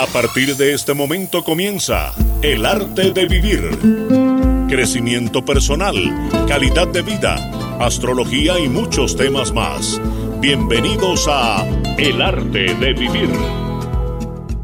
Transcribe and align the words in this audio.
A 0.00 0.06
partir 0.06 0.56
de 0.56 0.72
este 0.72 0.94
momento 0.94 1.44
comienza 1.44 2.14
El 2.40 2.64
arte 2.64 3.12
de 3.12 3.26
vivir. 3.26 3.60
Crecimiento 4.66 5.44
personal, 5.44 5.94
calidad 6.48 6.88
de 6.88 7.02
vida, 7.02 7.34
astrología 7.78 8.58
y 8.58 8.66
muchos 8.66 9.14
temas 9.14 9.52
más. 9.52 10.00
Bienvenidos 10.40 11.26
a 11.28 11.66
El 11.98 12.22
arte 12.22 12.74
de 12.76 12.94
vivir. 12.94 13.28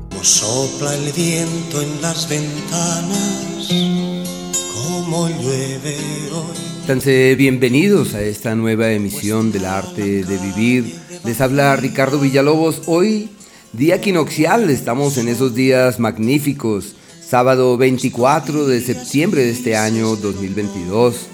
Como 0.09 0.25
sopla 0.25 0.95
el 0.95 1.13
viento 1.13 1.83
en 1.83 2.01
las 2.01 2.27
ventanas, 2.31 3.69
como 4.73 5.29
llueve 5.29 5.99
hoy. 6.33 6.57
Entonces, 6.81 7.37
bienvenidos 7.37 8.15
a 8.15 8.23
esta 8.23 8.55
nueva 8.55 8.91
emisión 8.91 9.53
del 9.53 9.67
arte 9.67 10.25
de 10.25 10.39
vivir. 10.39 10.97
Les 11.27 11.43
habla 11.43 11.77
Ricardo 11.77 12.21
Villalobos. 12.21 12.85
Hoy 12.87 13.36
Día 13.77 13.97
equinoccial, 13.97 14.71
estamos 14.71 15.19
en 15.19 15.29
esos 15.29 15.55
días 15.55 16.01
magníficos. 16.01 16.95
Sábado 17.21 17.77
24 17.77 18.67
de 18.67 18.81
septiembre 18.81 19.45
de 19.45 19.51
este 19.51 19.77
año 19.77 20.17
2022. 20.17 21.27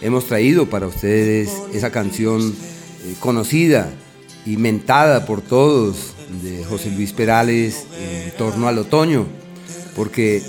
Hemos 0.00 0.24
traído 0.24 0.70
para 0.70 0.86
ustedes 0.86 1.50
esa 1.74 1.90
canción 1.90 2.40
eh, 3.04 3.14
conocida 3.20 3.90
y 4.46 4.56
mentada 4.56 5.26
por 5.26 5.42
todos 5.42 6.14
de 6.42 6.64
José 6.64 6.90
Luis 6.92 7.12
Perales 7.12 7.84
en 8.00 8.34
torno 8.38 8.68
al 8.68 8.78
otoño, 8.78 9.26
porque 9.94 10.42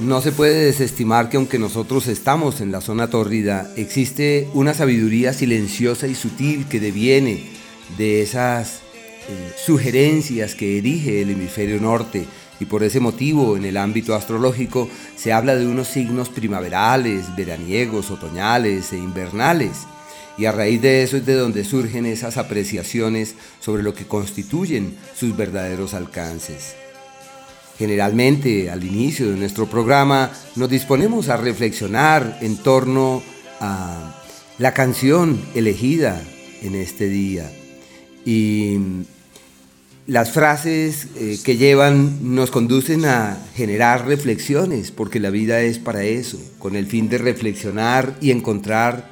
no 0.00 0.20
se 0.20 0.30
puede 0.30 0.66
desestimar 0.66 1.30
que 1.30 1.38
aunque 1.38 1.58
nosotros 1.58 2.06
estamos 2.06 2.60
en 2.60 2.70
la 2.70 2.82
zona 2.82 3.08
tórrida, 3.08 3.72
existe 3.76 4.46
una 4.52 4.74
sabiduría 4.74 5.32
silenciosa 5.32 6.06
y 6.06 6.14
sutil 6.14 6.66
que 6.68 6.80
deviene 6.80 7.44
de 7.96 8.20
esas 8.20 8.82
sugerencias 9.56 10.54
que 10.54 10.78
erige 10.78 11.22
el 11.22 11.30
hemisferio 11.30 11.80
norte 11.80 12.26
y 12.58 12.64
por 12.64 12.82
ese 12.82 13.00
motivo 13.00 13.56
en 13.56 13.64
el 13.64 13.76
ámbito 13.76 14.14
astrológico 14.14 14.88
se 15.16 15.32
habla 15.32 15.56
de 15.56 15.66
unos 15.66 15.88
signos 15.88 16.28
primaverales, 16.28 17.34
veraniegos, 17.36 18.10
otoñales 18.10 18.92
e 18.92 18.96
invernales. 18.96 19.86
Y 20.38 20.44
a 20.44 20.52
raíz 20.52 20.82
de 20.82 21.02
eso 21.02 21.16
es 21.16 21.26
de 21.26 21.34
donde 21.34 21.64
surgen 21.64 22.04
esas 22.06 22.36
apreciaciones 22.36 23.34
sobre 23.60 23.82
lo 23.82 23.94
que 23.94 24.06
constituyen 24.06 24.96
sus 25.14 25.36
verdaderos 25.36 25.94
alcances. 25.94 26.74
Generalmente 27.78 28.70
al 28.70 28.84
inicio 28.84 29.30
de 29.30 29.36
nuestro 29.36 29.66
programa 29.66 30.30
nos 30.56 30.70
disponemos 30.70 31.28
a 31.28 31.36
reflexionar 31.36 32.38
en 32.40 32.56
torno 32.56 33.22
a 33.60 34.22
la 34.58 34.72
canción 34.72 35.40
elegida 35.54 36.22
en 36.62 36.74
este 36.74 37.08
día. 37.08 37.50
Y 38.24 38.78
las 40.06 40.30
frases 40.30 41.08
eh, 41.16 41.38
que 41.42 41.56
llevan 41.56 42.34
nos 42.34 42.52
conducen 42.52 43.04
a 43.06 43.38
generar 43.56 44.06
reflexiones, 44.06 44.92
porque 44.92 45.18
la 45.18 45.30
vida 45.30 45.62
es 45.62 45.80
para 45.80 46.04
eso, 46.04 46.38
con 46.60 46.76
el 46.76 46.86
fin 46.86 47.08
de 47.08 47.18
reflexionar 47.18 48.16
y 48.20 48.30
encontrar 48.30 49.10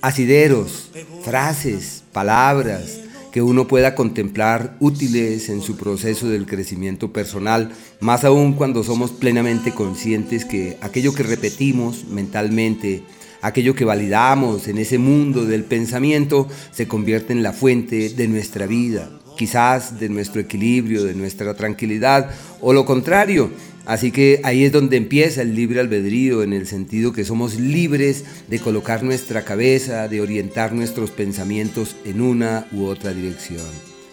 asideros, 0.00 0.90
frases, 1.22 2.04
palabras 2.12 3.00
que 3.32 3.42
uno 3.42 3.68
pueda 3.68 3.94
contemplar 3.94 4.76
útiles 4.80 5.50
en 5.50 5.60
su 5.60 5.76
proceso 5.76 6.28
del 6.28 6.46
crecimiento 6.46 7.12
personal, 7.12 7.70
más 8.00 8.24
aún 8.24 8.54
cuando 8.54 8.82
somos 8.82 9.12
plenamente 9.12 9.72
conscientes 9.72 10.46
que 10.46 10.78
aquello 10.80 11.12
que 11.12 11.22
repetimos 11.22 12.06
mentalmente, 12.06 13.04
aquello 13.42 13.74
que 13.74 13.84
validamos 13.84 14.68
en 14.68 14.78
ese 14.78 14.96
mundo 14.96 15.44
del 15.44 15.64
pensamiento, 15.64 16.48
se 16.72 16.88
convierte 16.88 17.34
en 17.34 17.42
la 17.42 17.52
fuente 17.52 18.08
de 18.08 18.26
nuestra 18.26 18.66
vida 18.66 19.10
quizás 19.40 19.98
de 19.98 20.10
nuestro 20.10 20.38
equilibrio, 20.42 21.02
de 21.02 21.14
nuestra 21.14 21.54
tranquilidad, 21.54 22.30
o 22.60 22.74
lo 22.74 22.84
contrario. 22.84 23.50
Así 23.86 24.12
que 24.12 24.38
ahí 24.44 24.64
es 24.64 24.72
donde 24.72 24.98
empieza 24.98 25.40
el 25.40 25.54
libre 25.54 25.80
albedrío, 25.80 26.42
en 26.42 26.52
el 26.52 26.66
sentido 26.66 27.14
que 27.14 27.24
somos 27.24 27.54
libres 27.58 28.24
de 28.48 28.58
colocar 28.58 29.02
nuestra 29.02 29.42
cabeza, 29.42 30.08
de 30.08 30.20
orientar 30.20 30.74
nuestros 30.74 31.10
pensamientos 31.10 31.96
en 32.04 32.20
una 32.20 32.66
u 32.70 32.84
otra 32.84 33.14
dirección. 33.14 33.64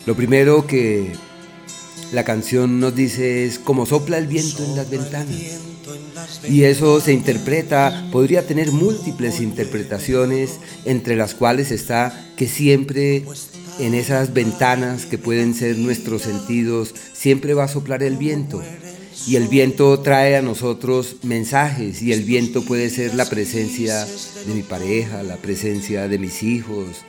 Lo 0.05 0.15
primero 0.15 0.65
que 0.65 1.11
la 2.13 2.23
canción 2.23 2.79
nos 2.79 2.95
dice 2.95 3.45
es 3.45 3.59
como 3.59 3.85
sopla 3.85 4.17
el 4.17 4.27
viento 4.27 4.63
en 4.63 4.77
las 4.77 4.89
ventanas. 4.89 5.59
Y 6.49 6.63
eso 6.63 7.01
se 7.01 7.11
interpreta, 7.11 8.07
podría 8.13 8.47
tener 8.47 8.71
múltiples 8.71 9.41
interpretaciones, 9.41 10.51
entre 10.85 11.17
las 11.17 11.35
cuales 11.35 11.71
está 11.71 12.31
que 12.37 12.47
siempre 12.47 13.25
en 13.79 13.93
esas 13.93 14.33
ventanas 14.33 15.05
que 15.05 15.17
pueden 15.17 15.53
ser 15.53 15.77
nuestros 15.77 16.23
sentidos, 16.23 16.93
siempre 17.13 17.53
va 17.53 17.65
a 17.65 17.67
soplar 17.67 18.03
el 18.03 18.17
viento. 18.17 18.63
Y 19.27 19.35
el 19.35 19.47
viento 19.47 19.99
trae 19.99 20.37
a 20.37 20.41
nosotros 20.41 21.17
mensajes 21.23 22.01
y 22.01 22.13
el 22.13 22.23
viento 22.23 22.63
puede 22.63 22.89
ser 22.89 23.13
la 23.13 23.25
presencia 23.25 24.05
de 24.05 24.53
mi 24.53 24.61
pareja, 24.61 25.21
la 25.23 25.35
presencia 25.37 26.07
de 26.07 26.17
mis 26.17 26.43
hijos, 26.43 27.03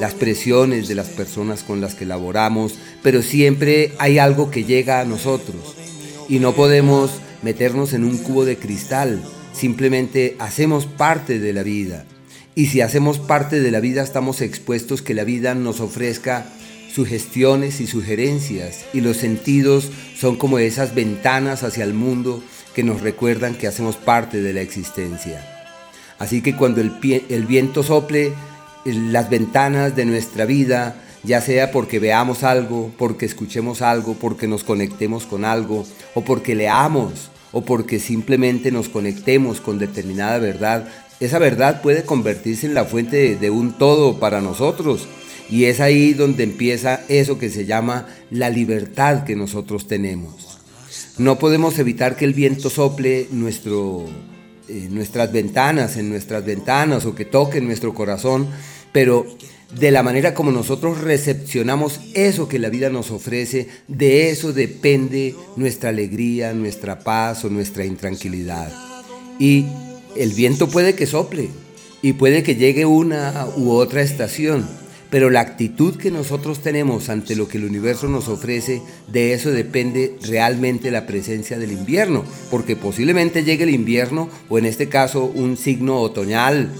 las 0.00 0.14
presiones 0.14 0.86
de 0.86 0.94
las 0.94 1.08
personas 1.08 1.62
con 1.62 1.80
las 1.80 1.94
que 1.94 2.06
laboramos, 2.06 2.74
pero 3.02 3.22
siempre 3.22 3.92
hay 3.98 4.18
algo 4.18 4.50
que 4.50 4.64
llega 4.64 5.00
a 5.00 5.04
nosotros 5.04 5.74
y 6.28 6.38
no 6.38 6.54
podemos 6.54 7.10
meternos 7.42 7.92
en 7.92 8.04
un 8.04 8.18
cubo 8.18 8.44
de 8.44 8.56
cristal, 8.56 9.20
simplemente 9.52 10.36
hacemos 10.38 10.86
parte 10.86 11.38
de 11.38 11.52
la 11.52 11.62
vida. 11.62 12.06
Y 12.56 12.66
si 12.66 12.80
hacemos 12.80 13.18
parte 13.18 13.60
de 13.60 13.70
la 13.72 13.80
vida 13.80 14.02
estamos 14.02 14.40
expuestos 14.40 15.02
que 15.02 15.14
la 15.14 15.24
vida 15.24 15.54
nos 15.56 15.80
ofrezca 15.80 16.46
sugestiones 16.92 17.80
y 17.80 17.88
sugerencias 17.88 18.84
y 18.92 19.00
los 19.00 19.16
sentidos 19.16 19.90
son 20.16 20.36
como 20.36 20.60
esas 20.60 20.94
ventanas 20.94 21.64
hacia 21.64 21.82
el 21.82 21.94
mundo 21.94 22.44
que 22.72 22.84
nos 22.84 23.00
recuerdan 23.00 23.56
que 23.56 23.66
hacemos 23.66 23.96
parte 23.96 24.40
de 24.40 24.52
la 24.52 24.60
existencia. 24.60 25.44
Así 26.20 26.42
que 26.42 26.54
cuando 26.54 26.80
el, 26.80 26.92
el 27.28 27.44
viento 27.46 27.82
sople 27.82 28.32
las 28.84 29.28
ventanas 29.30 29.96
de 29.96 30.04
nuestra 30.04 30.44
vida, 30.44 30.94
ya 31.24 31.40
sea 31.40 31.72
porque 31.72 31.98
veamos 31.98 32.44
algo, 32.44 32.92
porque 32.96 33.26
escuchemos 33.26 33.82
algo, 33.82 34.14
porque 34.14 34.46
nos 34.46 34.62
conectemos 34.62 35.26
con 35.26 35.44
algo, 35.44 35.84
o 36.14 36.24
porque 36.24 36.54
leamos, 36.54 37.30
o 37.50 37.62
porque 37.64 37.98
simplemente 37.98 38.70
nos 38.70 38.88
conectemos 38.88 39.60
con 39.60 39.78
determinada 39.78 40.38
verdad, 40.38 40.88
esa 41.20 41.38
verdad 41.38 41.82
puede 41.82 42.04
convertirse 42.04 42.66
en 42.66 42.74
la 42.74 42.84
fuente 42.84 43.36
de, 43.36 43.50
un 43.50 43.72
todo 43.72 44.18
para 44.18 44.40
nosotros. 44.40 45.06
Y 45.50 45.64
es 45.64 45.80
ahí 45.80 46.14
donde 46.14 46.42
empieza 46.42 47.02
eso 47.08 47.38
que 47.38 47.50
se 47.50 47.66
llama 47.66 48.06
la 48.30 48.50
libertad 48.50 49.24
que 49.24 49.36
nosotros 49.36 49.86
tenemos. 49.86 50.58
No 51.18 51.38
podemos 51.38 51.78
evitar 51.78 52.16
que 52.16 52.24
el 52.24 52.34
viento 52.34 52.70
sople 52.70 53.28
nuestro, 53.30 54.04
eh, 54.68 54.88
nuestras 54.90 55.32
ventanas, 55.32 55.96
en 55.96 56.08
nuestras 56.08 56.44
ventanas 56.44 57.04
o 57.04 57.14
que 57.14 57.24
toque 57.24 57.60
nuestro 57.60 57.94
corazón, 57.94 58.48
pero 58.92 59.26
de 59.78 59.90
la 59.90 60.02
manera 60.02 60.34
como 60.34 60.50
nosotros 60.50 61.00
recepcionamos 61.00 62.00
eso 62.14 62.48
que 62.48 62.58
la 62.58 62.68
vida 62.68 62.90
nos 62.90 63.10
ofrece, 63.10 63.68
de 63.86 64.30
eso 64.30 64.52
depende 64.52 65.34
nuestra 65.56 65.90
alegría, 65.90 66.52
nuestra 66.52 67.00
paz 67.00 67.44
o 67.44 67.50
nuestra 67.50 67.84
intranquilidad. 67.84 68.72
Y 69.38 69.66
el 70.16 70.32
viento 70.32 70.68
puede 70.68 70.94
que 70.94 71.06
sople 71.06 71.48
y 72.02 72.12
puede 72.14 72.42
que 72.42 72.56
llegue 72.56 72.84
una 72.86 73.46
u 73.56 73.70
otra 73.70 74.02
estación, 74.02 74.66
pero 75.10 75.30
la 75.30 75.40
actitud 75.40 75.96
que 75.96 76.10
nosotros 76.10 76.60
tenemos 76.60 77.08
ante 77.08 77.36
lo 77.36 77.48
que 77.48 77.58
el 77.58 77.64
universo 77.64 78.08
nos 78.08 78.28
ofrece, 78.28 78.82
de 79.10 79.32
eso 79.32 79.50
depende 79.50 80.16
realmente 80.22 80.90
la 80.90 81.06
presencia 81.06 81.58
del 81.58 81.72
invierno, 81.72 82.24
porque 82.50 82.76
posiblemente 82.76 83.44
llegue 83.44 83.64
el 83.64 83.70
invierno 83.70 84.28
o 84.48 84.58
en 84.58 84.66
este 84.66 84.88
caso 84.88 85.24
un 85.24 85.56
signo 85.56 86.00
otoñal, 86.00 86.70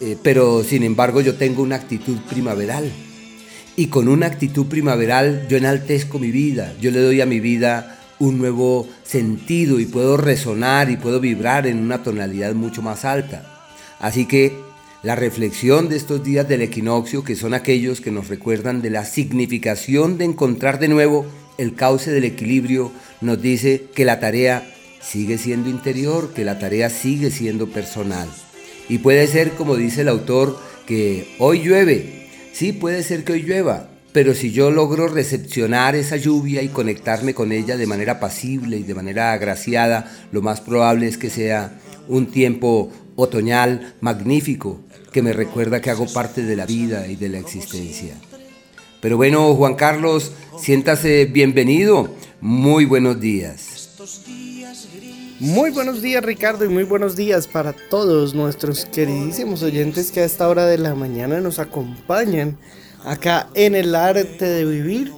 eh, 0.00 0.16
pero 0.22 0.64
sin 0.64 0.82
embargo 0.82 1.20
yo 1.20 1.34
tengo 1.34 1.62
una 1.62 1.76
actitud 1.76 2.16
primaveral. 2.28 2.90
Y 3.76 3.88
con 3.88 4.08
una 4.08 4.26
actitud 4.26 4.66
primaveral 4.66 5.46
yo 5.48 5.56
enaltezco 5.56 6.18
mi 6.18 6.30
vida, 6.30 6.74
yo 6.80 6.90
le 6.90 7.00
doy 7.00 7.20
a 7.20 7.26
mi 7.26 7.40
vida 7.40 7.93
un 8.18 8.38
nuevo 8.38 8.88
sentido 9.02 9.80
y 9.80 9.86
puedo 9.86 10.16
resonar 10.16 10.90
y 10.90 10.96
puedo 10.96 11.20
vibrar 11.20 11.66
en 11.66 11.78
una 11.78 12.02
tonalidad 12.02 12.54
mucho 12.54 12.82
más 12.82 13.04
alta. 13.04 13.50
Así 14.00 14.26
que 14.26 14.56
la 15.02 15.14
reflexión 15.16 15.88
de 15.88 15.96
estos 15.96 16.24
días 16.24 16.48
del 16.48 16.62
equinoccio, 16.62 17.24
que 17.24 17.36
son 17.36 17.54
aquellos 17.54 18.00
que 18.00 18.10
nos 18.10 18.28
recuerdan 18.28 18.80
de 18.80 18.90
la 18.90 19.04
significación 19.04 20.16
de 20.16 20.24
encontrar 20.24 20.78
de 20.78 20.88
nuevo 20.88 21.26
el 21.58 21.74
cauce 21.74 22.10
del 22.10 22.24
equilibrio, 22.24 22.90
nos 23.20 23.40
dice 23.40 23.86
que 23.94 24.04
la 24.04 24.18
tarea 24.18 24.66
sigue 25.00 25.38
siendo 25.38 25.68
interior, 25.68 26.32
que 26.32 26.44
la 26.44 26.58
tarea 26.58 26.88
sigue 26.90 27.30
siendo 27.30 27.68
personal. 27.68 28.28
Y 28.88 28.98
puede 28.98 29.26
ser, 29.26 29.50
como 29.52 29.76
dice 29.76 30.02
el 30.02 30.08
autor, 30.08 30.58
que 30.86 31.34
hoy 31.38 31.62
llueve. 31.62 32.28
Sí, 32.52 32.72
puede 32.72 33.02
ser 33.02 33.24
que 33.24 33.32
hoy 33.32 33.42
llueva, 33.42 33.88
pero 34.14 34.32
si 34.32 34.52
yo 34.52 34.70
logro 34.70 35.08
recepcionar 35.08 35.96
esa 35.96 36.16
lluvia 36.16 36.62
y 36.62 36.68
conectarme 36.68 37.34
con 37.34 37.50
ella 37.50 37.76
de 37.76 37.88
manera 37.88 38.20
pasible 38.20 38.76
y 38.76 38.84
de 38.84 38.94
manera 38.94 39.32
agraciada, 39.32 40.08
lo 40.30 40.40
más 40.40 40.60
probable 40.60 41.08
es 41.08 41.18
que 41.18 41.30
sea 41.30 41.80
un 42.06 42.26
tiempo 42.26 42.92
otoñal 43.16 43.96
magnífico 44.00 44.80
que 45.10 45.20
me 45.20 45.32
recuerda 45.32 45.80
que 45.80 45.90
hago 45.90 46.06
parte 46.06 46.44
de 46.44 46.54
la 46.54 46.64
vida 46.64 47.08
y 47.08 47.16
de 47.16 47.28
la 47.28 47.40
existencia. 47.40 48.14
Pero 49.00 49.16
bueno, 49.16 49.52
Juan 49.56 49.74
Carlos, 49.74 50.30
siéntase 50.60 51.24
bienvenido. 51.24 52.08
Muy 52.40 52.84
buenos 52.84 53.20
días. 53.20 53.96
Muy 55.40 55.72
buenos 55.72 56.02
días 56.02 56.24
Ricardo 56.24 56.64
y 56.64 56.68
muy 56.68 56.84
buenos 56.84 57.16
días 57.16 57.48
para 57.48 57.72
todos 57.72 58.32
nuestros 58.32 58.84
queridísimos 58.84 59.64
oyentes 59.64 60.12
que 60.12 60.20
a 60.20 60.24
esta 60.24 60.48
hora 60.48 60.66
de 60.66 60.78
la 60.78 60.94
mañana 60.94 61.40
nos 61.40 61.58
acompañan 61.58 62.56
acá 63.04 63.48
en 63.54 63.74
el 63.74 63.94
arte 63.94 64.44
de 64.44 64.64
vivir 64.64 65.12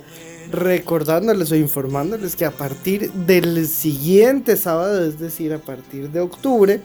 recordándoles 0.51 1.51
o 1.51 1.57
informándoles 1.57 2.37
que 2.37 2.45
a 2.45 2.51
partir 2.51 3.11
del 3.13 3.67
siguiente 3.67 4.57
sábado, 4.57 5.05
es 5.07 5.19
decir, 5.19 5.53
a 5.53 5.59
partir 5.59 6.11
de 6.11 6.21
octubre, 6.21 6.81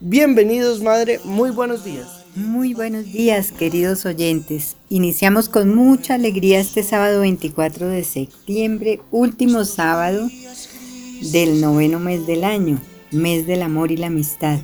bienvenidos, 0.00 0.80
madre. 0.82 1.20
Muy 1.24 1.50
buenos 1.50 1.84
días. 1.84 2.08
Muy 2.34 2.74
buenos 2.74 3.04
días, 3.06 3.52
queridos 3.52 4.04
oyentes. 4.04 4.76
Iniciamos 4.90 5.48
con 5.48 5.74
mucha 5.74 6.14
alegría 6.14 6.58
este 6.60 6.82
sábado 6.82 7.20
24 7.20 7.88
de 7.88 8.04
septiembre, 8.04 9.00
último 9.10 9.64
sábado 9.64 10.28
del 11.32 11.62
noveno 11.62 11.98
mes 11.98 12.26
del 12.26 12.44
año 12.44 12.78
mes 13.10 13.46
del 13.46 13.62
amor 13.62 13.92
y 13.92 13.96
la 13.96 14.08
amistad, 14.08 14.58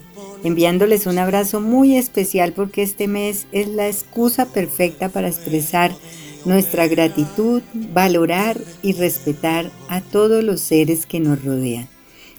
enviándoles 0.45 1.07
un 1.07 1.19
abrazo 1.19 1.61
muy 1.61 1.97
especial 1.97 2.53
porque 2.53 2.83
este 2.83 3.09
mes 3.09 3.47
es 3.53 3.69
la 3.69 3.89
excusa 3.89 4.47
perfecta 4.47 5.09
para 5.09 5.29
expresar 5.29 5.93
nuestra 6.45 6.89
gratitud, 6.89 7.63
valorar 7.73 8.61
y 8.83 8.93
respetar 8.93 9.71
a 9.89 10.01
todos 10.01 10.43
los 10.43 10.61
seres 10.61 11.07
que 11.07 11.21
nos 11.21 11.45
rodean. 11.45 11.89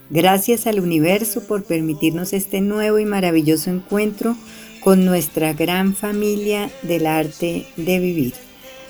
Gracias 0.09 0.67
al 0.67 0.79
universo 0.79 1.47
por 1.47 1.63
permitirnos 1.63 2.33
este 2.33 2.61
nuevo 2.61 2.99
y 2.99 3.05
maravilloso 3.05 3.69
encuentro 3.69 4.35
con 4.81 5.05
nuestra 5.05 5.53
gran 5.53 5.95
familia 5.95 6.69
del 6.81 7.07
arte 7.07 7.65
de 7.77 7.99
vivir. 7.99 8.33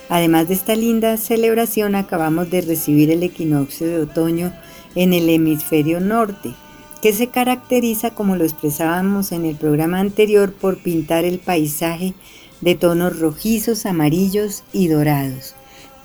Además 0.10 0.48
de 0.48 0.56
esta 0.56 0.76
linda 0.76 1.18
celebración, 1.18 1.96
acabamos 1.96 2.50
de 2.50 2.62
recibir 2.62 3.12
el 3.12 3.24
equinoccio 3.24 3.88
de 3.88 4.00
otoño 4.00 4.54
en 4.96 5.14
el 5.14 5.30
hemisferio 5.30 6.00
norte, 6.00 6.54
que 7.04 7.12
se 7.12 7.28
caracteriza, 7.28 8.12
como 8.12 8.38
lo 8.38 8.46
expresábamos 8.46 9.34
en 9.34 9.44
el 9.44 9.58
programa 9.58 10.00
anterior, 10.00 10.54
por 10.54 10.78
pintar 10.78 11.26
el 11.26 11.38
paisaje 11.38 12.14
de 12.62 12.76
tonos 12.76 13.20
rojizos, 13.20 13.86
amarillos 13.86 14.64
y 14.72 14.88
dorados. 14.88 15.54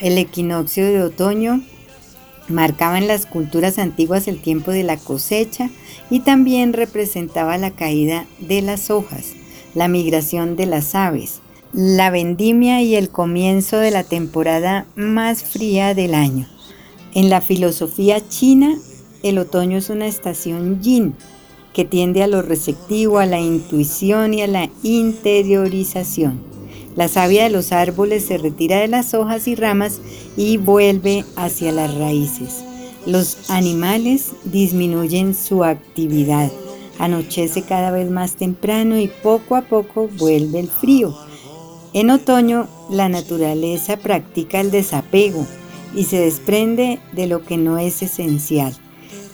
El 0.00 0.18
equinoccio 0.18 0.84
de 0.84 1.00
otoño 1.04 1.62
marcaba 2.48 2.98
en 2.98 3.06
las 3.06 3.26
culturas 3.26 3.78
antiguas 3.78 4.26
el 4.26 4.42
tiempo 4.42 4.72
de 4.72 4.82
la 4.82 4.96
cosecha 4.96 5.70
y 6.10 6.18
también 6.18 6.72
representaba 6.72 7.58
la 7.58 7.70
caída 7.70 8.26
de 8.40 8.60
las 8.60 8.90
hojas, 8.90 9.34
la 9.76 9.86
migración 9.86 10.56
de 10.56 10.66
las 10.66 10.96
aves, 10.96 11.42
la 11.72 12.10
vendimia 12.10 12.82
y 12.82 12.96
el 12.96 13.08
comienzo 13.08 13.76
de 13.76 13.92
la 13.92 14.02
temporada 14.02 14.84
más 14.96 15.44
fría 15.44 15.94
del 15.94 16.14
año. 16.14 16.48
En 17.14 17.30
la 17.30 17.40
filosofía 17.40 18.20
china, 18.28 18.76
el 19.22 19.38
otoño 19.38 19.78
es 19.78 19.90
una 19.90 20.06
estación 20.06 20.80
yin 20.80 21.14
que 21.72 21.84
tiende 21.84 22.22
a 22.22 22.26
lo 22.26 22.42
receptivo, 22.42 23.18
a 23.18 23.26
la 23.26 23.40
intuición 23.40 24.34
y 24.34 24.42
a 24.42 24.46
la 24.46 24.68
interiorización. 24.82 26.40
La 26.96 27.06
savia 27.06 27.44
de 27.44 27.50
los 27.50 27.70
árboles 27.70 28.24
se 28.24 28.38
retira 28.38 28.78
de 28.78 28.88
las 28.88 29.14
hojas 29.14 29.46
y 29.46 29.54
ramas 29.54 30.00
y 30.36 30.56
vuelve 30.56 31.24
hacia 31.36 31.70
las 31.70 31.94
raíces. 31.94 32.64
Los 33.06 33.50
animales 33.50 34.32
disminuyen 34.44 35.34
su 35.34 35.62
actividad. 35.62 36.50
Anochece 36.98 37.62
cada 37.62 37.92
vez 37.92 38.10
más 38.10 38.34
temprano 38.34 38.98
y 38.98 39.08
poco 39.22 39.54
a 39.54 39.62
poco 39.62 40.08
vuelve 40.18 40.58
el 40.58 40.68
frío. 40.68 41.16
En 41.92 42.10
otoño, 42.10 42.66
la 42.90 43.08
naturaleza 43.08 43.96
practica 43.96 44.60
el 44.60 44.70
desapego 44.70 45.46
y 45.94 46.04
se 46.04 46.18
desprende 46.18 46.98
de 47.12 47.28
lo 47.28 47.44
que 47.44 47.56
no 47.56 47.78
es 47.78 48.02
esencial. 48.02 48.76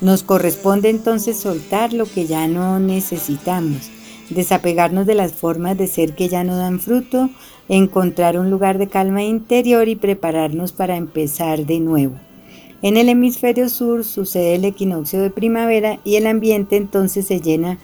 Nos 0.05 0.23
corresponde 0.23 0.91
entonces 0.91 1.39
soltar 1.39 1.95
lo 1.95 2.05
que 2.05 2.27
ya 2.27 2.47
no 2.47 2.79
necesitamos, 2.79 3.91
desapegarnos 4.29 5.07
de 5.07 5.15
las 5.15 5.33
formas 5.33 5.79
de 5.79 5.87
ser 5.87 6.15
que 6.15 6.29
ya 6.29 6.45
no 6.45 6.59
dan 6.59 6.79
fruto, 6.79 7.31
encontrar 7.71 8.39
un 8.39 8.51
lugar 8.51 8.77
de 8.77 8.89
calma 8.89 9.23
interior 9.23 9.89
y 9.89 9.97
prepararnos 9.97 10.73
para 10.73 10.99
empezar 10.99 11.65
de 11.65 11.81
nuevo. 11.81 12.17
En 12.83 12.99
el 12.99 13.09
hemisferio 13.09 13.71
sur 13.71 14.05
sucede 14.05 14.57
el 14.57 14.67
equinoccio 14.67 15.23
de 15.23 15.31
primavera 15.31 15.99
y 16.05 16.17
el 16.17 16.27
ambiente 16.27 16.77
entonces 16.77 17.27
se 17.27 17.41
llena 17.41 17.79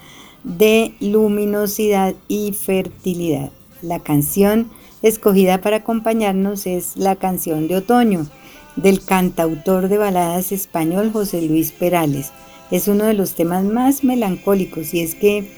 de 0.45 0.93
luminosidad 1.01 2.15
y 2.29 2.53
fertilidad. 2.53 3.51
La 3.81 4.01
canción 4.01 4.71
escogida 5.01 5.63
para 5.63 5.77
acompañarnos 5.77 6.67
es 6.67 6.99
la 6.99 7.17
canción 7.17 7.67
de 7.67 7.77
otoño 7.77 8.27
del 8.83 9.05
cantautor 9.05 9.89
de 9.89 9.99
baladas 9.99 10.53
español 10.53 11.11
José 11.13 11.43
Luis 11.43 11.73
Perales. 11.73 12.33
Es 12.71 12.89
uno 12.89 13.05
de 13.05 13.15
los 13.15 13.35
temas 13.35 13.65
más 13.65 14.05
melancólicos 14.05 14.95
y 14.95 15.01
es 15.01 15.15
que 15.15 15.49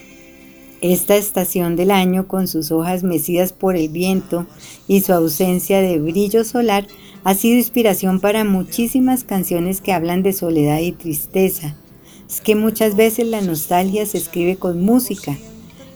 esta 0.81 1.15
estación 1.15 1.75
del 1.75 1.91
año 1.91 2.27
con 2.27 2.47
sus 2.47 2.71
hojas 2.71 3.03
mecidas 3.03 3.53
por 3.53 3.77
el 3.77 3.89
viento 3.89 4.45
y 4.87 5.01
su 5.01 5.13
ausencia 5.13 5.81
de 5.81 5.99
brillo 5.99 6.43
solar 6.43 6.87
ha 7.23 7.35
sido 7.35 7.57
inspiración 7.57 8.19
para 8.19 8.43
muchísimas 8.43 9.23
canciones 9.23 9.79
que 9.79 9.93
hablan 9.93 10.23
de 10.23 10.33
soledad 10.33 10.79
y 10.79 10.91
tristeza. 10.91 11.75
Es 12.29 12.41
que 12.41 12.55
muchas 12.55 12.95
veces 12.95 13.27
la 13.27 13.41
nostalgia 13.41 14.05
se 14.05 14.17
escribe 14.17 14.57
con 14.57 14.83
música 14.83 15.37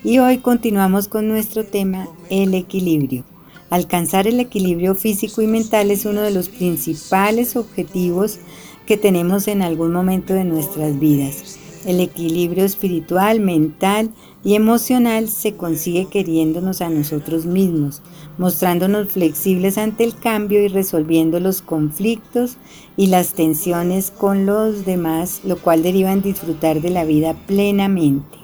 y 0.04 0.20
hoy 0.20 0.38
continuamos 0.38 1.10
con 1.10 1.28
nuestro 1.28 1.66
tema, 1.66 2.08
el 2.30 2.54
equilibrio. 2.54 3.26
Alcanzar 3.70 4.28
el 4.28 4.40
equilibrio 4.40 4.96
físico 4.96 5.42
y 5.42 5.48
mental 5.48 5.92
es 5.92 6.06
uno 6.06 6.22
de 6.22 6.32
los 6.32 6.48
principales 6.48 7.58
objetivos 7.58 8.40
que 8.86 8.96
tenemos 8.96 9.50
en 9.50 9.62
algún 9.62 9.92
momento 9.92 10.34
de 10.34 10.46
nuestras 10.46 10.98
vidas. 11.00 11.60
El 11.86 12.00
equilibrio 12.00 12.64
espiritual, 12.64 13.42
mental 13.42 14.10
y 14.44 14.56
emocional 14.56 15.28
se 15.28 15.56
consigue 15.56 16.06
queriéndonos 16.06 16.82
a 16.82 16.90
nosotros 16.90 17.46
mismos, 17.46 18.02
mostrándonos 18.38 19.10
flexibles 19.10 19.78
ante 19.78 20.06
el 20.06 20.16
cambio 20.18 20.64
y 20.64 20.70
resolviendo 20.70 21.40
los 21.42 21.62
conflictos 21.62 22.56
y 22.96 23.08
las 23.08 23.34
tensiones 23.34 24.12
con 24.12 24.46
los 24.46 24.86
demás, 24.86 25.42
lo 25.44 25.58
cual 25.58 25.84
deriva 25.84 26.14
en 26.14 26.22
disfrutar 26.22 26.82
de 26.82 26.90
la 26.90 27.04
vida 27.04 27.36
plenamente. 27.48 28.37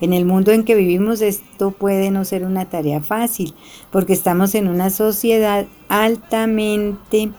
En 0.00 0.12
el 0.12 0.24
mundo 0.24 0.50
en 0.52 0.64
que 0.64 0.74
vivimos 0.74 1.20
esto 1.20 1.72
puede 1.72 2.10
no 2.10 2.24
ser 2.24 2.44
una 2.44 2.64
tarea 2.64 3.00
fácil, 3.00 3.54
porque 3.90 4.12
estamos 4.12 4.54
en 4.54 4.68
una 4.68 4.90
sociedad 4.90 5.66
altamente 5.88 7.30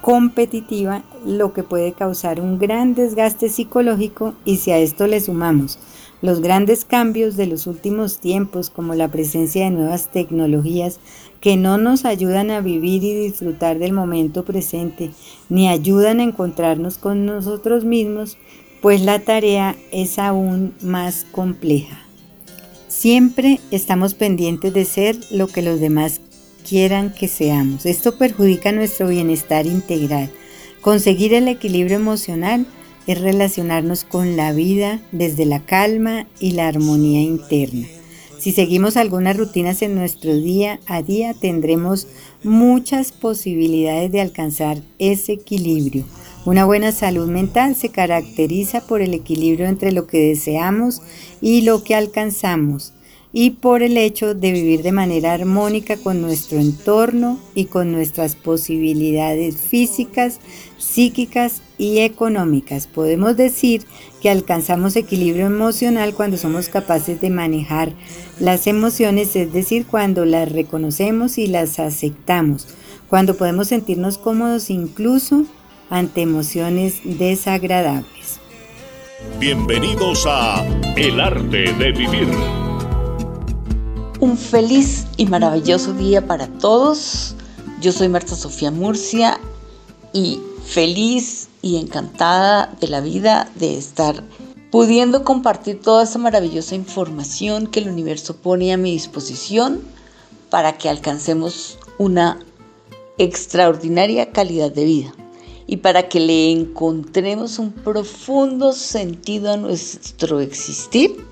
competitiva, 0.00 1.02
lo 1.24 1.52
que 1.52 1.62
puede 1.62 1.92
causar 1.92 2.40
un 2.40 2.58
gran 2.58 2.94
desgaste 2.94 3.48
psicológico 3.48 4.34
y 4.44 4.56
si 4.56 4.72
a 4.72 4.78
esto 4.78 5.06
le 5.06 5.20
sumamos 5.20 5.78
los 6.22 6.40
grandes 6.40 6.84
cambios 6.84 7.36
de 7.36 7.46
los 7.46 7.66
últimos 7.66 8.18
tiempos, 8.18 8.70
como 8.70 8.94
la 8.94 9.08
presencia 9.08 9.64
de 9.64 9.72
nuevas 9.72 10.10
tecnologías 10.10 11.00
que 11.40 11.56
no 11.56 11.78
nos 11.78 12.04
ayudan 12.04 12.52
a 12.52 12.60
vivir 12.60 13.02
y 13.02 13.12
disfrutar 13.12 13.80
del 13.80 13.92
momento 13.92 14.44
presente, 14.44 15.10
ni 15.48 15.68
ayudan 15.68 16.20
a 16.20 16.22
encontrarnos 16.22 16.96
con 16.96 17.26
nosotros 17.26 17.84
mismos, 17.84 18.38
pues 18.80 19.02
la 19.02 19.18
tarea 19.18 19.74
es 19.90 20.20
aún 20.20 20.74
más 20.80 21.26
compleja. 21.32 22.01
Siempre 23.02 23.58
estamos 23.72 24.14
pendientes 24.14 24.72
de 24.72 24.84
ser 24.84 25.18
lo 25.32 25.48
que 25.48 25.60
los 25.60 25.80
demás 25.80 26.20
quieran 26.64 27.12
que 27.12 27.26
seamos. 27.26 27.84
Esto 27.84 28.16
perjudica 28.16 28.70
nuestro 28.70 29.08
bienestar 29.08 29.66
integral. 29.66 30.30
Conseguir 30.80 31.34
el 31.34 31.48
equilibrio 31.48 31.96
emocional 31.96 32.64
es 33.08 33.20
relacionarnos 33.20 34.04
con 34.04 34.36
la 34.36 34.52
vida 34.52 35.00
desde 35.10 35.46
la 35.46 35.58
calma 35.66 36.28
y 36.38 36.52
la 36.52 36.68
armonía 36.68 37.22
interna. 37.22 37.88
Si 38.38 38.52
seguimos 38.52 38.96
algunas 38.96 39.36
rutinas 39.36 39.82
en 39.82 39.96
nuestro 39.96 40.36
día 40.36 40.78
a 40.86 41.02
día, 41.02 41.34
tendremos 41.34 42.06
muchas 42.44 43.10
posibilidades 43.10 44.12
de 44.12 44.20
alcanzar 44.20 44.80
ese 45.00 45.32
equilibrio. 45.32 46.04
Una 46.44 46.64
buena 46.64 46.90
salud 46.90 47.28
mental 47.28 47.76
se 47.76 47.90
caracteriza 47.90 48.80
por 48.80 49.00
el 49.00 49.14
equilibrio 49.14 49.68
entre 49.68 49.92
lo 49.92 50.08
que 50.08 50.18
deseamos 50.18 51.00
y 51.40 51.60
lo 51.60 51.84
que 51.84 51.94
alcanzamos 51.94 52.94
y 53.32 53.50
por 53.50 53.84
el 53.84 53.96
hecho 53.96 54.34
de 54.34 54.50
vivir 54.50 54.82
de 54.82 54.90
manera 54.90 55.34
armónica 55.34 55.96
con 55.96 56.20
nuestro 56.20 56.58
entorno 56.58 57.38
y 57.54 57.66
con 57.66 57.92
nuestras 57.92 58.34
posibilidades 58.34 59.56
físicas, 59.56 60.40
psíquicas 60.78 61.62
y 61.78 62.00
económicas. 62.00 62.88
Podemos 62.88 63.36
decir 63.36 63.84
que 64.20 64.28
alcanzamos 64.28 64.96
equilibrio 64.96 65.46
emocional 65.46 66.12
cuando 66.12 66.36
somos 66.36 66.68
capaces 66.68 67.20
de 67.20 67.30
manejar 67.30 67.92
las 68.40 68.66
emociones, 68.66 69.36
es 69.36 69.52
decir, 69.52 69.86
cuando 69.86 70.24
las 70.24 70.50
reconocemos 70.50 71.38
y 71.38 71.46
las 71.46 71.78
aceptamos, 71.78 72.66
cuando 73.08 73.36
podemos 73.36 73.68
sentirnos 73.68 74.18
cómodos 74.18 74.70
incluso 74.70 75.46
ante 75.92 76.22
emociones 76.22 77.00
desagradables. 77.04 78.40
Bienvenidos 79.38 80.24
a 80.26 80.64
El 80.96 81.20
arte 81.20 81.74
de 81.74 81.92
vivir 81.92 82.28
un 84.18 84.38
feliz 84.38 85.06
y 85.18 85.26
maravilloso 85.26 85.92
día 85.92 86.26
para 86.26 86.46
todos. 86.46 87.34
Yo 87.82 87.92
soy 87.92 88.08
Marta 88.08 88.34
Sofía 88.36 88.70
Murcia 88.70 89.38
y 90.14 90.40
feliz 90.64 91.50
y 91.60 91.76
encantada 91.76 92.74
de 92.80 92.88
la 92.88 93.02
vida 93.02 93.50
de 93.56 93.76
estar 93.76 94.24
pudiendo 94.70 95.24
compartir 95.24 95.82
toda 95.82 96.04
esa 96.04 96.18
maravillosa 96.18 96.74
información 96.74 97.66
que 97.66 97.80
el 97.80 97.90
universo 97.90 98.36
pone 98.36 98.72
a 98.72 98.78
mi 98.78 98.92
disposición 98.92 99.82
para 100.48 100.78
que 100.78 100.88
alcancemos 100.88 101.78
una 101.98 102.38
extraordinaria 103.18 104.30
calidad 104.30 104.72
de 104.72 104.84
vida 104.84 105.12
y 105.72 105.78
para 105.78 106.06
que 106.06 106.20
le 106.20 106.50
encontremos 106.50 107.58
un 107.58 107.72
profundo 107.72 108.74
sentido 108.74 109.50
a 109.50 109.56
nuestro 109.56 110.40
existir 110.40 111.24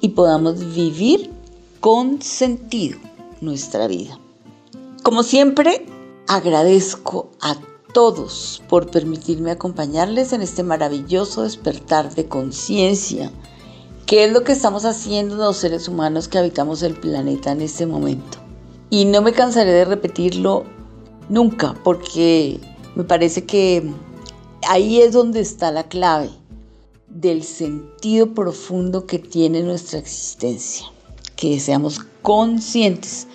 y 0.00 0.08
podamos 0.08 0.74
vivir 0.74 1.30
con 1.78 2.20
sentido 2.20 2.98
nuestra 3.40 3.86
vida. 3.86 4.18
Como 5.04 5.22
siempre, 5.22 5.86
agradezco 6.26 7.30
a 7.40 7.56
todos 7.92 8.60
por 8.68 8.90
permitirme 8.90 9.52
acompañarles 9.52 10.32
en 10.32 10.42
este 10.42 10.64
maravilloso 10.64 11.44
despertar 11.44 12.12
de 12.12 12.26
conciencia, 12.26 13.30
que 14.04 14.24
es 14.24 14.32
lo 14.32 14.42
que 14.42 14.50
estamos 14.50 14.84
haciendo 14.84 15.36
los 15.36 15.58
seres 15.58 15.86
humanos 15.86 16.26
que 16.26 16.38
habitamos 16.38 16.82
el 16.82 16.94
planeta 16.94 17.52
en 17.52 17.60
este 17.60 17.86
momento. 17.86 18.36
Y 18.90 19.04
no 19.04 19.22
me 19.22 19.30
cansaré 19.30 19.70
de 19.70 19.84
repetirlo 19.84 20.64
nunca, 21.28 21.76
porque 21.84 22.73
me 22.94 23.04
parece 23.04 23.44
que 23.44 23.82
ahí 24.68 25.00
es 25.00 25.12
donde 25.12 25.40
está 25.40 25.70
la 25.70 25.88
clave 25.88 26.30
del 27.08 27.42
sentido 27.42 28.34
profundo 28.34 29.06
que 29.06 29.18
tiene 29.18 29.62
nuestra 29.62 29.98
existencia 29.98 30.86
que 31.36 31.60
seamos 31.60 32.00
conscientes, 32.22 33.26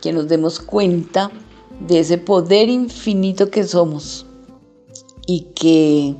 que 0.00 0.12
nos 0.12 0.28
demos 0.28 0.60
cuenta 0.60 1.30
de 1.80 2.00
ese 2.00 2.18
poder 2.18 2.68
infinito 2.68 3.50
que 3.50 3.64
somos 3.64 4.26
y 5.26 5.42
que 5.54 6.16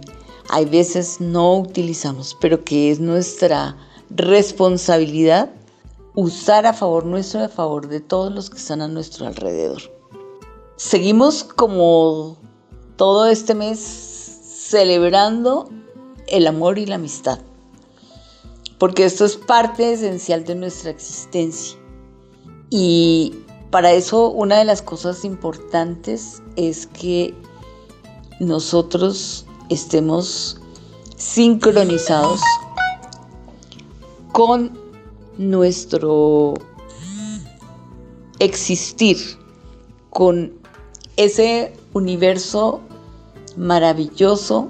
hay 0.49 0.65
veces 0.65 1.21
no 1.21 1.59
utilizamos, 1.59 2.37
pero 2.41 2.65
que 2.65 2.91
es 2.91 3.01
nuestra 3.01 3.77
responsabilidad 4.11 5.51
usar 6.15 6.67
a 6.67 6.73
favor 6.73 7.07
nuestro, 7.07 7.45
a 7.45 7.49
favor 7.49 7.89
de 7.89 8.01
todos 8.01 8.33
los 8.33 8.51
que 8.51 8.59
están 8.59 8.81
a 8.81 8.89
nuestro 8.89 9.27
alrededor. 9.27 9.83
Seguimos 10.77 11.45
como 11.45 12.39
todo 13.01 13.25
este 13.25 13.55
mes 13.55 13.81
celebrando 13.81 15.71
el 16.27 16.47
amor 16.47 16.79
y 16.79 16.85
la 16.85 16.97
amistad 16.97 17.39
porque 18.81 19.05
esto 19.05 19.27
es 19.27 19.37
parte 19.37 19.93
esencial 19.93 20.45
de 20.45 20.55
nuestra 20.55 20.91
existencia. 20.91 21.79
Y 22.71 23.35
para 23.71 23.93
eso 23.93 24.31
una 24.31 24.57
de 24.59 24.65
las 24.65 24.81
cosas 24.81 25.23
importantes 25.23 26.43
es 26.57 26.87
que 26.87 27.35
nosotros 28.39 29.45
estemos 29.69 30.59
sincronizados 31.17 32.41
con 34.33 34.79
nuestro 35.37 36.55
existir, 38.39 39.19
con 40.09 40.55
ese 41.19 41.75
universo 41.93 42.81
maravilloso 43.57 44.69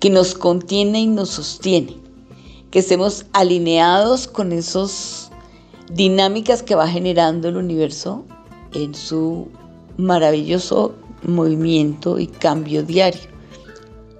que 0.00 0.10
nos 0.10 0.34
contiene 0.34 1.00
y 1.00 1.06
nos 1.06 1.30
sostiene 1.30 1.96
que 2.70 2.80
estemos 2.80 3.26
alineados 3.32 4.26
con 4.26 4.52
esas 4.52 5.30
dinámicas 5.92 6.62
que 6.62 6.74
va 6.74 6.88
generando 6.88 7.48
el 7.48 7.56
universo 7.56 8.24
en 8.74 8.94
su 8.94 9.48
maravilloso 9.96 10.94
movimiento 11.22 12.18
y 12.18 12.26
cambio 12.26 12.82
diario. 12.82 13.22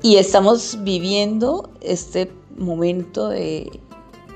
Y 0.02 0.16
estamos 0.16 0.78
viviendo 0.82 1.68
este 1.80 2.30
momento 2.56 3.28
de 3.28 3.70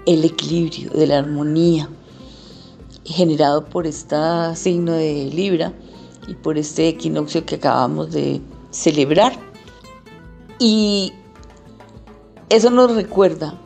el 0.07 0.25
equilibrio, 0.25 0.90
de 0.90 1.07
la 1.07 1.19
armonía, 1.19 1.88
generado 3.05 3.64
por 3.64 3.87
este 3.87 4.17
signo 4.55 4.93
de 4.93 5.31
Libra 5.33 5.73
y 6.27 6.35
por 6.35 6.59
este 6.59 6.89
equinoccio 6.89 7.45
que 7.45 7.57
acabamos 7.57 8.12
de 8.12 8.41
celebrar. 8.71 9.33
Y 10.59 11.12
eso 12.49 12.71
nos 12.71 12.95
recuerda 12.95 13.59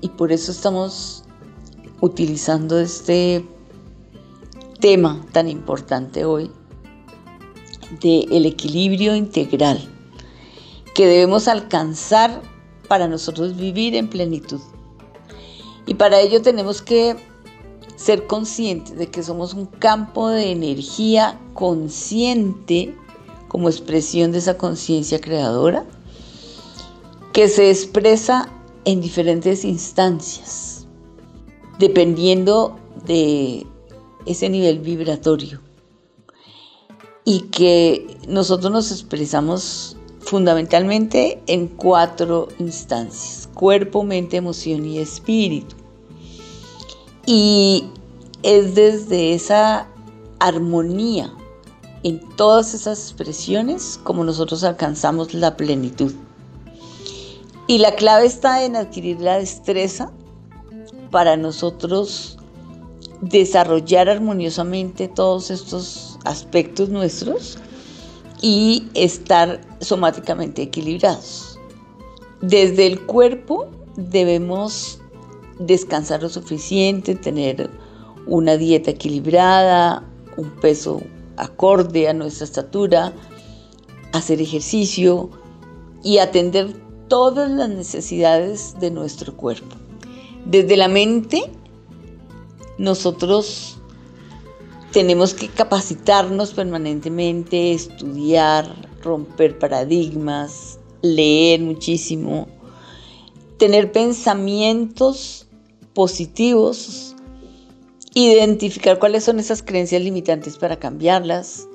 y 0.00 0.08
por 0.08 0.32
eso 0.32 0.52
estamos 0.52 1.24
utilizando 2.00 2.78
este 2.78 3.44
tema 4.80 5.20
tan 5.32 5.48
importante 5.48 6.24
hoy 6.24 6.50
de 8.00 8.26
el 8.30 8.46
equilibrio 8.46 9.14
integral 9.14 9.80
que 10.94 11.06
debemos 11.06 11.48
alcanzar 11.48 12.40
para 12.88 13.06
nosotros 13.08 13.56
vivir 13.56 13.94
en 13.94 14.08
plenitud. 14.08 14.60
Y 15.86 15.94
para 15.94 16.20
ello 16.20 16.42
tenemos 16.42 16.82
que 16.82 17.16
ser 18.00 18.26
conscientes 18.26 18.96
de 18.96 19.08
que 19.08 19.22
somos 19.22 19.52
un 19.52 19.66
campo 19.66 20.30
de 20.30 20.52
energía 20.52 21.38
consciente 21.52 22.94
como 23.48 23.68
expresión 23.68 24.32
de 24.32 24.38
esa 24.38 24.56
conciencia 24.56 25.20
creadora 25.20 25.84
que 27.34 27.46
se 27.48 27.68
expresa 27.68 28.48
en 28.86 29.02
diferentes 29.02 29.66
instancias, 29.66 30.86
dependiendo 31.78 32.78
de 33.04 33.66
ese 34.24 34.48
nivel 34.48 34.78
vibratorio. 34.78 35.60
Y 37.26 37.40
que 37.50 38.16
nosotros 38.26 38.72
nos 38.72 38.90
expresamos 38.92 39.98
fundamentalmente 40.20 41.42
en 41.46 41.68
cuatro 41.68 42.48
instancias, 42.58 43.46
cuerpo, 43.52 44.04
mente, 44.04 44.38
emoción 44.38 44.86
y 44.86 45.00
espíritu. 45.00 45.79
Y 47.26 47.84
es 48.42 48.74
desde 48.74 49.34
esa 49.34 49.86
armonía 50.38 51.32
en 52.02 52.20
todas 52.36 52.74
esas 52.74 52.98
expresiones 52.98 54.00
como 54.02 54.24
nosotros 54.24 54.64
alcanzamos 54.64 55.34
la 55.34 55.56
plenitud. 55.56 56.12
Y 57.66 57.78
la 57.78 57.94
clave 57.94 58.26
está 58.26 58.64
en 58.64 58.74
adquirir 58.74 59.20
la 59.20 59.38
destreza 59.38 60.10
para 61.10 61.36
nosotros 61.36 62.38
desarrollar 63.20 64.08
armoniosamente 64.08 65.08
todos 65.08 65.50
estos 65.50 66.18
aspectos 66.24 66.88
nuestros 66.88 67.58
y 68.40 68.88
estar 68.94 69.60
somáticamente 69.80 70.62
equilibrados. 70.62 71.58
Desde 72.40 72.86
el 72.86 73.04
cuerpo 73.04 73.68
debemos 73.96 74.99
descansar 75.60 76.22
lo 76.22 76.28
suficiente, 76.28 77.14
tener 77.14 77.70
una 78.26 78.56
dieta 78.56 78.90
equilibrada, 78.90 80.02
un 80.36 80.50
peso 80.60 81.02
acorde 81.36 82.08
a 82.08 82.12
nuestra 82.12 82.44
estatura, 82.44 83.12
hacer 84.12 84.40
ejercicio 84.40 85.30
y 86.02 86.18
atender 86.18 86.74
todas 87.08 87.50
las 87.50 87.68
necesidades 87.68 88.74
de 88.80 88.90
nuestro 88.90 89.36
cuerpo. 89.36 89.76
Desde 90.46 90.76
la 90.76 90.88
mente, 90.88 91.42
nosotros 92.78 93.78
tenemos 94.92 95.34
que 95.34 95.48
capacitarnos 95.48 96.52
permanentemente, 96.54 97.72
estudiar, 97.72 98.74
romper 99.02 99.58
paradigmas, 99.58 100.78
leer 101.02 101.60
muchísimo, 101.60 102.48
tener 103.58 103.92
pensamientos 103.92 105.46
positivos, 105.94 107.14
identificar 108.14 108.98
cuáles 108.98 109.24
son 109.24 109.38
esas 109.38 109.62
creencias 109.62 110.02
limitantes 110.02 110.56
para 110.56 110.78
cambiarlas, 110.78 111.68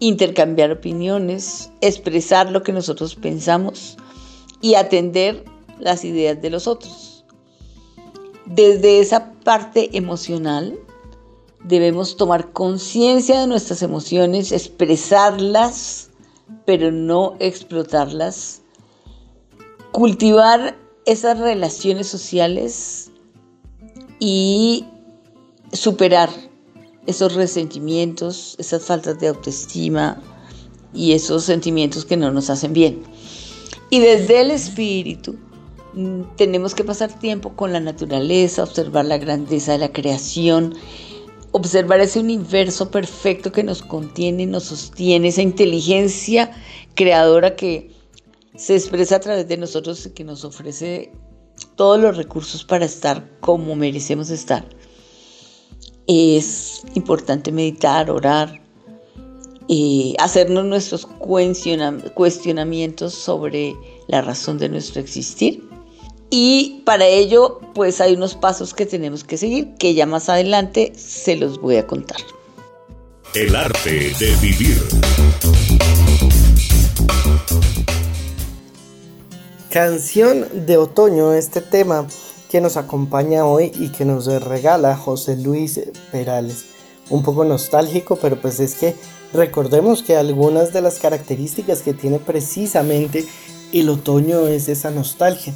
intercambiar 0.00 0.70
opiniones, 0.70 1.70
expresar 1.80 2.50
lo 2.50 2.62
que 2.62 2.72
nosotros 2.72 3.14
pensamos 3.14 3.96
y 4.60 4.74
atender 4.74 5.44
las 5.78 6.04
ideas 6.04 6.40
de 6.40 6.50
los 6.50 6.66
otros. 6.66 7.24
Desde 8.46 9.00
esa 9.00 9.32
parte 9.44 9.96
emocional 9.96 10.78
debemos 11.64 12.16
tomar 12.16 12.52
conciencia 12.52 13.40
de 13.40 13.46
nuestras 13.46 13.82
emociones, 13.82 14.52
expresarlas, 14.52 16.10
pero 16.66 16.92
no 16.92 17.36
explotarlas, 17.40 18.62
cultivar 19.92 20.76
esas 21.06 21.38
relaciones 21.38 22.06
sociales 22.06 23.03
y 24.26 24.86
superar 25.74 26.30
esos 27.06 27.34
resentimientos, 27.34 28.56
esas 28.58 28.82
faltas 28.82 29.18
de 29.20 29.28
autoestima 29.28 30.18
y 30.94 31.12
esos 31.12 31.44
sentimientos 31.44 32.06
que 32.06 32.16
no 32.16 32.30
nos 32.30 32.48
hacen 32.48 32.72
bien. 32.72 33.02
Y 33.90 34.00
desde 34.00 34.40
el 34.40 34.50
espíritu 34.50 35.36
mm, 35.92 36.22
tenemos 36.38 36.74
que 36.74 36.84
pasar 36.84 37.12
tiempo 37.18 37.54
con 37.54 37.74
la 37.74 37.80
naturaleza, 37.80 38.62
observar 38.62 39.04
la 39.04 39.18
grandeza 39.18 39.72
de 39.72 39.78
la 39.78 39.92
creación, 39.92 40.74
observar 41.52 42.00
ese 42.00 42.18
universo 42.18 42.90
perfecto 42.90 43.52
que 43.52 43.62
nos 43.62 43.82
contiene, 43.82 44.46
nos 44.46 44.64
sostiene, 44.64 45.28
esa 45.28 45.42
inteligencia 45.42 46.50
creadora 46.94 47.56
que 47.56 47.90
se 48.56 48.74
expresa 48.74 49.16
a 49.16 49.20
través 49.20 49.48
de 49.48 49.58
nosotros 49.58 50.06
y 50.06 50.10
que 50.12 50.24
nos 50.24 50.46
ofrece 50.46 51.12
todos 51.76 52.00
los 52.00 52.16
recursos 52.16 52.64
para 52.64 52.84
estar 52.84 53.28
como 53.40 53.76
merecemos 53.76 54.30
estar. 54.30 54.64
Es 56.06 56.82
importante 56.94 57.50
meditar, 57.50 58.10
orar, 58.10 58.60
y 59.66 60.14
hacernos 60.18 60.64
nuestros 60.64 61.06
cuestionamientos 61.06 63.14
sobre 63.14 63.74
la 64.08 64.20
razón 64.20 64.58
de 64.58 64.68
nuestro 64.68 65.00
existir. 65.00 65.62
Y 66.30 66.82
para 66.84 67.06
ello, 67.06 67.60
pues 67.74 68.00
hay 68.00 68.14
unos 68.14 68.34
pasos 68.34 68.74
que 68.74 68.86
tenemos 68.86 69.24
que 69.24 69.36
seguir, 69.36 69.74
que 69.78 69.94
ya 69.94 70.06
más 70.06 70.28
adelante 70.28 70.92
se 70.96 71.36
los 71.36 71.60
voy 71.60 71.76
a 71.76 71.86
contar. 71.86 72.20
El 73.34 73.54
arte 73.56 74.12
de 74.18 74.36
vivir. 74.40 74.82
Canción 79.74 80.66
de 80.66 80.76
otoño, 80.76 81.32
este 81.32 81.60
tema 81.60 82.06
que 82.48 82.60
nos 82.60 82.76
acompaña 82.76 83.44
hoy 83.44 83.72
y 83.74 83.88
que 83.88 84.04
nos 84.04 84.26
regala 84.26 84.96
José 84.96 85.36
Luis 85.36 85.80
Perales. 86.12 86.66
Un 87.10 87.24
poco 87.24 87.44
nostálgico, 87.44 88.14
pero 88.14 88.40
pues 88.40 88.60
es 88.60 88.76
que 88.76 88.94
recordemos 89.32 90.04
que 90.04 90.16
algunas 90.16 90.72
de 90.72 90.80
las 90.80 91.00
características 91.00 91.82
que 91.82 91.92
tiene 91.92 92.20
precisamente 92.20 93.26
el 93.72 93.88
otoño 93.88 94.46
es 94.46 94.68
esa 94.68 94.92
nostalgia. 94.92 95.54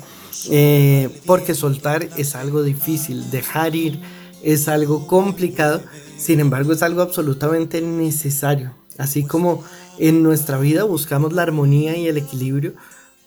Eh, 0.51 1.21
porque 1.25 1.55
soltar 1.55 2.09
es 2.17 2.35
algo 2.35 2.65
difícil, 2.65 3.31
dejar 3.31 3.77
ir 3.77 4.01
es 4.43 4.67
algo 4.67 5.07
complicado, 5.07 5.81
sin 6.17 6.41
embargo 6.41 6.73
es 6.73 6.83
algo 6.83 7.03
absolutamente 7.03 7.81
necesario. 7.83 8.75
Así 8.99 9.23
como 9.23 9.63
en 9.97 10.25
nuestra 10.25 10.59
vida 10.59 10.83
buscamos 10.83 11.33
la 11.33 11.43
armonía 11.43 11.97
y 11.97 12.09
el 12.09 12.17
equilibrio, 12.17 12.75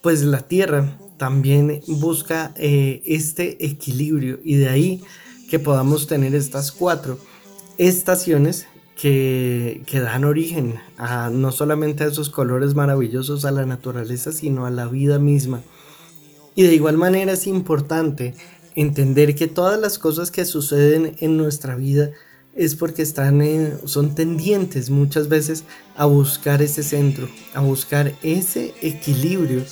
pues 0.02 0.22
la 0.22 0.40
tierra 0.40 0.98
también 1.16 1.80
busca 1.86 2.52
eh, 2.56 3.02
este 3.06 3.64
equilibrio 3.64 4.40
y 4.42 4.56
de 4.56 4.68
ahí 4.68 5.04
que 5.48 5.58
podamos 5.58 6.06
tener 6.08 6.34
estas 6.34 6.72
cuatro 6.72 7.18
estaciones 7.78 8.66
que, 9.00 9.82
que, 9.86 10.00
dan 10.00 10.24
origen 10.24 10.74
a 10.98 11.30
no 11.30 11.52
solamente 11.52 12.04
a 12.04 12.08
esos 12.08 12.30
colores 12.30 12.74
maravillosos 12.74 13.44
a 13.44 13.50
la 13.50 13.64
naturaleza, 13.64 14.32
sino 14.32 14.66
a 14.66 14.70
la 14.70 14.86
vida 14.86 15.18
misma. 15.18 15.62
Y 16.54 16.64
de 16.64 16.74
igual 16.74 16.98
manera 16.98 17.32
es 17.32 17.46
importante 17.46 18.34
entender 18.74 19.34
que 19.34 19.46
todas 19.46 19.80
las 19.80 19.98
cosas 19.98 20.30
que 20.30 20.44
suceden 20.44 21.16
en 21.20 21.36
nuestra 21.36 21.76
vida 21.76 22.10
es 22.54 22.74
porque 22.74 23.02
están 23.02 23.42
son 23.86 24.14
tendientes 24.14 24.90
muchas 24.90 25.28
veces 25.28 25.64
a 25.96 26.04
buscar 26.04 26.60
ese 26.60 26.82
centro, 26.82 27.28
a 27.54 27.60
buscar 27.60 28.12
ese 28.22 28.74
equilibrio 28.82 29.64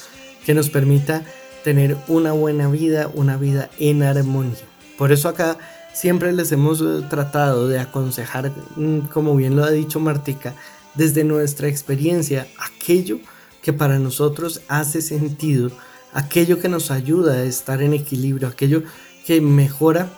que 0.44 0.54
nos 0.54 0.70
permita 0.70 1.24
tener 1.64 1.96
una 2.08 2.32
buena 2.32 2.68
vida, 2.68 3.10
una 3.14 3.36
vida 3.36 3.70
en 3.78 4.02
armonía. 4.02 4.54
Por 4.96 5.12
eso 5.12 5.28
acá 5.28 5.58
siempre 5.92 6.32
les 6.32 6.52
hemos 6.52 6.80
eh, 6.80 7.04
tratado 7.08 7.68
de 7.68 7.78
aconsejar, 7.78 8.52
mm, 8.76 9.08
como 9.12 9.34
bien 9.36 9.56
lo 9.56 9.64
ha 9.64 9.70
dicho 9.70 10.00
Martica, 10.00 10.54
desde 10.94 11.24
nuestra 11.24 11.68
experiencia, 11.68 12.46
aquello 12.58 13.18
que 13.62 13.72
para 13.72 13.98
nosotros 13.98 14.62
hace 14.68 15.02
sentido, 15.02 15.70
aquello 16.12 16.58
que 16.58 16.68
nos 16.68 16.90
ayuda 16.90 17.34
a 17.34 17.42
estar 17.44 17.82
en 17.82 17.94
equilibrio, 17.94 18.48
aquello 18.48 18.82
que 19.26 19.40
mejora 19.40 20.10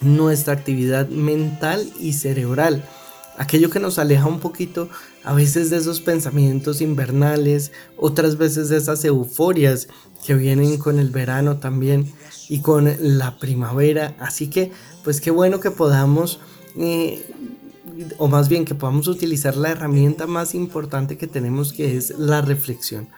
nuestra 0.00 0.52
actividad 0.52 1.08
mental 1.08 1.88
y 2.00 2.14
cerebral, 2.14 2.84
aquello 3.38 3.70
que 3.70 3.80
nos 3.80 3.98
aleja 3.98 4.26
un 4.26 4.40
poquito 4.40 4.88
a 5.24 5.34
veces 5.34 5.70
de 5.70 5.76
esos 5.76 6.00
pensamientos 6.00 6.80
invernales, 6.80 7.72
otras 7.96 8.36
veces 8.38 8.68
de 8.68 8.78
esas 8.78 9.04
euforias 9.04 9.88
que 10.26 10.34
vienen 10.34 10.78
con 10.78 10.98
el 10.98 11.10
verano 11.10 11.58
también 11.58 12.12
y 12.48 12.60
con 12.60 12.90
la 13.00 13.38
primavera. 13.38 14.14
Así 14.18 14.48
que, 14.48 14.72
pues 15.04 15.20
qué 15.20 15.30
bueno 15.30 15.60
que 15.60 15.70
podamos, 15.70 16.40
eh, 16.76 17.26
o 18.18 18.28
más 18.28 18.48
bien 18.48 18.64
que 18.64 18.74
podamos 18.74 19.08
utilizar 19.08 19.56
la 19.56 19.70
herramienta 19.70 20.26
más 20.26 20.54
importante 20.54 21.16
que 21.16 21.26
tenemos, 21.26 21.72
que 21.72 21.96
es 21.96 22.18
la 22.18 22.40
reflexión. 22.40 23.08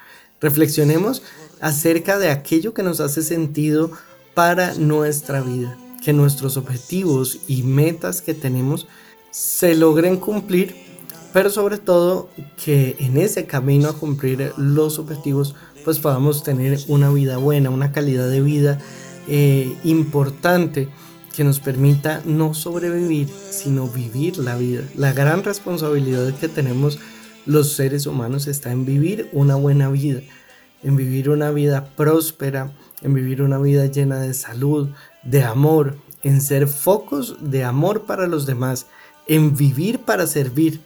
Reflexionemos 0.41 1.23
acerca 1.61 2.19
de 2.19 2.31
aquello 2.31 2.75
que 2.75 2.83
nos 2.83 3.01
hace 3.01 3.23
sentido 3.23 3.91
para 4.35 4.75
nuestra 4.75 5.41
vida, 5.41 5.79
que 6.05 6.13
nuestros 6.13 6.57
objetivos 6.57 7.41
y 7.47 7.63
metas 7.63 8.21
que 8.21 8.35
tenemos 8.35 8.87
se 9.31 9.75
logren 9.75 10.19
cumplir 10.19 10.84
pero 11.35 11.51
sobre 11.51 11.79
todo 11.79 12.31
que 12.65 12.95
en 13.01 13.17
ese 13.17 13.45
camino 13.45 13.89
a 13.89 13.99
cumplir 13.99 14.53
los 14.57 15.01
objetivos 15.01 15.57
pues 15.85 15.99
podamos 15.99 16.45
tener 16.45 16.79
una 16.87 17.11
vida 17.11 17.39
buena, 17.39 17.71
una 17.71 17.91
calidad 17.91 18.31
de 18.31 18.41
vida 18.41 18.79
eh, 19.27 19.77
importante 19.83 20.89
que 21.35 21.43
nos 21.43 21.59
permita 21.59 22.23
no 22.25 22.55
sobrevivir, 22.55 23.29
sino 23.51 23.89
vivir 23.89 24.39
la 24.39 24.57
vida. 24.57 24.83
La 24.95 25.13
gran 25.13 25.43
responsabilidad 25.43 26.33
que 26.39 26.49
tenemos 26.49 27.01
los 27.47 27.73
seres 27.73 28.07
humanos 28.07 28.47
está 28.47 28.71
en 28.71 28.87
vivir 28.87 29.29
una 29.33 29.57
buena 29.57 29.91
vida, 29.91 30.21
en 30.85 30.95
vivir 30.95 31.31
una 31.31 31.51
vida 31.51 31.91
próspera, 31.97 32.73
en 33.03 33.13
vivir 33.13 33.43
una 33.43 33.59
vida 33.59 33.87
llena 33.87 34.21
de 34.21 34.35
salud, 34.35 34.91
de 35.25 35.43
amor, 35.43 35.97
en 36.23 36.41
ser 36.41 36.69
focos 36.69 37.39
de 37.41 37.65
amor 37.65 38.03
para 38.03 38.29
los 38.29 38.47
demás, 38.47 38.87
en 39.27 39.57
vivir 39.57 39.99
para 39.99 40.29
servir 40.29 40.81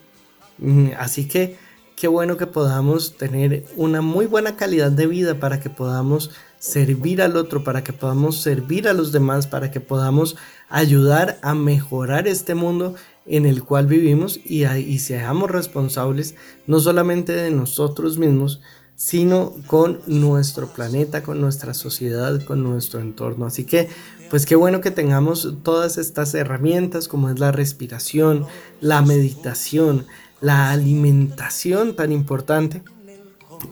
así 0.99 1.29
que 1.29 1.57
qué 1.97 2.09
bueno 2.09 2.37
que 2.37 2.47
podamos 2.47 3.17
tener 3.17 3.65
una 3.77 4.01
muy 4.01 4.27
buena 4.27 4.57
calidad 4.57 4.93
de 4.93 5.07
vida 5.07 5.41
para 5.41 5.61
que 5.61 5.71
podamos 5.71 6.31
servir 6.59 7.23
al 7.23 7.37
otro, 7.37 7.65
para 7.65 7.83
que 7.83 7.93
podamos 7.93 8.41
servir 8.41 8.89
a 8.89 8.93
los 8.93 9.13
demás, 9.13 9.47
para 9.47 9.71
que 9.71 9.81
podamos 9.81 10.37
ayudar 10.69 11.39
a 11.43 11.55
mejorar 11.55 12.29
este 12.29 12.55
mundo 12.55 12.95
en 13.27 13.47
el 13.47 13.63
cual 13.63 13.87
vivimos 13.87 14.41
y, 14.45 14.65
y 14.65 14.99
seamos 14.99 15.51
responsables 15.51 16.35
no 16.67 16.81
solamente 16.81 17.33
de 17.33 17.51
nosotros 17.51 18.19
mismos, 18.19 18.61
sino 18.99 19.55
con 19.69 20.01
nuestro 20.07 20.73
planeta, 20.73 21.23
con 21.23 21.41
nuestra 21.41 21.73
sociedad, 21.73 22.43
con 22.45 22.65
nuestro 22.65 23.01
entorno. 23.01 23.47
Así 23.47 23.65
que, 23.65 23.89
pues 24.29 24.45
qué 24.45 24.57
bueno 24.57 24.81
que 24.81 24.91
tengamos 24.91 25.55
todas 25.63 25.99
estas 25.99 26.35
herramientas 26.35 27.07
como 27.07 27.31
es 27.31 27.39
la 27.39 27.53
respiración, 27.53 28.47
la 28.81 29.01
meditación, 29.03 30.07
la 30.41 30.71
alimentación 30.71 31.97
tan 31.97 32.13
importante. 32.13 32.83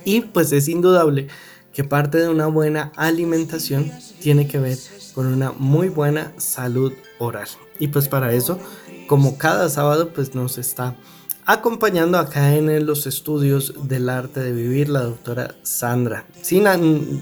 Y 0.05 0.22
pues 0.22 0.52
es 0.52 0.68
indudable 0.68 1.29
que 1.72 1.85
parte 1.85 2.18
de 2.18 2.29
una 2.29 2.46
buena 2.46 2.92
alimentación 2.96 3.92
tiene 4.20 4.48
que 4.48 4.59
ver 4.59 4.79
con 5.14 5.26
una 5.26 5.52
muy 5.52 5.88
buena 5.88 6.33
salud 6.38 6.92
oral. 7.18 7.48
Y 7.79 7.88
pues 7.88 8.09
para 8.09 8.33
eso, 8.33 8.59
como 9.07 9.38
cada 9.38 9.68
sábado, 9.68 10.11
pues 10.14 10.35
nos 10.35 10.59
está 10.59 10.96
acompañando 11.44 12.18
acá 12.18 12.55
en 12.55 12.85
los 12.87 13.07
estudios 13.07 13.74
del 13.88 14.09
arte 14.09 14.40
de 14.40 14.52
vivir 14.52 14.88
la 14.88 15.00
doctora 15.00 15.55
Sandra. 15.62 16.26
Sin, 16.42 16.64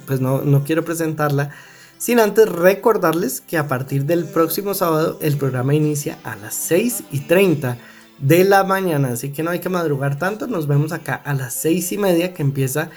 pues 0.07 0.20
no, 0.20 0.42
no 0.42 0.64
quiero 0.64 0.85
presentarla 0.85 1.50
sin 1.98 2.20
antes 2.20 2.48
recordarles 2.48 3.40
que 3.40 3.57
a 3.57 3.66
partir 3.66 4.04
del 4.04 4.24
próximo 4.26 4.74
sábado 4.74 5.18
el 5.22 5.37
programa 5.37 5.74
inicia 5.74 6.18
a 6.22 6.37
las 6.37 6.54
6 6.54 7.04
y 7.12 7.20
30 7.20 7.78
de 8.18 8.44
la 8.44 8.64
mañana. 8.64 9.09
Así 9.09 9.31
que 9.31 9.42
no 9.42 9.50
hay 9.50 9.61
que 9.61 9.68
madrugar 9.68 10.18
tanto. 10.18 10.46
Nos 10.46 10.66
vemos 10.66 10.92
acá 10.92 11.14
a 11.14 11.35
las 11.35 11.55
seis 11.55 11.92
y 11.92 11.98
media 11.98 12.35
que 12.35 12.42
empieza 12.42 12.90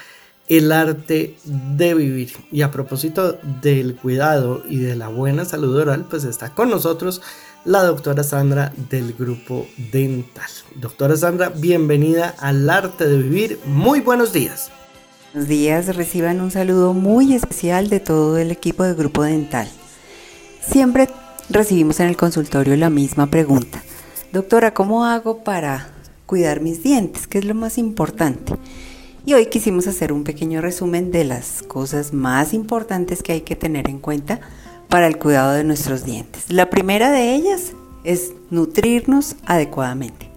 el 0.48 0.72
arte 0.72 1.36
de 1.44 1.94
vivir. 1.94 2.34
Y 2.52 2.62
a 2.62 2.72
propósito 2.72 3.38
del 3.62 3.96
cuidado 3.96 4.64
y 4.68 4.78
de 4.78 4.96
la 4.96 5.10
buena 5.10 5.46
salud 5.46 5.76
oral, 5.76 6.06
pues 6.10 6.24
está 6.24 6.54
con 6.54 6.70
nosotros 6.70 7.22
la 7.66 7.84
doctora 7.84 8.24
Sandra 8.24 8.72
del 8.90 9.14
grupo 9.14 9.68
dental. 9.92 10.50
Doctora 10.76 11.18
Sandra, 11.18 11.50
bienvenida 11.50 12.34
al 12.40 12.70
arte 12.70 13.08
de 13.08 13.18
vivir. 13.18 13.60
Muy 13.66 14.00
buenos 14.00 14.32
días. 14.32 14.72
Buenos 15.34 15.50
días, 15.50 15.96
reciban 15.96 16.40
un 16.40 16.50
saludo 16.50 16.94
muy 16.94 17.34
especial 17.34 17.90
de 17.90 18.00
todo 18.00 18.38
el 18.38 18.50
equipo 18.52 18.84
del 18.84 18.96
grupo 18.96 19.24
dental. 19.24 19.70
Siempre 20.62 21.10
recibimos 21.50 22.00
en 22.00 22.08
el 22.08 22.18
consultorio 22.18 22.76
la 22.78 22.90
misma 22.90 23.28
pregunta. 23.28 23.84
Doctora, 24.34 24.74
¿cómo 24.74 25.06
hago 25.06 25.46
para 25.46 25.88
cuidar 26.26 26.60
mis 26.60 26.84
dientes? 26.84 27.28
¿Qué 27.28 27.38
es 27.38 27.46
lo 27.46 27.56
más 27.56 27.78
importante? 27.78 28.56
Y 29.26 29.34
hoy 29.34 29.46
quisimos 29.46 29.88
hacer 29.88 30.12
un 30.12 30.26
pequeño 30.26 30.60
resumen 30.60 31.12
de 31.12 31.24
las 31.24 31.64
cosas 31.64 32.12
más 32.12 32.54
importantes 32.54 33.24
que 33.24 33.32
hay 33.32 33.42
que 33.42 33.56
tener 33.56 33.90
en 33.90 34.00
cuenta 34.00 34.42
para 34.90 35.08
el 35.08 35.18
cuidado 35.18 35.54
de 35.54 35.64
nuestros 35.64 36.04
dientes. 36.04 36.52
La 36.52 36.70
primera 36.70 37.10
de 37.10 37.36
ellas 37.36 37.72
es 38.04 38.34
nutrirnos 38.50 39.38
adecuadamente. 39.46 40.30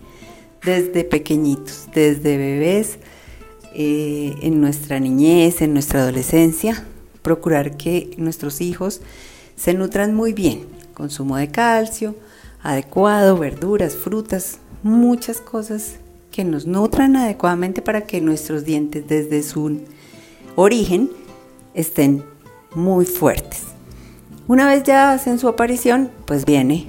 Desde 0.64 1.03
pequeñitos, 1.03 1.88
desde 1.92 2.37
bebés, 2.37 2.98
eh, 3.74 4.37
en 4.40 4.61
nuestra 4.61 5.00
niñez, 5.00 5.62
en 5.62 5.72
nuestra 5.72 6.03
adolescencia, 6.03 6.87
procurar 7.22 7.76
que 7.76 8.14
nuestros 8.18 8.61
hijos 8.61 9.00
se 9.57 9.74
nutran 9.74 10.14
muy 10.14 10.33
bien. 10.33 10.64
Consumo 10.94 11.37
de 11.37 11.48
calcio 11.48 12.14
adecuado, 12.62 13.37
verduras, 13.37 13.94
frutas, 13.94 14.59
muchas 14.83 15.40
cosas 15.40 15.96
que 16.31 16.44
nos 16.44 16.66
nutran 16.66 17.16
adecuadamente 17.16 17.83
para 17.83 18.03
que 18.03 18.20
nuestros 18.20 18.64
dientes 18.64 19.09
desde 19.09 19.42
su 19.42 19.81
origen 20.57 21.11
estén 21.75 22.25
muy 22.75 23.05
fuertes. 23.05 23.62
Una 24.46 24.66
vez 24.66 24.83
ya 24.83 25.12
hacen 25.12 25.38
su 25.38 25.49
aparición, 25.49 26.11
pues 26.27 26.44
viene 26.44 26.87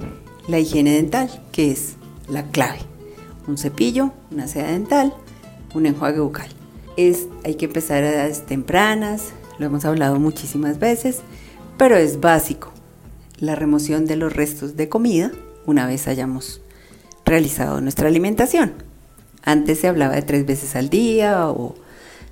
la 0.48 0.58
higiene 0.58 0.94
dental, 0.94 1.30
que 1.52 1.70
es 1.70 1.94
la 2.28 2.44
clave. 2.44 2.80
Un 3.46 3.58
cepillo, 3.58 4.12
una 4.30 4.48
seda 4.48 4.68
dental, 4.68 5.14
un 5.74 5.86
enjuague 5.86 6.20
bucal. 6.20 6.48
Es, 6.96 7.26
hay 7.44 7.54
que 7.54 7.66
empezar 7.66 8.02
a 8.02 8.10
edades 8.10 8.46
tempranas, 8.46 9.32
lo 9.58 9.66
hemos 9.66 9.84
hablado 9.84 10.18
muchísimas 10.18 10.78
veces, 10.78 11.20
pero 11.78 11.96
es 11.96 12.20
básico. 12.20 12.72
La 13.38 13.54
remoción 13.54 14.06
de 14.06 14.16
los 14.16 14.32
restos 14.34 14.76
de 14.76 14.88
comida 14.88 15.32
una 15.66 15.86
vez 15.86 16.08
hayamos 16.08 16.60
realizado 17.24 17.80
nuestra 17.80 18.08
alimentación. 18.08 18.72
Antes 19.42 19.80
se 19.80 19.88
hablaba 19.88 20.14
de 20.14 20.22
tres 20.22 20.46
veces 20.46 20.76
al 20.76 20.88
día 20.88 21.48
o 21.48 21.74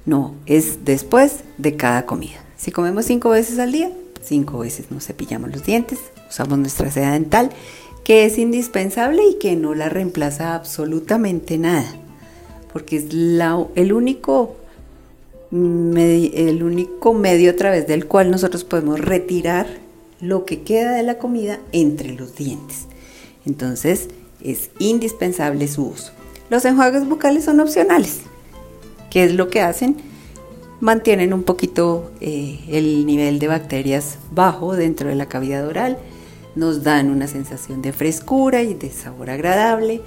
no, 0.06 0.34
es 0.46 0.84
después 0.84 1.40
de 1.58 1.76
cada 1.76 2.06
comida. 2.06 2.44
Si 2.56 2.70
comemos 2.70 3.06
cinco 3.06 3.30
veces 3.30 3.58
al 3.58 3.72
día, 3.72 3.90
cinco 4.22 4.58
veces 4.58 4.90
nos 4.90 5.06
cepillamos 5.06 5.50
los 5.50 5.64
dientes, 5.64 5.98
usamos 6.28 6.58
nuestra 6.58 6.90
seda 6.90 7.12
dental, 7.12 7.50
que 8.04 8.24
es 8.24 8.38
indispensable 8.38 9.22
y 9.26 9.38
que 9.38 9.56
no 9.56 9.74
la 9.74 9.88
reemplaza 9.88 10.54
absolutamente 10.54 11.58
nada, 11.58 11.90
porque 12.72 12.96
es 12.96 13.04
el, 13.10 13.92
único, 13.92 14.56
el 15.52 16.62
único 16.62 17.14
medio 17.14 17.50
a 17.50 17.56
través 17.56 17.86
del 17.86 18.06
cual 18.06 18.30
nosotros 18.30 18.64
podemos 18.64 19.00
retirar 19.00 19.66
lo 20.20 20.44
que 20.44 20.62
queda 20.62 20.92
de 20.92 21.02
la 21.02 21.18
comida 21.18 21.60
entre 21.72 22.14
los 22.14 22.36
dientes. 22.36 22.86
Entonces 23.50 24.08
es 24.40 24.70
indispensable 24.78 25.66
su 25.66 25.86
uso. 25.86 26.12
Los 26.50 26.64
enjuagues 26.64 27.08
bucales 27.08 27.46
son 27.46 27.58
opcionales. 27.58 28.20
¿Qué 29.10 29.24
es 29.24 29.34
lo 29.34 29.50
que 29.50 29.60
hacen? 29.60 29.96
Mantienen 30.78 31.34
un 31.34 31.42
poquito 31.42 32.12
eh, 32.20 32.60
el 32.68 33.06
nivel 33.06 33.40
de 33.40 33.48
bacterias 33.48 34.18
bajo 34.30 34.76
dentro 34.76 35.08
de 35.08 35.16
la 35.16 35.26
cavidad 35.26 35.66
oral, 35.66 35.98
nos 36.54 36.84
dan 36.84 37.10
una 37.10 37.26
sensación 37.26 37.82
de 37.82 37.92
frescura 37.92 38.62
y 38.62 38.74
de 38.74 38.88
sabor 38.90 39.30
agradable, 39.30 40.00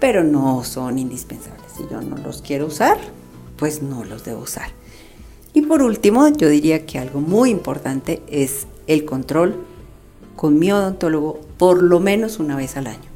pero 0.00 0.24
no 0.24 0.64
son 0.64 0.98
indispensables. 0.98 1.70
Si 1.76 1.84
yo 1.88 2.02
no 2.02 2.16
los 2.16 2.42
quiero 2.42 2.66
usar, 2.66 2.98
pues 3.56 3.80
no 3.80 4.04
los 4.04 4.24
debo 4.24 4.42
usar. 4.42 4.70
Y 5.54 5.62
por 5.62 5.82
último, 5.82 6.26
yo 6.28 6.48
diría 6.48 6.84
que 6.84 6.98
algo 6.98 7.20
muy 7.20 7.50
importante 7.50 8.22
es 8.28 8.66
el 8.88 9.04
control 9.04 9.67
con 10.38 10.56
mi 10.56 10.70
odontólogo 10.70 11.40
por 11.58 11.82
lo 11.82 11.98
menos 11.98 12.38
una 12.38 12.56
vez 12.56 12.76
al 12.76 12.86
año. 12.86 13.10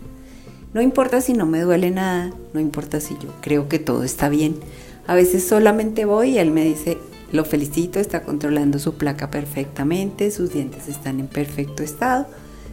No 0.74 0.82
importa 0.82 1.20
si 1.20 1.34
no 1.34 1.46
me 1.46 1.60
duele 1.60 1.92
nada, 1.92 2.32
no 2.52 2.58
importa 2.58 3.00
si 3.00 3.14
yo 3.14 3.28
creo 3.40 3.68
que 3.68 3.78
todo 3.78 4.02
está 4.02 4.28
bien. 4.28 4.56
A 5.06 5.14
veces 5.14 5.46
solamente 5.46 6.04
voy 6.04 6.30
y 6.30 6.38
él 6.38 6.50
me 6.50 6.64
dice, 6.64 6.98
lo 7.30 7.44
felicito, 7.44 8.00
está 8.00 8.24
controlando 8.24 8.80
su 8.80 8.94
placa 8.94 9.30
perfectamente, 9.30 10.32
sus 10.32 10.52
dientes 10.52 10.88
están 10.88 11.20
en 11.20 11.28
perfecto 11.28 11.84
estado, 11.84 12.26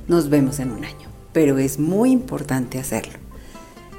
nos 0.07 0.29
vemos 0.29 0.59
en 0.59 0.71
un 0.71 0.83
año. 0.83 1.09
Pero 1.31 1.59
es 1.59 1.77
muy 1.77 2.09
importante 2.09 2.79
hacerlo. 2.79 3.19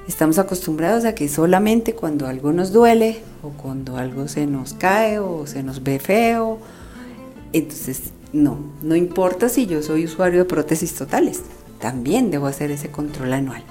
Estamos 0.08 0.40
acostumbrados 0.40 1.04
a 1.04 1.14
que 1.14 1.28
solamente 1.28 1.94
cuando 1.94 2.26
algo 2.26 2.52
nos 2.52 2.72
duele 2.72 3.20
o 3.44 3.50
cuando 3.50 3.98
algo 3.98 4.26
se 4.26 4.48
nos 4.48 4.74
cae 4.74 5.20
o 5.20 5.46
se 5.46 5.62
nos 5.62 5.84
ve 5.84 6.00
feo, 6.00 6.58
entonces 7.52 8.10
no, 8.32 8.58
no 8.82 8.96
importa 8.96 9.48
si 9.48 9.66
yo 9.66 9.82
soy 9.82 10.04
usuario 10.04 10.40
de 10.40 10.44
prótesis 10.44 10.94
totales, 10.94 11.42
también 11.80 12.30
debo 12.30 12.46
hacer 12.46 12.70
ese 12.70 12.90
control 12.90 13.32
anual. 13.32 13.64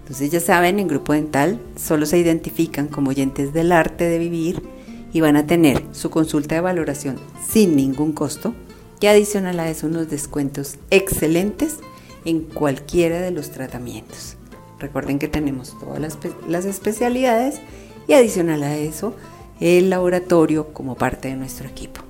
Entonces 0.00 0.30
ya 0.30 0.40
saben, 0.40 0.78
en 0.78 0.88
Grupo 0.88 1.12
Dental 1.12 1.60
solo 1.76 2.06
se 2.06 2.18
identifican 2.18 2.88
como 2.88 3.10
oyentes 3.10 3.52
del 3.52 3.72
arte 3.72 4.04
de 4.04 4.18
vivir 4.18 4.62
y 5.12 5.20
van 5.20 5.36
a 5.36 5.46
tener 5.46 5.82
su 5.92 6.10
consulta 6.10 6.54
de 6.54 6.60
valoración 6.60 7.16
sin 7.46 7.76
ningún 7.76 8.12
costo 8.12 8.54
y 9.00 9.06
adicional 9.06 9.60
a 9.60 9.68
eso 9.68 9.86
unos 9.86 10.08
descuentos 10.08 10.76
excelentes 10.90 11.78
en 12.24 12.40
cualquiera 12.40 13.20
de 13.20 13.30
los 13.30 13.50
tratamientos. 13.50 14.36
Recuerden 14.78 15.18
que 15.18 15.28
tenemos 15.28 15.78
todas 15.78 16.00
las, 16.00 16.18
las 16.48 16.64
especialidades 16.64 17.60
y 18.06 18.12
adicional 18.12 18.62
a 18.62 18.76
eso 18.76 19.14
el 19.60 19.90
laboratorio 19.90 20.72
como 20.72 20.94
parte 20.94 21.28
de 21.28 21.36
nuestro 21.36 21.68
equipo. 21.68 22.07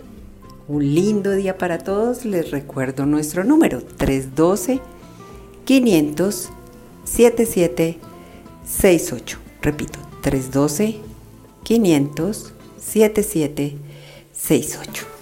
Un 0.68 0.94
lindo 0.94 1.32
día 1.32 1.56
para 1.56 1.78
todos. 1.78 2.26
Les 2.26 2.50
recuerdo 2.50 3.06
nuestro 3.06 3.42
número 3.42 3.82
312 3.82 4.80
500 5.64 6.50
7768. 7.04 9.38
Repito, 9.62 9.98
312 10.20 11.00
500 11.64 12.52
7768. 12.76 15.17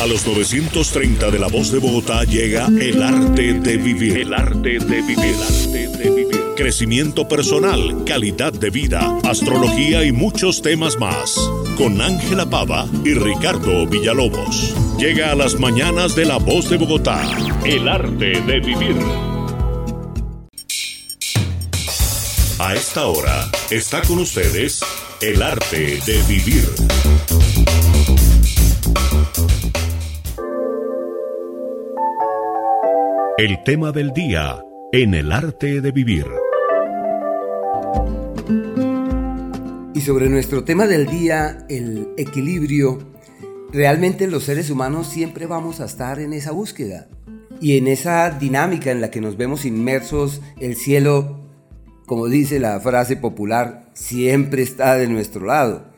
A 0.00 0.06
los 0.06 0.26
930 0.26 1.30
de 1.30 1.38
la 1.38 1.48
voz 1.48 1.70
de 1.70 1.78
Bogotá 1.78 2.24
llega 2.24 2.66
el 2.66 3.02
arte 3.02 3.54
de 3.54 3.76
vivir. 3.76 4.18
El 4.18 4.34
arte 4.34 4.78
de 4.78 5.02
vivir. 5.02 5.18
El 5.18 5.42
arte 5.42 5.88
de 5.88 6.10
vivir. 6.10 6.54
Crecimiento 6.56 7.28
personal, 7.28 8.04
calidad 8.04 8.52
de 8.52 8.70
vida, 8.70 9.18
astrología 9.24 10.04
y 10.04 10.12
muchos 10.12 10.60
temas 10.60 10.98
más. 10.98 11.36
Con 11.76 12.00
Ángela 12.00 12.48
Pava 12.48 12.86
y 13.04 13.14
Ricardo 13.14 13.86
Villalobos. 13.86 14.74
Llega 14.98 15.32
a 15.32 15.34
las 15.34 15.58
mañanas 15.58 16.14
de 16.14 16.26
la 16.26 16.36
voz 16.36 16.68
de 16.68 16.76
Bogotá. 16.76 17.20
El 17.64 17.88
arte 17.88 18.40
de 18.42 18.60
vivir. 18.60 18.96
A 22.58 22.74
esta 22.74 23.06
hora 23.06 23.50
está 23.70 24.02
con 24.02 24.18
ustedes 24.18 24.80
el 25.20 25.42
arte 25.42 25.98
de 26.06 26.22
vivir. 26.28 27.41
El 33.42 33.64
tema 33.64 33.90
del 33.90 34.12
día 34.12 34.64
en 34.92 35.14
el 35.14 35.32
arte 35.32 35.80
de 35.80 35.90
vivir. 35.90 36.26
Y 39.94 40.00
sobre 40.02 40.28
nuestro 40.28 40.62
tema 40.62 40.86
del 40.86 41.08
día, 41.08 41.66
el 41.68 42.10
equilibrio, 42.16 43.00
realmente 43.72 44.28
los 44.28 44.44
seres 44.44 44.70
humanos 44.70 45.08
siempre 45.08 45.46
vamos 45.46 45.80
a 45.80 45.86
estar 45.86 46.20
en 46.20 46.34
esa 46.34 46.52
búsqueda 46.52 47.08
y 47.60 47.78
en 47.78 47.88
esa 47.88 48.30
dinámica 48.30 48.92
en 48.92 49.00
la 49.00 49.10
que 49.10 49.20
nos 49.20 49.36
vemos 49.36 49.64
inmersos, 49.64 50.40
el 50.60 50.76
cielo 50.76 51.40
como 52.06 52.28
dice 52.28 52.60
la 52.60 52.78
frase 52.78 53.16
popular, 53.16 53.90
siempre 53.92 54.62
está 54.62 54.94
de 54.94 55.08
nuestro 55.08 55.46
lado. 55.46 55.90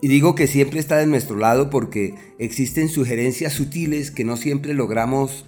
Y 0.00 0.06
digo 0.06 0.36
que 0.36 0.46
siempre 0.46 0.78
está 0.78 0.98
de 0.98 1.08
nuestro 1.08 1.34
lado 1.34 1.68
porque 1.68 2.14
existen 2.38 2.88
sugerencias 2.88 3.54
sutiles 3.54 4.12
que 4.12 4.22
no 4.22 4.36
siempre 4.36 4.72
logramos 4.72 5.44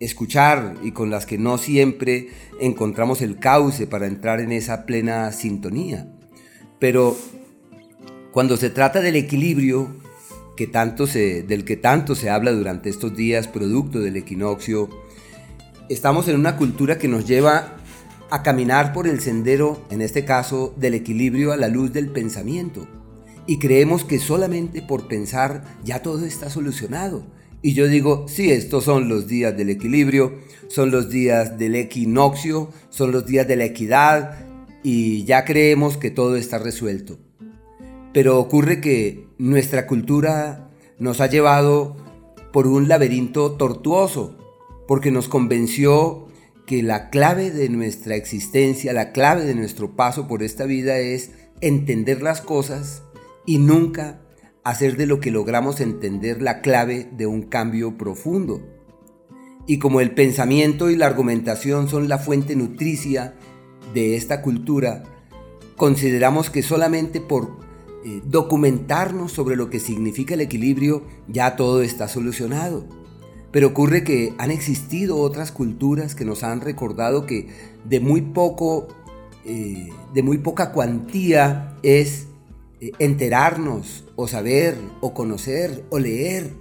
escuchar 0.00 0.76
y 0.82 0.92
con 0.92 1.10
las 1.10 1.26
que 1.26 1.38
no 1.38 1.58
siempre 1.58 2.28
encontramos 2.60 3.20
el 3.22 3.38
cauce 3.38 3.86
para 3.86 4.06
entrar 4.06 4.40
en 4.40 4.52
esa 4.52 4.86
plena 4.86 5.32
sintonía. 5.32 6.08
Pero 6.78 7.16
cuando 8.32 8.56
se 8.56 8.70
trata 8.70 9.00
del 9.00 9.16
equilibrio 9.16 9.88
que 10.56 10.66
tanto 10.66 11.06
del 11.06 11.64
que 11.64 11.76
tanto 11.76 12.14
se 12.14 12.30
habla 12.30 12.52
durante 12.52 12.90
estos 12.90 13.16
días, 13.16 13.48
producto 13.48 14.00
del 14.00 14.16
equinoccio, 14.16 14.88
estamos 15.88 16.28
en 16.28 16.36
una 16.36 16.56
cultura 16.56 16.98
que 16.98 17.08
nos 17.08 17.26
lleva 17.26 17.76
a 18.30 18.42
caminar 18.42 18.92
por 18.92 19.06
el 19.06 19.20
sendero, 19.20 19.80
en 19.90 20.02
este 20.02 20.24
caso, 20.24 20.74
del 20.76 20.94
equilibrio 20.94 21.52
a 21.52 21.56
la 21.56 21.68
luz 21.68 21.92
del 21.92 22.08
pensamiento. 22.08 22.86
Y 23.46 23.58
creemos 23.58 24.04
que 24.04 24.18
solamente 24.18 24.82
por 24.82 25.08
pensar 25.08 25.64
ya 25.82 26.02
todo 26.02 26.26
está 26.26 26.50
solucionado. 26.50 27.24
Y 27.60 27.74
yo 27.74 27.88
digo, 27.88 28.26
sí, 28.28 28.50
estos 28.50 28.84
son 28.84 29.08
los 29.08 29.26
días 29.26 29.56
del 29.56 29.70
equilibrio, 29.70 30.38
son 30.68 30.90
los 30.90 31.10
días 31.10 31.58
del 31.58 31.74
equinoccio, 31.74 32.70
son 32.88 33.10
los 33.10 33.26
días 33.26 33.48
de 33.48 33.56
la 33.56 33.64
equidad 33.64 34.46
y 34.82 35.24
ya 35.24 35.44
creemos 35.44 35.96
que 35.96 36.10
todo 36.10 36.36
está 36.36 36.58
resuelto. 36.58 37.18
Pero 38.12 38.38
ocurre 38.38 38.80
que 38.80 39.26
nuestra 39.38 39.86
cultura 39.86 40.70
nos 40.98 41.20
ha 41.20 41.26
llevado 41.26 41.96
por 42.52 42.66
un 42.66 42.88
laberinto 42.88 43.52
tortuoso, 43.52 44.36
porque 44.86 45.10
nos 45.10 45.28
convenció 45.28 46.28
que 46.66 46.82
la 46.82 47.10
clave 47.10 47.50
de 47.50 47.68
nuestra 47.68 48.14
existencia, 48.14 48.92
la 48.92 49.12
clave 49.12 49.44
de 49.44 49.54
nuestro 49.54 49.96
paso 49.96 50.28
por 50.28 50.42
esta 50.42 50.64
vida 50.64 50.98
es 50.98 51.32
entender 51.60 52.22
las 52.22 52.40
cosas 52.40 53.02
y 53.46 53.58
nunca 53.58 54.20
hacer 54.68 54.98
de 54.98 55.06
lo 55.06 55.18
que 55.18 55.30
logramos 55.30 55.80
entender 55.80 56.42
la 56.42 56.60
clave 56.60 57.08
de 57.12 57.26
un 57.26 57.42
cambio 57.42 57.96
profundo. 57.96 58.60
Y 59.66 59.78
como 59.78 60.02
el 60.02 60.10
pensamiento 60.10 60.90
y 60.90 60.96
la 60.96 61.06
argumentación 61.06 61.88
son 61.88 62.08
la 62.08 62.18
fuente 62.18 62.54
nutricia 62.54 63.34
de 63.94 64.16
esta 64.16 64.42
cultura, 64.42 65.04
consideramos 65.76 66.50
que 66.50 66.62
solamente 66.62 67.22
por 67.22 67.58
eh, 68.04 68.20
documentarnos 68.26 69.32
sobre 69.32 69.56
lo 69.56 69.70
que 69.70 69.80
significa 69.80 70.34
el 70.34 70.42
equilibrio 70.42 71.02
ya 71.28 71.56
todo 71.56 71.80
está 71.82 72.06
solucionado. 72.06 72.84
Pero 73.50 73.68
ocurre 73.68 74.04
que 74.04 74.34
han 74.36 74.50
existido 74.50 75.16
otras 75.16 75.50
culturas 75.50 76.14
que 76.14 76.26
nos 76.26 76.42
han 76.44 76.60
recordado 76.60 77.24
que 77.24 77.48
de 77.88 78.00
muy 78.00 78.20
poco, 78.20 78.88
eh, 79.46 79.88
de 80.12 80.22
muy 80.22 80.36
poca 80.36 80.72
cuantía 80.72 81.74
es 81.82 82.27
enterarnos 82.98 84.04
o 84.16 84.28
saber 84.28 84.76
o 85.00 85.14
conocer 85.14 85.84
o 85.90 85.98
leer. 85.98 86.52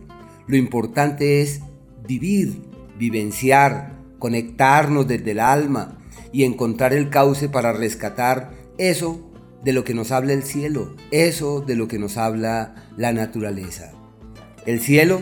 Lo 0.47 0.57
importante 0.57 1.41
es 1.41 1.61
vivir, 2.07 2.61
vivenciar, 2.97 3.97
conectarnos 4.19 5.07
desde 5.07 5.31
el 5.31 5.39
alma 5.39 5.99
y 6.31 6.43
encontrar 6.43 6.93
el 6.93 7.09
cauce 7.09 7.49
para 7.49 7.73
rescatar 7.73 8.53
eso 8.77 9.31
de 9.63 9.73
lo 9.73 9.83
que 9.83 9.93
nos 9.93 10.11
habla 10.11 10.33
el 10.33 10.43
cielo, 10.43 10.95
eso 11.11 11.61
de 11.61 11.75
lo 11.75 11.87
que 11.87 11.99
nos 11.99 12.17
habla 12.17 12.89
la 12.95 13.11
naturaleza. 13.11 13.91
El 14.65 14.79
cielo 14.79 15.21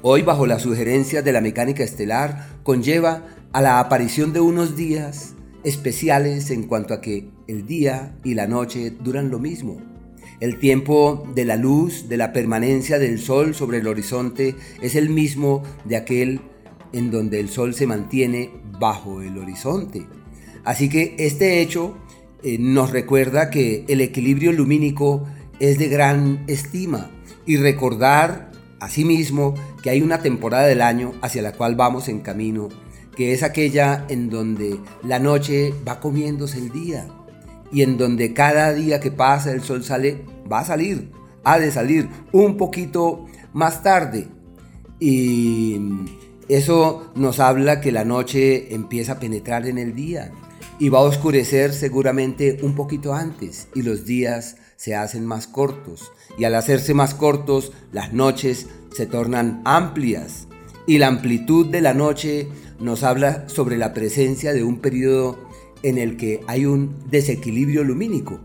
Hoy, 0.00 0.22
bajo 0.22 0.46
la 0.46 0.60
sugerencia 0.60 1.22
de 1.22 1.32
la 1.32 1.40
mecánica 1.40 1.82
estelar, 1.82 2.46
conlleva 2.62 3.26
a 3.52 3.60
la 3.60 3.80
aparición 3.80 4.32
de 4.32 4.38
unos 4.38 4.76
días 4.76 5.34
especiales 5.64 6.52
en 6.52 6.68
cuanto 6.68 6.94
a 6.94 7.00
que 7.00 7.30
el 7.48 7.66
día 7.66 8.14
y 8.22 8.34
la 8.34 8.46
noche 8.46 8.90
duran 8.90 9.30
lo 9.30 9.38
mismo. 9.38 9.80
El 10.38 10.58
tiempo 10.58 11.26
de 11.34 11.44
la 11.44 11.56
luz, 11.56 12.08
de 12.08 12.16
la 12.16 12.32
permanencia 12.32 12.98
del 12.98 13.18
sol 13.18 13.54
sobre 13.54 13.78
el 13.78 13.88
horizonte, 13.88 14.54
es 14.80 14.94
el 14.94 15.10
mismo 15.10 15.64
de 15.84 15.96
aquel 15.96 16.40
en 16.92 17.10
donde 17.10 17.40
el 17.40 17.48
sol 17.48 17.74
se 17.74 17.86
mantiene 17.86 18.50
bajo 18.78 19.20
el 19.22 19.36
horizonte. 19.38 20.06
Así 20.64 20.88
que 20.88 21.16
este 21.18 21.60
hecho 21.60 21.96
eh, 22.44 22.58
nos 22.58 22.92
recuerda 22.92 23.50
que 23.50 23.84
el 23.88 24.00
equilibrio 24.00 24.52
lumínico 24.52 25.24
es 25.58 25.78
de 25.78 25.88
gran 25.88 26.44
estima 26.46 27.10
y 27.46 27.56
recordar 27.56 28.48
Asimismo, 28.80 29.54
que 29.82 29.90
hay 29.90 30.02
una 30.02 30.22
temporada 30.22 30.68
del 30.68 30.82
año 30.82 31.12
hacia 31.20 31.42
la 31.42 31.50
cual 31.50 31.74
vamos 31.74 32.08
en 32.08 32.20
camino, 32.20 32.68
que 33.16 33.32
es 33.32 33.42
aquella 33.42 34.06
en 34.08 34.30
donde 34.30 34.78
la 35.02 35.18
noche 35.18 35.74
va 35.86 35.98
comiéndose 35.98 36.58
el 36.58 36.70
día 36.70 37.08
y 37.72 37.82
en 37.82 37.98
donde 37.98 38.32
cada 38.34 38.72
día 38.72 39.00
que 39.00 39.10
pasa 39.10 39.52
el 39.52 39.62
sol 39.62 39.84
sale, 39.84 40.24
va 40.50 40.60
a 40.60 40.64
salir, 40.64 41.10
ha 41.44 41.58
de 41.58 41.70
salir 41.70 42.08
un 42.32 42.56
poquito 42.56 43.26
más 43.52 43.82
tarde. 43.82 44.28
Y 45.00 45.78
eso 46.48 47.12
nos 47.14 47.40
habla 47.40 47.80
que 47.80 47.92
la 47.92 48.04
noche 48.04 48.74
empieza 48.74 49.12
a 49.12 49.20
penetrar 49.20 49.66
en 49.66 49.78
el 49.78 49.94
día 49.94 50.32
y 50.78 50.88
va 50.88 51.00
a 51.00 51.02
oscurecer 51.02 51.72
seguramente 51.72 52.58
un 52.62 52.74
poquito 52.74 53.14
antes 53.14 53.68
y 53.74 53.82
los 53.82 54.04
días 54.04 54.56
se 54.76 54.94
hacen 54.94 55.26
más 55.26 55.46
cortos 55.46 56.12
y 56.38 56.44
al 56.44 56.54
hacerse 56.54 56.94
más 56.94 57.14
cortos 57.14 57.72
las 57.92 58.12
noches 58.12 58.66
se 58.94 59.06
tornan 59.06 59.60
amplias 59.64 60.46
y 60.86 60.98
la 60.98 61.08
amplitud 61.08 61.66
de 61.66 61.80
la 61.80 61.94
noche 61.94 62.48
nos 62.80 63.02
habla 63.02 63.48
sobre 63.48 63.76
la 63.76 63.92
presencia 63.92 64.52
de 64.52 64.62
un 64.62 64.78
periodo 64.78 65.47
en 65.82 65.98
el 65.98 66.16
que 66.16 66.40
hay 66.46 66.66
un 66.66 66.96
desequilibrio 67.10 67.84
lumínico. 67.84 68.40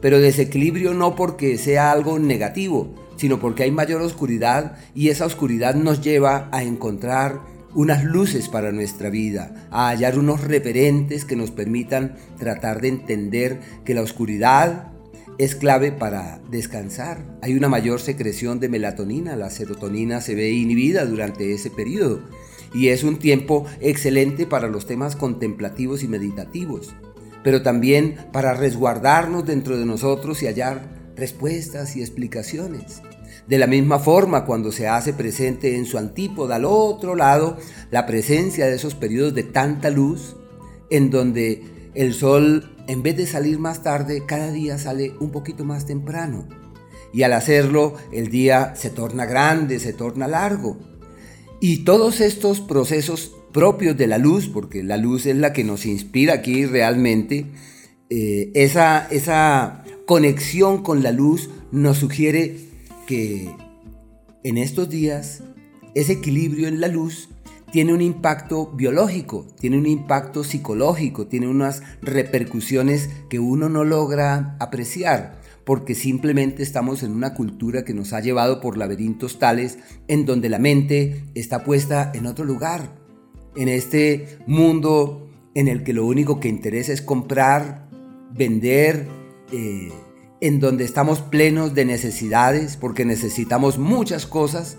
Pero 0.00 0.20
desequilibrio 0.20 0.94
no 0.94 1.14
porque 1.14 1.58
sea 1.58 1.92
algo 1.92 2.18
negativo, 2.18 2.94
sino 3.16 3.38
porque 3.38 3.62
hay 3.62 3.70
mayor 3.70 4.02
oscuridad 4.02 4.76
y 4.94 5.08
esa 5.08 5.26
oscuridad 5.26 5.74
nos 5.74 6.00
lleva 6.00 6.48
a 6.52 6.64
encontrar 6.64 7.40
unas 7.74 8.04
luces 8.04 8.48
para 8.48 8.72
nuestra 8.72 9.10
vida, 9.10 9.68
a 9.70 9.88
hallar 9.88 10.18
unos 10.18 10.42
referentes 10.42 11.24
que 11.24 11.36
nos 11.36 11.50
permitan 11.50 12.16
tratar 12.38 12.80
de 12.80 12.88
entender 12.88 13.60
que 13.84 13.94
la 13.94 14.02
oscuridad 14.02 14.92
es 15.38 15.54
clave 15.54 15.92
para 15.92 16.40
descansar. 16.50 17.24
Hay 17.40 17.54
una 17.54 17.68
mayor 17.68 18.00
secreción 18.00 18.60
de 18.60 18.68
melatonina, 18.68 19.36
la 19.36 19.50
serotonina 19.50 20.20
se 20.20 20.34
ve 20.34 20.50
inhibida 20.50 21.06
durante 21.06 21.54
ese 21.54 21.70
periodo 21.70 22.22
y 22.74 22.88
es 22.88 23.04
un 23.04 23.18
tiempo 23.18 23.66
excelente 23.80 24.46
para 24.46 24.68
los 24.68 24.86
temas 24.86 25.16
contemplativos 25.16 26.02
y 26.02 26.08
meditativos, 26.08 26.94
pero 27.42 27.62
también 27.62 28.16
para 28.32 28.54
resguardarnos 28.54 29.44
dentro 29.44 29.76
de 29.76 29.86
nosotros 29.86 30.42
y 30.42 30.46
hallar 30.46 31.12
respuestas 31.16 31.96
y 31.96 32.00
explicaciones. 32.00 33.02
De 33.46 33.58
la 33.58 33.66
misma 33.66 33.98
forma, 33.98 34.44
cuando 34.44 34.70
se 34.70 34.88
hace 34.88 35.12
presente 35.12 35.76
en 35.76 35.84
su 35.84 35.98
antípoda 35.98 36.56
al 36.56 36.64
otro 36.64 37.16
lado 37.16 37.56
la 37.90 38.06
presencia 38.06 38.66
de 38.66 38.76
esos 38.76 38.94
periodos 38.94 39.34
de 39.34 39.42
tanta 39.42 39.90
luz, 39.90 40.36
en 40.90 41.10
donde 41.10 41.90
el 41.94 42.14
sol 42.14 42.72
en 42.86 43.02
vez 43.02 43.16
de 43.16 43.26
salir 43.26 43.58
más 43.58 43.82
tarde, 43.82 44.24
cada 44.26 44.50
día 44.50 44.78
sale 44.78 45.14
un 45.20 45.30
poquito 45.30 45.64
más 45.64 45.86
temprano. 45.86 46.48
Y 47.12 47.22
al 47.22 47.32
hacerlo, 47.32 47.94
el 48.10 48.28
día 48.28 48.74
se 48.74 48.90
torna 48.90 49.26
grande, 49.26 49.78
se 49.78 49.92
torna 49.92 50.26
largo. 50.26 50.78
Y 51.64 51.84
todos 51.84 52.20
estos 52.20 52.60
procesos 52.60 53.30
propios 53.52 53.96
de 53.96 54.08
la 54.08 54.18
luz, 54.18 54.48
porque 54.48 54.82
la 54.82 54.96
luz 54.96 55.26
es 55.26 55.36
la 55.36 55.52
que 55.52 55.62
nos 55.62 55.86
inspira 55.86 56.34
aquí 56.34 56.66
realmente, 56.66 57.46
eh, 58.10 58.50
esa, 58.54 59.06
esa 59.12 59.84
conexión 60.04 60.82
con 60.82 61.04
la 61.04 61.12
luz 61.12 61.50
nos 61.70 61.98
sugiere 61.98 62.56
que 63.06 63.48
en 64.42 64.58
estos 64.58 64.90
días 64.90 65.44
ese 65.94 66.14
equilibrio 66.14 66.66
en 66.66 66.80
la 66.80 66.88
luz 66.88 67.28
tiene 67.70 67.94
un 67.94 68.00
impacto 68.00 68.72
biológico, 68.72 69.46
tiene 69.60 69.78
un 69.78 69.86
impacto 69.86 70.42
psicológico, 70.42 71.28
tiene 71.28 71.46
unas 71.46 71.84
repercusiones 72.00 73.08
que 73.30 73.38
uno 73.38 73.68
no 73.68 73.84
logra 73.84 74.56
apreciar 74.58 75.40
porque 75.64 75.94
simplemente 75.94 76.62
estamos 76.62 77.02
en 77.02 77.12
una 77.12 77.34
cultura 77.34 77.84
que 77.84 77.94
nos 77.94 78.12
ha 78.12 78.20
llevado 78.20 78.60
por 78.60 78.76
laberintos 78.76 79.38
tales 79.38 79.78
en 80.08 80.26
donde 80.26 80.48
la 80.48 80.58
mente 80.58 81.24
está 81.34 81.64
puesta 81.64 82.10
en 82.14 82.26
otro 82.26 82.44
lugar, 82.44 82.96
en 83.56 83.68
este 83.68 84.38
mundo 84.46 85.28
en 85.54 85.68
el 85.68 85.84
que 85.84 85.92
lo 85.92 86.06
único 86.06 86.40
que 86.40 86.48
interesa 86.48 86.92
es 86.92 87.02
comprar, 87.02 87.88
vender, 88.32 89.06
eh, 89.52 89.90
en 90.40 90.58
donde 90.58 90.84
estamos 90.84 91.20
plenos 91.20 91.74
de 91.74 91.84
necesidades 91.84 92.76
porque 92.76 93.04
necesitamos 93.04 93.78
muchas 93.78 94.26
cosas 94.26 94.76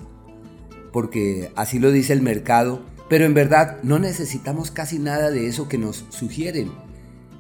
porque 0.91 1.52
así 1.56 1.80
lo 1.80 1.91
dice 1.91 2.13
el 2.13 2.22
mercado, 2.22 2.82
pero 3.10 3.26
en 3.26 3.34
verdad 3.34 3.82
no 3.82 3.98
necesitamos 3.98 4.72
casi 4.72 5.00
nada 5.00 5.32
de 5.32 5.48
eso 5.48 5.67
que 5.67 5.78
nos 5.78 6.06
sugieren. 6.10 6.72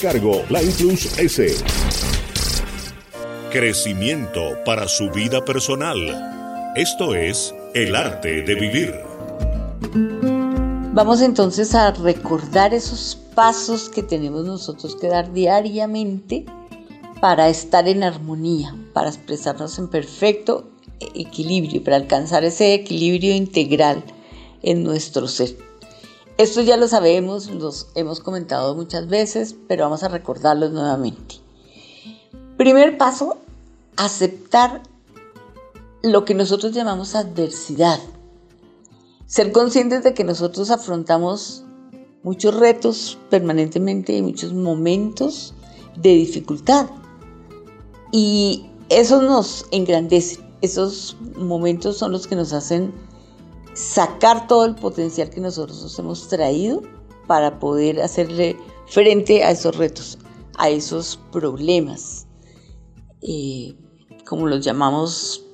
cargo, 0.01 0.43
la 0.49 0.61
Plus 0.61 1.15
S. 1.19 1.55
Crecimiento 3.51 4.57
para 4.65 4.87
su 4.87 5.11
vida 5.11 5.45
personal. 5.45 6.73
Esto 6.75 7.13
es 7.13 7.53
el 7.75 7.95
arte 7.95 8.41
de 8.41 8.55
vivir. 8.55 8.95
Vamos 10.93 11.21
entonces 11.21 11.75
a 11.75 11.91
recordar 11.91 12.73
esos 12.73 13.15
pasos 13.35 13.89
que 13.89 14.01
tenemos 14.01 14.43
nosotros 14.43 14.95
que 14.95 15.07
dar 15.07 15.31
diariamente 15.33 16.45
para 17.21 17.49
estar 17.49 17.87
en 17.87 18.03
armonía, 18.03 18.75
para 18.93 19.09
expresarnos 19.09 19.77
en 19.77 19.87
perfecto 19.87 20.67
equilibrio, 20.99 21.83
para 21.83 21.97
alcanzar 21.97 22.43
ese 22.43 22.73
equilibrio 22.73 23.35
integral 23.35 24.03
en 24.63 24.83
nuestro 24.83 25.27
ser. 25.27 25.70
Esto 26.41 26.61
ya 26.63 26.75
lo 26.75 26.87
sabemos, 26.87 27.51
los 27.51 27.89
hemos 27.93 28.19
comentado 28.19 28.73
muchas 28.73 29.07
veces, 29.07 29.55
pero 29.67 29.83
vamos 29.83 30.01
a 30.01 30.07
recordarlos 30.07 30.71
nuevamente. 30.71 31.35
Primer 32.57 32.97
paso, 32.97 33.37
aceptar 33.95 34.81
lo 36.01 36.25
que 36.25 36.33
nosotros 36.33 36.73
llamamos 36.73 37.13
adversidad. 37.13 37.99
Ser 39.27 39.51
conscientes 39.51 40.03
de 40.03 40.15
que 40.15 40.23
nosotros 40.23 40.71
afrontamos 40.71 41.63
muchos 42.23 42.55
retos 42.55 43.19
permanentemente 43.29 44.17
y 44.17 44.23
muchos 44.23 44.51
momentos 44.51 45.53
de 45.95 46.09
dificultad. 46.09 46.87
Y 48.11 48.65
eso 48.89 49.21
nos 49.21 49.67
engrandece. 49.69 50.39
Esos 50.63 51.17
momentos 51.35 51.99
son 51.99 52.11
los 52.11 52.25
que 52.25 52.35
nos 52.35 52.51
hacen 52.51 52.91
sacar 53.73 54.47
todo 54.47 54.65
el 54.65 54.75
potencial 54.75 55.29
que 55.29 55.41
nosotros 55.41 55.97
hemos 55.97 56.27
traído 56.27 56.81
para 57.27 57.59
poder 57.59 58.01
hacerle 58.01 58.57
frente 58.87 59.43
a 59.43 59.51
esos 59.51 59.77
retos, 59.77 60.17
a 60.57 60.69
esos 60.69 61.19
problemas, 61.31 62.27
eh, 63.21 63.75
como 64.25 64.47
los 64.47 64.63
llamamos 64.63 65.45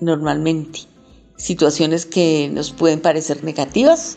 normalmente, 0.00 0.80
situaciones 1.36 2.06
que 2.06 2.48
nos 2.52 2.72
pueden 2.72 3.00
parecer 3.00 3.42
negativas 3.44 4.16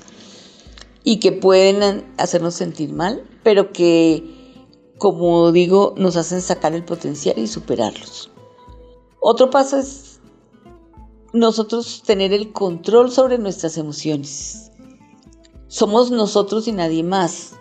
y 1.03 1.19
que 1.19 1.31
pueden 1.31 2.13
hacernos 2.17 2.55
sentir 2.55 2.93
mal, 2.93 3.27
pero 3.43 3.71
que, 3.71 4.23
como 4.97 5.51
digo, 5.51 5.95
nos 5.97 6.17
hacen 6.17 6.41
sacar 6.41 6.73
el 6.73 6.83
potencial 6.85 7.37
y 7.37 7.47
superarlos. 7.47 8.29
Otro 9.21 9.49
paso 9.49 9.77
es 9.77 10.08
nosotros 11.33 12.03
tener 12.05 12.33
el 12.33 12.51
control 12.51 13.11
sobre 13.11 13.37
nuestras 13.37 13.77
emociones. 13.77 14.71
Somos 15.67 16.11
nosotros 16.11 16.67
y 16.67 16.71
nadie 16.71 17.03
más 17.03 17.55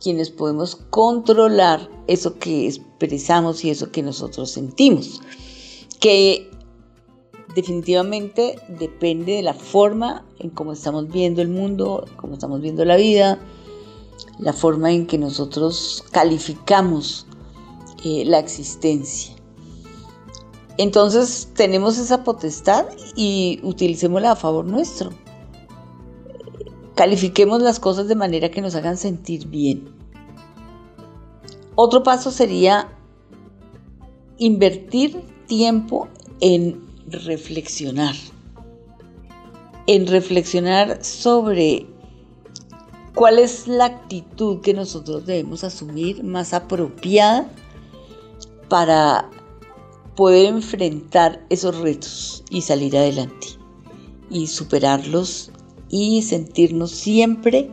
quienes 0.00 0.30
podemos 0.30 0.76
controlar 0.76 1.90
eso 2.06 2.38
que 2.38 2.66
expresamos 2.66 3.64
y 3.64 3.70
eso 3.70 3.90
que 3.90 4.02
nosotros 4.02 4.50
sentimos, 4.50 5.20
que 6.00 6.50
definitivamente 7.54 8.56
depende 8.68 9.34
de 9.34 9.42
la 9.42 9.54
forma 9.54 10.24
en 10.38 10.50
cómo 10.50 10.72
estamos 10.72 11.08
viendo 11.08 11.42
el 11.42 11.48
mundo, 11.48 12.06
cómo 12.16 12.34
estamos 12.34 12.60
viendo 12.60 12.84
la 12.84 12.96
vida, 12.96 13.38
la 14.38 14.52
forma 14.52 14.92
en 14.92 15.06
que 15.06 15.18
nosotros 15.18 16.04
calificamos 16.10 17.26
eh, 18.04 18.24
la 18.24 18.38
existencia. 18.38 19.34
Entonces 20.80 21.50
tenemos 21.52 21.98
esa 21.98 22.24
potestad 22.24 22.86
y 23.14 23.60
utilicémosla 23.62 24.30
a 24.30 24.34
favor 24.34 24.64
nuestro. 24.64 25.10
Califiquemos 26.94 27.60
las 27.60 27.78
cosas 27.78 28.08
de 28.08 28.14
manera 28.14 28.50
que 28.50 28.62
nos 28.62 28.74
hagan 28.74 28.96
sentir 28.96 29.46
bien. 29.48 29.94
Otro 31.74 32.02
paso 32.02 32.30
sería 32.30 32.88
invertir 34.38 35.20
tiempo 35.46 36.08
en 36.40 36.80
reflexionar. 37.08 38.14
En 39.86 40.06
reflexionar 40.06 41.04
sobre 41.04 41.88
cuál 43.14 43.38
es 43.38 43.68
la 43.68 43.84
actitud 43.84 44.62
que 44.62 44.72
nosotros 44.72 45.26
debemos 45.26 45.62
asumir 45.62 46.24
más 46.24 46.54
apropiada 46.54 47.50
para 48.70 49.28
poder 50.20 50.48
enfrentar 50.48 51.42
esos 51.48 51.78
retos 51.78 52.44
y 52.50 52.60
salir 52.60 52.94
adelante 52.94 53.46
y 54.28 54.48
superarlos 54.48 55.50
y 55.88 56.20
sentirnos 56.20 56.90
siempre 56.90 57.70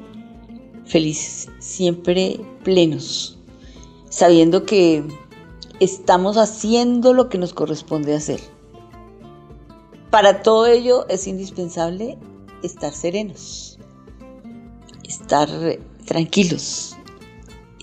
felices, 0.85 1.49
siempre 1.59 2.39
plenos, 2.63 3.37
sabiendo 4.07 4.65
que 4.65 5.03
estamos 5.81 6.37
haciendo 6.37 7.13
lo 7.13 7.27
que 7.27 7.37
nos 7.37 7.53
corresponde 7.53 8.15
hacer. 8.15 8.39
Para 10.09 10.41
todo 10.41 10.67
ello 10.67 11.05
es 11.09 11.27
indispensable 11.27 12.17
estar 12.63 12.93
serenos, 12.93 13.77
estar 15.03 15.49
tranquilos, 16.05 16.95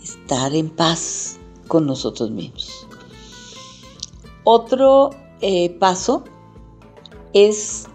estar 0.03 0.55
en 0.55 0.71
paz 0.71 1.39
con 1.69 1.85
nosotros 1.85 2.31
mismos. 2.31 2.84
Otro 4.45 5.11
eh, 5.41 5.71
paso 5.79 6.25
es 7.33 7.87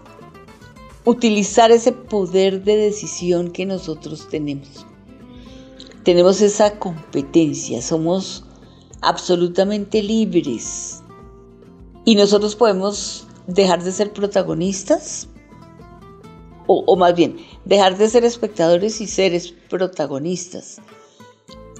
utilizar 1.04 1.70
ese 1.70 1.92
poder 1.92 2.62
de 2.64 2.76
decisión 2.76 3.50
que 3.50 3.66
nosotros 3.66 4.28
tenemos. 4.28 4.86
Tenemos 6.04 6.40
esa 6.40 6.78
competencia, 6.78 7.80
somos 7.82 8.44
absolutamente 9.00 10.02
libres 10.02 11.02
y 12.04 12.14
nosotros 12.14 12.56
podemos 12.56 13.26
dejar 13.46 13.82
de 13.82 13.92
ser 13.92 14.12
protagonistas 14.12 15.28
o, 16.72 16.96
más 16.96 17.16
bien, 17.16 17.36
dejar 17.64 17.98
de 17.98 18.08
ser 18.08 18.24
espectadores 18.24 19.00
y 19.00 19.08
seres 19.08 19.52
protagonistas 19.68 20.80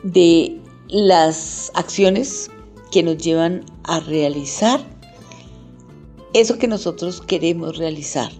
de 0.03 0.61
las 0.89 1.71
acciones 1.75 2.51
que 2.91 3.03
nos 3.03 3.19
llevan 3.19 3.65
a 3.85 4.01
realizar 4.01 4.81
eso 6.33 6.59
que 6.59 6.69
nosotros 6.69 7.21
queremos 7.21 7.77
realizar 7.77 8.31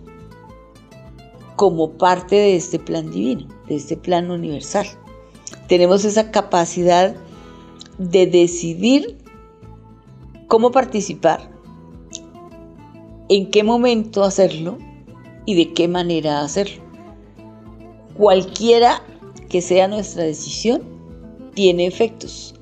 como 1.57 1.93
parte 1.93 2.37
de 2.37 2.57
este 2.57 2.79
plan 2.79 3.11
divino, 3.11 3.47
de 3.69 3.77
este 3.77 3.97
plan 3.97 4.31
universal. 4.31 4.87
Tenemos 5.69 6.05
esa 6.05 6.31
capacidad 6.31 7.15
de 7.99 8.27
decidir 8.27 9.19
cómo 10.47 10.71
participar, 10.71 11.51
en 13.29 13.51
qué 13.51 13.63
momento 13.63 14.25
hacerlo 14.25 14.79
y 15.45 15.55
de 15.55 15.73
qué 15.73 15.87
manera 15.87 16.41
hacerlo. 16.41 16.83
Cualquiera 18.17 19.03
que 19.49 19.61
sea 19.61 19.87
nuestra 19.87 20.23
decisión, 20.25 20.83
tiene 21.55 21.87
efectos 21.87 22.55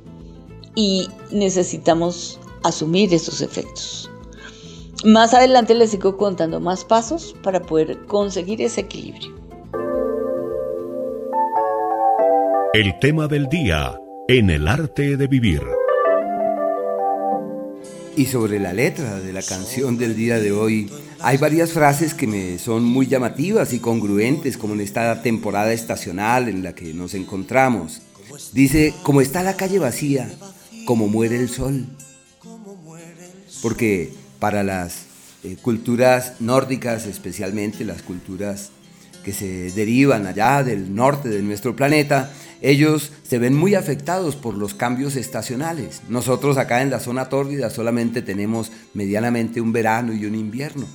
y 0.79 1.09
necesitamos 1.33 2.39
asumir 2.63 3.13
esos 3.13 3.43
efectos. 3.43 4.09
Más 5.05 5.35
adelante 5.35 5.75
les 5.75 5.91
sigo 5.91 6.17
contando 6.17 6.61
más 6.61 6.85
pasos 6.85 7.35
para 7.43 7.61
poder 7.61 8.07
conseguir 8.07 8.63
ese 8.63 8.83
equilibrio. 8.83 9.35
El 12.75 12.97
tema 13.01 13.27
del 13.27 13.49
día 13.49 13.99
en 14.29 14.51
el 14.51 14.69
arte 14.69 15.17
de 15.17 15.27
vivir. 15.27 15.63
Y 18.17 18.27
sobre 18.27 18.61
la 18.61 18.73
letra 18.73 19.19
de 19.19 19.33
la 19.33 19.43
canción 19.43 19.99
del 19.99 20.15
día 20.15 20.39
de 20.39 20.53
hoy, 20.53 20.93
hay 21.19 21.39
varias 21.39 21.73
frases 21.73 22.15
que 22.15 22.29
me 22.29 22.57
son 22.61 22.85
muy 22.85 23.09
llamativas 23.09 23.73
y 23.73 23.81
congruentes 23.81 24.57
como 24.57 24.75
en 24.75 24.83
esta 24.83 25.23
temporada 25.23 25.73
estacional 25.73 26.49
en 26.49 26.63
la 26.63 26.73
que 26.73 26.95
nos 26.95 27.15
encontramos. 27.15 28.01
Dice, 28.53 28.95
como 29.03 29.21
está 29.21 29.43
la 29.43 29.57
calle 29.57 29.81
vacía, 29.81 30.31
como 30.89 31.07
muere 31.07 31.37
el 31.39 31.51
sol. 31.51 31.85
Porque 33.61 34.11
para 34.39 34.63
las 34.63 35.03
eh, 35.45 35.59
culturas 35.61 36.41
nórdicas, 36.41 37.05
especialmente 37.05 37.85
las 37.85 38.01
culturas 38.01 38.71
que 39.23 39.35
se 39.35 39.71
derivan 39.73 40.27
allá 40.27 40.63
del 40.63 40.95
norte 40.95 41.29
de 41.29 41.43
nuestro 41.43 41.77
planeta, 41.77 42.33
ellos 42.63 43.13
se 43.23 43.39
ven 43.39 43.55
muy 43.55 43.75
afectados 43.75 44.35
por 44.35 44.55
los 44.55 44.73
cambios 44.73 45.17
estacionales. 45.17 46.01
Nosotros 46.09 46.57
acá 46.57 46.81
en 46.81 46.89
la 46.89 47.01
zona 47.01 47.29
tórrida 47.29 47.69
solamente 47.69 48.23
tenemos 48.23 48.73
medianamente 48.95 49.61
un 49.61 49.75
verano 49.75 50.15
y 50.15 50.25
un 50.25 50.37
invierno, 50.37 50.87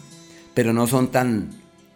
pero 0.55 0.73
no 0.73 0.87
son 0.87 1.11
tan 1.11 1.51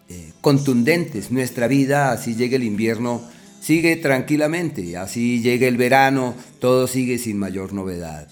eh, 0.08 0.30
contundentes. 0.40 1.32
Nuestra 1.32 1.66
vida, 1.66 2.12
así 2.12 2.36
llega 2.36 2.54
el 2.54 2.62
invierno, 2.62 3.22
sigue 3.60 3.96
tranquilamente, 3.96 4.96
así 4.96 5.40
llega 5.40 5.66
el 5.66 5.76
verano, 5.76 6.34
todo 6.60 6.86
sigue 6.86 7.18
sin 7.18 7.38
mayor 7.38 7.72
novedad. 7.72 8.28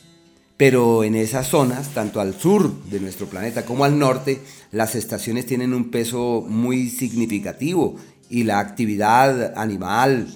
Pero 0.56 1.04
en 1.04 1.14
esas 1.14 1.48
zonas, 1.48 1.90
tanto 1.92 2.20
al 2.20 2.34
sur 2.34 2.72
de 2.84 3.00
nuestro 3.00 3.26
planeta 3.26 3.66
como 3.66 3.84
al 3.84 3.98
norte, 3.98 4.40
las 4.72 4.94
estaciones 4.94 5.44
tienen 5.44 5.74
un 5.74 5.90
peso 5.90 6.44
muy 6.48 6.88
significativo 6.88 7.96
y 8.30 8.44
la 8.44 8.58
actividad 8.58 9.58
animal, 9.58 10.28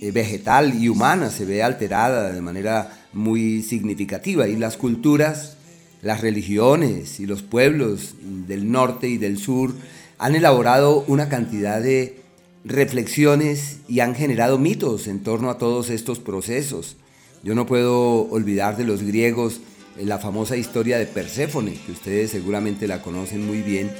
eh, 0.00 0.10
vegetal 0.12 0.82
y 0.82 0.88
humana 0.88 1.30
se 1.30 1.44
ve 1.44 1.62
alterada 1.62 2.32
de 2.32 2.40
manera 2.40 2.90
muy 3.12 3.62
significativa. 3.62 4.48
Y 4.48 4.56
las 4.56 4.78
culturas, 4.78 5.56
las 6.00 6.22
religiones 6.22 7.20
y 7.20 7.26
los 7.26 7.42
pueblos 7.42 8.14
del 8.22 8.70
norte 8.70 9.08
y 9.08 9.18
del 9.18 9.38
sur 9.38 9.74
han 10.18 10.34
elaborado 10.34 11.04
una 11.06 11.28
cantidad 11.28 11.82
de 11.82 12.22
reflexiones 12.66 13.78
y 13.88 14.00
han 14.00 14.14
generado 14.14 14.58
mitos 14.58 15.06
en 15.06 15.22
torno 15.22 15.50
a 15.50 15.58
todos 15.58 15.88
estos 15.88 16.18
procesos. 16.18 16.96
Yo 17.42 17.54
no 17.54 17.64
puedo 17.64 18.28
olvidar 18.28 18.76
de 18.76 18.84
los 18.84 19.02
griegos 19.02 19.60
la 19.98 20.18
famosa 20.18 20.56
historia 20.56 20.98
de 20.98 21.06
Perséfone, 21.06 21.74
que 21.86 21.92
ustedes 21.92 22.32
seguramente 22.32 22.88
la 22.88 23.02
conocen 23.02 23.46
muy 23.46 23.62
bien, 23.62 23.90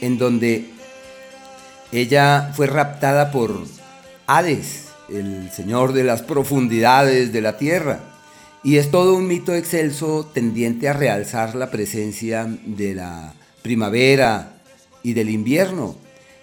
en 0.00 0.18
donde 0.18 0.70
ella 1.92 2.52
fue 2.54 2.66
raptada 2.66 3.30
por 3.30 3.62
Hades, 4.26 4.86
el 5.08 5.50
señor 5.50 5.92
de 5.92 6.04
las 6.04 6.22
profundidades 6.22 7.32
de 7.32 7.40
la 7.42 7.56
tierra. 7.58 8.00
Y 8.64 8.76
es 8.76 8.90
todo 8.90 9.14
un 9.14 9.28
mito 9.28 9.54
excelso 9.54 10.28
tendiente 10.32 10.88
a 10.88 10.92
realzar 10.92 11.54
la 11.54 11.70
presencia 11.70 12.48
de 12.66 12.94
la 12.94 13.34
primavera 13.62 14.60
y 15.02 15.12
del 15.12 15.30
invierno, 15.30 15.96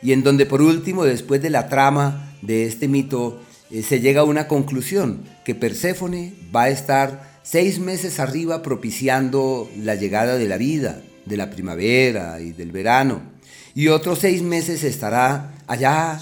y 0.06 0.14
en 0.14 0.22
donde 0.22 0.46
por 0.46 0.62
último, 0.62 1.04
después 1.04 1.42
de 1.42 1.50
la 1.50 1.68
trama 1.68 2.32
de 2.44 2.68
este 2.68 2.88
mito, 2.88 3.42
eh, 3.72 3.82
se 3.82 4.02
llega 4.02 4.22
a 4.22 4.26
una 4.26 4.48
conclusión, 4.48 5.24
que 5.44 5.56
Perséfone 5.56 6.32
va 6.56 6.66
a 6.66 6.70
estar 6.70 7.40
seis 7.42 7.80
meses 7.80 8.20
arriba 8.20 8.62
propiciando 8.62 9.68
la 9.82 9.96
llegada 9.96 10.38
de 10.38 10.48
la 10.48 10.58
vida, 10.58 11.02
de 11.26 11.38
la 11.38 11.50
primavera 11.50 12.40
y 12.40 12.52
del 12.52 12.72
verano, 12.72 13.24
y 13.74 13.88
otros 13.88 14.20
seis 14.20 14.44
meses 14.44 14.84
estará 14.84 15.56
allá 15.66 16.20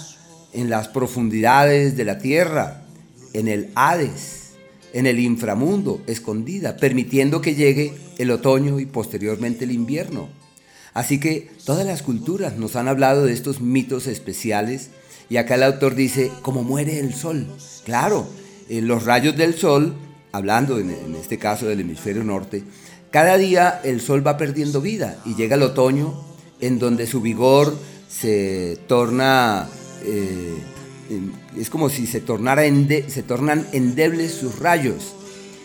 en 0.54 0.70
las 0.70 0.88
profundidades 0.88 1.94
de 1.94 2.06
la 2.06 2.16
tierra, 2.16 2.86
en 3.34 3.48
el 3.48 3.68
Hades, 3.74 4.54
en 4.94 5.06
el 5.06 5.18
inframundo, 5.18 6.00
escondida, 6.06 6.78
permitiendo 6.78 7.42
que 7.42 7.54
llegue 7.54 7.92
el 8.16 8.30
otoño 8.30 8.80
y 8.80 8.86
posteriormente 8.86 9.64
el 9.64 9.72
invierno. 9.72 10.30
Así 10.94 11.18
que 11.18 11.50
todas 11.64 11.84
las 11.84 12.02
culturas 12.02 12.56
nos 12.56 12.76
han 12.76 12.86
hablado 12.86 13.26
de 13.26 13.32
estos 13.32 13.60
mitos 13.60 14.06
especiales. 14.06 14.90
Y 15.28 15.36
acá 15.36 15.56
el 15.56 15.64
autor 15.64 15.96
dice, 15.96 16.30
¿cómo 16.42 16.62
muere 16.62 17.00
el 17.00 17.14
sol? 17.14 17.48
Claro, 17.84 18.26
en 18.68 18.86
los 18.86 19.04
rayos 19.04 19.36
del 19.36 19.54
sol, 19.54 19.94
hablando 20.30 20.78
en, 20.78 21.14
este 21.16 21.38
caso 21.38 21.66
del 21.66 21.80
hemisferio 21.80 22.22
norte, 22.22 22.62
cada 23.10 23.36
día 23.36 23.80
el 23.82 24.00
sol 24.00 24.26
va 24.26 24.36
perdiendo 24.36 24.80
vida 24.80 25.18
y 25.24 25.34
llega 25.34 25.56
el 25.56 25.62
otoño 25.62 26.14
en 26.60 26.78
donde 26.78 27.06
su 27.06 27.20
vigor 27.20 27.76
se 28.08 28.78
torna, 28.86 29.68
eh, 30.04 30.54
es 31.58 31.70
como 31.70 31.88
si 31.88 32.06
se, 32.06 32.20
tornara 32.20 32.62
se 33.08 33.22
tornan 33.24 33.66
endebles 33.72 34.32
sus 34.32 34.60
rayos. 34.60 35.14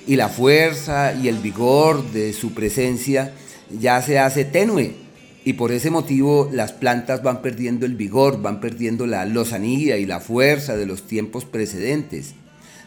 Y 0.08 0.16
la 0.16 0.30
fuerza 0.30 1.14
y 1.14 1.28
el 1.28 1.38
vigor 1.38 2.04
de 2.12 2.34
su 2.34 2.54
presencia 2.56 3.34
ya 3.80 4.02
se 4.02 4.18
hace 4.18 4.44
tenue 4.44 5.09
y 5.46 5.54
por 5.54 5.72
ese 5.72 5.90
motivo 5.90 6.50
las 6.52 6.74
plantas 6.74 7.24
van 7.24 7.42
perdiendo 7.42 7.86
el 7.86 7.96
vigor, 7.96 8.42
van 8.42 8.60
perdiendo 8.60 9.08
la 9.08 9.26
lozanía 9.26 9.98
y 9.98 10.06
la 10.06 10.20
fuerza 10.20 10.76
de 10.76 10.86
los 10.86 11.08
tiempos 11.08 11.46
precedentes, 11.46 12.34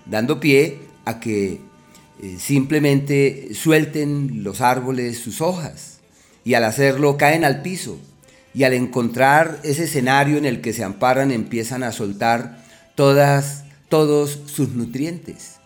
dando 0.06 0.40
pie 0.40 0.78
a 1.04 1.18
que 1.18 1.60
eh, 2.22 2.36
simplemente 2.38 3.48
suelten 3.54 4.44
los 4.44 4.60
árboles 4.60 5.18
sus 5.18 5.40
hojas 5.40 6.00
y 6.44 6.54
al 6.54 6.64
hacerlo 6.64 7.16
caen 7.16 7.44
al 7.44 7.62
piso 7.62 7.98
y 8.54 8.64
al 8.64 8.74
encontrar 8.74 9.60
ese 9.64 9.84
escenario 9.84 10.36
en 10.36 10.44
el 10.44 10.60
que 10.60 10.74
se 10.74 10.84
amparan 10.84 11.30
empiezan 11.30 11.82
a 11.82 11.92
soltar 11.92 12.62
todas, 12.94 13.64
todos 13.88 14.40
sus 14.46 14.70
nutrientes. 14.70 15.56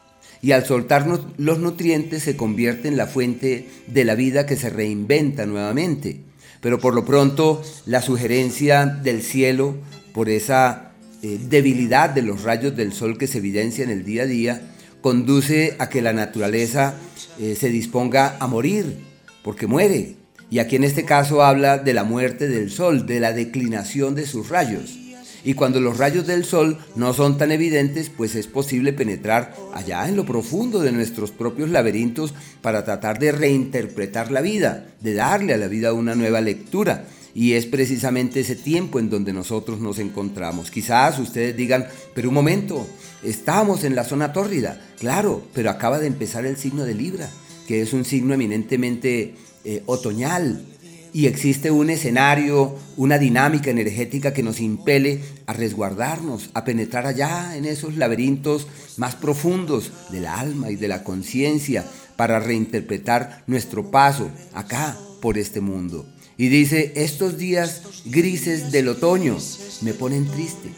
Y 0.40 0.52
al 0.52 0.64
soltar 0.64 1.06
los 1.38 1.58
nutrientes 1.58 2.22
se 2.22 2.36
convierte 2.36 2.86
en 2.86 2.96
la 2.96 3.08
fuente 3.08 3.68
de 3.88 4.04
la 4.04 4.14
vida 4.14 4.46
que 4.46 4.54
se 4.54 4.70
reinventa 4.70 5.46
nuevamente 5.46 6.25
pero 6.60 6.78
por 6.78 6.94
lo 6.94 7.04
pronto 7.04 7.62
la 7.86 8.02
sugerencia 8.02 8.86
del 8.86 9.22
cielo 9.22 9.76
por 10.12 10.28
esa 10.28 10.92
eh, 11.22 11.38
debilidad 11.48 12.10
de 12.10 12.22
los 12.22 12.42
rayos 12.42 12.76
del 12.76 12.92
sol 12.92 13.18
que 13.18 13.26
se 13.26 13.38
evidencia 13.38 13.84
en 13.84 13.90
el 13.90 14.04
día 14.04 14.22
a 14.22 14.26
día, 14.26 14.60
conduce 15.00 15.76
a 15.78 15.88
que 15.88 16.02
la 16.02 16.12
naturaleza 16.12 16.94
eh, 17.38 17.56
se 17.58 17.68
disponga 17.68 18.36
a 18.40 18.46
morir, 18.46 18.98
porque 19.42 19.66
muere. 19.66 20.16
Y 20.50 20.58
aquí 20.58 20.76
en 20.76 20.84
este 20.84 21.04
caso 21.04 21.42
habla 21.42 21.78
de 21.78 21.94
la 21.94 22.04
muerte 22.04 22.48
del 22.48 22.70
sol, 22.70 23.06
de 23.06 23.20
la 23.20 23.32
declinación 23.32 24.14
de 24.14 24.26
sus 24.26 24.48
rayos. 24.48 24.98
Y 25.46 25.54
cuando 25.54 25.80
los 25.80 25.96
rayos 25.96 26.26
del 26.26 26.44
sol 26.44 26.76
no 26.96 27.14
son 27.14 27.38
tan 27.38 27.52
evidentes, 27.52 28.10
pues 28.10 28.34
es 28.34 28.48
posible 28.48 28.92
penetrar 28.92 29.54
allá 29.72 30.08
en 30.08 30.16
lo 30.16 30.26
profundo 30.26 30.80
de 30.80 30.90
nuestros 30.90 31.30
propios 31.30 31.70
laberintos 31.70 32.34
para 32.62 32.84
tratar 32.84 33.20
de 33.20 33.30
reinterpretar 33.30 34.32
la 34.32 34.40
vida, 34.40 34.88
de 35.00 35.14
darle 35.14 35.54
a 35.54 35.56
la 35.56 35.68
vida 35.68 35.92
una 35.92 36.16
nueva 36.16 36.40
lectura. 36.40 37.04
Y 37.32 37.52
es 37.52 37.64
precisamente 37.64 38.40
ese 38.40 38.56
tiempo 38.56 38.98
en 38.98 39.08
donde 39.08 39.32
nosotros 39.32 39.78
nos 39.78 40.00
encontramos. 40.00 40.72
Quizás 40.72 41.20
ustedes 41.20 41.56
digan, 41.56 41.86
pero 42.12 42.28
un 42.28 42.34
momento, 42.34 42.84
estamos 43.22 43.84
en 43.84 43.94
la 43.94 44.02
zona 44.02 44.32
tórrida. 44.32 44.80
Claro, 44.98 45.46
pero 45.54 45.70
acaba 45.70 46.00
de 46.00 46.08
empezar 46.08 46.44
el 46.44 46.56
signo 46.56 46.84
de 46.84 46.94
Libra, 46.94 47.30
que 47.68 47.82
es 47.82 47.92
un 47.92 48.04
signo 48.04 48.34
eminentemente 48.34 49.36
eh, 49.64 49.84
otoñal, 49.86 50.64
y 51.12 51.26
existe 51.26 51.70
un 51.70 51.90
escenario, 51.90 52.76
una 52.96 53.18
dinámica 53.18 53.70
energética 53.70 54.32
que 54.32 54.42
nos 54.42 54.60
impele 54.60 55.20
a 55.46 55.52
resguardarnos, 55.52 56.50
a 56.54 56.64
penetrar 56.64 57.06
allá 57.06 57.56
en 57.56 57.64
esos 57.64 57.96
laberintos 57.96 58.66
más 58.96 59.14
profundos 59.14 59.92
del 60.10 60.26
alma 60.26 60.70
y 60.70 60.76
de 60.76 60.88
la 60.88 61.04
conciencia 61.04 61.84
para 62.16 62.40
reinterpretar 62.40 63.44
nuestro 63.46 63.90
paso 63.90 64.30
acá 64.52 64.96
por 65.20 65.38
este 65.38 65.60
mundo. 65.60 66.06
Y 66.38 66.48
dice, 66.48 66.92
estos 66.96 67.38
días 67.38 67.82
grises 68.04 68.70
del 68.70 68.88
otoño 68.88 69.38
me 69.82 69.94
ponen 69.94 70.26
triste. 70.26 70.70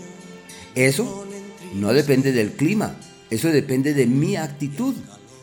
Eso 0.74 1.26
no 1.74 1.92
depende 1.92 2.32
del 2.32 2.52
clima, 2.52 2.96
eso 3.30 3.48
depende 3.48 3.94
de 3.94 4.06
mi 4.06 4.36
actitud. 4.36 4.94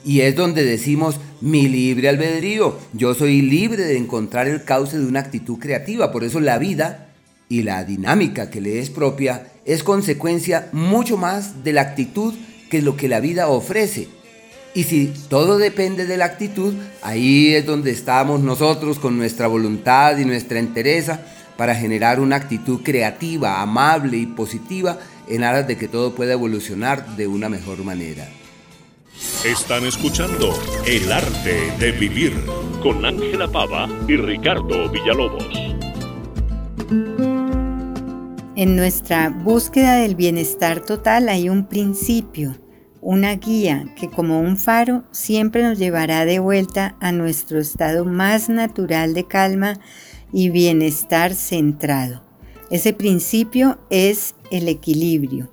Y 0.06 0.22
es 0.22 0.36
donde 0.36 0.64
decimos 0.64 1.20
mi 1.42 1.68
libre 1.68 2.08
albedrío. 2.08 2.78
Yo 2.94 3.16
soy 3.16 3.42
libre 3.42 3.84
de 3.84 3.98
encontrar 3.98 4.48
el 4.48 4.64
cauce 4.64 5.00
de 5.00 5.06
una 5.06 5.20
actitud 5.20 5.58
creativa. 5.58 6.12
Por 6.12 6.24
eso 6.24 6.40
la 6.40 6.60
vida 6.60 7.10
y 7.50 7.64
la 7.64 7.84
dinámica 7.84 8.52
que 8.52 8.62
le 8.62 8.80
es 8.80 8.92
propia 8.92 9.48
es 9.66 9.82
consecuencia 9.82 10.70
mucho 10.72 11.18
más 11.18 11.64
de 11.64 11.74
la 11.74 11.82
actitud 11.82 12.36
que 12.70 12.84
lo 12.84 12.96
que 12.96 13.08
la 13.08 13.20
vida 13.20 13.48
ofrece. 13.48 14.08
Y 14.76 14.84
si 14.84 15.12
todo 15.28 15.58
depende 15.58 16.06
de 16.06 16.18
la 16.18 16.26
actitud, 16.26 16.76
ahí 17.02 17.56
es 17.56 17.66
donde 17.66 17.90
estamos 17.90 18.42
nosotros 18.42 19.00
con 19.00 19.18
nuestra 19.18 19.48
voluntad 19.48 20.18
y 20.18 20.26
nuestra 20.26 20.60
entereza 20.60 21.22
para 21.58 21.74
generar 21.74 22.20
una 22.20 22.36
actitud 22.36 22.82
creativa, 22.84 23.62
amable 23.62 24.18
y 24.18 24.28
positiva 24.28 25.00
en 25.28 25.44
aras 25.44 25.68
de 25.68 25.78
que 25.78 25.88
todo 25.88 26.14
pueda 26.14 26.34
evolucionar 26.34 27.16
de 27.16 27.26
una 27.26 27.50
mejor 27.50 27.84
manera. 27.84 28.28
Están 29.46 29.86
escuchando 29.86 30.54
El 30.88 31.12
arte 31.12 31.72
de 31.80 31.92
vivir 31.92 32.34
con 32.82 33.06
Ángela 33.06 33.48
Pava 33.48 33.88
y 34.08 34.18
Ricardo 34.18 34.90
Villalobos. 34.90 35.46
En 38.56 38.76
nuestra 38.76 39.30
búsqueda 39.30 39.98
del 39.98 40.16
bienestar 40.16 40.80
total 40.80 41.30
hay 41.30 41.50
un 41.50 41.68
principio, 41.68 42.56
una 43.02 43.36
guía 43.36 43.86
que 43.96 44.10
como 44.10 44.40
un 44.40 44.58
faro 44.58 45.04
siempre 45.12 45.64
nos 45.64 45.78
llevará 45.78 46.26
de 46.26 46.40
vuelta 46.40 46.96
a 47.00 47.12
nuestro 47.12 47.60
estado 47.60 48.06
más 48.06 48.50
natural 48.50 49.14
de 49.14 49.28
calma 49.28 49.80
y 50.32 50.50
bienestar 50.50 51.34
centrado. 51.34 52.24
Ese 52.72 52.94
principio 52.94 53.80
es 53.90 54.36
el 54.52 54.68
equilibrio. 54.68 55.50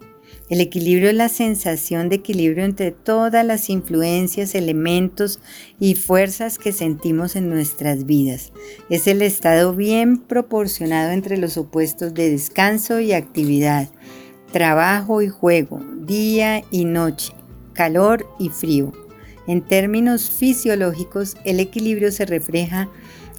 El 0.52 0.60
equilibrio 0.60 1.08
es 1.08 1.14
la 1.14 1.30
sensación 1.30 2.10
de 2.10 2.16
equilibrio 2.16 2.66
entre 2.66 2.90
todas 2.90 3.42
las 3.42 3.70
influencias, 3.70 4.54
elementos 4.54 5.40
y 5.80 5.94
fuerzas 5.94 6.58
que 6.58 6.72
sentimos 6.72 7.36
en 7.36 7.48
nuestras 7.48 8.04
vidas. 8.04 8.52
Es 8.90 9.06
el 9.06 9.22
estado 9.22 9.74
bien 9.74 10.18
proporcionado 10.18 11.12
entre 11.12 11.38
los 11.38 11.56
opuestos 11.56 12.12
de 12.12 12.28
descanso 12.28 13.00
y 13.00 13.14
actividad, 13.14 13.88
trabajo 14.52 15.22
y 15.22 15.28
juego, 15.28 15.80
día 15.96 16.62
y 16.70 16.84
noche, 16.84 17.32
calor 17.72 18.26
y 18.38 18.50
frío. 18.50 18.92
En 19.46 19.62
términos 19.62 20.28
fisiológicos, 20.28 21.34
el 21.46 21.60
equilibrio 21.60 22.12
se 22.12 22.26
refleja 22.26 22.90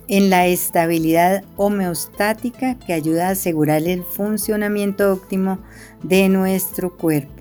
en 0.08 0.30
la 0.30 0.48
estabilidad 0.48 1.44
homeostática 1.56 2.78
que 2.80 2.94
ayuda 2.94 3.28
a 3.28 3.32
asegurar 3.32 3.84
el 3.84 4.04
funcionamiento 4.04 5.12
óptimo 5.12 5.60
de 6.04 6.30
nuestro 6.30 6.98
cuerpo. 6.98 7.34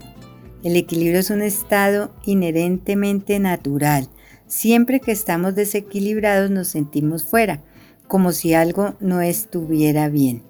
El 0.62 0.76
equilibrio 0.76 1.20
es 1.20 1.30
un 1.30 1.42
estado 1.42 2.14
inherentemente 2.24 3.38
natural. 3.38 4.08
Siempre 4.46 5.00
que 5.00 5.12
estamos 5.12 5.54
desequilibrados 5.54 6.50
nos 6.50 6.68
sentimos 6.68 7.24
fuera, 7.24 7.62
como 8.06 8.32
si 8.32 8.54
algo 8.54 8.94
no 9.00 9.20
estuviera 9.20 10.08
bien. 10.08 10.42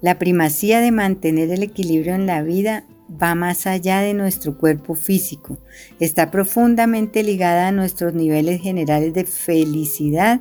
La 0.00 0.18
primacía 0.18 0.80
de 0.80 0.92
mantener 0.92 1.50
el 1.50 1.62
equilibrio 1.62 2.14
en 2.14 2.26
la 2.26 2.42
vida 2.42 2.84
va 3.10 3.34
más 3.34 3.66
allá 3.66 4.00
de 4.00 4.14
nuestro 4.14 4.56
cuerpo 4.56 4.94
físico. 4.94 5.58
Está 5.98 6.30
profundamente 6.30 7.22
ligada 7.22 7.68
a 7.68 7.72
nuestros 7.72 8.14
niveles 8.14 8.62
generales 8.62 9.12
de 9.12 9.24
felicidad 9.24 10.40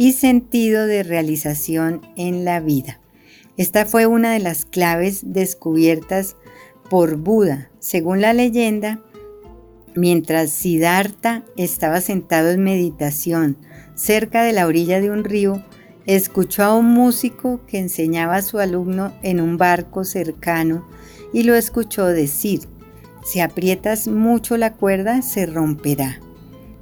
y 0.00 0.12
sentido 0.12 0.86
de 0.86 1.02
realización 1.02 2.00
en 2.16 2.46
la 2.46 2.58
vida. 2.58 2.98
Esta 3.58 3.84
fue 3.84 4.06
una 4.06 4.32
de 4.32 4.38
las 4.38 4.64
claves 4.64 5.34
descubiertas 5.34 6.36
por 6.88 7.16
Buda. 7.16 7.68
Según 7.80 8.22
la 8.22 8.32
leyenda, 8.32 9.02
mientras 9.94 10.52
Siddhartha 10.52 11.44
estaba 11.58 12.00
sentado 12.00 12.48
en 12.48 12.64
meditación 12.64 13.58
cerca 13.94 14.42
de 14.42 14.54
la 14.54 14.66
orilla 14.66 15.02
de 15.02 15.10
un 15.10 15.22
río, 15.22 15.62
escuchó 16.06 16.62
a 16.62 16.74
un 16.74 16.86
músico 16.86 17.60
que 17.66 17.78
enseñaba 17.78 18.36
a 18.36 18.42
su 18.42 18.58
alumno 18.58 19.12
en 19.22 19.38
un 19.38 19.58
barco 19.58 20.04
cercano 20.04 20.88
y 21.34 21.42
lo 21.42 21.54
escuchó 21.54 22.06
decir, 22.06 22.62
si 23.22 23.40
aprietas 23.40 24.08
mucho 24.08 24.56
la 24.56 24.72
cuerda 24.72 25.20
se 25.20 25.44
romperá, 25.44 26.20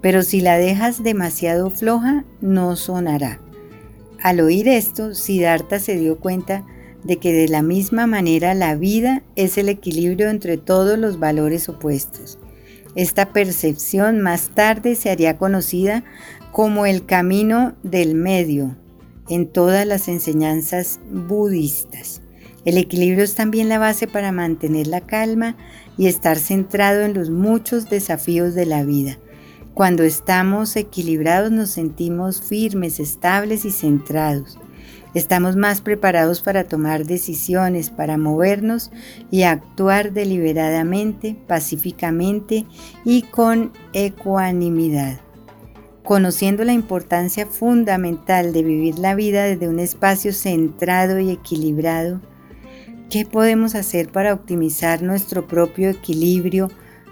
pero 0.01 0.23
si 0.23 0.41
la 0.41 0.59
dejas 0.59 1.03
demasiado 1.03 1.71
floja 1.71 2.25
no 2.41 2.77
sonará. 2.77 3.41
Al 4.23 4.41
oír 4.41 4.69
esto, 4.69 5.15
Siddhartha 5.15 5.79
se 5.79 5.97
dio 5.97 6.19
cuenta 6.19 6.65
de 7.05 7.19
que 7.19 7.33
de 7.33 7.49
la 7.49 7.63
misma 7.63 8.07
manera 8.07 8.55
la 8.55 8.75
vida 8.75 9.23
es 9.37 9.59
el 9.59 9.69
equilibrio 9.69 10.29
entre 10.31 10.57
todos 10.57 10.99
los 10.99 11.19
valores 11.19 11.69
opuestos. 11.69 12.39
Esta 12.95 13.33
percepción 13.33 14.21
más 14.21 14.51
tarde 14.51 14.95
se 14.97 15.11
haría 15.11 15.37
conocida 15.39 16.05
como 16.51 16.87
el 16.87 17.07
camino 17.07 17.75
del 17.83 18.15
medio 18.15 18.77
en 19.29 19.47
todas 19.47 19.87
las 19.87 20.09
enseñanzas 20.09 20.99
budistas. 21.11 22.23
El 22.65 22.77
equilibrio 22.77 23.25
es 23.25 23.35
también 23.35 23.69
la 23.69 23.79
base 23.79 24.09
para 24.09 24.33
mantener 24.33 24.89
la 24.89 25.01
calma 25.01 25.57
y 25.97 26.07
estar 26.07 26.39
centrado 26.39 27.03
en 27.03 27.15
los 27.15 27.31
muchos 27.31 27.89
desafíos 27.89 28.55
de 28.55 28.67
la 28.67 28.83
vida. 28.83 29.19
Cuando 29.79 30.03
estamos 30.03 30.75
equilibrados 30.75 31.53
nos 31.53 31.71
sentimos 31.71 32.43
firmes, 32.43 32.99
estables 32.99 33.65
y 33.65 33.71
centrados. 33.71 34.59
Estamos 35.15 35.55
más 35.55 35.83
preparados 35.83 36.41
para 36.41 36.65
tomar 36.65 37.07
decisiones, 37.07 37.91
para 37.91 38.19
movernos 38.19 38.91
y 39.31 39.45
actuar 39.45 40.13
deliberadamente, 40.13 41.37
pacíficamente 41.47 42.67
y 43.05 43.23
con 43.23 43.73
ecuanimidad. 43.93 45.21
Conociendo 46.03 46.65
la 46.65 46.73
importancia 46.73 47.47
fundamental 47.47 48.53
de 48.53 48.65
vivir 48.65 48.99
la 48.99 49.15
vida 49.15 49.45
desde 49.45 49.69
un 49.69 49.79
espacio 49.79 50.33
centrado 50.33 51.21
y 51.21 51.31
equilibrado, 51.31 52.21
¿Qué 53.11 53.25
podemos 53.25 53.75
hacer 53.75 54.13
para 54.13 54.35
optimizar 54.35 55.03
nuestro 55.03 55.47
propio 55.47 55.89
equilibrio 55.89 56.69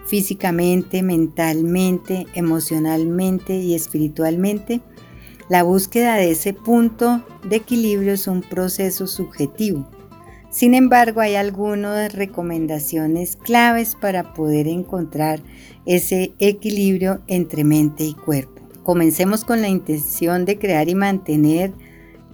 físicamente, 0.09 1.03
mentalmente, 1.03 2.27
emocionalmente 2.35 3.57
y 3.59 3.75
espiritualmente? 3.75 4.81
La 5.49 5.63
búsqueda 5.63 6.17
de 6.17 6.33
ese 6.33 6.53
punto 6.53 7.25
de 7.49 7.57
equilibrio 7.57 8.15
es 8.15 8.27
un 8.27 8.43
proceso 8.43 9.07
subjetivo. 9.07 9.89
Sin 10.51 10.75
embargo, 10.75 11.21
hay 11.21 11.35
algunas 11.35 12.15
recomendaciones 12.15 13.37
claves 13.37 13.95
para 13.95 14.33
poder 14.33 14.69
encontrar 14.69 15.41
ese 15.85 16.33
equilibrio 16.39 17.21
entre 17.27 17.63
mente 17.63 18.05
y 18.05 18.15
cuerpo. 18.15 18.63
Comencemos 18.83 19.45
con 19.45 19.61
la 19.61 19.69
intención 19.69 20.45
de 20.45 20.59
crear 20.59 20.89
y 20.89 20.95
mantener 20.95 21.75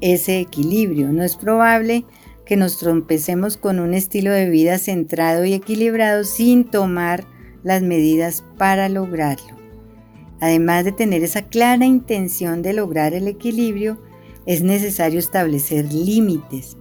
ese 0.01 0.41
equilibrio. 0.41 1.13
No 1.13 1.23
es 1.23 1.37
probable 1.37 2.05
que 2.47 2.57
nos 2.57 2.79
trompecemos 2.79 3.57
con 3.57 3.81
un 3.81 3.95
estilo 3.95 4.31
de 4.31 4.51
vida 4.51 4.79
centrado 4.79 5.45
y 5.45 5.55
equilibrado 5.55 6.25
sin 6.25 6.65
tomar 6.65 7.25
las 7.63 7.83
medidas 7.83 8.45
para 8.59 8.89
lograrlo. 8.89 9.57
Además 10.41 10.85
de 10.85 10.93
tener 10.93 11.23
esa 11.23 11.43
clara 11.43 11.87
intención 11.87 12.63
de 12.63 12.73
lograr 12.73 13.15
el 13.15 13.29
equilibrio, 13.29 13.99
es 14.45 14.63
necesario 14.63 15.21
establecer 15.21 15.93
límites. 15.93 16.77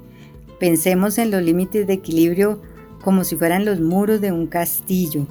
Pensemos 0.60 1.18
en 1.18 1.30
los 1.30 1.44
límites 1.44 1.86
de 1.86 1.94
equilibrio 1.94 2.62
como 3.04 3.24
si 3.24 3.36
fueran 3.36 3.66
los 3.66 3.80
muros 3.80 4.22
de 4.22 4.32
un 4.32 4.48
castillo. 4.48 5.28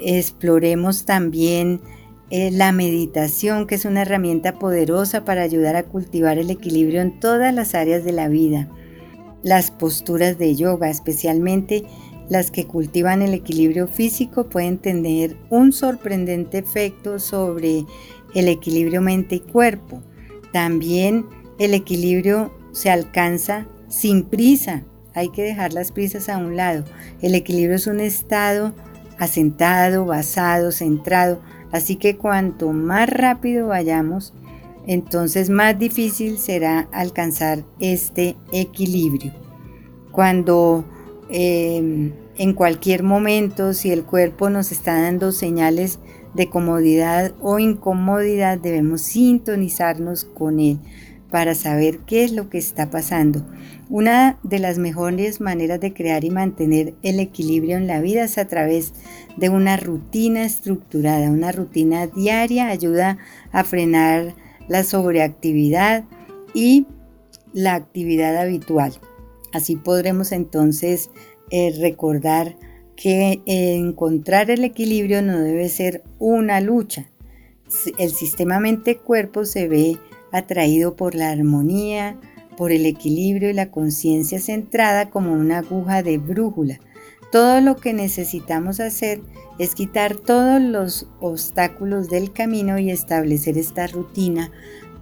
Exploremos 0.00 1.04
también 1.04 1.80
eh, 2.30 2.50
la 2.50 2.72
meditación, 2.72 3.66
que 3.66 3.74
es 3.74 3.84
una 3.84 4.02
herramienta 4.02 4.58
poderosa 4.58 5.24
para 5.24 5.42
ayudar 5.42 5.76
a 5.76 5.84
cultivar 5.84 6.38
el 6.38 6.50
equilibrio 6.50 7.00
en 7.00 7.20
todas 7.20 7.54
las 7.54 7.74
áreas 7.74 8.04
de 8.04 8.12
la 8.12 8.28
vida. 8.28 8.68
Las 9.42 9.70
posturas 9.70 10.38
de 10.38 10.54
yoga, 10.54 10.90
especialmente 10.90 11.84
las 12.28 12.50
que 12.50 12.66
cultivan 12.66 13.22
el 13.22 13.34
equilibrio 13.34 13.88
físico, 13.88 14.48
pueden 14.48 14.78
tener 14.78 15.36
un 15.50 15.72
sorprendente 15.72 16.58
efecto 16.58 17.18
sobre 17.18 17.84
el 18.34 18.48
equilibrio 18.48 19.00
mente 19.00 19.36
y 19.36 19.40
cuerpo. 19.40 20.02
También 20.52 21.26
el 21.58 21.74
equilibrio 21.74 22.52
se 22.72 22.90
alcanza 22.90 23.66
sin 23.88 24.24
prisa. 24.24 24.82
Hay 25.14 25.30
que 25.30 25.42
dejar 25.42 25.72
las 25.72 25.90
prisas 25.90 26.28
a 26.28 26.36
un 26.38 26.56
lado. 26.56 26.84
El 27.22 27.34
equilibrio 27.34 27.76
es 27.76 27.86
un 27.86 28.00
estado 28.00 28.74
asentado, 29.18 30.04
basado, 30.04 30.70
centrado. 30.70 31.40
Así 31.72 31.96
que 31.96 32.16
cuanto 32.16 32.72
más 32.72 33.08
rápido 33.10 33.68
vayamos, 33.68 34.32
entonces 34.86 35.50
más 35.50 35.78
difícil 35.78 36.38
será 36.38 36.88
alcanzar 36.92 37.64
este 37.80 38.36
equilibrio. 38.52 39.32
Cuando 40.12 40.84
em, 41.30 42.12
en 42.36 42.52
cualquier 42.54 43.02
momento, 43.02 43.72
si 43.72 43.90
el 43.90 44.04
cuerpo 44.04 44.50
nos 44.50 44.72
está 44.72 45.00
dando 45.00 45.32
señales 45.32 45.98
de 46.34 46.48
comodidad 46.48 47.32
o 47.40 47.58
incomodidad, 47.58 48.58
debemos 48.58 49.02
sintonizarnos 49.02 50.24
con 50.24 50.60
él. 50.60 50.78
para 51.30 51.54
saber 51.54 51.98
qué 52.06 52.24
es 52.24 52.32
lo 52.32 52.48
que 52.48 52.56
está 52.56 52.88
pasando. 52.88 53.44
Una 53.90 54.38
de 54.42 54.58
las 54.58 54.78
mejores 54.78 55.40
maneras 55.40 55.80
de 55.80 55.92
crear 55.92 56.24
y 56.24 56.30
mantener 56.30 56.94
el 57.02 57.20
equilibrio 57.20 57.76
en 57.76 57.86
la 57.86 58.00
vida 58.00 58.24
es 58.24 58.38
a 58.38 58.46
través 58.46 58.94
de 59.36 59.48
una 59.48 59.76
rutina 59.76 60.44
estructurada. 60.44 61.30
Una 61.30 61.52
rutina 61.52 62.06
diaria 62.06 62.68
ayuda 62.68 63.18
a 63.52 63.64
frenar 63.64 64.34
la 64.68 64.84
sobreactividad 64.84 66.04
y 66.54 66.86
la 67.52 67.74
actividad 67.74 68.36
habitual. 68.36 68.92
Así 69.58 69.74
podremos 69.74 70.30
entonces 70.30 71.10
eh, 71.50 71.74
recordar 71.80 72.54
que 72.94 73.42
encontrar 73.44 74.52
el 74.52 74.62
equilibrio 74.62 75.20
no 75.20 75.40
debe 75.40 75.68
ser 75.68 76.04
una 76.20 76.60
lucha. 76.60 77.10
El 77.98 78.12
sistema 78.12 78.60
mente-cuerpo 78.60 79.44
se 79.44 79.66
ve 79.66 79.96
atraído 80.30 80.94
por 80.94 81.16
la 81.16 81.30
armonía, 81.30 82.20
por 82.56 82.70
el 82.70 82.86
equilibrio 82.86 83.50
y 83.50 83.52
la 83.52 83.72
conciencia 83.72 84.38
centrada 84.38 85.10
como 85.10 85.32
una 85.32 85.58
aguja 85.58 86.04
de 86.04 86.18
brújula. 86.18 86.78
Todo 87.32 87.60
lo 87.60 87.74
que 87.74 87.92
necesitamos 87.92 88.78
hacer 88.78 89.22
es 89.58 89.74
quitar 89.74 90.14
todos 90.14 90.62
los 90.62 91.08
obstáculos 91.18 92.08
del 92.10 92.32
camino 92.32 92.78
y 92.78 92.92
establecer 92.92 93.58
esta 93.58 93.88
rutina 93.88 94.52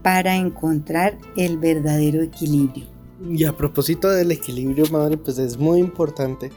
para 0.03 0.37
encontrar 0.37 1.19
el 1.37 1.59
verdadero 1.59 2.23
equilibrio. 2.23 2.96
Y 3.25 3.45
a 3.45 3.57
propósito 3.57 4.11
del 4.11 4.31
equilibrio, 4.33 4.85
madre, 4.91 5.17
pues 5.17 5.39
es 5.39 5.57
muy 5.57 5.81
importante 5.81 6.51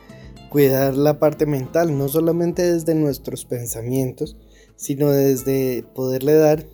cuidar 0.50 0.96
la 0.96 1.20
parte 1.20 1.46
mental, 1.46 1.98
no 1.98 2.10
solamente 2.10 2.74
desde 2.74 2.96
nuestros 2.96 3.46
pensamientos, 3.46 4.36
sino 4.76 5.12
desde 5.12 5.84
poderle 5.96 6.34
dar 6.34 6.66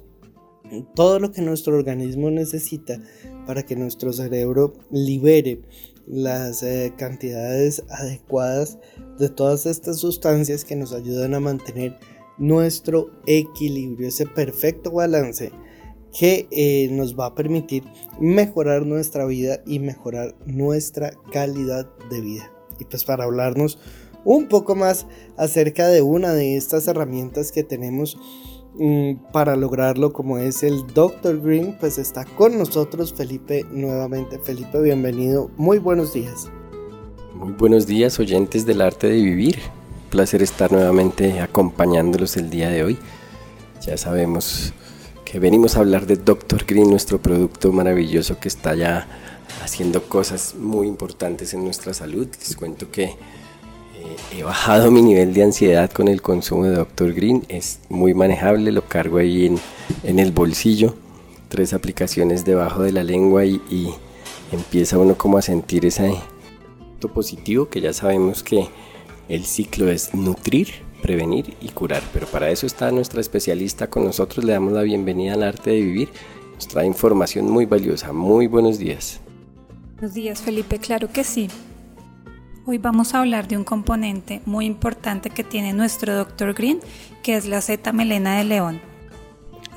todo 0.96 1.20
lo 1.20 1.32
que 1.32 1.42
nuestro 1.42 1.76
organismo 1.76 2.32
necesita 2.32 3.00
para 3.46 3.64
que 3.64 3.76
nuestro 3.76 4.12
cerebro 4.12 4.74
libere 4.90 5.62
las 6.08 6.64
eh, 6.64 6.94
cantidades 6.98 7.84
adecuadas 7.90 8.80
de 9.20 9.30
todas 9.30 9.66
estas 9.66 10.00
sustancias 10.00 10.66
que 10.66 10.76
nos 10.76 10.94
ayudan 10.94 11.34
a 11.34 11.40
mantener 11.40 11.98
nuestro 12.38 13.12
equilibrio, 13.28 14.08
ese 14.08 14.26
perfecto 14.26 14.92
balance 14.92 15.52
que 16.18 16.47
eh, 16.51 16.88
nos 16.91 17.20
va 17.20 17.28
a 17.28 17.36
permitir 17.36 17.84
mejorar 18.20 18.86
nuestra 18.86 19.26
vida 19.26 19.59
y 19.66 19.80
mejorar 19.80 20.34
nuestra 20.45 21.11
calidad 21.32 21.88
de 22.09 22.22
vida. 22.22 22.51
Y 22.80 22.86
pues 22.86 23.03
para 23.03 23.26
hablarnos 23.26 23.80
un 24.24 24.47
poco 24.47 24.76
más 24.76 25.05
acerca 25.38 25.88
de 25.88 26.01
una 26.01 26.34
de 26.34 26.55
estas 26.55 26.88
herramientas 26.88 27.51
que 27.51 27.63
tenemos 27.63 28.18
mm, 28.76 29.32
para 29.34 29.57
lograrlo 29.57 30.13
como 30.13 30.38
es 30.38 30.63
el 30.63 30.88
Dr. 30.93 31.41
Green, 31.41 31.78
pues 31.80 31.97
está 31.97 32.24
con 32.24 32.57
nosotros 32.57 33.13
Felipe 33.13 33.66
nuevamente. 33.72 34.39
Felipe, 34.39 34.82
bienvenido. 34.82 35.51
Muy 35.57 35.80
buenos 35.80 36.13
días. 36.13 36.49
Muy 37.34 37.51
buenos 37.51 37.88
días 37.88 38.18
oyentes 38.20 38.66
del 38.66 38.82
arte 38.82 39.07
de 39.07 39.22
vivir. 39.22 39.59
placer 40.09 40.41
estar 40.41 40.72
nuevamente 40.72 41.41
acompañándolos 41.41 42.38
el 42.38 42.49
día 42.49 42.70
de 42.70 42.84
hoy. 42.84 42.97
Ya 43.86 43.97
sabemos 43.97 44.74
que 45.26 45.39
venimos 45.39 45.76
a 45.76 45.80
hablar 45.80 46.05
de 46.05 46.15
Dr. 46.15 46.65
Green, 46.65 46.89
nuestro 46.89 47.19
producto 47.19 47.71
maravilloso 47.71 48.39
que 48.39 48.47
está 48.47 48.76
ya 48.76 49.07
haciendo 49.63 50.03
cosas 50.03 50.55
muy 50.55 50.88
importantes 50.88 51.53
en 51.53 51.63
nuestra 51.63 51.93
salud. 51.93 52.28
Les 52.39 52.55
cuento 52.55 52.91
que 52.91 53.15
he 54.32 54.43
bajado 54.43 54.91
mi 54.91 55.01
nivel 55.01 55.34
de 55.34 55.43
ansiedad 55.43 55.91
con 55.91 56.07
el 56.07 56.21
consumo 56.21 56.65
de 56.65 56.76
Dr. 56.76 57.13
Green. 57.13 57.43
Es 57.49 57.80
muy 57.89 58.13
manejable, 58.13 58.71
lo 58.71 58.88
cargo 58.88 59.17
ahí 59.17 59.47
en, 59.47 59.59
en 60.03 60.19
el 60.19 60.32
bolsillo. 60.32 60.95
Tres 61.49 61.73
aplicaciones 61.73 62.45
debajo 62.45 62.84
de 62.84 62.91
la 62.91 63.03
lengua 63.03 63.45
y, 63.45 63.61
y 63.69 63.89
empieza 64.51 64.97
uno 64.97 65.17
como 65.17 65.38
a 65.38 65.41
sentir 65.41 65.86
ese 65.86 66.15
positivo 67.07 67.69
que 67.69 67.82
ya 67.82 67.93
sabemos 67.93 68.43
que 68.43 68.67
el 69.30 69.45
ciclo 69.45 69.89
es 69.89 70.13
nutrir, 70.13 70.69
prevenir 71.06 71.56
y 71.62 71.70
curar. 71.70 72.01
Pero 72.14 72.26
para 72.26 72.49
eso 72.49 72.66
está 72.66 72.91
nuestra 72.91 73.22
especialista 73.22 73.88
con 73.88 74.06
nosotros. 74.06 74.43
Le 74.43 74.53
damos 74.53 74.74
la 74.74 74.82
bienvenida 74.82 75.34
al 75.34 75.43
arte 75.43 75.70
de 75.70 75.82
vivir. 75.82 76.10
Nos 76.56 76.68
trae 76.68 76.88
información 76.88 77.47
muy 77.47 77.66
valiosa. 77.66 78.12
Muy 78.12 78.47
buenos 78.47 78.80
días. 78.80 79.20
Buenos 79.93 80.16
días 80.16 80.41
Felipe, 80.41 80.80
claro 80.80 81.08
que 81.12 81.24
sí. 81.24 81.47
Hoy 82.66 82.80
vamos 82.80 83.14
a 83.14 83.20
hablar 83.20 83.47
de 83.47 83.56
un 83.56 83.64
componente 83.64 84.41
muy 84.45 84.66
importante 84.66 85.30
que 85.30 85.43
tiene 85.43 85.74
nuestro 85.74 86.16
Dr. 86.16 86.56
Green, 86.56 86.80
que 87.22 87.36
es 87.36 87.45
la 87.45 87.62
melena 87.93 88.39
de 88.39 88.43
león. 88.43 88.95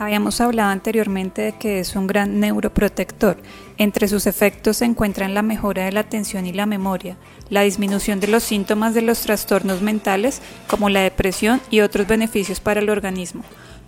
Habíamos 0.01 0.41
hablado 0.41 0.71
anteriormente 0.71 1.43
de 1.43 1.53
que 1.53 1.81
es 1.81 1.97
un 1.97 2.07
gran 2.07 2.39
neuroprotector. 2.39 3.37
Entre 3.79 4.07
sus 4.07 4.29
efectos 4.29 4.77
se 4.77 4.85
encuentran 4.85 5.35
la 5.35 5.43
mejora 5.43 5.85
de 5.85 5.93
la 5.93 6.01
atención 6.01 6.47
y 6.47 6.53
la 6.53 6.67
memoria, 6.67 7.17
la 7.51 7.63
disminución 7.63 8.21
de 8.21 8.29
los 8.29 8.45
síntomas 8.45 8.95
de 8.95 9.03
los 9.03 9.21
trastornos 9.21 9.83
mentales 9.83 10.41
como 10.69 10.89
la 10.89 11.01
depresión 11.01 11.61
y 11.69 11.81
otros 11.81 12.07
beneficios 12.07 12.61
para 12.61 12.79
el 12.79 12.91
organismo. 12.91 13.43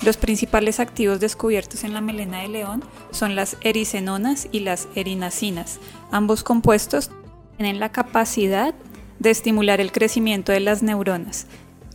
Los 0.04 0.16
principales 0.16 0.80
activos 0.80 1.20
descubiertos 1.20 1.84
en 1.84 1.94
la 1.94 2.00
melena 2.00 2.40
de 2.42 2.48
león 2.48 2.82
son 3.12 3.36
las 3.36 3.56
ericenonas 3.60 4.48
y 4.50 4.60
las 4.60 4.88
erinacinas. 4.96 5.78
Ambos 6.10 6.42
compuestos 6.42 7.10
tienen 7.56 7.78
la 7.78 7.92
capacidad 7.92 8.74
de 9.20 9.30
estimular 9.30 9.80
el 9.80 9.92
crecimiento 9.92 10.50
de 10.50 10.60
las 10.60 10.82
neuronas. 10.82 11.46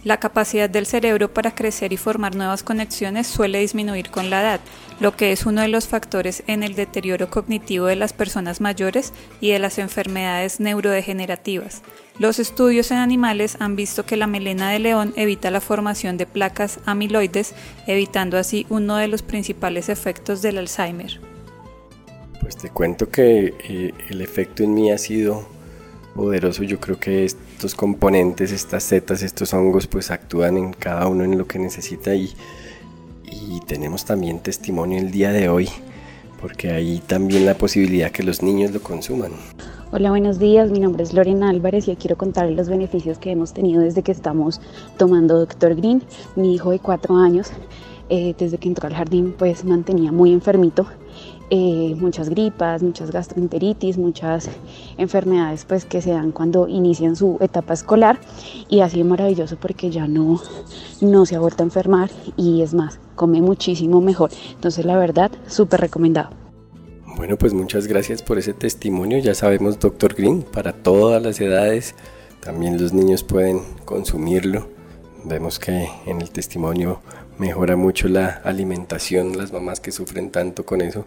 La 0.05 0.17
capacidad 0.17 0.69
del 0.69 0.85
cerebro 0.85 1.33
para 1.33 1.55
crecer 1.55 1.91
y 1.91 1.97
formar 1.97 2.35
nuevas 2.35 2.61
conexiones 2.61 3.25
suele 3.25 3.59
disminuir 3.59 4.11
con 4.11 4.29
la 4.29 4.41
edad, 4.41 4.59
lo 4.99 5.17
que 5.17 5.31
es 5.31 5.47
uno 5.47 5.61
de 5.61 5.67
los 5.67 5.87
factores 5.87 6.43
en 6.45 6.61
el 6.61 6.75
deterioro 6.75 7.31
cognitivo 7.31 7.87
de 7.87 7.95
las 7.95 8.13
personas 8.13 8.61
mayores 8.61 9.13
y 9.41 9.49
de 9.49 9.57
las 9.57 9.79
enfermedades 9.79 10.59
neurodegenerativas. 10.59 11.81
Los 12.19 12.37
estudios 12.37 12.91
en 12.91 12.97
animales 12.97 13.57
han 13.59 13.75
visto 13.75 14.05
que 14.05 14.15
la 14.15 14.27
melena 14.27 14.69
de 14.69 14.77
león 14.77 15.11
evita 15.15 15.49
la 15.49 15.59
formación 15.59 16.17
de 16.17 16.27
placas 16.27 16.79
amiloides, 16.85 17.55
evitando 17.87 18.37
así 18.37 18.67
uno 18.69 18.97
de 18.97 19.07
los 19.07 19.23
principales 19.23 19.89
efectos 19.89 20.43
del 20.43 20.59
Alzheimer. 20.59 21.19
Pues 22.41 22.55
te 22.57 22.69
cuento 22.69 23.09
que 23.09 23.55
eh, 23.67 23.93
el 24.11 24.21
efecto 24.21 24.61
en 24.61 24.75
mí 24.75 24.91
ha 24.91 24.99
sido 24.99 25.54
poderoso. 26.15 26.63
Yo 26.63 26.79
creo 26.79 26.97
que 26.97 27.25
estos 27.25 27.75
componentes, 27.75 28.51
estas 28.51 28.83
setas, 28.83 29.21
estos 29.21 29.53
hongos, 29.53 29.85
pues 29.85 30.09
actúan 30.09 30.57
en 30.57 30.73
cada 30.73 31.07
uno 31.07 31.23
en 31.23 31.37
lo 31.37 31.45
que 31.45 31.59
necesita 31.59 32.15
y, 32.15 32.33
y 33.29 33.59
tenemos 33.67 34.05
también 34.05 34.39
testimonio 34.39 34.97
el 34.97 35.11
día 35.11 35.31
de 35.31 35.49
hoy, 35.49 35.69
porque 36.41 36.71
hay 36.71 36.99
también 37.05 37.45
la 37.45 37.55
posibilidad 37.55 38.11
que 38.11 38.23
los 38.23 38.41
niños 38.41 38.71
lo 38.71 38.81
consuman. 38.81 39.33
Hola, 39.91 40.09
buenos 40.09 40.39
días. 40.39 40.71
Mi 40.71 40.79
nombre 40.79 41.03
es 41.03 41.13
Lorena 41.13 41.49
Álvarez 41.49 41.87
y 41.87 41.95
quiero 41.95 42.17
contarles 42.17 42.57
los 42.57 42.69
beneficios 42.69 43.17
que 43.17 43.31
hemos 43.31 43.53
tenido 43.53 43.81
desde 43.81 44.01
que 44.01 44.11
estamos 44.11 44.59
tomando 44.97 45.37
Dr. 45.39 45.75
Green. 45.75 46.01
Mi 46.35 46.55
hijo 46.55 46.71
de 46.71 46.79
cuatro 46.79 47.15
años, 47.17 47.51
eh, 48.09 48.33
desde 48.37 48.57
que 48.57 48.67
entró 48.67 48.87
al 48.87 48.95
jardín, 48.95 49.35
pues 49.37 49.63
mantenía 49.63 50.11
muy 50.11 50.33
enfermito 50.33 50.87
eh, 51.49 51.95
muchas 51.97 52.29
gripas, 52.29 52.81
muchas 52.81 53.11
gastroenteritis, 53.11 53.97
muchas 53.97 54.49
enfermedades 54.97 55.65
pues 55.65 55.85
que 55.85 56.01
se 56.01 56.11
dan 56.11 56.31
cuando 56.31 56.67
inician 56.67 57.15
su 57.15 57.37
etapa 57.39 57.73
escolar 57.73 58.19
y 58.67 58.79
ha 58.81 58.89
sido 58.89 59.05
maravilloso 59.05 59.57
porque 59.57 59.91
ya 59.91 60.07
no, 60.07 60.41
no 61.01 61.25
se 61.25 61.35
ha 61.35 61.39
vuelto 61.39 61.61
a 61.61 61.65
enfermar 61.65 62.09
y 62.35 62.61
es 62.61 62.73
más, 62.73 62.99
come 63.15 63.41
muchísimo 63.41 64.01
mejor. 64.01 64.31
Entonces 64.53 64.85
la 64.85 64.97
verdad, 64.97 65.31
súper 65.47 65.81
recomendado. 65.81 66.29
Bueno, 67.15 67.37
pues 67.37 67.53
muchas 67.53 67.87
gracias 67.87 68.21
por 68.21 68.37
ese 68.37 68.53
testimonio. 68.53 69.19
Ya 69.19 69.35
sabemos, 69.35 69.79
doctor 69.79 70.15
Green, 70.15 70.41
para 70.41 70.73
todas 70.73 71.21
las 71.23 71.39
edades, 71.39 71.95
también 72.41 72.81
los 72.81 72.91
niños 72.91 73.23
pueden 73.23 73.61
consumirlo. 73.85 74.67
Vemos 75.23 75.57
que 75.57 75.87
en 76.05 76.21
el 76.21 76.29
testimonio 76.31 76.99
mejora 77.37 77.75
mucho 77.75 78.07
la 78.07 78.41
alimentación, 78.43 79.37
las 79.37 79.51
mamás 79.51 79.79
que 79.79 79.91
sufren 79.91 80.31
tanto 80.31 80.65
con 80.65 80.81
eso 80.81 81.05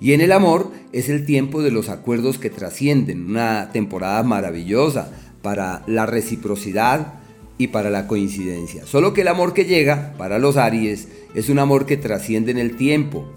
Y 0.00 0.12
en 0.12 0.20
el 0.20 0.32
amor 0.32 0.70
es 0.92 1.08
el 1.08 1.24
tiempo 1.24 1.62
de 1.62 1.70
los 1.70 1.88
acuerdos 1.88 2.38
que 2.38 2.50
trascienden, 2.50 3.26
una 3.26 3.70
temporada 3.72 4.22
maravillosa 4.22 5.10
para 5.42 5.82
la 5.86 6.06
reciprocidad 6.06 7.14
y 7.58 7.68
para 7.68 7.90
la 7.90 8.06
coincidencia. 8.06 8.86
Solo 8.86 9.12
que 9.12 9.20
el 9.20 9.28
amor 9.28 9.54
que 9.54 9.64
llega 9.64 10.14
para 10.18 10.38
los 10.38 10.56
Aries 10.56 11.08
es 11.34 11.48
un 11.48 11.58
amor 11.58 11.86
que 11.86 11.96
trasciende 11.96 12.50
en 12.50 12.58
el 12.58 12.76
tiempo, 12.76 13.28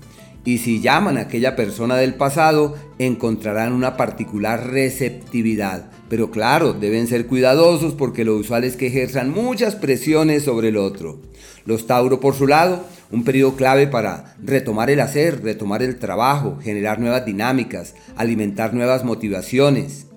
y 0.48 0.60
si 0.60 0.80
llaman 0.80 1.18
a 1.18 1.24
aquella 1.24 1.58
persona 1.58 1.98
del 1.98 2.14
pasado, 2.14 2.76
encontrarán 3.00 3.74
una 3.74 3.98
particular 3.98 4.68
receptividad. 4.68 5.92
Pero 6.08 6.32
claro, 6.32 6.72
deben 6.72 7.08
ser 7.08 7.28
cuidadosos 7.28 7.96
porque 7.96 8.24
lo 8.24 8.38
usual 8.38 8.64
es 8.64 8.78
que 8.78 8.88
ejerzan 8.88 9.30
muchas 9.30 9.76
presiones 9.76 10.44
sobre 10.44 10.70
el 10.70 10.78
otro. 10.78 11.20
Los 11.66 11.86
Tauro, 11.86 12.22
por 12.22 12.34
su 12.34 12.48
lado, 12.48 12.86
un 13.12 13.24
periodo 13.24 13.56
clave 13.56 13.88
para 13.88 14.36
retomar 14.44 14.90
el 14.90 15.00
hacer, 15.00 15.44
retomar 15.44 15.82
el 15.84 15.98
trabajo, 15.98 16.60
generar 16.62 17.00
nuevas 17.00 17.26
dinámicas, 17.26 17.96
alimentar 18.16 18.74
nuevas 18.74 19.04
motivaciones. 19.04 20.08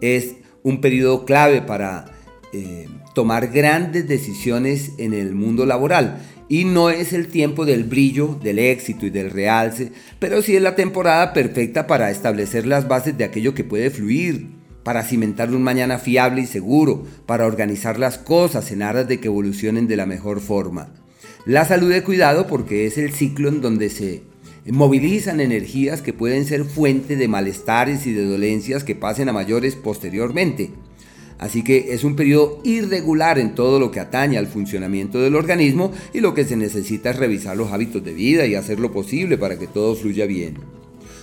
Es 0.00 0.36
un 0.62 0.80
periodo 0.80 1.24
clave 1.24 1.62
para 1.62 2.06
eh, 2.52 2.88
tomar 3.14 3.48
grandes 3.48 4.08
decisiones 4.08 4.92
en 4.98 5.12
el 5.12 5.34
mundo 5.34 5.66
laboral 5.66 6.20
y 6.48 6.64
no 6.64 6.88
es 6.88 7.12
el 7.12 7.28
tiempo 7.28 7.66
del 7.66 7.84
brillo, 7.84 8.38
del 8.42 8.58
éxito 8.58 9.06
y 9.06 9.10
del 9.10 9.30
realce, 9.30 9.92
pero 10.18 10.40
sí 10.40 10.56
es 10.56 10.62
la 10.62 10.74
temporada 10.74 11.32
perfecta 11.32 11.86
para 11.86 12.10
establecer 12.10 12.66
las 12.66 12.88
bases 12.88 13.18
de 13.18 13.24
aquello 13.24 13.54
que 13.54 13.64
puede 13.64 13.90
fluir, 13.90 14.48
para 14.82 15.02
cimentar 15.02 15.50
un 15.50 15.62
mañana 15.62 15.98
fiable 15.98 16.40
y 16.40 16.46
seguro, 16.46 17.04
para 17.26 17.44
organizar 17.44 17.98
las 17.98 18.16
cosas 18.16 18.72
en 18.72 18.82
aras 18.82 19.06
de 19.06 19.20
que 19.20 19.26
evolucionen 19.26 19.86
de 19.86 19.96
la 19.96 20.06
mejor 20.06 20.40
forma. 20.40 20.88
La 21.48 21.64
salud 21.64 21.90
de 21.90 22.02
cuidado 22.02 22.46
porque 22.46 22.84
es 22.84 22.98
el 22.98 23.10
ciclo 23.10 23.48
en 23.48 23.62
donde 23.62 23.88
se 23.88 24.20
movilizan 24.66 25.40
energías 25.40 26.02
que 26.02 26.12
pueden 26.12 26.44
ser 26.44 26.66
fuente 26.66 27.16
de 27.16 27.26
malestares 27.26 28.06
y 28.06 28.12
de 28.12 28.26
dolencias 28.26 28.84
que 28.84 28.94
pasen 28.94 29.30
a 29.30 29.32
mayores 29.32 29.74
posteriormente. 29.74 30.68
Así 31.38 31.64
que 31.64 31.94
es 31.94 32.04
un 32.04 32.16
periodo 32.16 32.60
irregular 32.64 33.38
en 33.38 33.54
todo 33.54 33.80
lo 33.80 33.90
que 33.90 33.98
atañe 33.98 34.36
al 34.36 34.46
funcionamiento 34.46 35.22
del 35.22 35.36
organismo 35.36 35.90
y 36.12 36.20
lo 36.20 36.34
que 36.34 36.44
se 36.44 36.54
necesita 36.54 37.08
es 37.08 37.16
revisar 37.16 37.56
los 37.56 37.72
hábitos 37.72 38.04
de 38.04 38.12
vida 38.12 38.44
y 38.44 38.54
hacer 38.54 38.78
lo 38.78 38.92
posible 38.92 39.38
para 39.38 39.58
que 39.58 39.68
todo 39.68 39.96
fluya 39.96 40.26
bien. 40.26 40.58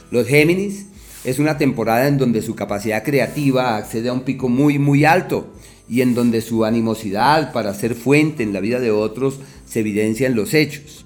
Los 0.09 0.25
Géminis 0.25 0.87
es 1.23 1.37
una 1.37 1.59
temporada 1.59 2.07
en 2.07 2.17
donde 2.17 2.41
su 2.41 2.55
capacidad 2.55 3.03
creativa 3.03 3.77
accede 3.77 4.09
a 4.09 4.13
un 4.13 4.21
pico 4.21 4.49
muy 4.49 4.79
muy 4.79 5.05
alto 5.05 5.53
y 5.87 6.01
en 6.01 6.15
donde 6.15 6.41
su 6.41 6.65
animosidad 6.65 7.53
para 7.53 7.73
ser 7.75 7.93
fuente 7.93 8.41
en 8.41 8.53
la 8.53 8.59
vida 8.59 8.79
de 8.79 8.89
otros 8.89 9.39
se 9.75 9.81
evidencia 9.81 10.25
en 10.25 10.35
los 10.35 10.53
hechos. 10.53 11.05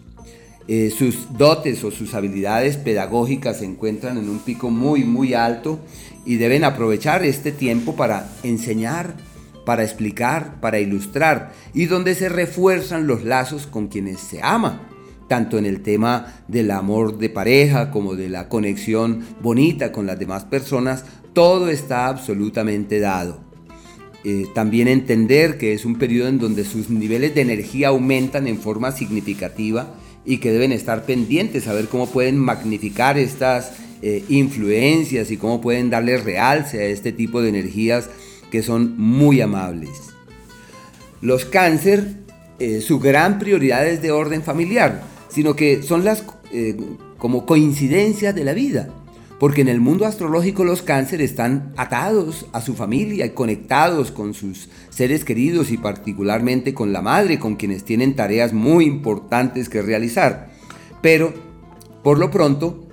Eh, 0.67 0.93
sus 0.95 1.35
dotes 1.35 1.83
o 1.83 1.89
sus 1.89 2.13
habilidades 2.13 2.77
pedagógicas 2.77 3.57
se 3.57 3.65
encuentran 3.65 4.19
en 4.19 4.29
un 4.29 4.37
pico 4.37 4.69
muy 4.69 5.03
muy 5.03 5.33
alto 5.33 5.79
y 6.23 6.35
deben 6.35 6.63
aprovechar 6.63 7.25
este 7.25 7.51
tiempo 7.51 7.95
para 7.95 8.29
enseñar, 8.43 9.15
para 9.65 9.81
explicar, 9.83 10.61
para 10.61 10.79
ilustrar 10.79 11.51
y 11.73 11.87
donde 11.87 12.13
se 12.13 12.29
refuerzan 12.29 13.07
los 13.07 13.23
lazos 13.23 13.65
con 13.65 13.87
quienes 13.87 14.19
se 14.19 14.39
ama, 14.43 14.87
tanto 15.27 15.57
en 15.57 15.65
el 15.65 15.81
tema 15.81 16.43
del 16.47 16.69
amor 16.69 17.17
de 17.17 17.31
pareja 17.31 17.89
como 17.89 18.13
de 18.13 18.29
la 18.29 18.49
conexión 18.49 19.25
bonita 19.41 19.91
con 19.91 20.05
las 20.05 20.19
demás 20.19 20.45
personas, 20.45 21.05
todo 21.33 21.69
está 21.69 22.05
absolutamente 22.05 22.99
dado. 22.99 23.48
Eh, 24.25 24.47
también 24.53 24.89
entender 24.89 25.57
que 25.57 25.73
es 25.73 25.85
un 25.85 25.95
periodo 25.95 26.27
en 26.27 26.39
donde 26.39 26.65
sus 26.65 26.89
niveles 26.89 27.33
de 27.35 27.41
energía 27.41 27.89
aumentan 27.89 28.47
en 28.47 28.57
forma 28.57 28.91
significativa 28.91 29.95
y 30.25 30.39
que 30.39 30.51
deben 30.51 30.73
estar 30.73 31.05
pendientes 31.05 31.67
a 31.67 31.73
ver 31.73 31.87
cómo 31.87 32.07
pueden 32.07 32.37
magnificar 32.37 33.17
estas 33.17 33.71
eh, 34.01 34.25
influencias 34.27 35.31
y 35.31 35.37
cómo 35.37 35.61
pueden 35.61 35.89
darle 35.89 36.17
realce 36.17 36.79
a 36.79 36.85
este 36.85 37.13
tipo 37.13 37.41
de 37.41 37.49
energías 37.49 38.09
que 38.51 38.61
son 38.61 38.97
muy 38.97 39.39
amables. 39.39 39.89
Los 41.21 41.45
cáncer, 41.45 42.17
eh, 42.59 42.81
su 42.81 42.99
gran 42.99 43.39
prioridad 43.39 43.87
es 43.87 44.01
de 44.01 44.11
orden 44.11 44.43
familiar, 44.43 45.01
sino 45.29 45.55
que 45.55 45.81
son 45.81 46.03
las 46.03 46.23
como 47.17 47.45
coincidencias 47.45 48.33
de 48.33 48.43
la 48.43 48.53
vida. 48.53 48.89
Porque 49.39 49.61
en 49.61 49.69
el 49.69 49.79
mundo 49.79 50.05
astrológico 50.05 50.65
los 50.65 50.81
cáncer 50.81 51.21
están 51.21 51.73
atados 51.77 52.45
a 52.51 52.61
su 52.61 52.75
familia 52.75 53.25
y 53.25 53.29
conectados 53.29 54.11
con 54.11 54.33
sus 54.33 54.69
seres 54.89 55.23
queridos 55.23 55.71
y 55.71 55.77
particularmente 55.77 56.73
con 56.73 56.91
la 56.91 57.01
madre, 57.01 57.39
con 57.39 57.55
quienes 57.55 57.85
tienen 57.85 58.15
tareas 58.15 58.51
muy 58.51 58.85
importantes 58.85 59.69
que 59.69 59.81
realizar. 59.81 60.51
Pero, 61.01 61.33
por 62.03 62.19
lo 62.19 62.29
pronto, 62.31 62.85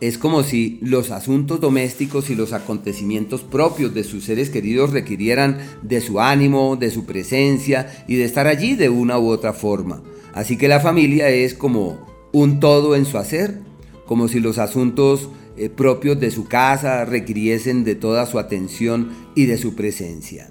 es 0.00 0.18
como 0.18 0.42
si 0.42 0.78
los 0.82 1.10
asuntos 1.10 1.60
domésticos 1.60 2.28
y 2.30 2.34
los 2.34 2.52
acontecimientos 2.52 3.42
propios 3.42 3.94
de 3.94 4.04
sus 4.04 4.24
seres 4.24 4.50
queridos 4.50 4.92
requirieran 4.92 5.58
de 5.82 6.00
su 6.00 6.20
ánimo, 6.20 6.76
de 6.76 6.90
su 6.90 7.06
presencia 7.06 8.04
y 8.06 8.16
de 8.16 8.24
estar 8.24 8.46
allí 8.46 8.76
de 8.76 8.88
una 8.88 9.18
u 9.18 9.28
otra 9.28 9.52
forma. 9.52 10.02
Así 10.34 10.58
que 10.58 10.68
la 10.68 10.80
familia 10.80 11.30
es 11.30 11.54
como 11.54 12.06
un 12.32 12.60
todo 12.60 12.94
en 12.94 13.06
su 13.06 13.16
hacer, 13.16 13.60
como 14.06 14.28
si 14.28 14.38
los 14.38 14.58
asuntos 14.58 15.30
eh, 15.56 15.70
propios 15.70 16.20
de 16.20 16.30
su 16.30 16.46
casa 16.46 17.04
requiriesen 17.04 17.84
de 17.84 17.94
toda 17.94 18.26
su 18.26 18.38
atención 18.38 19.10
y 19.34 19.46
de 19.46 19.56
su 19.56 19.74
presencia. 19.74 20.50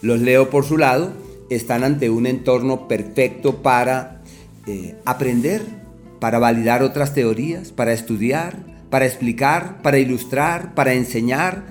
Los 0.00 0.20
Leo 0.20 0.50
por 0.50 0.64
su 0.64 0.78
lado 0.78 1.12
están 1.48 1.84
ante 1.84 2.10
un 2.10 2.26
entorno 2.26 2.88
perfecto 2.88 3.62
para 3.62 4.22
eh, 4.66 4.96
aprender, 5.04 5.62
para 6.18 6.38
validar 6.38 6.82
otras 6.82 7.14
teorías, 7.14 7.72
para 7.72 7.92
estudiar, 7.92 8.56
para 8.90 9.06
explicar, 9.06 9.80
para 9.82 9.98
ilustrar, 9.98 10.74
para 10.74 10.94
enseñar. 10.94 11.64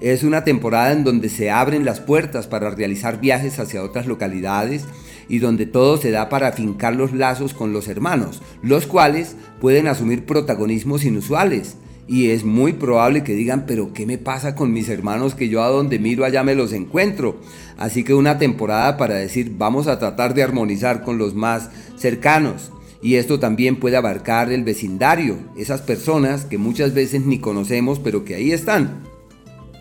Es 0.00 0.22
una 0.22 0.44
temporada 0.44 0.92
en 0.92 1.04
donde 1.04 1.28
se 1.28 1.50
abren 1.50 1.84
las 1.84 2.00
puertas 2.00 2.46
para 2.46 2.70
realizar 2.70 3.20
viajes 3.20 3.58
hacia 3.58 3.82
otras 3.82 4.06
localidades 4.06 4.84
y 5.28 5.38
donde 5.38 5.66
todo 5.66 5.96
se 5.96 6.10
da 6.10 6.28
para 6.28 6.48
afincar 6.48 6.94
los 6.94 7.12
lazos 7.12 7.54
con 7.54 7.72
los 7.72 7.88
hermanos, 7.88 8.42
los 8.62 8.86
cuales 8.86 9.36
pueden 9.60 9.88
asumir 9.88 10.26
protagonismos 10.26 11.04
inusuales. 11.04 11.76
Y 12.06 12.30
es 12.30 12.44
muy 12.44 12.74
probable 12.74 13.24
que 13.24 13.34
digan, 13.34 13.64
pero 13.66 13.92
¿qué 13.94 14.04
me 14.04 14.18
pasa 14.18 14.54
con 14.54 14.72
mis 14.72 14.88
hermanos 14.88 15.34
que 15.34 15.48
yo 15.48 15.62
a 15.62 15.68
donde 15.68 15.98
miro 15.98 16.24
allá 16.24 16.42
me 16.42 16.54
los 16.54 16.72
encuentro? 16.72 17.40
Así 17.78 18.04
que 18.04 18.12
una 18.12 18.38
temporada 18.38 18.96
para 18.98 19.14
decir, 19.14 19.54
vamos 19.56 19.86
a 19.86 19.98
tratar 19.98 20.34
de 20.34 20.42
armonizar 20.42 21.02
con 21.02 21.16
los 21.16 21.34
más 21.34 21.70
cercanos. 21.96 22.72
Y 23.02 23.16
esto 23.16 23.38
también 23.38 23.76
puede 23.76 23.96
abarcar 23.96 24.52
el 24.52 24.64
vecindario, 24.64 25.38
esas 25.56 25.82
personas 25.82 26.44
que 26.44 26.58
muchas 26.58 26.94
veces 26.94 27.24
ni 27.24 27.38
conocemos, 27.38 27.98
pero 27.98 28.24
que 28.24 28.34
ahí 28.34 28.52
están. 28.52 29.02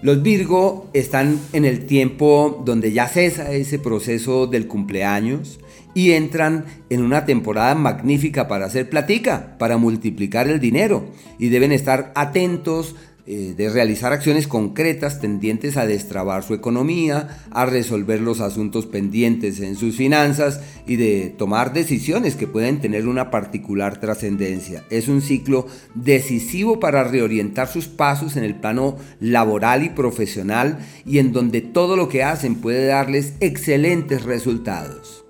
Los 0.01 0.21
Virgo 0.21 0.89
están 0.91 1.39
en 1.53 1.63
el 1.63 1.85
tiempo 1.85 2.61
donde 2.65 2.91
ya 2.91 3.07
cesa 3.07 3.53
ese 3.53 3.79
proceso 3.79 4.47
del 4.47 4.67
cumpleaños 4.67 5.59
y 5.93 6.11
entran 6.11 6.65
en 6.89 7.03
una 7.03 7.25
temporada 7.25 7.75
magnífica 7.75 8.47
para 8.47 8.65
hacer 8.65 8.89
platica, 8.89 9.57
para 9.57 9.77
multiplicar 9.77 10.47
el 10.47 10.59
dinero 10.59 11.05
y 11.39 11.49
deben 11.49 11.71
estar 11.71 12.11
atentos 12.15 12.95
eh, 13.25 13.53
de 13.55 13.69
realizar 13.69 14.11
acciones 14.11 14.49
concretas 14.49 15.21
tendientes 15.21 15.77
a 15.77 15.85
destrabar 15.85 16.43
su 16.43 16.53
economía, 16.53 17.41
a 17.51 17.65
resolver 17.65 18.19
los 18.19 18.41
asuntos 18.41 18.85
pendientes 18.85 19.61
en 19.61 19.77
sus 19.77 19.95
finanzas 19.95 20.59
y 20.85 20.97
de 20.97 21.33
tomar 21.37 21.71
decisiones 21.71 22.35
que 22.35 22.47
pueden 22.47 22.81
tener 22.81 23.07
una 23.07 23.31
particular 23.31 23.97
trascendencia. 24.01 24.83
Es 24.89 25.07
un 25.07 25.21
ciclo 25.21 25.67
decisivo 25.95 26.81
para 26.81 27.05
reorientar 27.05 27.69
sus 27.69 27.87
pasos 27.87 28.35
en 28.35 28.43
el 28.43 28.55
plano 28.55 28.97
laboral 29.21 29.83
y 29.83 29.89
profesional 29.89 30.79
y 31.05 31.19
en 31.19 31.31
donde 31.31 31.61
todo 31.61 31.95
lo 31.95 32.09
que 32.09 32.23
hacen 32.23 32.55
puede 32.55 32.87
darles 32.87 33.35
excelentes 33.39 34.23
resultados. 34.23 35.22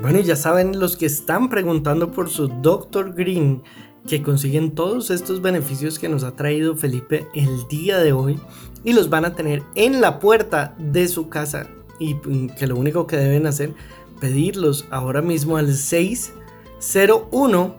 Bueno, 0.00 0.20
ya 0.20 0.36
saben 0.36 0.78
los 0.78 0.96
que 0.98 1.06
están 1.06 1.48
preguntando 1.48 2.12
por 2.12 2.28
su 2.28 2.48
Dr. 2.48 3.14
Green 3.14 3.62
que 4.06 4.22
consiguen 4.22 4.74
todos 4.74 5.10
estos 5.10 5.40
beneficios 5.40 5.98
que 5.98 6.10
nos 6.10 6.22
ha 6.22 6.36
traído 6.36 6.76
Felipe 6.76 7.26
el 7.34 7.66
día 7.68 7.96
de 7.98 8.12
hoy 8.12 8.38
y 8.84 8.92
los 8.92 9.08
van 9.08 9.24
a 9.24 9.34
tener 9.34 9.62
en 9.74 10.02
la 10.02 10.18
puerta 10.18 10.74
de 10.78 11.08
su 11.08 11.30
casa 11.30 11.66
y 11.98 12.12
mm, 12.14 12.50
que 12.58 12.66
lo 12.66 12.76
único 12.76 13.06
que 13.06 13.16
deben 13.16 13.46
hacer 13.46 13.72
pedirlos 14.20 14.84
ahora 14.90 15.22
mismo 15.22 15.56
al 15.56 15.74
601 15.74 17.74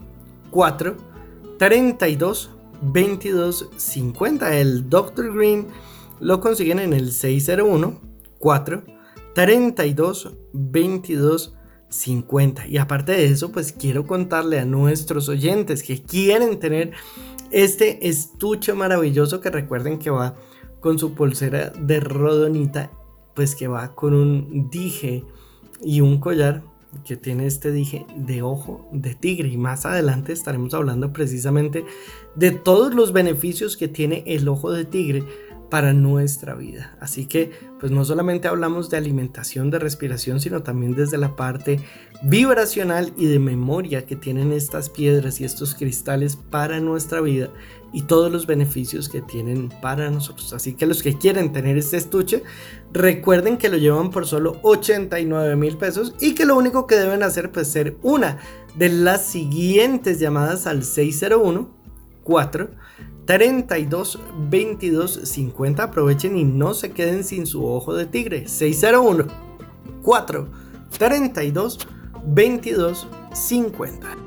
4 0.50 0.98
32 1.60 2.50
22 2.82 3.70
50. 3.78 4.58
El 4.58 4.90
Dr. 4.90 5.36
Green 5.36 5.68
lo 6.20 6.42
consiguen 6.42 6.80
en 6.80 6.94
el 6.94 7.12
601 7.12 8.02
4 8.40 8.84
32 9.36 10.32
22 10.52 11.57
50. 11.90 12.68
Y 12.68 12.78
aparte 12.78 13.14
de 13.14 13.26
eso, 13.26 13.52
pues 13.52 13.72
quiero 13.72 14.06
contarle 14.06 14.60
a 14.60 14.66
nuestros 14.66 15.30
oyentes 15.30 15.84
que 15.84 16.02
quieren 16.02 16.60
tener 16.60 16.92
este 17.52 18.08
estuche 18.08 18.74
maravilloso 18.74 19.40
que 19.40 19.50
recuerden 19.50 20.00
que 20.00 20.10
va 20.10 20.36
con 20.80 21.00
su 21.00 21.14
pulsera 21.14 21.70
de 21.70 22.00
rodonita, 22.00 22.92
pues 23.34 23.56
que 23.56 23.68
va 23.68 23.96
con 23.96 24.14
un 24.14 24.70
dije 24.70 25.24
y 25.82 26.02
un 26.02 26.20
collar 26.20 26.64
que 27.06 27.18
tiene 27.18 27.46
este 27.46 27.72
dije 27.72 28.06
de 28.16 28.42
ojo 28.42 28.88
de 28.92 29.14
tigre 29.14 29.50
y 29.50 29.58
más 29.58 29.86
adelante 29.86 30.34
estaremos 30.34 30.74
hablando 30.74 31.14
precisamente 31.14 31.86
de 32.36 32.52
todos 32.52 32.94
los 32.96 33.14
beneficios 33.14 33.78
que 33.78 33.88
tiene 33.88 34.24
el 34.26 34.48
ojo 34.48 34.72
de 34.72 34.86
tigre 34.86 35.24
para 35.70 35.94
nuestra 35.94 36.56
vida. 36.56 36.98
Así 37.00 37.26
que 37.26 37.52
pues 37.80 37.92
no 37.92 38.04
solamente 38.06 38.48
hablamos 38.48 38.90
de 38.90 38.98
alimentación, 38.98 39.70
de 39.70 39.80
respiración, 39.80 40.40
sino 40.40 40.64
también 40.64 40.96
desde 40.96 41.18
la 41.18 41.36
parte 41.36 41.80
vibracional 42.24 43.14
y 43.18 43.26
de 43.28 43.40
memoria 43.40 44.06
que 44.06 44.16
tienen 44.16 44.52
estas 44.52 44.90
piedras 44.90 45.40
y 45.40 45.46
estos 45.46 45.76
cristales 45.76 46.36
para 46.36 46.80
nuestra 46.80 47.22
vida 47.22 47.50
y 47.94 48.04
todos 48.04 48.32
los 48.32 48.48
beneficios 48.48 49.10
que 49.10 49.22
tienen 49.22 49.70
para 49.82 50.10
nosotros. 50.10 50.54
Así 50.54 50.74
que 50.74 50.88
los 50.88 51.04
que 51.04 51.18
quieren 51.18 51.54
tener 51.54 51.78
este 51.78 51.98
estuche, 51.98 52.44
recuerden 52.92 53.58
que 53.58 53.70
lo 53.70 53.78
llevan 53.78 54.10
por 54.10 54.26
solo 54.26 54.60
89 54.64 55.56
mil 55.56 55.78
pesos 55.78 56.16
y 56.20 56.34
que 56.34 56.46
lo 56.46 56.58
único 56.58 56.88
que 56.88 56.96
deben 56.96 57.24
hacer 57.24 57.52
pues 57.52 57.68
ser 57.68 57.98
una 58.02 58.40
de 58.76 58.90
las 58.90 59.26
siguientes 59.26 60.20
llamadas 60.20 60.68
al 60.68 60.84
601 60.84 61.78
4 62.24 62.70
32 63.28 64.20
22 64.50 65.20
50. 65.24 65.84
Aprovechen 65.84 66.38
y 66.38 66.46
no 66.46 66.74
se 66.74 66.92
queden 66.92 67.24
sin 67.24 67.46
su 67.46 67.66
ojo 67.68 67.94
de 67.94 68.06
tigre. 68.06 68.48
601 68.48 69.28
4 70.02 70.48
32 70.98 71.80
22 72.26 73.08
50. 73.34 74.27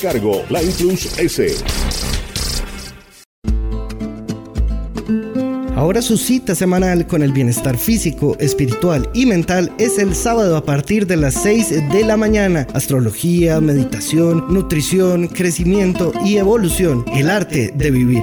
cargo, 0.00 0.42
la 0.48 0.60
Plus 0.60 1.18
S. 1.18 1.56
Ahora 5.76 6.02
su 6.02 6.16
cita 6.16 6.54
semanal 6.54 7.06
con 7.06 7.22
el 7.22 7.32
bienestar 7.32 7.78
físico, 7.78 8.36
espiritual 8.38 9.08
y 9.14 9.24
mental 9.24 9.72
es 9.78 9.98
el 9.98 10.14
sábado 10.14 10.56
a 10.56 10.64
partir 10.64 11.06
de 11.06 11.16
las 11.16 11.34
6 11.34 11.90
de 11.90 12.04
la 12.04 12.16
mañana. 12.16 12.66
Astrología, 12.74 13.60
meditación, 13.60 14.52
nutrición, 14.52 15.28
crecimiento 15.28 16.12
y 16.24 16.36
evolución. 16.36 17.04
El 17.14 17.30
arte 17.30 17.72
de 17.74 17.90
vivir. 17.90 18.22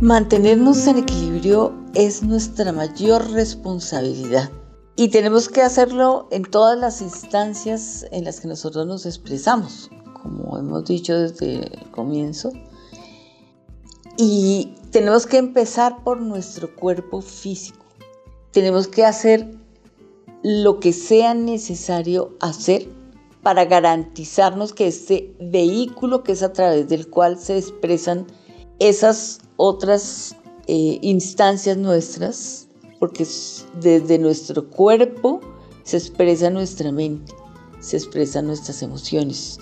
Mantenernos 0.00 0.86
en 0.86 0.98
equilibrio 0.98 1.74
es 1.94 2.22
nuestra 2.22 2.72
mayor 2.72 3.30
responsabilidad. 3.32 4.50
Y 4.96 5.08
tenemos 5.08 5.48
que 5.48 5.62
hacerlo 5.62 6.28
en 6.30 6.44
todas 6.44 6.78
las 6.78 7.00
instancias 7.00 8.06
en 8.12 8.24
las 8.24 8.40
que 8.40 8.48
nosotros 8.48 8.86
nos 8.86 9.06
expresamos, 9.06 9.90
como 10.22 10.56
hemos 10.56 10.84
dicho 10.84 11.18
desde 11.18 11.66
el 11.66 11.90
comienzo. 11.90 12.52
Y 14.16 14.74
tenemos 14.92 15.26
que 15.26 15.38
empezar 15.38 16.04
por 16.04 16.20
nuestro 16.20 16.74
cuerpo 16.76 17.20
físico. 17.20 17.84
Tenemos 18.52 18.86
que 18.86 19.04
hacer 19.04 19.58
lo 20.44 20.78
que 20.78 20.92
sea 20.92 21.34
necesario 21.34 22.36
hacer 22.40 22.86
para 23.42 23.64
garantizarnos 23.64 24.72
que 24.72 24.86
este 24.86 25.34
vehículo 25.40 26.22
que 26.22 26.32
es 26.32 26.42
a 26.44 26.52
través 26.52 26.88
del 26.88 27.10
cual 27.10 27.38
se 27.38 27.58
expresan 27.58 28.26
esas 28.78 29.40
otras 29.56 30.36
eh, 30.66 30.98
instancias 31.02 31.76
nuestras, 31.76 32.63
porque 33.04 33.26
desde 33.82 34.18
nuestro 34.18 34.66
cuerpo 34.66 35.38
se 35.82 35.98
expresa 35.98 36.48
nuestra 36.48 36.90
mente, 36.90 37.34
se 37.80 37.98
expresan 37.98 38.46
nuestras 38.46 38.80
emociones, 38.80 39.58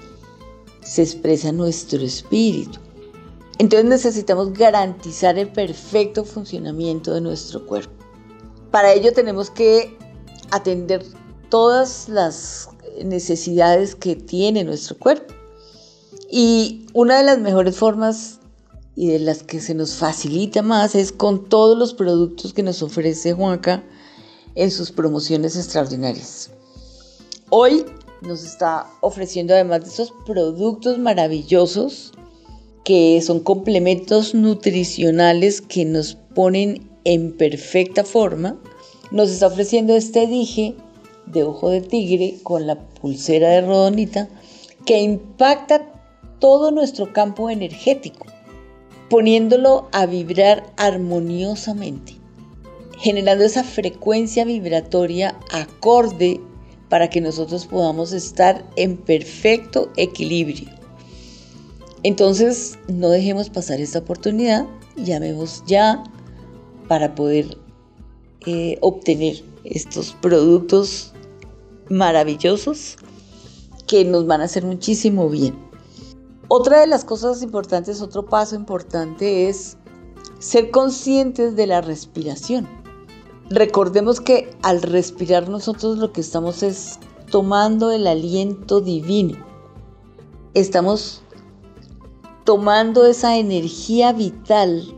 se 0.80 1.02
expresa 1.02 1.50
nuestro 1.50 2.00
espíritu. 2.02 2.78
Entonces 3.58 3.88
necesitamos 3.88 4.52
garantizar 4.52 5.40
el 5.40 5.50
perfecto 5.50 6.24
funcionamiento 6.24 7.12
de 7.12 7.20
nuestro 7.20 7.66
cuerpo. 7.66 7.92
Para 8.70 8.92
ello 8.92 9.12
tenemos 9.12 9.50
que 9.50 9.98
atender 10.52 11.04
todas 11.48 12.08
las 12.08 12.68
necesidades 13.04 13.96
que 13.96 14.14
tiene 14.14 14.62
nuestro 14.62 14.96
cuerpo. 14.96 15.34
Y 16.30 16.86
una 16.92 17.18
de 17.18 17.24
las 17.24 17.40
mejores 17.40 17.76
formas 17.76 18.38
y 18.94 19.08
de 19.08 19.18
las 19.18 19.42
que 19.42 19.60
se 19.60 19.74
nos 19.74 19.94
facilita 19.94 20.62
más 20.62 20.94
es 20.94 21.12
con 21.12 21.48
todos 21.48 21.78
los 21.78 21.94
productos 21.94 22.52
que 22.52 22.62
nos 22.62 22.82
ofrece 22.82 23.32
Juanca 23.32 23.82
en 24.54 24.70
sus 24.70 24.92
promociones 24.92 25.56
extraordinarias. 25.56 26.50
Hoy 27.48 27.84
nos 28.20 28.44
está 28.44 28.86
ofreciendo 29.00 29.54
además 29.54 29.82
de 29.82 29.88
esos 29.88 30.12
productos 30.26 30.98
maravillosos 30.98 32.12
que 32.84 33.20
son 33.22 33.40
complementos 33.40 34.34
nutricionales 34.34 35.60
que 35.60 35.84
nos 35.84 36.14
ponen 36.14 36.90
en 37.04 37.36
perfecta 37.36 38.04
forma, 38.04 38.56
nos 39.10 39.30
está 39.30 39.46
ofreciendo 39.46 39.94
este 39.94 40.26
dije 40.26 40.74
de 41.26 41.42
ojo 41.44 41.70
de 41.70 41.80
tigre 41.80 42.38
con 42.42 42.66
la 42.66 42.78
pulsera 42.78 43.50
de 43.50 43.60
rodonita 43.62 44.28
que 44.84 45.00
impacta 45.00 45.92
todo 46.38 46.70
nuestro 46.70 47.12
campo 47.12 47.50
energético 47.50 48.26
poniéndolo 49.12 49.90
a 49.92 50.06
vibrar 50.06 50.72
armoniosamente, 50.78 52.14
generando 52.98 53.44
esa 53.44 53.62
frecuencia 53.62 54.46
vibratoria 54.46 55.38
acorde 55.50 56.40
para 56.88 57.10
que 57.10 57.20
nosotros 57.20 57.66
podamos 57.66 58.14
estar 58.14 58.64
en 58.76 58.96
perfecto 58.96 59.92
equilibrio. 59.98 60.70
Entonces, 62.02 62.78
no 62.88 63.10
dejemos 63.10 63.50
pasar 63.50 63.82
esta 63.82 63.98
oportunidad, 63.98 64.64
llamemos 64.96 65.62
ya 65.66 66.02
para 66.88 67.14
poder 67.14 67.58
eh, 68.46 68.78
obtener 68.80 69.44
estos 69.64 70.16
productos 70.22 71.12
maravillosos 71.90 72.96
que 73.86 74.06
nos 74.06 74.26
van 74.26 74.40
a 74.40 74.44
hacer 74.44 74.64
muchísimo 74.64 75.28
bien. 75.28 75.71
Otra 76.54 76.80
de 76.80 76.86
las 76.86 77.06
cosas 77.06 77.42
importantes, 77.42 78.02
otro 78.02 78.26
paso 78.26 78.54
importante 78.54 79.48
es 79.48 79.78
ser 80.38 80.70
conscientes 80.70 81.56
de 81.56 81.66
la 81.66 81.80
respiración. 81.80 82.68
Recordemos 83.48 84.20
que 84.20 84.54
al 84.60 84.82
respirar 84.82 85.48
nosotros 85.48 85.96
lo 85.96 86.12
que 86.12 86.20
estamos 86.20 86.62
es 86.62 86.98
tomando 87.30 87.90
el 87.90 88.06
aliento 88.06 88.82
divino. 88.82 89.38
Estamos 90.52 91.22
tomando 92.44 93.06
esa 93.06 93.38
energía 93.38 94.12
vital 94.12 94.94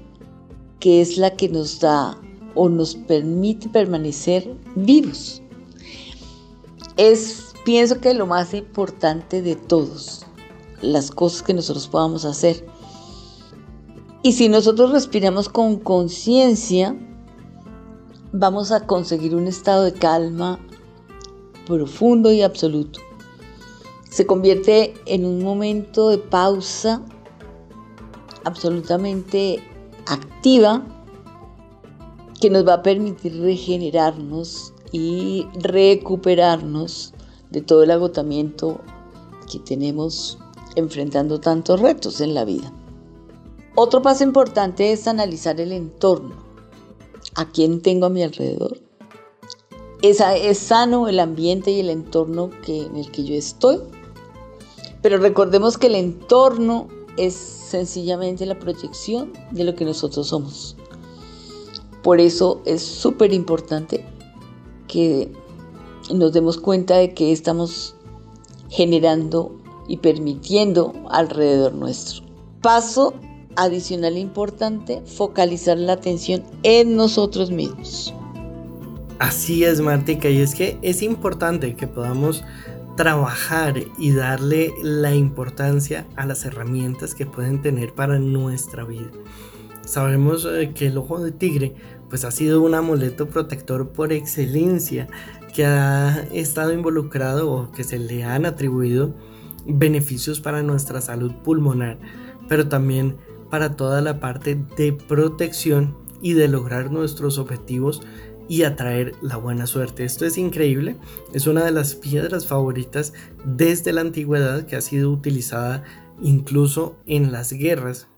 que 0.81 1.01
es 1.01 1.19
la 1.19 1.37
que 1.37 1.49
nos 1.49 1.79
da 1.79 2.21
o 2.57 2.69
nos 2.69 2.97
permite 2.97 3.69
permanecer 3.69 4.57
vivos. 4.75 5.41
Es, 6.97 7.55
pienso 7.65 8.01
que 8.01 8.13
lo 8.13 8.27
más 8.27 8.55
importante 8.55 9.41
de 9.41 9.55
todos 9.55 10.27
las 10.85 11.11
cosas 11.11 11.43
que 11.43 11.55
nosotros 11.55 11.89
podamos 11.89 12.25
hacer. 12.25 12.67
Y 14.23 14.33
si 14.33 14.49
nosotros 14.49 14.91
respiramos 14.91 15.49
con 15.49 15.79
conciencia, 15.79 16.97
vamos 18.33 18.73
a 18.73 18.87
conseguir 18.87 19.35
un 19.35 19.47
estado 19.47 19.85
de 19.85 19.93
calma 19.93 20.59
profundo 21.67 22.33
y 22.33 22.43
absoluto. 22.43 23.01
Se 24.09 24.27
convierte 24.27 24.95
en 25.07 25.25
un 25.25 25.43
momento 25.43 26.09
de 26.09 26.19
pausa 26.19 27.03
absolutamente 28.45 29.63
activa 30.07 30.85
que 32.41 32.51
nos 32.51 32.67
va 32.67 32.75
a 32.75 32.83
permitir 32.83 33.41
regenerarnos 33.41 34.73
y 34.93 35.47
recuperarnos 35.55 37.15
de 37.51 37.63
todo 37.63 37.83
el 37.83 37.91
agotamiento 37.91 38.81
que 39.51 39.59
tenemos 39.59 40.39
enfrentando 40.77 41.41
tantos 41.41 41.81
retos 41.81 42.21
en 42.21 42.35
la 42.35 42.45
vida. 42.45 42.73
Otro 43.77 44.03
paso 44.03 44.23
importante 44.23 44.93
es 44.93 45.09
analizar 45.09 45.61
el 45.61 45.73
entorno. 45.73 46.37
¿A 47.35 47.51
quién 47.51 47.83
tengo 47.83 48.07
a 48.07 48.11
mi 48.11 48.23
alrededor? 48.23 48.79
¿Es, 50.03 50.19
sano 50.59 51.09
el 51.09 51.19
ambiente 51.19 51.71
y 51.71 51.81
el 51.81 51.91
entorno 51.91 52.51
que, 52.65 52.83
en 52.83 52.97
el 52.97 53.11
que 53.11 53.25
yo 53.25 53.35
estoy? 53.35 53.81
Pero 55.03 55.19
recordemos 55.19 55.79
que 55.79 55.89
el 55.89 55.97
entorno 55.97 56.89
es 57.17 57.35
sencillamente 57.35 58.47
la 58.47 58.59
proyección 58.59 59.33
de 59.51 59.65
lo 59.65 59.75
que 59.75 59.85
nosotros 59.85 60.29
somos. 60.29 60.77
Por 62.03 62.21
eso 62.21 62.61
es 62.65 62.83
súper 62.83 63.33
importante 63.33 64.05
que 64.87 65.33
nos 66.13 66.33
demos 66.33 66.59
cuenta 66.59 66.97
de 66.97 67.15
que 67.15 67.33
estamos 67.33 67.95
generando 68.69 69.57
y 69.89 69.99
permitiendo 69.99 70.93
alrededor 71.11 71.75
nuestro. 71.75 72.25
Paso 72.61 73.15
adicional 73.57 74.17
importante, 74.19 75.03
focalizar 75.05 75.79
la 75.79 75.95
atención 75.95 76.43
en 76.63 76.97
nosotros 76.97 77.51
mismos. 77.51 78.15
Así 79.19 79.65
es, 79.65 79.81
Martica, 79.81 80.29
y 80.29 80.41
es 80.41 80.55
que 80.55 80.79
es 80.83 81.03
importante 81.03 81.77
que 81.77 81.87
podamos 81.87 82.43
trabajar 82.97 83.75
y 83.99 84.13
darle 84.13 84.73
la 84.83 85.15
importancia 85.15 86.07
a 86.17 86.27
las 86.27 86.45
herramientas 86.45 87.15
que 87.15 87.27
pueden 87.27 87.63
tener 87.63 87.93
para 87.93 88.19
nuestra 88.19 88.85
vida. 88.85 89.11
Sabemos 89.85 90.47
eh, 90.47 90.73
que 90.75 90.87
el 90.87 90.99
ojo 90.99 91.21
de 91.21 91.33
tigre 91.33 91.75
pues 92.09 92.25
ha 92.25 92.31
sido 92.31 92.63
un 92.63 92.75
amuleto 92.75 93.29
protector 93.29 93.89
por 93.91 94.13
excelencia 94.13 95.09
que 95.55 95.67
ha 95.67 96.27
estado 96.33 96.73
involucrado 96.73 97.51
o 97.51 97.71
que 97.73 97.85
se 97.85 97.99
le 97.99 98.25
han 98.25 98.47
atribuido 98.47 99.15
beneficios 99.67 100.41
para 100.41 100.63
nuestra 100.63 101.01
salud 101.01 101.33
pulmonar, 101.45 101.99
pero 102.49 102.69
también 102.69 103.17
para 103.51 103.77
toda 103.77 104.01
la 104.01 104.21
parte 104.21 104.59
de 104.77 104.93
protección 104.93 105.97
y 106.21 106.33
de 106.33 106.49
lograr 106.49 106.91
nuestros 106.91 107.39
objetivos 107.39 108.03
y 108.49 108.63
atraer 108.63 109.15
la 109.23 109.37
buena 109.37 109.67
suerte. 109.67 110.05
Esto 110.05 110.27
es 110.27 110.39
increíble, 110.39 110.97
es 111.33 111.47
una 111.47 111.65
de 111.65 111.71
las 111.71 111.95
piedras 111.95 112.47
favoritas 112.47 113.13
desde 113.45 113.93
la 113.93 114.03
antigüedad 114.03 114.67
que 114.67 114.77
ha 114.77 114.81
sido 114.81 115.11
utilizada 115.11 115.85
incluso 116.21 116.97
en 117.07 117.33
las 117.33 117.53
guerras, 117.53 118.09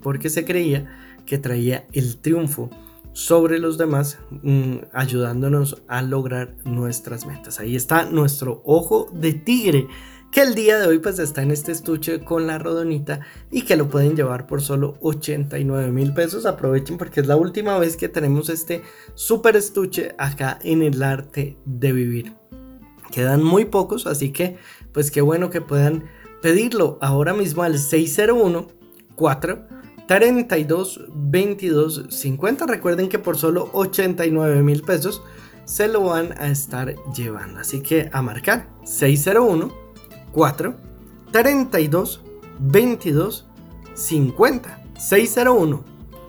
porque 0.00 0.30
se 0.30 0.44
creía 0.44 0.90
que 1.26 1.38
traía 1.38 1.86
el 1.92 2.16
triunfo 2.18 2.70
sobre 3.12 3.58
los 3.58 3.76
demás, 3.76 4.18
mm, 4.42 4.76
ayudándonos 4.92 5.82
a 5.86 6.02
lograr 6.02 6.56
nuestras 6.64 7.26
metas. 7.26 7.60
Ahí 7.60 7.76
está 7.76 8.06
nuestro 8.06 8.62
ojo 8.64 9.10
de 9.12 9.34
tigre 9.34 9.86
que 10.32 10.40
el 10.40 10.54
día 10.54 10.78
de 10.78 10.88
hoy 10.88 10.98
pues 10.98 11.18
está 11.18 11.42
en 11.42 11.50
este 11.50 11.72
estuche 11.72 12.24
con 12.24 12.46
la 12.46 12.58
rodonita 12.58 13.20
y 13.50 13.62
que 13.62 13.76
lo 13.76 13.90
pueden 13.90 14.16
llevar 14.16 14.46
por 14.46 14.62
solo 14.62 14.96
89 15.02 15.92
mil 15.92 16.14
pesos. 16.14 16.46
Aprovechen 16.46 16.96
porque 16.96 17.20
es 17.20 17.26
la 17.26 17.36
última 17.36 17.78
vez 17.78 17.98
que 17.98 18.08
tenemos 18.08 18.48
este 18.48 18.82
super 19.14 19.56
estuche 19.56 20.14
acá 20.16 20.58
en 20.62 20.82
el 20.82 21.02
arte 21.02 21.58
de 21.66 21.92
vivir. 21.92 22.32
Quedan 23.12 23.44
muy 23.44 23.66
pocos, 23.66 24.06
así 24.06 24.32
que 24.32 24.56
pues 24.92 25.10
qué 25.10 25.20
bueno 25.20 25.50
que 25.50 25.60
puedan 25.60 26.04
pedirlo 26.40 26.98
ahora 27.02 27.34
mismo 27.34 27.62
al 27.62 27.78
601 27.78 28.68
4 29.14 29.66
32 30.08 31.00
22 31.14 32.06
50. 32.08 32.66
Recuerden 32.66 33.10
que 33.10 33.18
por 33.18 33.36
solo 33.36 33.68
89 33.74 34.62
mil 34.62 34.80
pesos 34.80 35.22
se 35.66 35.88
lo 35.88 36.04
van 36.04 36.32
a 36.40 36.48
estar 36.48 36.94
llevando. 37.12 37.60
Así 37.60 37.82
que 37.82 38.08
a 38.14 38.22
marcar 38.22 38.70
601 38.84 39.81
4 40.32 40.74
32 41.30 42.22
22 42.58 43.46
50 43.94 44.84
601 44.98 45.84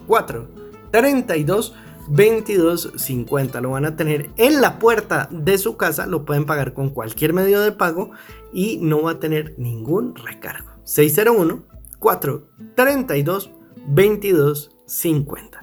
4 0.07 0.47
32 0.91 1.75
22 2.09 2.93
50 2.95 3.61
lo 3.61 3.71
van 3.71 3.85
a 3.85 3.95
tener 3.95 4.29
en 4.37 4.61
la 4.61 4.79
puerta 4.79 5.29
de 5.31 5.57
su 5.57 5.77
casa 5.77 6.05
lo 6.05 6.25
pueden 6.25 6.45
pagar 6.45 6.73
con 6.73 6.89
cualquier 6.89 7.33
medio 7.33 7.61
de 7.61 7.71
pago 7.71 8.11
y 8.51 8.77
no 8.81 9.03
va 9.03 9.11
a 9.11 9.19
tener 9.19 9.55
ningún 9.57 10.15
recargo. 10.15 10.69
601 10.83 11.63
4 11.99 12.47
32 12.75 13.51
22 13.87 14.75
50 14.85 15.62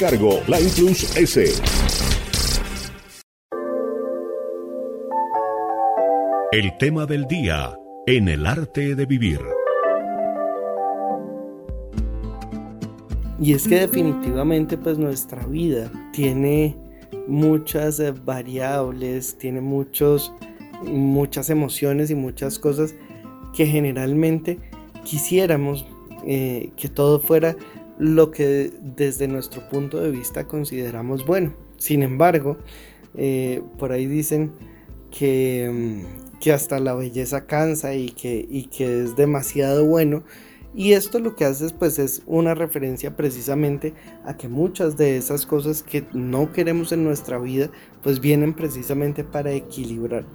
cargo, 0.01 0.39
la 0.47 0.57
Plus 0.57 1.15
S. 1.15 1.45
El 6.51 6.75
tema 6.79 7.05
del 7.05 7.27
día 7.27 7.77
en 8.07 8.27
el 8.27 8.47
arte 8.47 8.95
de 8.95 9.05
vivir. 9.05 9.39
Y 13.39 13.53
es 13.53 13.67
que 13.67 13.81
definitivamente 13.81 14.75
pues 14.75 14.97
nuestra 14.97 15.45
vida 15.45 15.91
tiene 16.13 16.75
muchas 17.27 17.99
eh, 17.99 18.11
variables, 18.11 19.37
tiene 19.37 19.61
muchos, 19.61 20.33
muchas 20.81 21.51
emociones 21.51 22.09
y 22.09 22.15
muchas 22.15 22.57
cosas 22.57 22.95
que 23.55 23.67
generalmente 23.67 24.57
quisiéramos 25.03 25.85
eh, 26.25 26.71
que 26.75 26.89
todo 26.89 27.19
fuera 27.19 27.55
lo 28.01 28.31
que 28.31 28.73
desde 28.81 29.27
nuestro 29.27 29.69
punto 29.69 30.01
de 30.01 30.09
vista 30.09 30.47
consideramos 30.47 31.23
bueno. 31.23 31.53
Sin 31.77 32.01
embargo, 32.01 32.57
eh, 33.13 33.61
por 33.77 33.91
ahí 33.91 34.07
dicen 34.07 34.53
que, 35.11 35.69
mm, 35.71 36.39
que, 36.39 36.51
hasta 36.51 36.79
la 36.79 36.95
belleza 36.95 37.45
cansa 37.45 37.93
y 37.93 38.09
que, 38.09 38.43
y 38.49 38.63
que 38.63 39.03
es 39.03 39.15
demasiado 39.15 39.85
bueno. 39.85 40.23
Y 40.73 40.93
esto 40.93 41.19
lo 41.19 41.35
que 41.35 41.45
hace 41.45 41.69
pues 41.75 41.99
es 41.99 42.23
una 42.25 42.55
referencia 42.55 43.15
precisamente 43.15 43.93
a 44.25 44.35
que 44.35 44.47
muchas 44.47 44.97
de 44.97 45.17
esas 45.17 45.45
cosas 45.45 45.83
que 45.83 46.03
no 46.11 46.51
queremos 46.53 46.91
en 46.91 47.03
nuestra 47.03 47.37
vida 47.37 47.69
pues 48.01 48.19
vienen 48.19 48.55
precisamente 48.55 49.23
para 49.23 49.51
equilibrar, 49.51 50.25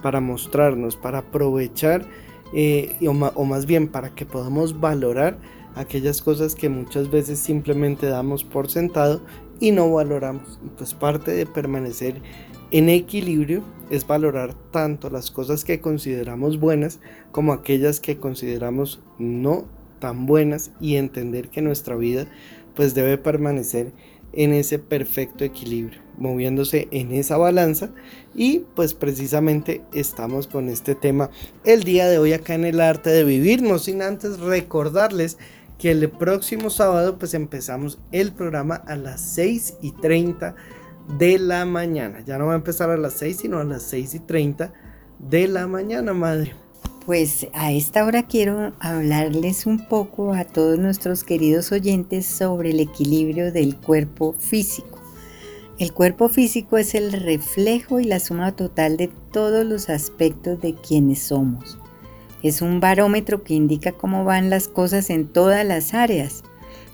para 0.00 0.20
mostrarnos, 0.20 0.94
para 0.94 1.18
aprovechar 1.18 2.06
eh, 2.54 2.94
o 3.34 3.44
más 3.44 3.66
bien 3.66 3.88
para 3.88 4.14
que 4.14 4.26
podamos 4.26 4.78
valorar 4.78 5.38
aquellas 5.76 6.22
cosas 6.22 6.54
que 6.54 6.68
muchas 6.68 7.10
veces 7.10 7.38
simplemente 7.38 8.06
damos 8.06 8.42
por 8.42 8.68
sentado 8.68 9.20
y 9.60 9.70
no 9.70 9.92
valoramos. 9.92 10.58
Y 10.64 10.68
pues 10.70 10.94
parte 10.94 11.30
de 11.30 11.46
permanecer 11.46 12.20
en 12.72 12.88
equilibrio 12.88 13.62
es 13.90 14.06
valorar 14.06 14.54
tanto 14.72 15.10
las 15.10 15.30
cosas 15.30 15.64
que 15.64 15.80
consideramos 15.80 16.58
buenas 16.58 16.98
como 17.30 17.52
aquellas 17.52 18.00
que 18.00 18.18
consideramos 18.18 19.00
no 19.18 19.66
tan 20.00 20.26
buenas 20.26 20.72
y 20.80 20.96
entender 20.96 21.48
que 21.48 21.62
nuestra 21.62 21.94
vida 21.94 22.26
pues 22.74 22.94
debe 22.94 23.18
permanecer 23.18 23.92
en 24.32 24.52
ese 24.52 24.78
perfecto 24.78 25.44
equilibrio, 25.44 26.00
moviéndose 26.18 26.88
en 26.90 27.12
esa 27.12 27.38
balanza 27.38 27.90
y 28.34 28.64
pues 28.74 28.92
precisamente 28.92 29.80
estamos 29.94 30.46
con 30.46 30.68
este 30.68 30.94
tema 30.94 31.30
el 31.64 31.84
día 31.84 32.06
de 32.06 32.18
hoy 32.18 32.34
acá 32.34 32.54
en 32.54 32.66
el 32.66 32.80
arte 32.80 33.08
de 33.10 33.24
vivir, 33.24 33.62
no 33.62 33.78
sin 33.78 34.02
antes 34.02 34.38
recordarles 34.38 35.38
que 35.78 35.90
el 35.90 36.08
próximo 36.10 36.70
sábado 36.70 37.18
pues 37.18 37.34
empezamos 37.34 37.98
el 38.12 38.32
programa 38.32 38.76
a 38.76 38.96
las 38.96 39.20
6 39.20 39.74
y 39.82 39.92
30 39.92 40.54
de 41.18 41.38
la 41.38 41.64
mañana. 41.64 42.20
Ya 42.26 42.38
no 42.38 42.46
va 42.46 42.52
a 42.52 42.56
empezar 42.56 42.90
a 42.90 42.96
las 42.96 43.14
6, 43.14 43.36
sino 43.42 43.58
a 43.58 43.64
las 43.64 43.82
6 43.84 44.14
y 44.14 44.18
30 44.20 44.72
de 45.18 45.48
la 45.48 45.66
mañana, 45.66 46.12
madre. 46.12 46.54
Pues 47.04 47.46
a 47.52 47.72
esta 47.72 48.04
hora 48.04 48.24
quiero 48.24 48.72
hablarles 48.80 49.66
un 49.66 49.86
poco 49.86 50.34
a 50.34 50.44
todos 50.44 50.78
nuestros 50.78 51.22
queridos 51.22 51.70
oyentes 51.70 52.26
sobre 52.26 52.70
el 52.70 52.80
equilibrio 52.80 53.52
del 53.52 53.76
cuerpo 53.76 54.34
físico. 54.40 55.00
El 55.78 55.92
cuerpo 55.92 56.28
físico 56.28 56.78
es 56.78 56.94
el 56.94 57.12
reflejo 57.12 58.00
y 58.00 58.04
la 58.04 58.18
suma 58.18 58.56
total 58.56 58.96
de 58.96 59.10
todos 59.30 59.64
los 59.64 59.88
aspectos 59.88 60.60
de 60.60 60.74
quienes 60.74 61.22
somos. 61.22 61.78
Es 62.42 62.62
un 62.62 62.80
barómetro 62.80 63.42
que 63.42 63.54
indica 63.54 63.92
cómo 63.92 64.24
van 64.24 64.50
las 64.50 64.68
cosas 64.68 65.10
en 65.10 65.26
todas 65.26 65.64
las 65.66 65.94
áreas 65.94 66.44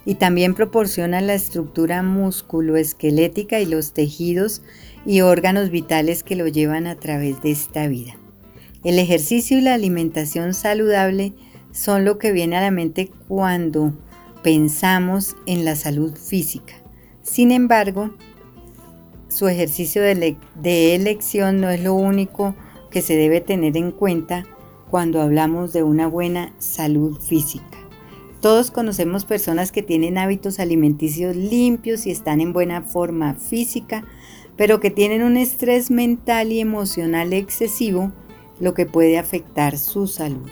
y 0.05 0.16
también 0.16 0.55
proporciona 0.55 1.20
la 1.20 1.34
estructura 1.34 2.03
musculoesquelética 2.03 3.61
y 3.61 3.66
los 3.66 3.93
tejidos 3.93 4.62
y 5.07 5.20
órganos 5.20 5.70
vitales 5.70 6.22
que 6.22 6.36
lo 6.36 6.49
llevan 6.49 6.86
a 6.86 6.97
través 6.97 7.43
de 7.43 7.51
esta 7.51 7.86
vida. 7.88 8.14
El 8.84 8.99
ejercicio 8.99 9.59
y 9.59 9.61
la 9.61 9.74
alimentación 9.74 10.55
saludable 10.55 11.32
son 11.70 12.05
lo 12.05 12.18
que 12.18 12.32
viene 12.32 12.57
a 12.57 12.61
la 12.61 12.70
mente 12.70 13.11
cuando 13.28 13.95
pensamos 14.43 15.36
en 15.47 15.64
la 15.64 15.76
salud 15.76 16.16
física. 16.16 16.74
Sin 17.22 17.53
embargo, 17.53 18.14
su 19.28 19.49
ejercicio 19.49 20.03
de, 20.03 20.95
elección 20.95 21.61
no 21.61 21.70
es 21.70 21.82
lo 21.82 21.95
único 21.95 22.55
que 22.90 23.01
se 23.01 23.16
debe 23.16 23.40
tener 23.40 23.76
en 23.76 23.93
cuenta 23.93 24.45
cuando 24.93 25.22
hablamos 25.22 25.72
de 25.72 25.82
una 25.82 26.07
buena 26.07 26.53
salud 26.59 27.18
física. 27.18 27.78
Todos 28.43 28.70
conocemos 28.70 29.24
personas 29.24 29.72
que 29.72 29.82
tienen 29.82 30.18
hábitos 30.18 30.61
alimenticios 30.61 31.34
limpios 31.34 32.07
y 32.07 32.11
están 32.11 32.43
en 32.43 32.53
buena 32.53 32.82
forma 32.82 33.32
física, 33.32 34.05
pero 34.55 34.80
que 34.80 34.90
tienen 34.90 35.22
un 35.22 35.38
estrés 35.38 35.90
mental 35.90 36.53
y 36.53 36.61
emocional 36.61 37.32
excesivo 37.32 38.12
lo 38.61 38.74
que 38.74 38.84
puede 38.84 39.16
afectar 39.16 39.78
su 39.78 40.07
salud. 40.07 40.47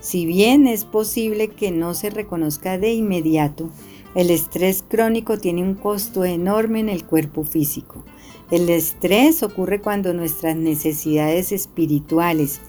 Si 0.00 0.26
bien 0.26 0.66
es 0.66 0.84
posible 0.84 1.46
que 1.46 1.70
no 1.70 1.94
se 1.94 2.10
reconozca 2.10 2.78
de 2.78 2.94
inmediato, 2.94 3.70
el 4.16 4.30
estrés 4.30 4.82
crónico 4.88 5.38
tiene 5.38 5.62
un 5.62 5.74
costo 5.74 6.24
enorme 6.24 6.80
en 6.80 6.88
el 6.88 7.04
cuerpo 7.04 7.44
físico. 7.44 8.04
El 8.50 8.68
estrés 8.70 9.44
ocurre 9.44 9.80
cuando 9.80 10.12
nuestras 10.14 10.56
necesidades 10.56 11.52
espirituales, 11.52 12.60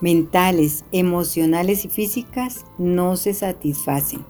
mentales, 0.00 0.84
emocionales 0.92 1.84
y 1.84 1.88
físicas 1.88 2.64
no 2.78 3.16
se 3.16 3.34
satisfacen. 3.34 4.24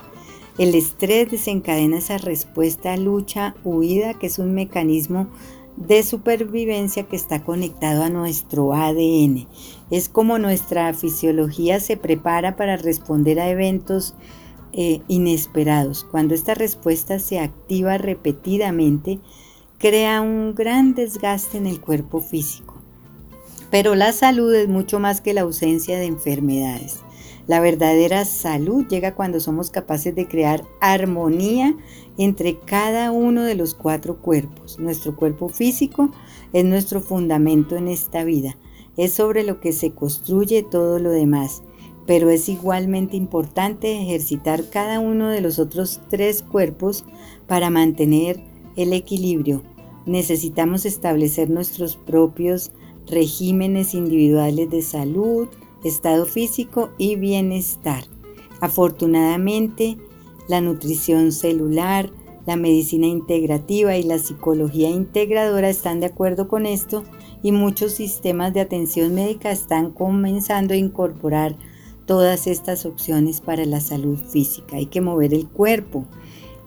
El 0.56 0.74
estrés 0.74 1.30
desencadena 1.30 1.98
esa 1.98 2.18
respuesta 2.18 2.96
lucha-huida 2.96 4.14
que 4.14 4.26
es 4.26 4.38
un 4.38 4.54
mecanismo 4.54 5.28
de 5.76 6.02
supervivencia 6.02 7.02
que 7.04 7.16
está 7.16 7.42
conectado 7.42 8.04
a 8.04 8.10
nuestro 8.10 8.72
ADN. 8.72 9.48
Es 9.90 10.08
como 10.08 10.38
nuestra 10.38 10.94
fisiología 10.94 11.80
se 11.80 11.96
prepara 11.96 12.56
para 12.56 12.76
responder 12.76 13.40
a 13.40 13.48
eventos 13.48 14.14
eh, 14.72 15.02
inesperados. 15.08 16.04
Cuando 16.04 16.34
esta 16.34 16.54
respuesta 16.54 17.18
se 17.18 17.40
activa 17.40 17.98
repetidamente, 17.98 19.18
crea 19.78 20.20
un 20.20 20.54
gran 20.54 20.94
desgaste 20.94 21.58
en 21.58 21.66
el 21.66 21.80
cuerpo 21.80 22.20
físico. 22.20 22.63
Pero 23.74 23.96
la 23.96 24.12
salud 24.12 24.54
es 24.54 24.68
mucho 24.68 25.00
más 25.00 25.20
que 25.20 25.34
la 25.34 25.40
ausencia 25.40 25.98
de 25.98 26.04
enfermedades. 26.04 27.00
La 27.48 27.58
verdadera 27.58 28.24
salud 28.24 28.86
llega 28.86 29.16
cuando 29.16 29.40
somos 29.40 29.70
capaces 29.70 30.14
de 30.14 30.28
crear 30.28 30.62
armonía 30.80 31.74
entre 32.16 32.56
cada 32.60 33.10
uno 33.10 33.42
de 33.42 33.56
los 33.56 33.74
cuatro 33.74 34.18
cuerpos. 34.22 34.78
Nuestro 34.78 35.16
cuerpo 35.16 35.48
físico 35.48 36.12
es 36.52 36.64
nuestro 36.64 37.00
fundamento 37.00 37.74
en 37.74 37.88
esta 37.88 38.22
vida. 38.22 38.56
Es 38.96 39.14
sobre 39.14 39.42
lo 39.42 39.58
que 39.58 39.72
se 39.72 39.90
construye 39.90 40.62
todo 40.62 41.00
lo 41.00 41.10
demás. 41.10 41.64
Pero 42.06 42.30
es 42.30 42.48
igualmente 42.48 43.16
importante 43.16 44.00
ejercitar 44.00 44.70
cada 44.70 45.00
uno 45.00 45.30
de 45.30 45.40
los 45.40 45.58
otros 45.58 46.00
tres 46.08 46.42
cuerpos 46.42 47.04
para 47.48 47.70
mantener 47.70 48.40
el 48.76 48.92
equilibrio. 48.92 49.64
Necesitamos 50.06 50.86
establecer 50.86 51.50
nuestros 51.50 51.96
propios 51.96 52.70
regímenes 53.06 53.94
individuales 53.94 54.70
de 54.70 54.82
salud, 54.82 55.48
estado 55.84 56.26
físico 56.26 56.90
y 56.98 57.16
bienestar. 57.16 58.04
Afortunadamente, 58.60 59.98
la 60.48 60.60
nutrición 60.60 61.32
celular, 61.32 62.10
la 62.46 62.56
medicina 62.56 63.06
integrativa 63.06 63.96
y 63.96 64.02
la 64.02 64.18
psicología 64.18 64.90
integradora 64.90 65.68
están 65.68 66.00
de 66.00 66.06
acuerdo 66.06 66.48
con 66.48 66.66
esto 66.66 67.04
y 67.42 67.52
muchos 67.52 67.92
sistemas 67.92 68.52
de 68.52 68.60
atención 68.60 69.14
médica 69.14 69.50
están 69.50 69.90
comenzando 69.90 70.74
a 70.74 70.78
incorporar 70.78 71.56
todas 72.06 72.46
estas 72.46 72.84
opciones 72.84 73.40
para 73.40 73.64
la 73.64 73.80
salud 73.80 74.18
física. 74.18 74.76
Hay 74.76 74.86
que 74.86 75.00
mover 75.00 75.32
el 75.32 75.48
cuerpo, 75.48 76.04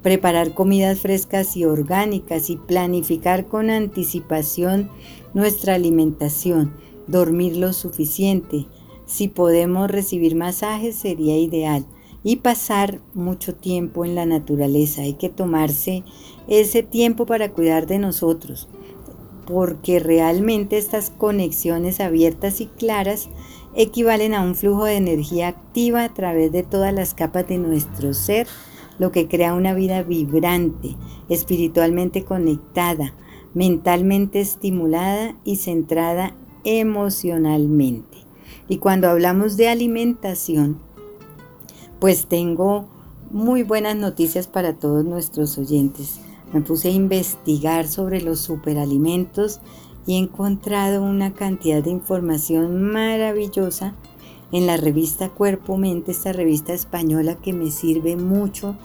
preparar 0.02 0.54
comidas 0.54 1.00
frescas 1.00 1.56
y 1.58 1.66
orgánicas 1.66 2.50
y 2.50 2.58
planificar 2.58 3.46
con 3.46 3.70
anticipación 3.70 4.90
nuestra 5.34 5.76
alimentación, 5.76 6.74
dormir 7.08 7.58
lo 7.58 7.74
suficiente. 7.74 8.66
Si 9.06 9.28
podemos 9.28 9.90
recibir 9.90 10.36
masajes 10.36 10.96
sería 10.96 11.38
ideal 11.38 11.86
y 12.24 12.38
pasar 12.38 13.00
mucho 13.14 13.56
tiempo 13.56 14.04
en 14.04 14.16
la 14.16 14.26
naturaleza. 14.26 15.02
Hay 15.04 15.14
que 15.14 15.30
tomarse 15.30 16.04
ese 16.48 16.84
tiempo 16.84 17.26
para 17.26 17.52
cuidar 17.52 17.88
de 17.88 18.00
nosotros, 18.00 18.68
porque 19.46 20.00
realmente 20.00 20.78
estas 20.78 21.10
conexiones 21.10 22.00
abiertas 22.00 22.60
y 22.60 22.66
claras 22.66 23.30
equivalen 23.76 24.34
a 24.34 24.42
un 24.42 24.56
flujo 24.56 24.86
de 24.86 24.96
energía 24.96 25.48
activa 25.48 26.04
a 26.04 26.14
través 26.14 26.52
de 26.52 26.64
todas 26.64 26.94
las 26.94 27.14
capas 27.14 27.48
de 27.48 27.60
nuestro 27.60 28.14
ser, 28.14 28.48
lo 29.00 29.12
que 29.12 29.28
crea 29.28 29.54
una 29.54 29.74
vida 29.74 30.02
vibrante, 30.02 30.96
espiritualmente 31.30 32.26
conectada, 32.26 33.14
mentalmente 33.58 34.40
estimulada 34.40 35.36
y 35.44 35.56
centrada 35.56 36.36
emocionalmente. 36.64 38.20
Y 38.70 38.78
cuando 38.78 39.10
hablamos 39.10 39.58
de 39.58 39.68
alimentación, 39.68 40.78
pues 42.00 42.28
tengo 42.28 42.86
muy 43.32 43.64
buenas 43.64 43.96
noticias 43.96 44.46
para 44.46 44.74
todos 44.74 45.04
nuestros 45.04 45.58
oyentes. 45.58 46.20
Me 46.54 46.62
puse 46.62 46.90
a 46.90 46.92
investigar 46.92 47.88
sobre 47.88 48.22
los 48.22 48.42
superalimentos 48.42 49.60
y 50.06 50.14
he 50.14 50.18
encontrado 50.20 51.02
una 51.02 51.34
cantidad 51.34 51.82
de 51.82 51.90
información 51.90 52.84
maravillosa 52.84 53.96
en 54.52 54.68
la 54.68 54.78
revista 54.78 55.30
Cuerpo 55.30 55.78
Mente, 55.78 56.12
esta 56.12 56.32
revista 56.32 56.74
española 56.74 57.36
que 57.42 57.54
me 57.54 57.72
sirve 57.72 58.18
mucho 58.18 58.76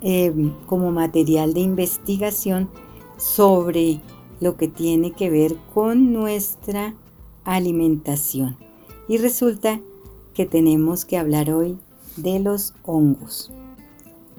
eh, 0.00 0.32
como 0.66 0.92
material 0.92 1.54
de 1.54 1.60
investigación 1.60 2.70
sobre 3.22 4.00
lo 4.42 4.56
que 4.56 4.66
tiene 4.66 5.12
que 5.12 5.30
ver 5.30 5.54
con 5.72 6.12
nuestra 6.12 6.94
alimentación. 7.44 8.56
Y 9.08 9.18
resulta 9.18 9.80
que 10.34 10.46
tenemos 10.46 11.04
que 11.04 11.16
hablar 11.16 11.52
hoy 11.52 11.78
de 12.16 12.40
los 12.40 12.74
hongos. 12.82 13.52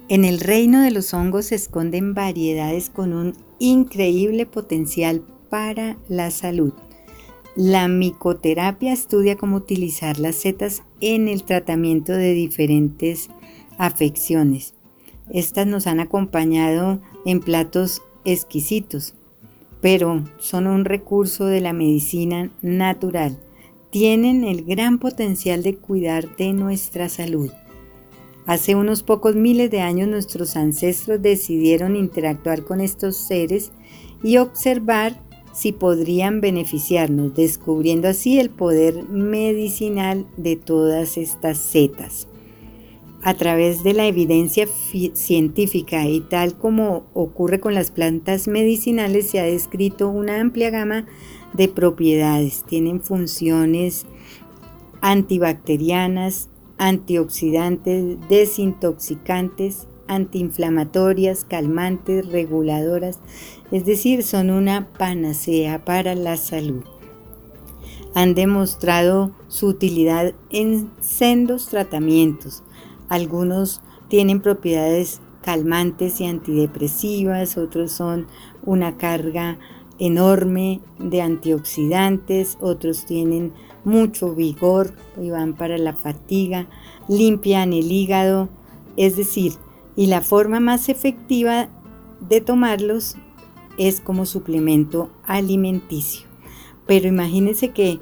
En 0.09 0.25
el 0.25 0.41
reino 0.41 0.81
de 0.81 0.91
los 0.91 1.13
hongos 1.13 1.47
se 1.47 1.55
esconden 1.55 2.13
variedades 2.13 2.89
con 2.89 3.13
un 3.13 3.33
increíble 3.59 4.45
potencial 4.45 5.23
para 5.49 5.97
la 6.09 6.31
salud. 6.31 6.73
La 7.55 7.87
micoterapia 7.87 8.91
estudia 8.91 9.37
cómo 9.37 9.55
utilizar 9.55 10.19
las 10.19 10.35
setas 10.35 10.83
en 10.99 11.29
el 11.29 11.43
tratamiento 11.43 12.11
de 12.11 12.33
diferentes 12.33 13.29
afecciones. 13.77 14.73
Estas 15.29 15.65
nos 15.65 15.87
han 15.87 16.01
acompañado 16.01 16.99
en 17.25 17.39
platos 17.39 18.01
exquisitos, 18.25 19.15
pero 19.83 20.23
son 20.39 20.65
un 20.65 20.85
recurso 20.85 21.45
de 21.45 21.59
la 21.59 21.73
medicina 21.73 22.49
natural. 22.61 23.37
Tienen 23.89 24.45
el 24.45 24.63
gran 24.63 24.97
potencial 24.97 25.61
de 25.61 25.75
cuidar 25.75 26.37
de 26.37 26.53
nuestra 26.53 27.09
salud. 27.09 27.51
Hace 28.45 28.75
unos 28.75 29.03
pocos 29.03 29.35
miles 29.35 29.69
de 29.71 29.81
años 29.81 30.07
nuestros 30.07 30.55
ancestros 30.55 31.21
decidieron 31.21 31.97
interactuar 31.97 32.63
con 32.63 32.79
estos 32.79 33.17
seres 33.17 33.73
y 34.23 34.37
observar 34.37 35.21
si 35.53 35.73
podrían 35.73 36.39
beneficiarnos, 36.39 37.35
descubriendo 37.35 38.07
así 38.07 38.39
el 38.39 38.51
poder 38.51 39.03
medicinal 39.09 40.25
de 40.37 40.55
todas 40.55 41.17
estas 41.17 41.57
setas. 41.57 42.29
A 43.25 43.35
través 43.35 43.83
de 43.83 43.93
la 43.93 44.05
evidencia 44.05 44.67
científica 44.67 46.05
y 46.07 46.19
tal 46.19 46.57
como 46.57 47.05
ocurre 47.13 47.61
con 47.61 47.73
las 47.73 47.89
plantas 47.89 48.49
medicinales, 48.49 49.29
se 49.29 49.39
ha 49.39 49.43
descrito 49.43 50.09
una 50.09 50.41
amplia 50.41 50.69
gama 50.71 51.05
de 51.53 51.69
propiedades. 51.69 52.63
Tienen 52.67 53.01
funciones 53.01 54.05
antibacterianas, 54.99 56.49
antioxidantes, 56.77 58.17
desintoxicantes, 58.27 59.87
antiinflamatorias, 60.07 61.45
calmantes, 61.45 62.27
reguladoras, 62.27 63.19
es 63.71 63.85
decir, 63.85 64.23
son 64.23 64.49
una 64.49 64.89
panacea 64.97 65.85
para 65.85 66.13
la 66.15 66.35
salud. 66.35 66.83
Han 68.15 68.35
demostrado 68.35 69.31
su 69.47 69.67
utilidad 69.67 70.33
en 70.51 70.91
sendos 70.99 71.67
tratamientos. 71.67 72.63
Algunos 73.09 73.81
tienen 74.07 74.41
propiedades 74.41 75.21
calmantes 75.41 76.21
y 76.21 76.25
antidepresivas, 76.25 77.57
otros 77.57 77.91
son 77.91 78.27
una 78.63 78.97
carga 78.97 79.57
enorme 79.99 80.81
de 80.99 81.21
antioxidantes, 81.21 82.57
otros 82.61 83.05
tienen 83.05 83.53
mucho 83.83 84.33
vigor 84.33 84.93
y 85.21 85.29
van 85.29 85.53
para 85.53 85.77
la 85.77 85.93
fatiga, 85.93 86.67
limpian 87.07 87.73
el 87.73 87.91
hígado, 87.91 88.49
es 88.97 89.17
decir, 89.17 89.53
y 89.95 90.07
la 90.07 90.21
forma 90.21 90.59
más 90.59 90.89
efectiva 90.89 91.69
de 92.19 92.41
tomarlos 92.41 93.15
es 93.77 93.99
como 94.01 94.25
suplemento 94.25 95.09
alimenticio. 95.25 96.27
Pero 96.85 97.07
imagínense 97.07 97.71
que 97.71 97.99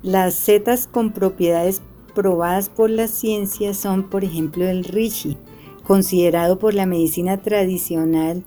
Las 0.00 0.34
setas 0.34 0.86
con 0.86 1.10
propiedades 1.10 1.82
probadas 2.18 2.68
por 2.68 2.90
la 2.90 3.06
ciencia 3.06 3.74
son, 3.74 4.10
por 4.10 4.24
ejemplo, 4.24 4.66
el 4.66 4.82
reishi, 4.82 5.36
considerado 5.84 6.58
por 6.58 6.74
la 6.74 6.84
medicina 6.84 7.42
tradicional 7.42 8.42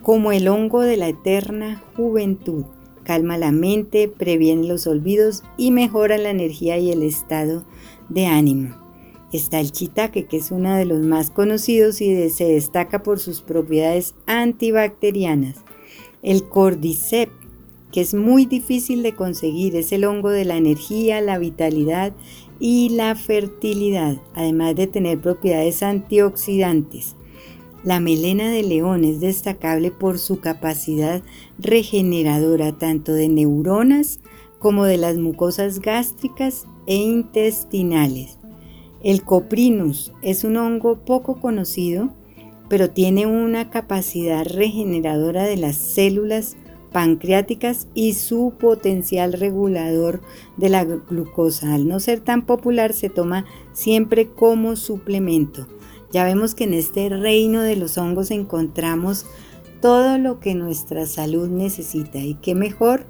como 0.00 0.32
el 0.32 0.48
hongo 0.48 0.80
de 0.80 0.96
la 0.96 1.08
eterna 1.08 1.84
juventud. 1.98 2.64
Calma 3.02 3.36
la 3.36 3.52
mente, 3.52 4.08
previene 4.08 4.66
los 4.66 4.86
olvidos 4.86 5.42
y 5.58 5.70
mejora 5.70 6.16
la 6.16 6.30
energía 6.30 6.78
y 6.78 6.90
el 6.90 7.02
estado 7.02 7.66
de 8.08 8.24
ánimo. 8.24 8.74
Está 9.34 9.60
el 9.60 9.70
chitaque, 9.70 10.24
que 10.24 10.38
es 10.38 10.50
uno 10.50 10.74
de 10.74 10.86
los 10.86 11.00
más 11.00 11.28
conocidos 11.28 12.00
y 12.00 12.30
se 12.30 12.44
destaca 12.44 13.02
por 13.02 13.20
sus 13.20 13.42
propiedades 13.42 14.14
antibacterianas. 14.24 15.56
El 16.22 16.48
cordyceps, 16.48 17.34
que 17.92 18.00
es 18.00 18.14
muy 18.14 18.46
difícil 18.46 19.02
de 19.02 19.14
conseguir, 19.14 19.76
es 19.76 19.92
el 19.92 20.06
hongo 20.06 20.30
de 20.30 20.46
la 20.46 20.56
energía, 20.56 21.20
la 21.20 21.36
vitalidad 21.36 22.14
y 22.60 22.90
la 22.90 23.16
fertilidad, 23.16 24.18
además 24.34 24.76
de 24.76 24.86
tener 24.86 25.20
propiedades 25.20 25.82
antioxidantes. 25.82 27.16
La 27.82 27.98
melena 27.98 28.50
de 28.50 28.62
león 28.62 29.04
es 29.04 29.20
destacable 29.20 29.90
por 29.90 30.18
su 30.18 30.40
capacidad 30.40 31.22
regeneradora 31.58 32.76
tanto 32.76 33.14
de 33.14 33.30
neuronas 33.30 34.20
como 34.58 34.84
de 34.84 34.98
las 34.98 35.16
mucosas 35.16 35.80
gástricas 35.80 36.66
e 36.86 36.96
intestinales. 36.96 38.36
El 39.02 39.22
coprinus 39.22 40.12
es 40.20 40.44
un 40.44 40.58
hongo 40.58 40.98
poco 41.06 41.40
conocido, 41.40 42.10
pero 42.68 42.90
tiene 42.90 43.26
una 43.26 43.70
capacidad 43.70 44.44
regeneradora 44.44 45.44
de 45.44 45.56
las 45.56 45.76
células 45.76 46.58
pancreáticas 46.92 47.88
y 47.94 48.14
su 48.14 48.52
potencial 48.58 49.32
regulador 49.32 50.20
de 50.56 50.68
la 50.68 50.84
glucosa. 50.84 51.74
Al 51.74 51.88
no 51.88 52.00
ser 52.00 52.20
tan 52.20 52.46
popular, 52.46 52.92
se 52.92 53.10
toma 53.10 53.44
siempre 53.72 54.28
como 54.28 54.76
suplemento. 54.76 55.66
Ya 56.12 56.24
vemos 56.24 56.54
que 56.54 56.64
en 56.64 56.74
este 56.74 57.08
reino 57.08 57.62
de 57.62 57.76
los 57.76 57.96
hongos 57.96 58.30
encontramos 58.30 59.26
todo 59.80 60.18
lo 60.18 60.40
que 60.40 60.54
nuestra 60.54 61.06
salud 61.06 61.48
necesita 61.48 62.18
y 62.18 62.34
qué 62.34 62.54
mejor 62.54 63.04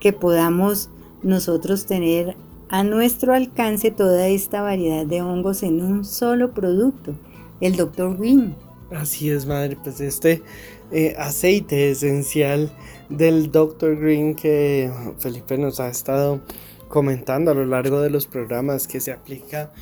que 0.00 0.12
podamos 0.12 0.90
nosotros 1.22 1.86
tener 1.86 2.36
a 2.70 2.84
nuestro 2.84 3.34
alcance 3.34 3.90
toda 3.90 4.28
esta 4.28 4.62
variedad 4.62 5.06
de 5.06 5.22
hongos 5.22 5.62
en 5.62 5.82
un 5.82 6.04
solo 6.04 6.52
producto, 6.52 7.14
el 7.60 7.76
Dr. 7.76 8.16
Green. 8.18 8.54
Así 8.90 9.30
es, 9.30 9.46
madre, 9.46 9.76
pues 9.82 10.00
este 10.00 10.42
eh, 10.90 11.14
aceite 11.18 11.90
esencial 11.90 12.70
del 13.08 13.50
Dr. 13.50 13.96
Green 13.96 14.34
que 14.34 14.90
Felipe 15.18 15.58
nos 15.58 15.80
ha 15.80 15.88
estado 15.88 16.40
comentando 16.88 17.50
a 17.50 17.54
lo 17.54 17.66
largo 17.66 18.00
de 18.00 18.10
los 18.10 18.26
programas 18.26 18.88
que 18.88 19.00
se 19.00 19.12
aplica 19.12 19.72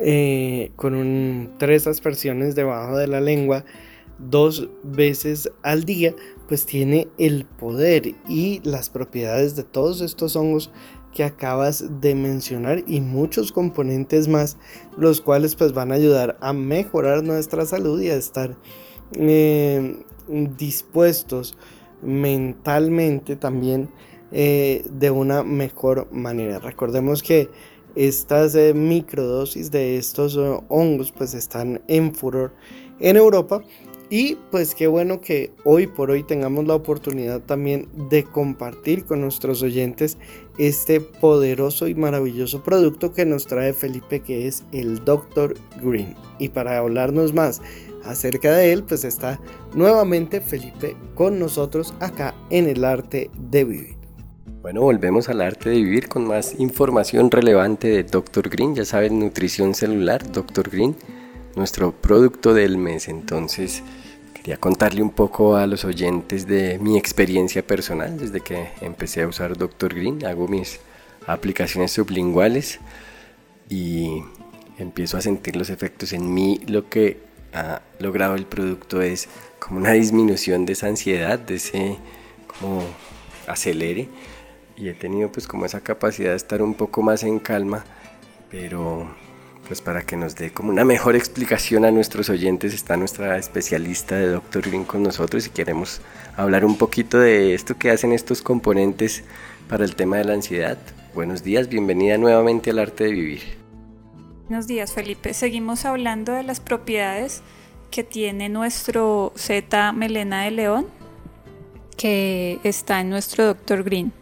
eh, 0.00 0.72
con 0.76 1.52
tres 1.58 1.86
aspersiones 1.86 2.54
debajo 2.54 2.96
de 2.96 3.06
la 3.06 3.20
lengua 3.20 3.64
dos 4.18 4.68
veces 4.82 5.50
al 5.62 5.84
día, 5.84 6.14
pues 6.48 6.66
tiene 6.66 7.08
el 7.18 7.46
poder 7.46 8.14
y 8.28 8.60
las 8.64 8.90
propiedades 8.90 9.56
de 9.56 9.62
todos 9.62 10.00
estos 10.02 10.36
hongos 10.36 10.70
que 11.14 11.24
acabas 11.24 12.00
de 12.00 12.14
mencionar 12.14 12.84
y 12.86 13.00
muchos 13.00 13.50
componentes 13.50 14.28
más, 14.28 14.56
los 14.96 15.20
cuales 15.20 15.56
pues 15.56 15.72
van 15.72 15.90
a 15.90 15.96
ayudar 15.96 16.36
a 16.40 16.52
mejorar 16.52 17.24
nuestra 17.24 17.64
salud 17.64 18.00
y 18.00 18.10
a 18.10 18.14
estar 18.14 18.56
eh, 19.14 20.04
dispuestos 20.28 21.56
mentalmente 22.02 23.36
también 23.36 23.88
eh, 24.32 24.84
de 24.90 25.10
una 25.10 25.42
mejor 25.42 26.10
manera. 26.12 26.58
Recordemos 26.58 27.22
que 27.22 27.48
estas 27.94 28.54
eh, 28.54 28.74
microdosis 28.74 29.70
de 29.70 29.96
estos 29.96 30.38
hongos 30.68 31.12
pues 31.12 31.34
están 31.34 31.82
en 31.88 32.14
furor 32.14 32.52
en 33.00 33.16
Europa 33.16 33.62
y 34.12 34.34
pues 34.50 34.74
qué 34.74 34.88
bueno 34.88 35.20
que 35.20 35.52
hoy 35.62 35.86
por 35.86 36.10
hoy 36.10 36.24
tengamos 36.24 36.66
la 36.66 36.74
oportunidad 36.74 37.40
también 37.42 37.88
de 38.10 38.24
compartir 38.24 39.04
con 39.04 39.20
nuestros 39.20 39.62
oyentes 39.62 40.18
este 40.58 41.00
poderoso 41.00 41.86
y 41.86 41.94
maravilloso 41.94 42.64
producto 42.64 43.12
que 43.12 43.24
nos 43.24 43.46
trae 43.46 43.72
Felipe 43.72 44.18
que 44.18 44.48
es 44.48 44.64
el 44.72 45.04
Dr. 45.04 45.54
Green. 45.80 46.16
Y 46.40 46.48
para 46.48 46.78
hablarnos 46.78 47.32
más 47.32 47.62
acerca 48.04 48.52
de 48.52 48.72
él, 48.72 48.84
pues 48.84 49.04
está 49.04 49.40
nuevamente 49.74 50.40
Felipe 50.40 50.96
con 51.14 51.38
nosotros 51.38 51.94
acá 52.00 52.34
en 52.50 52.68
el 52.68 52.84
arte 52.84 53.30
de 53.36 53.64
vivir. 53.64 53.96
Bueno, 54.62 54.82
volvemos 54.82 55.28
al 55.28 55.40
arte 55.40 55.70
de 55.70 55.76
vivir 55.76 56.08
con 56.08 56.26
más 56.26 56.58
información 56.58 57.30
relevante 57.30 57.88
de 57.88 58.02
Dr. 58.04 58.50
Green. 58.50 58.74
Ya 58.74 58.84
saben, 58.84 59.18
nutrición 59.18 59.74
celular, 59.74 60.30
Dr. 60.30 60.68
Green, 60.68 60.94
nuestro 61.56 61.92
producto 61.92 62.52
del 62.52 62.76
mes. 62.76 63.08
Entonces, 63.08 63.82
Quería 64.40 64.56
contarle 64.56 65.02
un 65.02 65.10
poco 65.10 65.56
a 65.56 65.66
los 65.66 65.84
oyentes 65.84 66.46
de 66.46 66.78
mi 66.78 66.96
experiencia 66.96 67.60
personal 67.60 68.16
desde 68.16 68.40
que 68.40 68.68
empecé 68.80 69.20
a 69.20 69.28
usar 69.28 69.54
Dr. 69.54 69.94
Green. 69.94 70.24
Hago 70.24 70.48
mis 70.48 70.80
aplicaciones 71.26 71.92
sublinguales 71.92 72.80
y 73.68 74.22
empiezo 74.78 75.18
a 75.18 75.20
sentir 75.20 75.56
los 75.56 75.68
efectos 75.68 76.14
en 76.14 76.32
mí. 76.32 76.58
Lo 76.66 76.88
que 76.88 77.18
ha 77.52 77.82
logrado 77.98 78.34
el 78.34 78.46
producto 78.46 79.02
es 79.02 79.28
como 79.58 79.78
una 79.78 79.92
disminución 79.92 80.66
de 80.66 80.72
esa 80.72 80.88
ansiedad, 80.88 81.38
de 81.38 81.56
ese 81.56 81.98
como 82.46 82.84
acelere. 83.46 84.08
Y 84.76 84.88
he 84.88 84.94
tenido 84.94 85.30
pues 85.30 85.46
como 85.46 85.66
esa 85.66 85.80
capacidad 85.80 86.30
de 86.30 86.36
estar 86.36 86.62
un 86.62 86.74
poco 86.74 87.02
más 87.02 87.22
en 87.22 87.38
calma, 87.38 87.84
pero 88.50 89.08
pues 89.70 89.80
para 89.80 90.02
que 90.02 90.16
nos 90.16 90.34
dé 90.34 90.50
como 90.50 90.70
una 90.70 90.84
mejor 90.84 91.14
explicación 91.14 91.84
a 91.84 91.92
nuestros 91.92 92.28
oyentes 92.28 92.74
está 92.74 92.96
nuestra 92.96 93.38
especialista 93.38 94.16
de 94.16 94.28
Dr. 94.28 94.62
Green 94.62 94.84
con 94.84 95.02
nosotros 95.02 95.46
y 95.46 95.50
queremos 95.50 96.00
hablar 96.36 96.64
un 96.64 96.76
poquito 96.76 97.20
de 97.20 97.54
esto 97.54 97.78
que 97.78 97.90
hacen 97.90 98.12
estos 98.12 98.42
componentes 98.42 99.22
para 99.68 99.84
el 99.84 99.94
tema 99.94 100.16
de 100.16 100.24
la 100.24 100.32
ansiedad. 100.32 100.78
Buenos 101.14 101.44
días, 101.44 101.68
bienvenida 101.68 102.18
nuevamente 102.18 102.70
al 102.70 102.80
arte 102.80 103.04
de 103.04 103.12
vivir. 103.12 103.59
Buenos 104.50 104.66
días 104.66 104.92
Felipe, 104.92 105.32
seguimos 105.32 105.84
hablando 105.84 106.32
de 106.32 106.42
las 106.42 106.58
propiedades 106.58 107.40
que 107.92 108.02
tiene 108.02 108.48
nuestro 108.48 109.32
Z 109.36 109.92
melena 109.92 110.42
de 110.42 110.50
león 110.50 110.86
que 111.96 112.58
está 112.64 113.00
en 113.00 113.10
nuestro 113.10 113.46
Dr. 113.46 113.84
Green. 113.84 114.12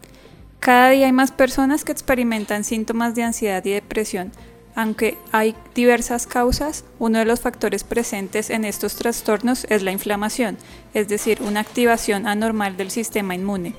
Cada 0.61 0.91
día 0.91 1.07
hay 1.07 1.13
más 1.13 1.33
personas 1.33 1.83
que 1.83 1.93
experimentan 1.93 2.65
síntomas 2.65 3.15
de 3.15 3.23
ansiedad 3.23 3.65
y 3.65 3.71
depresión 3.71 4.31
aunque 4.75 5.17
hay 5.33 5.57
diversas 5.75 6.27
causas, 6.27 6.85
uno 6.99 7.19
de 7.19 7.25
los 7.25 7.41
factores 7.41 7.83
presentes 7.83 8.51
en 8.51 8.67
estos 8.67 8.97
trastornos 8.97 9.67
es 9.71 9.83
la 9.83 9.93
inflamación, 9.93 10.59
es 10.93 11.09
decir, 11.09 11.41
una 11.41 11.61
activación 11.61 12.27
anormal 12.27 12.77
del 12.77 12.91
sistema 12.91 13.35
inmune. 13.35 13.75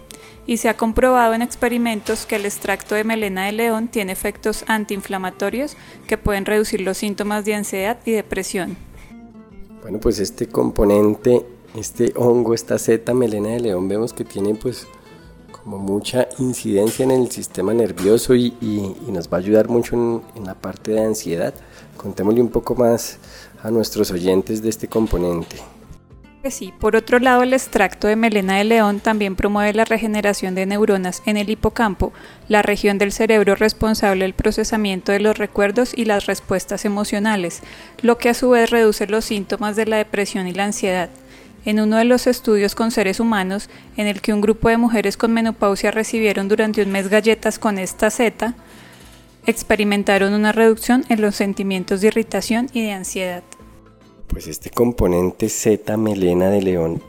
Y 0.46 0.58
se 0.58 0.70
ha 0.70 0.78
comprobado 0.78 1.34
en 1.34 1.42
experimentos 1.42 2.26
que 2.26 2.38
el 2.38 2.46
extracto 2.46 2.96
de 2.96 3.04
melena 3.04 3.46
de 3.46 3.52
león 3.52 3.88
tiene 3.88 4.12
efectos 4.12 4.64
antiinflamatorios 4.68 5.78
que 6.08 6.18
pueden 6.18 6.46
reducir 6.46 6.82
los 6.82 6.98
síntomas 6.98 7.46
de 7.46 7.56
ansiedad 7.56 8.00
y 8.06 8.12
depresión. 8.12 8.78
Bueno, 9.82 10.00
pues 10.00 10.20
este 10.20 10.48
componente, 10.48 11.46
este 11.76 12.14
hongo, 12.16 12.54
esta 12.54 12.78
zeta 12.80 13.14
melena 13.14 13.50
de 13.50 13.60
león, 13.60 13.88
vemos 13.88 14.14
que 14.14 14.26
tiene 14.26 14.56
pues 14.56 14.88
como 15.64 15.78
mucha 15.78 16.28
incidencia 16.40 17.04
en 17.04 17.12
el 17.12 17.32
sistema 17.32 17.74
nervioso 17.74 18.34
y, 18.34 18.54
nos 19.08 19.28
va 19.28 19.38
a 19.38 19.40
ayudar 19.40 19.70
mucho 19.70 19.96
en, 20.36 20.46
la 20.46 20.56
parte 20.56 20.92
de 20.92 21.02
ansiedad. 21.02 21.54
Contémosle 21.98 22.42
un 22.42 22.50
poco 22.50 22.76
más 22.76 23.18
a 23.62 23.70
nuestros 23.70 24.12
oyentes 24.12 24.62
de 24.62 24.70
este 24.70 24.88
componente. 24.88 25.58
Sí, 26.48 26.74
por 26.80 26.96
otro 26.96 27.20
lado, 27.20 27.44
el 27.44 27.54
extracto 27.54 28.08
de 28.08 28.16
melena 28.16 28.58
de 28.58 28.64
león 28.64 29.02
también 29.02 29.36
promueve 29.36 29.74
la 29.74 29.84
regeneración 29.84 30.56
de 30.56 30.66
neuronas 30.66 31.22
en 31.26 31.36
el 31.36 31.50
hipocampo, 31.50 32.14
la 32.48 32.62
región 32.62 32.98
del 32.98 33.12
cerebro 33.12 33.56
responsable 33.56 34.24
del 34.24 34.34
procesamiento 34.34 35.12
de 35.12 35.20
los 35.20 35.38
recuerdos 35.38 35.92
y 35.96 36.06
las 36.06 36.28
respuestas 36.28 36.86
emocionales, 36.86 37.62
lo 38.02 38.18
que 38.18 38.30
a 38.30 38.34
su 38.34 38.52
vez 38.52 38.70
reduce 38.70 39.06
los 39.06 39.26
síntomas 39.26 39.76
de 39.76 39.86
la 39.86 39.98
depresión 39.98 40.48
y 40.48 40.54
la 40.54 40.66
ansiedad 40.66 41.10
en 41.66 41.80
uno 41.80 41.98
de 41.98 42.06
los 42.06 42.28
estudios 42.28 42.76
con 42.76 42.92
seres 42.92 43.20
humanos, 43.20 43.70
en 43.98 44.08
el 44.08 44.22
que 44.22 44.34
un 44.34 44.42
grupo 44.42 44.70
de 44.70 44.78
mujeres 44.78 45.18
con 45.18 45.34
menopausia 45.34 45.92
recibieron 45.92 46.48
durante 46.48 46.82
un 46.82 46.92
mes 46.92 47.10
galletas 47.10 47.60
con 47.60 47.78
esta 47.78 48.10
zeta, 48.10 48.56
experimentaron 49.46 50.34
una 50.34 50.52
reducción 50.52 51.06
en 51.10 51.22
los 51.22 51.36
sentimientos 51.36 52.02
de 52.02 52.08
irritación 52.08 52.70
y 52.74 52.84
de 52.84 52.94
ansiedad. 52.94 53.44
Pues 54.30 54.48
este 54.48 54.70
componente 54.70 55.50
Z 55.50 55.98
melena 55.98 56.50
de 56.50 56.62
león 56.62 57.02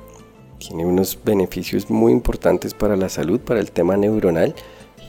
tiene 0.59 0.87
unos 0.87 1.19
beneficios 1.23 1.91
muy 1.91 2.13
importantes 2.13 2.75
para 2.75 2.97
la 2.97 3.09
salud, 3.09 3.41
para 3.41 3.61
el 3.61 3.71
tema 3.71 3.97
neuronal. 3.97 4.55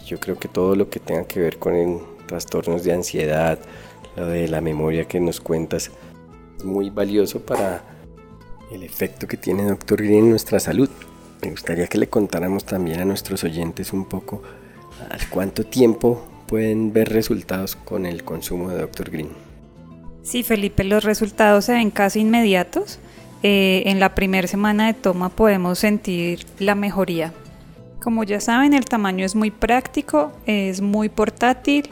Yo 0.06 0.20
creo 0.20 0.38
que 0.38 0.48
todo 0.48 0.76
lo 0.76 0.90
que 0.90 1.00
tenga 1.00 1.24
que 1.24 1.40
ver 1.40 1.58
con 1.58 2.02
trastornos 2.28 2.84
de 2.84 2.94
ansiedad, 2.94 3.60
lo 4.18 4.26
de 4.26 4.50
la 4.50 4.60
memoria 4.60 5.08
que 5.08 5.22
nos 5.22 5.40
cuentas, 5.40 5.90
es 6.58 6.66
muy 6.66 6.90
valioso 6.90 7.40
para 7.40 7.84
el 8.72 8.84
efecto 8.84 9.26
que 9.26 9.38
tiene 9.38 9.64
Dr. 9.64 10.04
Green 10.04 10.26
en 10.26 10.30
nuestra 10.32 10.60
salud. 10.60 10.90
Me 11.42 11.50
gustaría 11.50 11.88
que 11.88 11.98
le 11.98 12.08
contáramos 12.08 12.66
también 12.66 13.00
a 13.00 13.06
nuestros 13.06 13.44
oyentes 13.46 13.94
un 13.94 14.06
poco 14.06 14.42
al 15.10 15.30
cuánto 15.30 15.66
tiempo 15.66 16.22
pueden 16.46 16.92
ver 16.92 17.10
resultados 17.10 17.78
con 17.78 18.06
el 18.06 18.24
consumo 18.24 18.70
de 18.70 18.82
Dr. 18.82 19.10
Green? 19.10 19.51
Sí, 20.24 20.44
Felipe, 20.44 20.84
los 20.84 21.04
resultados 21.04 21.66
se 21.66 21.74
ven 21.74 21.90
casi 21.92 22.20
inmediatos. 22.20 23.00
Eh, 23.44 23.84
en 23.88 24.00
la 24.00 24.14
primera 24.14 24.48
semana 24.48 24.88
de 24.88 24.94
toma 24.94 25.30
podemos 25.30 25.80
sentir 25.80 26.46
la 26.60 26.76
mejoría. 26.76 27.34
Como 28.02 28.24
ya 28.24 28.40
saben, 28.40 28.74
el 28.74 28.86
tamaño 28.86 29.26
es 29.26 29.36
muy 29.36 29.52
práctico, 29.52 30.32
es 30.46 30.82
muy 30.82 31.10
portátil. 31.10 31.90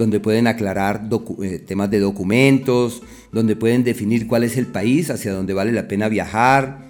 donde 0.00 0.18
pueden 0.18 0.46
aclarar 0.46 1.08
eh, 1.42 1.58
temas 1.58 1.90
de 1.90 2.00
documentos, 2.00 3.02
donde 3.32 3.54
pueden 3.54 3.84
definir 3.84 4.26
cuál 4.26 4.44
es 4.44 4.56
el 4.56 4.66
país 4.66 5.10
hacia 5.10 5.34
donde 5.34 5.52
vale 5.52 5.72
la 5.72 5.88
pena 5.88 6.08
viajar, 6.08 6.88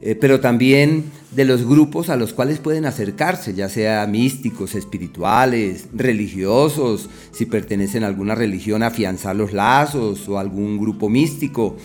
eh, 0.00 0.14
pero 0.14 0.40
también 0.40 1.04
de 1.32 1.44
los 1.44 1.66
grupos 1.66 2.08
a 2.08 2.16
los 2.16 2.32
cuales 2.32 2.58
pueden 2.58 2.86
acercarse, 2.86 3.52
ya 3.52 3.68
sea 3.68 4.06
místicos, 4.06 4.74
espirituales, 4.74 5.88
religiosos, 5.92 7.10
si 7.30 7.44
pertenecen 7.44 8.04
a 8.04 8.06
alguna 8.06 8.34
religión, 8.34 8.82
afianzar 8.82 9.36
los 9.36 9.52
lazos 9.52 10.26
o 10.26 10.38
algún 10.38 10.78
grupo 10.78 11.10
místico 11.10 11.76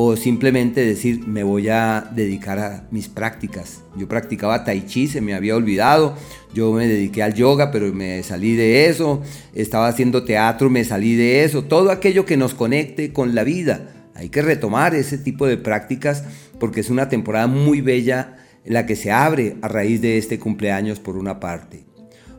o 0.00 0.14
simplemente 0.14 0.86
decir 0.86 1.26
me 1.26 1.42
voy 1.42 1.68
a 1.70 2.08
dedicar 2.14 2.60
a 2.60 2.86
mis 2.92 3.08
prácticas. 3.08 3.82
Yo 3.96 4.06
practicaba 4.06 4.62
tai 4.62 4.86
chi, 4.86 5.08
se 5.08 5.20
me 5.20 5.34
había 5.34 5.56
olvidado, 5.56 6.14
yo 6.54 6.70
me 6.70 6.86
dediqué 6.86 7.20
al 7.20 7.34
yoga, 7.34 7.72
pero 7.72 7.92
me 7.92 8.22
salí 8.22 8.54
de 8.54 8.86
eso, 8.86 9.22
estaba 9.54 9.88
haciendo 9.88 10.22
teatro, 10.22 10.70
me 10.70 10.84
salí 10.84 11.16
de 11.16 11.42
eso, 11.42 11.64
todo 11.64 11.90
aquello 11.90 12.24
que 12.26 12.36
nos 12.36 12.54
conecte 12.54 13.12
con 13.12 13.34
la 13.34 13.42
vida. 13.42 14.08
Hay 14.14 14.28
que 14.28 14.40
retomar 14.40 14.94
ese 14.94 15.18
tipo 15.18 15.48
de 15.48 15.56
prácticas 15.56 16.22
porque 16.60 16.78
es 16.78 16.90
una 16.90 17.08
temporada 17.08 17.48
muy 17.48 17.80
bella 17.80 18.36
la 18.64 18.86
que 18.86 18.94
se 18.94 19.10
abre 19.10 19.56
a 19.62 19.66
raíz 19.66 20.00
de 20.00 20.16
este 20.16 20.38
cumpleaños 20.38 21.00
por 21.00 21.16
una 21.16 21.40
parte. 21.40 21.86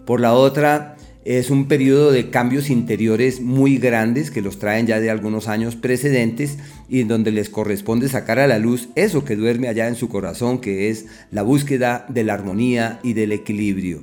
Por 0.06 0.22
la 0.22 0.32
otra, 0.32 0.96
es 1.26 1.50
un 1.50 1.68
periodo 1.68 2.12
de 2.12 2.30
cambios 2.30 2.70
interiores 2.70 3.42
muy 3.42 3.78
grandes 3.78 4.32
que 4.32 4.42
los 4.42 4.58
traen 4.58 4.88
ya 4.88 5.00
de 5.00 5.10
algunos 5.10 5.48
años 5.48 5.76
precedentes 5.76 6.58
y 6.90 7.02
en 7.02 7.08
donde 7.08 7.32
les 7.32 7.50
corresponde 7.50 8.10
sacar 8.10 8.40
a 8.40 8.48
la 8.48 8.60
luz 8.60 8.90
eso 8.96 9.24
que 9.24 9.36
duerme 9.36 9.68
allá 9.68 9.88
en 9.88 9.96
su 9.96 10.10
corazón, 10.10 10.60
que 10.60 10.90
es 10.90 11.06
la 11.32 11.44
búsqueda 11.44 12.06
de 12.10 12.24
la 12.24 12.34
armonía 12.34 13.00
y 13.04 13.14
del 13.14 13.32
equilibrio. 13.32 14.02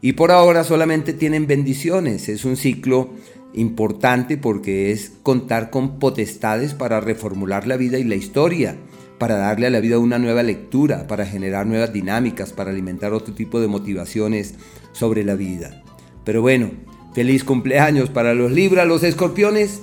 Y 0.00 0.12
por 0.12 0.30
ahora 0.30 0.64
solamente 0.64 1.12
tienen 1.12 1.46
bendiciones, 1.46 2.28
es 2.28 2.44
un 2.44 2.56
ciclo 2.56 3.10
importante 3.54 4.36
porque 4.36 4.90
es 4.90 5.12
contar 5.22 5.70
con 5.70 5.98
potestades 5.98 6.74
para 6.74 7.00
reformular 7.00 7.66
la 7.66 7.76
vida 7.76 7.98
y 7.98 8.04
la 8.04 8.16
historia, 8.16 8.76
para 9.18 9.36
darle 9.36 9.68
a 9.68 9.70
la 9.70 9.80
vida 9.80 9.98
una 9.98 10.18
nueva 10.18 10.42
lectura, 10.42 11.06
para 11.06 11.24
generar 11.24 11.66
nuevas 11.66 11.92
dinámicas, 11.92 12.52
para 12.52 12.70
alimentar 12.70 13.12
otro 13.12 13.32
tipo 13.34 13.60
de 13.60 13.68
motivaciones 13.68 14.54
sobre 14.92 15.24
la 15.24 15.36
vida. 15.36 15.82
Pero 16.24 16.42
bueno, 16.42 16.70
feliz 17.14 17.44
cumpleaños 17.44 18.10
para 18.10 18.34
los 18.34 18.50
Libra, 18.50 18.84
los 18.84 19.02
escorpiones. 19.02 19.82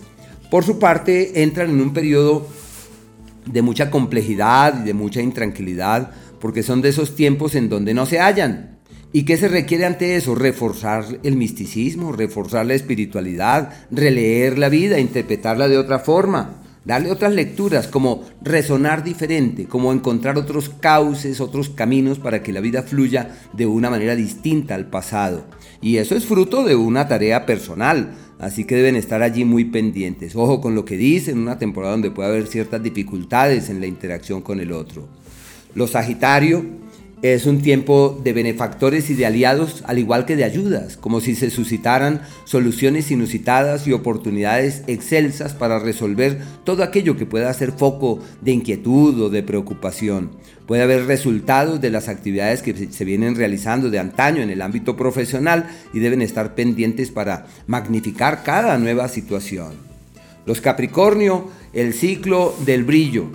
Por 0.51 0.65
su 0.65 0.79
parte, 0.79 1.43
entran 1.43 1.69
en 1.69 1.79
un 1.79 1.93
periodo 1.93 2.45
de 3.45 3.61
mucha 3.61 3.89
complejidad 3.89 4.81
y 4.81 4.85
de 4.85 4.93
mucha 4.93 5.21
intranquilidad, 5.21 6.11
porque 6.41 6.61
son 6.61 6.81
de 6.81 6.89
esos 6.89 7.15
tiempos 7.15 7.55
en 7.55 7.69
donde 7.69 7.93
no 7.93 8.05
se 8.05 8.19
hallan. 8.19 8.77
¿Y 9.13 9.23
qué 9.23 9.37
se 9.37 9.47
requiere 9.47 9.85
ante 9.85 10.17
eso? 10.17 10.35
Reforzar 10.35 11.05
el 11.23 11.37
misticismo, 11.37 12.11
reforzar 12.11 12.65
la 12.65 12.73
espiritualidad, 12.73 13.71
releer 13.91 14.59
la 14.59 14.67
vida, 14.67 14.99
interpretarla 14.99 15.69
de 15.69 15.77
otra 15.77 15.99
forma, 15.99 16.61
darle 16.83 17.11
otras 17.11 17.33
lecturas, 17.33 17.87
como 17.87 18.25
resonar 18.41 19.05
diferente, 19.05 19.67
como 19.67 19.93
encontrar 19.93 20.37
otros 20.37 20.67
cauces, 20.67 21.39
otros 21.39 21.69
caminos 21.69 22.19
para 22.19 22.43
que 22.43 22.51
la 22.51 22.59
vida 22.59 22.83
fluya 22.83 23.37
de 23.53 23.67
una 23.67 23.89
manera 23.89 24.17
distinta 24.17 24.75
al 24.75 24.87
pasado. 24.87 25.45
Y 25.81 25.95
eso 25.97 26.13
es 26.13 26.25
fruto 26.25 26.65
de 26.65 26.75
una 26.75 27.07
tarea 27.07 27.45
personal, 27.45 28.15
así 28.41 28.65
que 28.65 28.75
deben 28.75 28.95
estar 28.95 29.21
allí 29.21 29.45
muy 29.45 29.65
pendientes. 29.65 30.35
Ojo 30.35 30.59
con 30.59 30.75
lo 30.75 30.83
que 30.83 30.97
dicen, 30.97 31.37
una 31.37 31.59
temporada 31.59 31.93
donde 31.93 32.11
puede 32.11 32.29
haber 32.29 32.47
ciertas 32.47 32.83
dificultades 32.83 33.69
en 33.69 33.79
la 33.79 33.85
interacción 33.85 34.41
con 34.41 34.59
el 34.59 34.71
otro. 34.71 35.07
Los 35.75 35.91
Sagitario 35.91 36.65
es 37.21 37.45
un 37.45 37.61
tiempo 37.61 38.19
de 38.23 38.33
benefactores 38.33 39.11
y 39.11 39.13
de 39.13 39.27
aliados, 39.27 39.83
al 39.85 39.99
igual 39.99 40.25
que 40.25 40.35
de 40.35 40.43
ayudas, 40.43 40.97
como 40.97 41.21
si 41.21 41.35
se 41.35 41.51
suscitaran 41.51 42.21
soluciones 42.45 43.11
inusitadas 43.11 43.85
y 43.85 43.93
oportunidades 43.93 44.81
excelsas 44.87 45.53
para 45.53 45.77
resolver 45.77 46.39
todo 46.63 46.81
aquello 46.81 47.17
que 47.17 47.27
pueda 47.27 47.53
ser 47.53 47.73
foco 47.73 48.19
de 48.41 48.53
inquietud 48.53 49.21
o 49.21 49.29
de 49.29 49.43
preocupación. 49.43 50.31
Puede 50.65 50.81
haber 50.81 51.05
resultados 51.05 51.79
de 51.79 51.91
las 51.91 52.07
actividades 52.07 52.63
que 52.63 52.87
se 52.91 53.05
vienen 53.05 53.35
realizando 53.35 53.91
de 53.91 53.99
antaño 53.99 54.41
en 54.41 54.49
el 54.49 54.61
ámbito 54.61 54.97
profesional 54.97 55.69
y 55.93 55.99
deben 55.99 56.23
estar 56.23 56.55
pendientes 56.55 57.11
para 57.11 57.45
magnificar 57.67 58.41
cada 58.43 58.79
nueva 58.79 59.07
situación. 59.07 59.73
Los 60.47 60.59
Capricornio, 60.59 61.49
el 61.73 61.93
ciclo 61.93 62.55
del 62.65 62.83
brillo. 62.83 63.27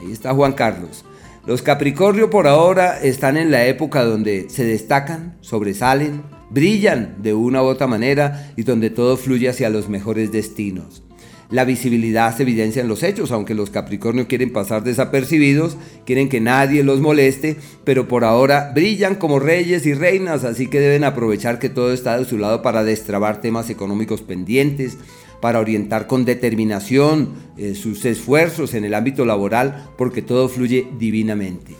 Ahí 0.00 0.10
está 0.10 0.34
Juan 0.34 0.54
Carlos. 0.54 1.04
Los 1.48 1.62
Capricornio 1.62 2.28
por 2.28 2.46
ahora 2.46 3.00
están 3.02 3.38
en 3.38 3.50
la 3.50 3.64
época 3.64 4.04
donde 4.04 4.50
se 4.50 4.66
destacan, 4.66 5.38
sobresalen, 5.40 6.22
brillan 6.50 7.22
de 7.22 7.32
una 7.32 7.62
u 7.62 7.64
otra 7.64 7.86
manera 7.86 8.52
y 8.54 8.64
donde 8.64 8.90
todo 8.90 9.16
fluye 9.16 9.48
hacia 9.48 9.70
los 9.70 9.88
mejores 9.88 10.30
destinos. 10.30 11.02
La 11.50 11.64
visibilidad 11.64 12.36
se 12.36 12.42
evidencia 12.42 12.82
en 12.82 12.88
los 12.88 13.02
hechos, 13.02 13.32
aunque 13.32 13.54
los 13.54 13.70
Capricornio 13.70 14.28
quieren 14.28 14.52
pasar 14.52 14.84
desapercibidos, 14.84 15.78
quieren 16.04 16.28
que 16.28 16.42
nadie 16.42 16.84
los 16.84 17.00
moleste, 17.00 17.56
pero 17.82 18.06
por 18.08 18.24
ahora 18.24 18.72
brillan 18.74 19.14
como 19.14 19.38
reyes 19.38 19.86
y 19.86 19.94
reinas, 19.94 20.44
así 20.44 20.66
que 20.66 20.80
deben 20.80 21.04
aprovechar 21.04 21.58
que 21.58 21.70
todo 21.70 21.94
está 21.94 22.18
de 22.18 22.26
su 22.26 22.36
lado 22.36 22.60
para 22.60 22.84
destrabar 22.84 23.40
temas 23.40 23.70
económicos 23.70 24.20
pendientes, 24.20 24.98
para 25.40 25.60
orientar 25.60 26.06
con 26.06 26.24
determinación 26.24 27.34
eh, 27.56 27.74
sus 27.74 28.04
esfuerzos 28.04 28.74
en 28.74 28.84
el 28.84 28.94
ámbito 28.94 29.24
laboral, 29.24 29.88
porque 29.96 30.22
todo 30.22 30.48
fluye 30.48 30.86
divinamente. 30.98 31.74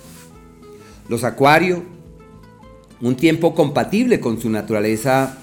Los 1.08 1.24
Acuario, 1.24 1.82
un 3.00 3.16
tiempo 3.16 3.54
compatible 3.54 4.20
con 4.20 4.40
su 4.40 4.50
naturaleza 4.50 5.38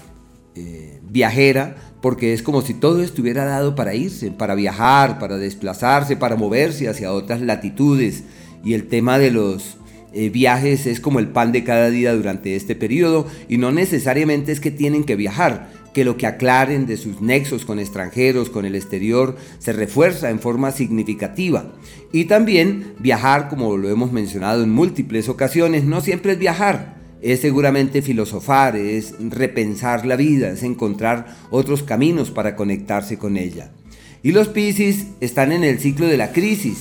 eh, 0.54 1.00
viajera, 1.08 1.76
porque 2.00 2.32
es 2.32 2.42
como 2.42 2.62
si 2.62 2.74
todo 2.74 3.02
estuviera 3.02 3.44
dado 3.44 3.74
para 3.74 3.94
irse, 3.94 4.30
para 4.30 4.54
viajar, 4.54 5.18
para 5.18 5.38
desplazarse, 5.38 6.16
para 6.16 6.36
moverse 6.36 6.88
hacia 6.88 7.12
otras 7.12 7.40
latitudes. 7.40 8.24
Y 8.64 8.74
el 8.74 8.86
tema 8.88 9.18
de 9.18 9.30
los 9.30 9.76
eh, 10.12 10.30
viajes 10.30 10.86
es 10.86 11.00
como 11.00 11.18
el 11.18 11.28
pan 11.28 11.52
de 11.52 11.64
cada 11.64 11.90
día 11.90 12.14
durante 12.14 12.56
este 12.56 12.74
periodo 12.74 13.26
y 13.48 13.58
no 13.58 13.70
necesariamente 13.70 14.50
es 14.50 14.60
que 14.60 14.70
tienen 14.70 15.04
que 15.04 15.14
viajar, 15.14 15.68
que 15.96 16.04
lo 16.04 16.18
que 16.18 16.26
aclaren 16.26 16.84
de 16.84 16.98
sus 16.98 17.22
nexos 17.22 17.64
con 17.64 17.78
extranjeros, 17.78 18.50
con 18.50 18.66
el 18.66 18.74
exterior, 18.74 19.34
se 19.58 19.72
refuerza 19.72 20.28
en 20.28 20.40
forma 20.40 20.70
significativa. 20.70 21.72
Y 22.12 22.26
también 22.26 22.92
viajar, 22.98 23.48
como 23.48 23.78
lo 23.78 23.88
hemos 23.88 24.12
mencionado 24.12 24.62
en 24.62 24.68
múltiples 24.68 25.30
ocasiones, 25.30 25.84
no 25.84 26.02
siempre 26.02 26.32
es 26.32 26.38
viajar, 26.38 26.98
es 27.22 27.40
seguramente 27.40 28.02
filosofar, 28.02 28.76
es 28.76 29.14
repensar 29.18 30.04
la 30.04 30.16
vida, 30.16 30.50
es 30.50 30.64
encontrar 30.64 31.34
otros 31.48 31.82
caminos 31.82 32.30
para 32.30 32.56
conectarse 32.56 33.16
con 33.16 33.38
ella. 33.38 33.70
Y 34.22 34.32
los 34.32 34.48
Piscis 34.48 35.06
están 35.22 35.50
en 35.50 35.64
el 35.64 35.78
ciclo 35.78 36.08
de 36.08 36.18
la 36.18 36.30
crisis, 36.30 36.76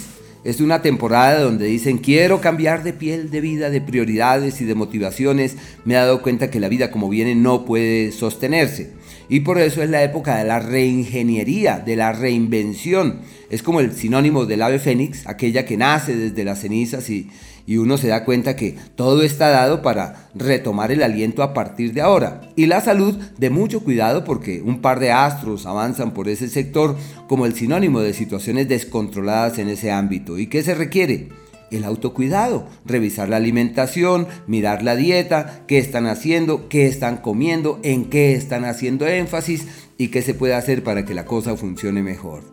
es 0.45 0.61
una 0.61 0.83
temporada 0.83 1.39
donde 1.39 1.65
dicen 1.65 1.97
quiero 1.97 2.39
cambiar 2.39 2.83
de 2.83 2.93
piel, 2.93 3.31
de 3.31 3.41
vida, 3.41 3.71
de 3.71 3.81
prioridades 3.81 4.61
y 4.61 4.65
de 4.65 4.75
motivaciones. 4.75 5.55
Me 5.85 5.95
he 5.95 5.97
dado 5.97 6.21
cuenta 6.21 6.51
que 6.51 6.59
la 6.59 6.69
vida 6.69 6.91
como 6.91 7.09
viene 7.09 7.33
no 7.33 7.65
puede 7.65 8.11
sostenerse. 8.11 8.91
Y 9.29 9.41
por 9.41 9.57
eso 9.57 9.81
es 9.81 9.89
la 9.89 10.03
época 10.03 10.37
de 10.37 10.45
la 10.45 10.59
reingeniería, 10.59 11.79
de 11.79 11.95
la 11.95 12.11
reinvención. 12.11 13.21
Es 13.49 13.63
como 13.63 13.79
el 13.79 13.93
sinónimo 13.93 14.45
del 14.45 14.61
ave 14.61 14.79
fénix, 14.79 15.27
aquella 15.27 15.65
que 15.65 15.77
nace 15.77 16.15
desde 16.15 16.43
las 16.43 16.59
cenizas 16.59 17.09
y, 17.09 17.29
uno 17.67 17.97
se 17.97 18.09
da 18.09 18.25
cuenta 18.25 18.55
que 18.55 18.75
todo 18.95 19.23
está 19.23 19.49
dado 19.49 19.81
para 19.81 20.29
retomar 20.35 20.91
el 20.91 21.01
aliento 21.01 21.41
a 21.41 21.53
partir 21.55 21.93
de 21.93 22.01
ahora. 22.01 22.41
Y 22.55 22.67
la 22.67 22.79
salud 22.79 23.17
de 23.39 23.49
mucho 23.49 23.83
cuidado 23.83 24.23
porque 24.23 24.61
un 24.61 24.81
par 24.81 24.99
de 24.99 25.11
astros 25.11 25.65
avanzan 25.65 26.13
por 26.13 26.29
ese 26.29 26.47
sector 26.47 26.95
como 27.27 27.47
el 27.47 27.55
sinónimo 27.55 28.01
de 28.01 28.13
situaciones 28.13 28.69
descontroladas 28.69 29.57
en 29.57 29.69
ese 29.69 29.91
ámbito. 29.91 30.37
¿Y 30.37 30.45
qué 30.45 30.61
se 30.61 30.75
requiere? 30.75 31.29
El 31.71 31.83
autocuidado, 31.83 32.67
revisar 32.85 33.29
la 33.29 33.37
alimentación, 33.37 34.27
mirar 34.47 34.83
la 34.83 34.95
dieta, 34.95 35.63
qué 35.67 35.77
están 35.77 36.07
haciendo, 36.07 36.69
qué 36.69 36.87
están 36.87 37.17
comiendo, 37.17 37.79
en 37.83 38.05
qué 38.09 38.33
están 38.33 38.65
haciendo 38.65 39.07
énfasis 39.07 39.67
y 39.97 40.09
qué 40.09 40.21
se 40.21 40.33
puede 40.33 40.53
hacer 40.53 40.83
para 40.83 41.05
que 41.05 41.13
la 41.13 41.25
cosa 41.25 41.55
funcione 41.55 42.03
mejor. 42.03 42.43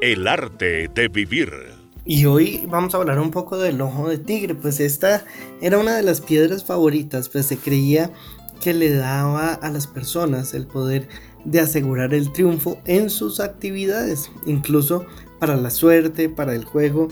El 0.00 0.26
arte 0.26 0.88
de 0.94 1.08
vivir. 1.08 1.50
Y 2.04 2.24
hoy 2.24 2.64
vamos 2.68 2.94
a 2.94 2.98
hablar 2.98 3.20
un 3.20 3.30
poco 3.30 3.58
del 3.58 3.80
ojo 3.80 4.08
de 4.08 4.18
tigre, 4.18 4.54
pues 4.54 4.80
esta 4.80 5.24
era 5.60 5.78
una 5.78 5.96
de 5.96 6.02
las 6.02 6.20
piedras 6.20 6.64
favoritas, 6.64 7.28
pues 7.28 7.46
se 7.46 7.56
creía 7.56 8.10
que 8.60 8.74
le 8.74 8.94
daba 8.94 9.54
a 9.54 9.70
las 9.70 9.86
personas 9.86 10.54
el 10.54 10.66
poder 10.66 11.08
de 11.44 11.60
asegurar 11.60 12.14
el 12.14 12.32
triunfo 12.32 12.78
en 12.84 13.10
sus 13.10 13.40
actividades, 13.40 14.30
incluso 14.46 15.06
para 15.38 15.56
la 15.56 15.70
suerte, 15.70 16.28
para 16.28 16.54
el 16.54 16.64
juego, 16.64 17.08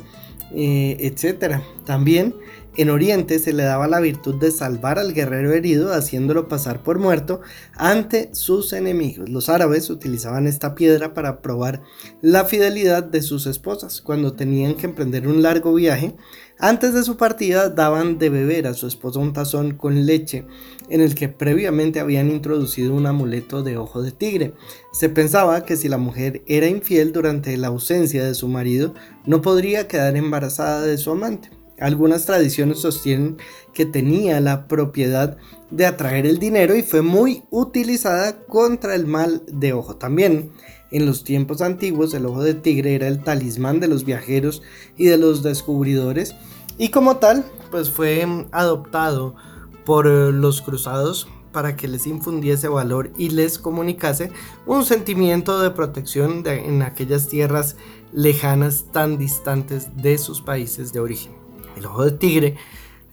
eh, 0.55 0.97
etc. 1.01 1.61
También 1.85 2.35
en 2.79 2.91
Oriente 2.91 3.41
se 3.41 3.53
le 3.53 3.65
daba 3.65 3.89
la 3.89 3.99
virtud 3.99 4.37
de 4.37 4.53
salvar 4.53 5.01
al 5.01 5.13
guerrero 5.13 5.53
herido 5.53 5.93
haciéndolo 5.93 6.47
pasar 6.47 6.85
por 6.85 7.01
muerto 7.01 7.41
ante 7.75 8.33
sus 8.33 8.73
enemigos. 8.73 9.29
Los 9.29 9.49
árabes 9.49 9.91
utilizaban 9.91 10.47
esta 10.47 10.77
piedra 10.77 11.13
para 11.13 11.43
probar 11.43 11.83
la 12.23 12.45
fidelidad 12.45 13.03
de 13.03 13.23
sus 13.23 13.49
esposas. 13.49 14.01
Cuando 14.01 14.35
tenían 14.35 14.77
que 14.77 14.87
emprender 14.87 15.27
un 15.27 15.43
largo 15.43 15.75
viaje, 15.75 16.15
antes 16.61 16.95
de 16.95 17.03
su 17.03 17.17
partida 17.17 17.69
daban 17.69 18.17
de 18.21 18.31
beber 18.31 18.69
a 18.69 18.75
su 18.75 18.87
esposa 18.87 19.19
un 19.19 19.33
tazón 19.33 19.75
con 19.75 20.07
leche 20.07 20.47
en 20.89 21.01
el 21.01 21.17
que 21.17 21.29
previamente 21.29 21.99
habían 21.99 22.31
introducido 22.31 22.95
un 22.95 23.07
amuleto 23.07 23.65
de 23.65 23.77
ojo 23.77 24.03
de 24.03 24.13
tigre. 24.13 24.55
Se 24.93 25.09
pensaba 25.09 25.65
que 25.65 25.77
si 25.77 25.89
la 25.89 25.99
mujer 25.99 26.43
era 26.47 26.69
infiel 26.69 27.13
durante 27.13 27.57
la 27.57 27.67
ausencia 27.67 28.25
de 28.25 28.35
su 28.35 28.47
marido, 28.47 28.95
no 29.27 29.43
podría 29.43 29.89
quedar 29.89 30.17
embarazada 30.17 30.83
de 30.83 30.97
su 30.97 31.11
amante. 31.11 31.58
Algunas 31.81 32.27
tradiciones 32.27 32.81
sostienen 32.81 33.37
que 33.73 33.87
tenía 33.87 34.41
la 34.41 34.67
propiedad 34.67 35.37
de 35.71 35.87
atraer 35.87 36.27
el 36.27 36.39
dinero 36.39 36.75
y 36.75 36.83
fue 36.83 37.03
muy 37.03 37.45
utilizada 37.51 38.41
contra 38.47 38.95
el 38.95 39.07
mal 39.07 39.43
de 39.47 39.73
ojo. 39.73 39.97
También 39.97 40.53
en 40.91 41.07
los 41.07 41.25
tiempos 41.25 41.61
antiguos 41.61 42.15
el 42.15 42.27
ojo 42.27 42.43
de 42.43 42.55
tigre 42.55 42.95
era 42.95 43.09
el 43.09 43.23
talismán 43.23 43.79
de 43.81 43.89
los 43.89 44.05
viajeros 44.05 44.63
y 44.97 45.07
de 45.07 45.19
los 45.19 45.43
descubridores 45.43 46.35
y 46.79 46.89
como 46.89 47.19
tal 47.19 47.45
pues 47.71 47.91
fue 47.91 48.27
adoptado 48.53 49.37
por 49.85 50.07
eh, 50.07 50.33
los 50.33 50.63
cruzados 50.63 51.29
para 51.53 51.77
que 51.77 51.89
les 51.89 52.07
infundiese 52.07 52.69
valor 52.69 53.11
y 53.17 53.31
les 53.31 53.59
comunicase 53.59 54.31
un 54.67 54.85
sentimiento 54.85 55.61
de 55.61 55.71
protección 55.71 56.47
en 56.47 56.83
aquellas 56.83 57.29
tierras 57.29 57.77
lejanas 58.13 58.87
tan 58.93 59.19
distantes 59.19 59.89
de 59.97 60.19
sus 60.19 60.41
países 60.41 60.93
de 60.93 61.01
origen. 61.01 61.38
El 61.79 61.87
ojo 61.87 62.05
de 62.05 62.11
tigre 62.11 62.57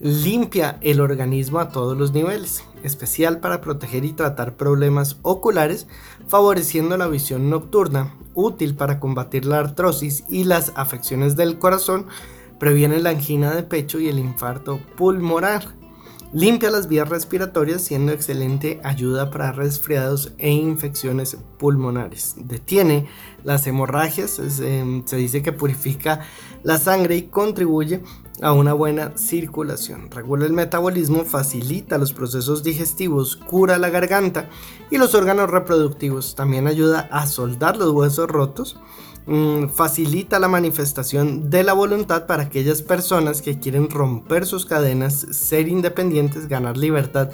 limpia 0.00 0.78
el 0.80 1.00
organismo 1.00 1.60
a 1.60 1.68
todos 1.68 1.96
los 1.96 2.12
niveles, 2.12 2.64
especial 2.82 3.38
para 3.38 3.60
proteger 3.60 4.04
y 4.04 4.12
tratar 4.12 4.56
problemas 4.56 5.18
oculares, 5.22 5.86
favoreciendo 6.26 6.96
la 6.96 7.06
visión 7.06 7.48
nocturna, 7.48 8.16
útil 8.34 8.74
para 8.74 8.98
combatir 8.98 9.46
la 9.46 9.60
artrosis 9.60 10.24
y 10.28 10.44
las 10.44 10.72
afecciones 10.74 11.36
del 11.36 11.60
corazón, 11.60 12.06
previene 12.58 12.98
la 12.98 13.10
angina 13.10 13.54
de 13.54 13.62
pecho 13.62 14.00
y 14.00 14.08
el 14.08 14.18
infarto 14.18 14.80
pulmonar. 14.96 15.75
Limpia 16.36 16.70
las 16.70 16.86
vías 16.86 17.08
respiratorias 17.08 17.80
siendo 17.80 18.12
excelente 18.12 18.78
ayuda 18.84 19.30
para 19.30 19.52
resfriados 19.52 20.34
e 20.36 20.50
infecciones 20.50 21.38
pulmonares. 21.56 22.34
Detiene 22.36 23.06
las 23.42 23.66
hemorragias, 23.66 24.38
em, 24.60 25.02
se 25.06 25.16
dice 25.16 25.40
que 25.40 25.52
purifica 25.52 26.26
la 26.62 26.76
sangre 26.76 27.16
y 27.16 27.22
contribuye 27.22 28.02
a 28.42 28.52
una 28.52 28.74
buena 28.74 29.16
circulación. 29.16 30.10
Regula 30.10 30.44
el 30.44 30.52
metabolismo, 30.52 31.24
facilita 31.24 31.96
los 31.96 32.12
procesos 32.12 32.62
digestivos, 32.62 33.36
cura 33.36 33.78
la 33.78 33.88
garganta 33.88 34.50
y 34.90 34.98
los 34.98 35.14
órganos 35.14 35.48
reproductivos. 35.48 36.34
También 36.34 36.66
ayuda 36.66 37.08
a 37.10 37.26
soldar 37.26 37.78
los 37.78 37.92
huesos 37.92 38.28
rotos. 38.28 38.78
Mm, 39.26 39.70
facilita 39.70 40.38
la 40.38 40.46
manifestación 40.46 41.50
de 41.50 41.64
la 41.64 41.72
voluntad 41.72 42.26
para 42.26 42.44
aquellas 42.44 42.82
personas 42.82 43.42
que 43.42 43.58
quieren 43.58 43.90
romper 43.90 44.46
sus 44.46 44.66
cadenas, 44.66 45.14
ser 45.14 45.66
independientes, 45.66 46.46
ganar 46.46 46.76
libertad 46.76 47.30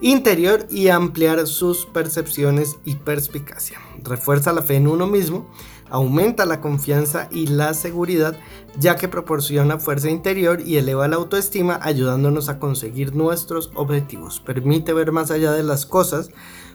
interior 0.00 0.66
y 0.70 0.88
ampliar 0.88 1.46
sus 1.46 1.86
percepciones 1.86 2.76
y 2.84 2.96
perspicacia. 2.96 3.78
Refuerza 4.02 4.52
la 4.52 4.62
fe 4.62 4.76
en 4.76 4.88
uno 4.88 5.06
mismo, 5.06 5.48
aumenta 5.90 6.44
la 6.44 6.60
confianza 6.60 7.28
y 7.30 7.46
la 7.46 7.72
seguridad, 7.74 8.36
ya 8.78 8.96
que 8.96 9.08
proporciona 9.08 9.78
fuerza 9.78 10.10
interior 10.10 10.60
y 10.60 10.76
eleva 10.76 11.06
la 11.06 11.16
autoestima, 11.16 11.78
ayudándonos 11.82 12.48
a 12.48 12.58
conseguir 12.58 13.14
nuestros 13.14 13.70
objetivos. 13.74 14.40
Permite 14.40 14.92
ver 14.92 15.12
más 15.12 15.30
allá 15.30 15.52
de 15.52 15.62
las 15.62 15.86
cosas, 15.86 16.30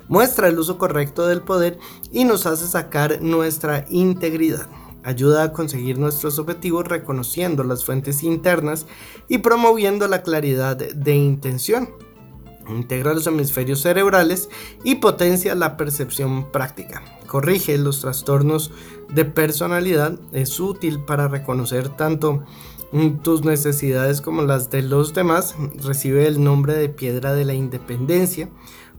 muestra 0.08 0.48
el 0.48 0.60
uso 0.60 0.78
correcto 0.78 1.28
del 1.28 1.42
poder 1.42 1.80
y 2.12 2.24
nos 2.24 2.46
hace 2.46 2.68
sacar 2.68 3.22
nuestra 3.22 3.86
integridad. 3.90 4.68
Ayuda 5.04 5.44
a 5.44 5.54
conseguir 5.54 5.98
nuestros 5.98 6.38
objetivos 6.40 6.88
reconociendo 6.88 7.64
las 7.64 7.86
fuentes 7.86 8.24
internas 8.24 8.86
y 9.28 9.38
promoviendo 9.38 10.08
la 10.08 10.22
claridad 10.22 10.76
de 10.76 11.16
intención 11.16 11.90
integra 12.70 13.14
los 13.14 13.28
hemisferios 13.28 13.82
cerebrales 13.82 14.50
y 14.84 14.96
potencia 14.96 15.56
la 15.56 15.78
percepción 15.78 16.52
práctica. 16.52 17.04
Corrige 17.28 17.78
los 17.78 18.02
trastornos 18.02 18.72
de 19.14 19.26
personalidad, 19.26 20.20
es 20.34 20.60
útil 20.60 21.00
para 21.00 21.28
reconocer 21.28 21.90
tanto 21.90 22.44
tus 23.22 23.44
necesidades 23.44 24.22
como 24.22 24.44
las 24.44 24.70
de 24.70 24.82
los 24.82 25.14
demás. 25.14 25.56
Recibe 25.84 26.28
el 26.28 26.44
nombre 26.44 26.74
de 26.74 26.90
piedra 26.90 27.34
de 27.34 27.46
la 27.46 27.54
independencia 27.54 28.50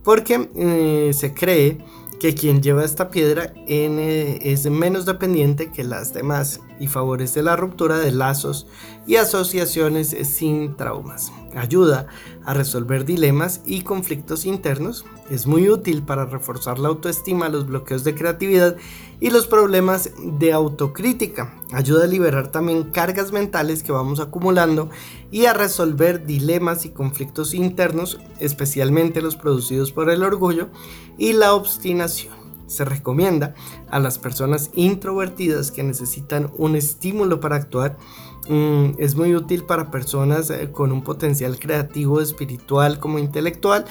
porque 0.02 0.48
eh, 0.54 1.12
se 1.12 1.34
cree 1.34 1.78
que 2.18 2.34
quien 2.34 2.62
lleva 2.62 2.84
esta 2.84 3.10
piedra 3.10 3.52
eh, 3.66 4.38
es 4.42 4.68
menos 4.68 5.06
dependiente 5.06 5.70
que 5.70 5.84
las 5.84 6.12
demás 6.12 6.60
y 6.80 6.88
favorece 6.88 7.42
la 7.42 7.56
ruptura 7.56 7.98
de 7.98 8.10
lazos 8.10 8.66
y 9.06 9.16
asociaciones 9.16 10.16
sin 10.24 10.76
traumas. 10.76 11.32
Ayuda 11.58 12.06
a 12.44 12.54
resolver 12.54 13.04
dilemas 13.04 13.62
y 13.66 13.82
conflictos 13.82 14.46
internos. 14.46 15.04
Es 15.28 15.46
muy 15.46 15.68
útil 15.68 16.02
para 16.02 16.24
reforzar 16.24 16.78
la 16.78 16.88
autoestima, 16.88 17.48
los 17.48 17.66
bloqueos 17.66 18.04
de 18.04 18.14
creatividad 18.14 18.76
y 19.18 19.30
los 19.30 19.48
problemas 19.48 20.10
de 20.22 20.52
autocrítica. 20.52 21.52
Ayuda 21.72 22.04
a 22.04 22.08
liberar 22.08 22.52
también 22.52 22.84
cargas 22.84 23.32
mentales 23.32 23.82
que 23.82 23.90
vamos 23.90 24.20
acumulando 24.20 24.88
y 25.32 25.46
a 25.46 25.52
resolver 25.52 26.24
dilemas 26.24 26.84
y 26.84 26.90
conflictos 26.90 27.54
internos, 27.54 28.20
especialmente 28.38 29.20
los 29.20 29.34
producidos 29.34 29.90
por 29.90 30.10
el 30.10 30.22
orgullo 30.22 30.68
y 31.18 31.32
la 31.32 31.54
obstinación. 31.54 32.38
Se 32.68 32.84
recomienda 32.84 33.54
a 33.90 33.98
las 33.98 34.18
personas 34.18 34.70
introvertidas 34.74 35.72
que 35.72 35.82
necesitan 35.82 36.52
un 36.56 36.76
estímulo 36.76 37.40
para 37.40 37.56
actuar. 37.56 37.96
Mm, 38.48 38.92
es 38.98 39.14
muy 39.14 39.34
útil 39.34 39.64
para 39.64 39.90
personas 39.90 40.50
eh, 40.50 40.70
con 40.72 40.90
un 40.90 41.02
potencial 41.02 41.58
creativo, 41.58 42.20
espiritual 42.20 42.98
como 42.98 43.18
intelectual 43.18 43.84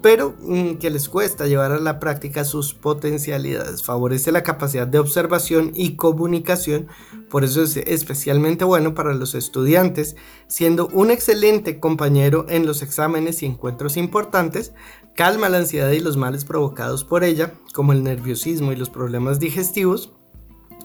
pero 0.00 0.34
mm, 0.40 0.74
que 0.74 0.90
les 0.90 1.08
cuesta 1.08 1.46
llevar 1.46 1.72
a 1.72 1.80
la 1.80 1.98
práctica 1.98 2.44
sus 2.44 2.74
potencialidades. 2.74 3.82
Favorece 3.82 4.32
la 4.32 4.42
capacidad 4.42 4.86
de 4.86 4.98
observación 4.98 5.72
y 5.74 5.96
comunicación, 5.96 6.88
por 7.28 7.44
eso 7.44 7.62
es 7.62 7.76
especialmente 7.76 8.64
bueno 8.64 8.94
para 8.94 9.14
los 9.14 9.34
estudiantes, 9.34 10.16
siendo 10.46 10.88
un 10.88 11.10
excelente 11.10 11.80
compañero 11.80 12.46
en 12.48 12.66
los 12.66 12.82
exámenes 12.82 13.42
y 13.42 13.46
encuentros 13.46 13.96
importantes, 13.96 14.72
calma 15.14 15.48
la 15.48 15.58
ansiedad 15.58 15.90
y 15.90 16.00
los 16.00 16.16
males 16.16 16.44
provocados 16.44 17.04
por 17.04 17.24
ella, 17.24 17.54
como 17.74 17.92
el 17.92 18.04
nerviosismo 18.04 18.72
y 18.72 18.76
los 18.76 18.90
problemas 18.90 19.40
digestivos, 19.40 20.12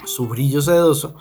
su 0.05 0.27
brillo 0.27 0.61
sedoso, 0.61 1.15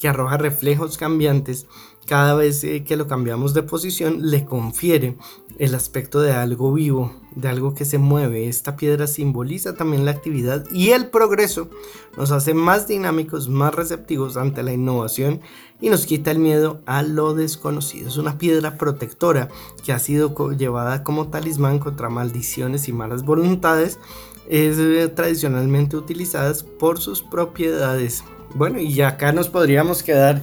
que 0.00 0.08
arroja 0.08 0.38
reflejos 0.38 0.98
cambiantes 0.98 1.68
cada 2.06 2.34
vez 2.34 2.64
eh, 2.64 2.82
que 2.82 2.96
lo 2.96 3.06
cambiamos 3.06 3.54
de 3.54 3.62
posición, 3.62 4.30
le 4.30 4.44
confiere 4.44 5.16
el 5.58 5.76
aspecto 5.76 6.20
de 6.20 6.32
algo 6.32 6.72
vivo, 6.72 7.14
de 7.36 7.48
algo 7.48 7.74
que 7.74 7.84
se 7.84 7.98
mueve. 7.98 8.48
Esta 8.48 8.74
piedra 8.74 9.06
simboliza 9.06 9.76
también 9.76 10.04
la 10.04 10.10
actividad 10.10 10.64
y 10.72 10.90
el 10.90 11.10
progreso. 11.10 11.68
Nos 12.16 12.32
hace 12.32 12.52
más 12.52 12.88
dinámicos, 12.88 13.48
más 13.48 13.74
receptivos 13.74 14.36
ante 14.36 14.64
la 14.64 14.72
innovación 14.72 15.40
y 15.80 15.90
nos 15.90 16.04
quita 16.04 16.32
el 16.32 16.40
miedo 16.40 16.80
a 16.84 17.02
lo 17.02 17.34
desconocido. 17.34 18.08
Es 18.08 18.16
una 18.16 18.38
piedra 18.38 18.76
protectora 18.76 19.48
que 19.84 19.92
ha 19.92 20.00
sido 20.00 20.34
llevada 20.50 21.04
como 21.04 21.28
talismán 21.28 21.78
contra 21.78 22.08
maldiciones 22.08 22.88
y 22.88 22.92
malas 22.92 23.22
voluntades. 23.22 24.00
Es 24.48 24.78
eh, 24.78 25.06
tradicionalmente 25.14 25.96
utilizada 25.96 26.52
por 26.80 26.98
sus 26.98 27.22
propiedades. 27.22 28.24
Bueno, 28.54 28.80
y 28.80 29.00
acá 29.00 29.32
nos 29.32 29.48
podríamos 29.48 30.02
quedar 30.02 30.42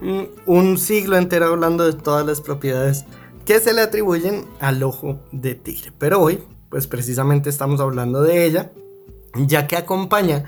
mm, 0.00 0.22
un 0.46 0.78
siglo 0.78 1.16
entero 1.16 1.46
hablando 1.46 1.84
de 1.84 1.92
todas 1.92 2.26
las 2.26 2.40
propiedades 2.40 3.04
que 3.44 3.60
se 3.60 3.74
le 3.74 3.82
atribuyen 3.82 4.46
al 4.60 4.82
ojo 4.82 5.20
de 5.30 5.54
tigre. 5.54 5.92
Pero 5.98 6.20
hoy, 6.20 6.42
pues 6.70 6.86
precisamente 6.86 7.50
estamos 7.50 7.80
hablando 7.80 8.22
de 8.22 8.46
ella, 8.46 8.72
ya 9.34 9.66
que 9.66 9.76
acompaña 9.76 10.44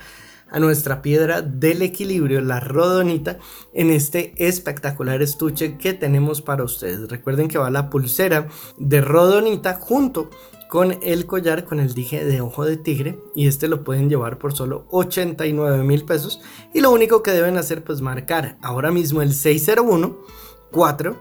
a 0.49 0.61
nuestra 0.61 1.03
piedra 1.03 1.43
del 1.43 1.83
equilibrio, 1.83 2.41
la 2.41 2.61
rodonita, 2.61 3.39
en 3.75 3.91
este 3.91 4.33
espectacular 4.39 5.21
estuche 5.21 5.77
que 5.77 5.93
tenemos 5.93 6.41
para 6.41 6.65
ustedes. 6.65 7.09
Recuerden 7.09 7.49
que 7.49 7.59
va 7.59 7.69
la 7.71 7.91
pulsera 7.91 8.49
de 8.79 9.01
rodonita 9.01 9.75
junto 9.75 10.31
con 10.69 10.99
el 11.03 11.27
collar 11.27 11.65
con 11.65 11.81
el 11.81 11.95
dije 11.95 12.25
de 12.25 12.41
ojo 12.41 12.65
de 12.65 12.77
tigre 12.77 13.19
y 13.35 13.47
este 13.47 13.69
lo 13.69 13.85
pueden 13.85 14.09
llevar 14.09 14.39
por 14.39 14.53
solo 14.55 14.87
89 14.91 15.85
mil 15.85 16.05
pesos 16.05 16.41
y 16.75 16.81
lo 16.81 16.91
único 16.91 17.23
que 17.23 17.31
deben 17.31 17.57
hacer 17.57 17.85
pues 17.85 18.01
marcar 18.01 18.59
ahora 18.63 18.91
mismo 18.91 19.23
el 19.23 19.33
601 19.33 20.19
4 20.73 21.17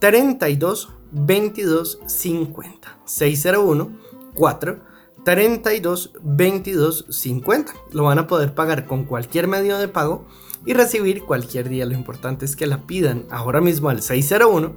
32 0.00 0.88
22 1.12 2.00
50 2.06 2.98
601 3.04 3.98
4 4.34 4.80
32 5.24 6.12
22 6.22 7.06
50 7.10 7.72
lo 7.92 8.04
van 8.04 8.18
a 8.20 8.26
poder 8.26 8.54
pagar 8.54 8.86
con 8.86 9.04
cualquier 9.04 9.48
medio 9.48 9.76
de 9.78 9.88
pago 9.88 10.24
y 10.66 10.74
recibir 10.74 11.22
cualquier 11.22 11.68
día. 11.68 11.86
Lo 11.86 11.94
importante 11.94 12.44
es 12.44 12.56
que 12.56 12.66
la 12.66 12.86
pidan 12.86 13.24
ahora 13.30 13.60
mismo 13.60 13.88
al 13.88 14.02
601 14.02 14.72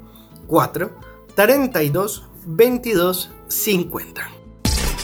4 0.48 0.92
32 1.36 2.29
22 2.50 4.39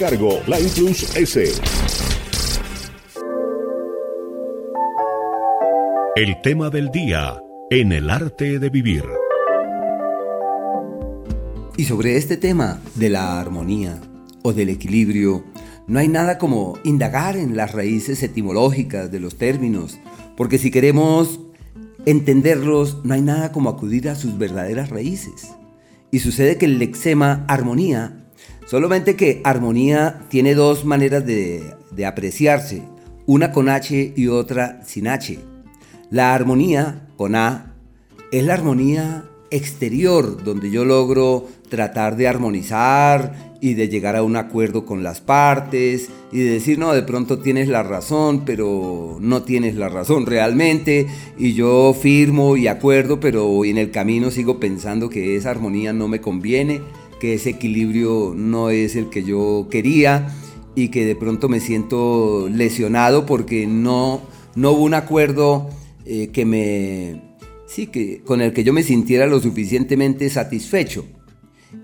cargo, 0.00 0.40
la 0.46 0.56
Plus 0.56 1.14
S. 1.14 1.44
El 6.16 6.40
tema 6.42 6.70
del 6.70 6.90
día 6.90 7.38
en 7.68 7.92
el 7.92 8.08
arte 8.08 8.58
de 8.58 8.70
vivir. 8.70 9.04
Y 11.76 11.84
sobre 11.84 12.16
este 12.16 12.38
tema 12.38 12.80
de 12.94 13.10
la 13.10 13.38
armonía 13.38 14.00
o 14.42 14.54
del 14.54 14.70
equilibrio, 14.70 15.44
no 15.86 15.98
hay 15.98 16.08
nada 16.08 16.38
como 16.38 16.78
indagar 16.82 17.36
en 17.36 17.54
las 17.54 17.72
raíces 17.72 18.22
etimológicas 18.22 19.12
de 19.12 19.20
los 19.20 19.36
términos, 19.36 19.98
porque 20.34 20.56
si 20.56 20.70
queremos 20.70 21.40
entenderlos, 22.06 23.04
no 23.04 23.12
hay 23.12 23.20
nada 23.20 23.52
como 23.52 23.68
acudir 23.68 24.08
a 24.08 24.14
sus 24.14 24.38
verdaderas 24.38 24.88
raíces. 24.88 25.50
Y 26.10 26.20
sucede 26.20 26.56
que 26.56 26.64
el 26.64 26.78
lexema 26.78 27.44
armonía 27.48 28.19
Solamente 28.70 29.16
que 29.16 29.40
armonía 29.42 30.20
tiene 30.28 30.54
dos 30.54 30.84
maneras 30.84 31.26
de, 31.26 31.74
apreciarse, 32.06 32.84
una 33.26 33.50
con 33.50 33.68
H 33.68 34.12
y 34.14 34.28
otra 34.28 34.80
sin 34.86 35.08
H. 35.08 35.40
La 36.08 36.36
armonía 36.36 37.08
con 37.16 37.34
A 37.34 37.74
es 38.30 38.44
la 38.44 38.54
armonía 38.54 39.24
exterior, 39.50 40.44
donde 40.44 40.70
yo 40.70 40.84
logro 40.84 41.48
tratar 41.68 42.14
de 42.14 42.28
armonizar 42.28 43.56
y 43.60 43.74
de 43.74 43.88
llegar 43.88 44.14
a 44.14 44.22
un 44.22 44.36
acuerdo 44.36 44.86
con 44.86 45.02
las 45.02 45.20
partes 45.20 46.08
y 46.30 46.38
de 46.38 46.50
decir, 46.52 46.78
no, 46.78 46.92
de 46.92 47.02
pronto 47.02 47.40
tienes 47.40 47.66
la 47.66 47.82
razón, 47.82 48.44
pero 48.44 49.18
no 49.20 49.42
tienes 49.42 49.74
la 49.74 49.88
razón 49.88 50.26
realmente, 50.26 51.08
y 51.36 51.54
yo 51.54 51.92
firmo 51.92 52.56
y 52.56 52.68
acuerdo, 52.68 53.18
pero 53.18 53.64
en 53.64 53.78
el 53.78 53.90
camino 53.90 54.30
sigo 54.30 54.60
pensando 54.60 55.10
que 55.10 55.34
esa 55.34 55.50
armonía 55.50 55.92
no 55.92 56.06
me 56.06 56.20
conviene 56.20 56.82
que 57.20 57.34
ese 57.34 57.50
equilibrio 57.50 58.34
no 58.36 58.70
es 58.70 58.96
el 58.96 59.10
que 59.10 59.22
yo 59.22 59.68
quería 59.70 60.34
y 60.74 60.88
que 60.88 61.04
de 61.04 61.14
pronto 61.14 61.48
me 61.48 61.60
siento 61.60 62.48
lesionado 62.50 63.26
porque 63.26 63.66
no, 63.66 64.22
no 64.56 64.72
hubo 64.72 64.82
un 64.82 64.94
acuerdo 64.94 65.68
eh, 66.06 66.28
que 66.32 66.44
me, 66.44 67.22
sí, 67.66 67.86
que, 67.86 68.22
con 68.22 68.40
el 68.40 68.52
que 68.52 68.64
yo 68.64 68.72
me 68.72 68.82
sintiera 68.82 69.26
lo 69.26 69.40
suficientemente 69.40 70.28
satisfecho. 70.30 71.04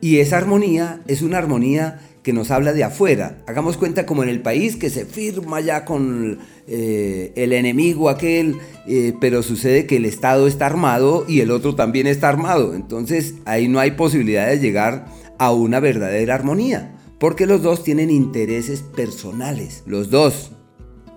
Y 0.01 0.19
esa 0.19 0.39
armonía 0.39 1.03
es 1.07 1.23
una 1.23 1.39
armonía 1.39 2.01
que 2.25 2.33
nos 2.33 2.51
habla 2.51 2.73
de 2.73 2.83
afuera. 2.83 3.39
Hagamos 3.47 3.77
cuenta 3.77 4.05
como 4.05 4.25
en 4.25 4.29
el 4.29 4.43
país 4.43 4.75
que 4.75 4.91
se 4.91 5.05
firma 5.05 5.61
ya 5.61 5.85
con 5.85 6.41
eh, 6.67 7.33
el 7.37 7.53
enemigo 7.53 8.09
aquel, 8.11 8.57
eh, 8.89 9.15
pero 9.21 9.45
sucede 9.45 9.87
que 9.87 9.99
el 9.99 10.05
Estado 10.05 10.49
está 10.49 10.67
armado 10.67 11.25
y 11.29 11.39
el 11.39 11.53
otro 11.53 11.77
también 11.77 12.09
está 12.09 12.29
armado. 12.29 12.75
Entonces 12.75 13.35
ahí 13.45 13.69
no 13.69 13.79
hay 13.79 13.93
posibilidad 13.93 14.49
de 14.49 14.59
llegar 14.59 15.07
a 15.39 15.53
una 15.53 15.81
verdadera 15.81 16.35
armonía, 16.35 16.97
porque 17.19 17.47
los 17.47 17.63
dos 17.63 17.83
tienen 17.85 18.11
intereses 18.11 18.83
personales, 18.83 19.83
los 19.87 20.11
dos. 20.11 20.53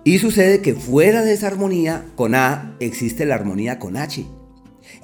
Y 0.02 0.18
sucede 0.18 0.62
que 0.62 0.74
fuera 0.74 1.22
de 1.22 1.34
esa 1.34 1.48
armonía 1.48 2.06
con 2.16 2.34
A 2.34 2.76
existe 2.80 3.26
la 3.26 3.34
armonía 3.34 3.78
con 3.78 3.96
H. 3.96 4.26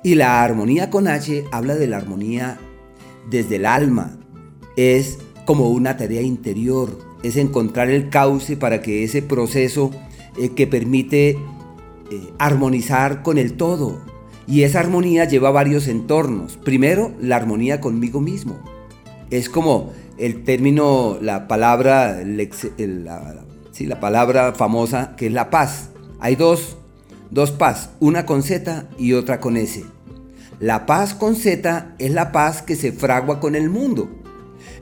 Y 0.03 0.15
la 0.15 0.43
armonía 0.43 0.89
con 0.91 1.07
H 1.07 1.45
habla 1.53 1.75
de 1.75 1.87
la 1.87 1.99
armonía 1.99 2.59
desde 3.31 3.57
el 3.57 3.67
alma. 3.67 4.19
Es 4.77 5.19
como 5.45 5.69
una 5.71 5.97
tarea 5.97 6.23
interior, 6.23 6.99
es 7.23 7.37
encontrar 7.37 7.91
el 7.91 8.09
cauce 8.09 8.57
para 8.57 8.81
que 8.81 9.05
ese 9.05 9.21
proceso 9.21 9.91
eh, 10.39 10.51
que 10.51 10.67
permite 10.67 11.31
eh, 11.31 11.39
armonizar 12.39 13.23
con 13.23 13.37
el 13.37 13.55
todo. 13.55 14.01
Y 14.47 14.63
esa 14.63 14.81
armonía 14.81 15.27
lleva 15.27 15.51
varios 15.51 15.89
entornos. 15.89 16.57
Primero, 16.57 17.13
la 17.21 17.37
armonía 17.37 17.81
conmigo 17.81 18.21
mismo 18.21 18.76
es 19.31 19.49
como 19.49 19.93
el 20.19 20.45
término, 20.45 21.19
la 21.21 21.49
palabra, 21.49 22.23
la, 22.25 24.01
palabra 24.01 24.53
famosa 24.55 25.15
que 25.17 25.27
es 25.27 25.33
la 25.33 25.51
paz. 25.51 25.91
Hay 26.21 26.37
dos, 26.37 26.77
dos 27.31 27.51
paz, 27.51 27.91
una 28.01 28.25
con 28.25 28.43
Z 28.43 28.89
y 28.99 29.13
otra 29.13 29.41
con 29.41 29.57
S. 29.57 29.85
La 30.59 30.87
paz 30.87 31.15
con 31.15 31.37
Z 31.37 31.95
es 31.99 32.11
la 32.11 32.33
paz 32.33 32.63
que 32.63 32.77
se 32.77 32.93
fragua 32.93 33.41
con 33.41 33.55
el 33.55 33.69
mundo, 33.69 34.09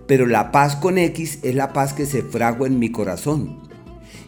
pero 0.07 0.27
la 0.27 0.53
paz 0.53 0.77
con 0.77 0.99
X 0.99 1.41
es 1.43 1.55
la 1.55 1.73
paz 1.73 1.95
que 1.95 2.07
se 2.07 2.23
fragua 2.23 2.69
en 2.69 2.79
mi 2.79 2.91
corazón. 2.91 3.65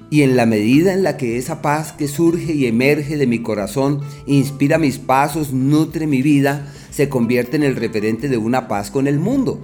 Y 0.09 0.23
en 0.23 0.37
la 0.37 0.47
medida 0.47 0.93
en 0.93 1.03
la 1.03 1.17
que 1.17 1.37
esa 1.37 1.63
paz 1.63 1.93
que 1.93 2.07
surge 2.07 2.53
y 2.53 2.67
emerge 2.67 3.17
de 3.17 3.27
mi 3.27 3.43
corazón 3.43 4.03
inspira 4.27 4.79
mis 4.79 4.99
pasos, 4.99 5.53
nutre 5.53 6.07
mi 6.07 6.23
vida, 6.23 6.73
se 6.91 7.09
convierte 7.09 7.57
en 7.57 7.65
el 7.65 7.77
referente 7.77 8.29
de 8.29 8.37
una 8.37 8.69
paz 8.69 8.91
con 8.91 9.09
el 9.09 9.19
mundo 9.19 9.61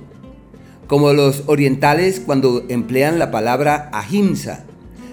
como 0.93 1.14
los 1.14 1.44
orientales 1.47 2.20
cuando 2.20 2.66
emplean 2.69 3.19
la 3.19 3.31
palabra 3.31 3.89
ahimsa. 3.94 4.66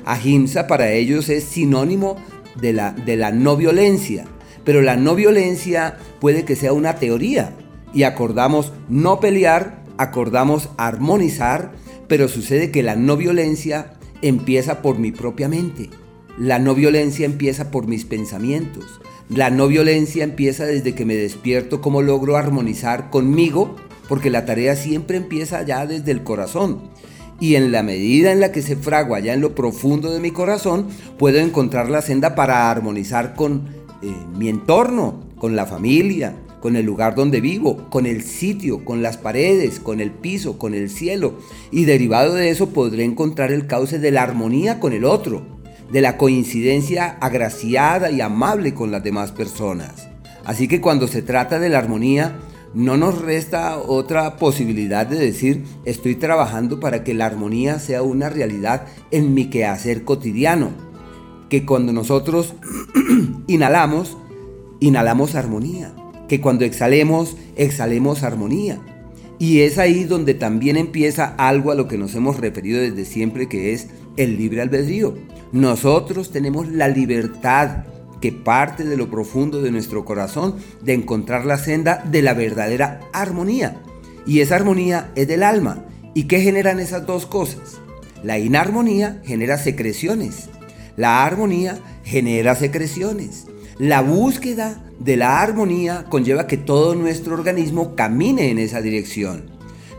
Ahimsa 0.03 0.67
para 0.67 0.91
ellos 0.91 1.29
es 1.29 1.45
sinónimo 1.45 2.17
de 2.59 2.73
la, 2.73 2.91
de 2.91 3.15
la 3.15 3.31
no 3.31 3.55
violencia, 3.55 4.25
pero 4.65 4.81
la 4.81 4.97
no 4.97 5.15
violencia 5.15 5.97
puede 6.19 6.43
que 6.43 6.57
sea 6.57 6.73
una 6.73 6.95
teoría 6.97 7.55
y 7.93 8.03
acordamos 8.03 8.73
no 8.89 9.21
pelear, 9.21 9.81
acordamos 9.97 10.67
armonizar, 10.75 11.71
pero 12.09 12.27
sucede 12.27 12.71
que 12.71 12.83
la 12.83 12.97
no 12.97 13.15
violencia 13.15 13.93
empieza 14.21 14.81
por 14.81 14.99
mi 14.99 15.13
propia 15.13 15.47
mente. 15.47 15.89
La 16.37 16.59
no 16.59 16.75
violencia 16.75 17.25
empieza 17.25 17.71
por 17.71 17.87
mis 17.87 18.03
pensamientos. 18.03 18.99
La 19.29 19.49
no 19.49 19.69
violencia 19.69 20.25
empieza 20.25 20.65
desde 20.65 20.93
que 20.93 21.05
me 21.05 21.15
despierto 21.15 21.79
cómo 21.79 22.01
logro 22.01 22.35
armonizar 22.35 23.09
conmigo, 23.09 23.77
porque 24.09 24.31
la 24.31 24.43
tarea 24.43 24.75
siempre 24.75 25.15
empieza 25.15 25.61
ya 25.61 25.85
desde 25.85 26.11
el 26.11 26.23
corazón. 26.23 26.89
Y 27.39 27.55
en 27.55 27.71
la 27.71 27.83
medida 27.83 28.33
en 28.33 28.41
la 28.41 28.51
que 28.51 28.61
se 28.61 28.75
fragua 28.75 29.21
ya 29.21 29.33
en 29.33 29.39
lo 29.39 29.55
profundo 29.55 30.11
de 30.11 30.19
mi 30.19 30.31
corazón, 30.31 30.87
puedo 31.17 31.37
encontrar 31.37 31.89
la 31.89 32.01
senda 32.01 32.35
para 32.35 32.69
armonizar 32.69 33.35
con 33.35 33.69
eh, 34.01 34.11
mi 34.35 34.49
entorno, 34.49 35.23
con 35.37 35.55
la 35.55 35.65
familia, 35.65 36.35
con 36.59 36.75
el 36.75 36.85
lugar 36.85 37.15
donde 37.15 37.39
vivo, 37.39 37.87
con 37.89 38.05
el 38.05 38.23
sitio, 38.23 38.83
con 38.83 39.01
las 39.01 39.15
paredes, 39.15 39.79
con 39.79 40.01
el 40.01 40.11
piso, 40.11 40.57
con 40.57 40.73
el 40.73 40.89
cielo. 40.89 41.35
Y 41.71 41.85
derivado 41.85 42.33
de 42.33 42.49
eso 42.49 42.71
podré 42.71 43.05
encontrar 43.05 43.51
el 43.51 43.67
cauce 43.67 43.99
de 43.99 44.11
la 44.11 44.23
armonía 44.23 44.79
con 44.79 44.91
el 44.91 45.05
otro, 45.05 45.43
de 45.91 46.01
la 46.01 46.17
coincidencia 46.17 47.17
agraciada 47.21 48.11
y 48.11 48.21
amable 48.21 48.73
con 48.73 48.91
las 48.91 49.03
demás 49.03 49.31
personas. 49.31 50.09
Así 50.45 50.67
que 50.67 50.81
cuando 50.81 51.07
se 51.07 51.21
trata 51.21 51.59
de 51.59 51.69
la 51.69 51.77
armonía, 51.77 52.35
no 52.73 52.97
nos 52.97 53.19
resta 53.19 53.77
otra 53.77 54.37
posibilidad 54.37 55.07
de 55.07 55.17
decir 55.17 55.63
estoy 55.85 56.15
trabajando 56.15 56.79
para 56.79 57.03
que 57.03 57.13
la 57.13 57.25
armonía 57.25 57.79
sea 57.79 58.03
una 58.03 58.29
realidad 58.29 58.85
en 59.11 59.33
mi 59.33 59.49
quehacer 59.49 60.03
cotidiano. 60.03 60.71
Que 61.49 61.65
cuando 61.65 61.93
nosotros 61.93 62.53
inhalamos, 63.47 64.17
inhalamos 64.79 65.35
armonía 65.35 65.93
que 66.29 66.39
cuando 66.39 66.63
exhalemos, 66.63 67.35
exhalemos 67.57 68.23
armonía. 68.23 68.79
Y 69.39 69.61
es 69.61 69.77
ahí 69.77 70.03
donde 70.05 70.33
también 70.33 70.77
empieza 70.77 71.35
algo 71.37 71.71
a 71.71 71.75
lo 71.75 71.87
que 71.87 71.97
nos 71.97 72.15
hemos 72.15 72.37
referido 72.37 72.79
desde 72.79 73.03
siempre, 73.03 73.49
que 73.49 73.73
es 73.73 73.87
el 74.15 74.37
libre 74.37 74.61
albedrío. 74.61 75.15
Nosotros 75.51 76.31
tenemos 76.31 76.69
la 76.69 76.87
libertad 76.87 77.85
que 78.21 78.31
parte 78.31 78.83
de 78.83 78.97
lo 78.97 79.09
profundo 79.09 79.61
de 79.61 79.71
nuestro 79.71 80.05
corazón 80.05 80.55
de 80.81 80.93
encontrar 80.93 81.45
la 81.45 81.57
senda 81.57 82.03
de 82.09 82.21
la 82.21 82.33
verdadera 82.33 83.01
armonía. 83.13 83.81
Y 84.25 84.41
esa 84.41 84.55
armonía 84.55 85.11
es 85.15 85.27
del 85.27 85.43
alma. 85.43 85.85
¿Y 86.13 86.23
qué 86.23 86.41
generan 86.41 86.79
esas 86.79 87.05
dos 87.05 87.25
cosas? 87.25 87.79
La 88.23 88.37
inarmonía 88.37 89.21
genera 89.25 89.57
secreciones. 89.57 90.49
La 90.97 91.25
armonía 91.25 91.79
genera 92.03 92.55
secreciones. 92.55 93.45
La 93.77 94.01
búsqueda 94.01 94.83
de 94.99 95.15
la 95.15 95.41
armonía 95.41 96.05
conlleva 96.09 96.47
que 96.47 96.57
todo 96.57 96.95
nuestro 96.95 97.33
organismo 97.33 97.95
camine 97.95 98.49
en 98.49 98.59
esa 98.59 98.81
dirección. 98.81 99.49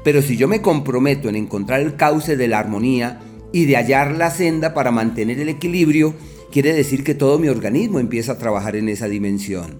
Pero 0.04 0.20
si 0.20 0.36
yo 0.36 0.48
me 0.48 0.60
comprometo 0.60 1.28
en 1.28 1.36
encontrar 1.36 1.80
el 1.80 1.96
cauce 1.96 2.36
de 2.36 2.48
la 2.48 2.58
armonía 2.58 3.20
y 3.52 3.64
de 3.64 3.76
hallar 3.76 4.12
la 4.12 4.30
senda 4.30 4.74
para 4.74 4.90
mantener 4.90 5.40
el 5.40 5.48
equilibrio, 5.48 6.14
quiere 6.50 6.72
decir 6.72 7.04
que 7.04 7.14
todo 7.14 7.38
mi 7.38 7.48
organismo 7.48 8.00
empieza 8.00 8.32
a 8.32 8.38
trabajar 8.38 8.76
en 8.76 8.88
esa 8.88 9.08
dimensión. 9.08 9.78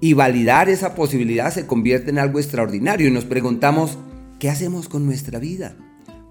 Y 0.00 0.12
validar 0.12 0.68
esa 0.68 0.94
posibilidad 0.94 1.52
se 1.52 1.66
convierte 1.66 2.10
en 2.10 2.18
algo 2.18 2.38
extraordinario 2.38 3.08
y 3.08 3.10
nos 3.10 3.24
preguntamos, 3.24 3.98
¿qué 4.38 4.50
hacemos 4.50 4.88
con 4.88 5.06
nuestra 5.06 5.38
vida? 5.38 5.76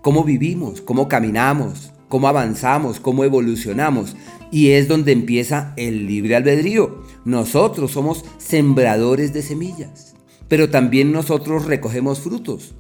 ¿Cómo 0.02 0.24
vivimos? 0.24 0.82
¿Cómo 0.82 1.08
caminamos? 1.08 1.92
¿Cómo 2.08 2.28
avanzamos? 2.28 3.00
¿Cómo 3.00 3.24
evolucionamos? 3.24 4.16
Y 4.52 4.72
es 4.72 4.88
donde 4.88 5.12
empieza 5.12 5.74
el 5.78 6.06
libre 6.06 6.36
albedrío. 6.36 7.02
Nosotros 7.26 7.92
somos 7.92 8.26
sembradores 8.38 9.34
de 9.34 9.42
semillas, 9.42 10.14
pero 10.48 10.70
también 10.70 11.12
nosotros 11.12 11.66
recogemos 11.66 12.20
frutos. 12.20 12.76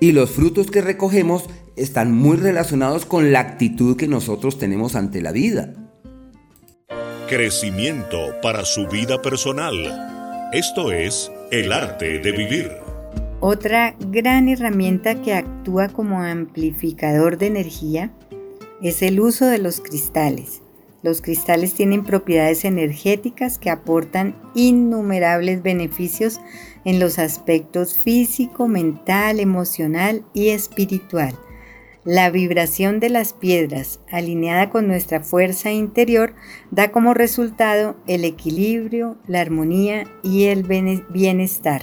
Y 0.00 0.12
los 0.12 0.30
frutos 0.30 0.70
que 0.70 0.82
recogemos 0.82 1.44
están 1.76 2.12
muy 2.12 2.36
relacionados 2.36 3.06
con 3.06 3.32
la 3.32 3.40
actitud 3.40 3.96
que 3.96 4.08
nosotros 4.08 4.58
tenemos 4.58 4.96
ante 4.96 5.22
la 5.22 5.32
vida. 5.32 5.89
Crecimiento 7.30 8.34
para 8.42 8.64
su 8.64 8.88
vida 8.88 9.22
personal. 9.22 10.50
Esto 10.52 10.90
es 10.90 11.30
el 11.52 11.72
arte 11.72 12.18
de 12.18 12.32
vivir. 12.32 12.72
Otra 13.38 13.94
gran 14.00 14.48
herramienta 14.48 15.22
que 15.22 15.34
actúa 15.34 15.86
como 15.90 16.24
amplificador 16.24 17.38
de 17.38 17.46
energía 17.46 18.10
es 18.82 19.02
el 19.02 19.20
uso 19.20 19.46
de 19.46 19.58
los 19.58 19.80
cristales. 19.80 20.60
Los 21.04 21.22
cristales 21.22 21.72
tienen 21.74 22.02
propiedades 22.02 22.64
energéticas 22.64 23.60
que 23.60 23.70
aportan 23.70 24.34
innumerables 24.56 25.62
beneficios 25.62 26.40
en 26.84 26.98
los 26.98 27.20
aspectos 27.20 27.96
físico, 27.96 28.66
mental, 28.66 29.38
emocional 29.38 30.24
y 30.34 30.48
espiritual. 30.48 31.36
La 32.04 32.30
vibración 32.30 32.98
de 32.98 33.10
las 33.10 33.34
piedras, 33.34 34.00
alineada 34.10 34.70
con 34.70 34.86
nuestra 34.86 35.20
fuerza 35.20 35.70
interior, 35.70 36.32
da 36.70 36.92
como 36.92 37.12
resultado 37.12 37.94
el 38.06 38.24
equilibrio, 38.24 39.18
la 39.26 39.42
armonía 39.42 40.06
y 40.22 40.44
el 40.44 40.62
bienestar. 40.62 41.82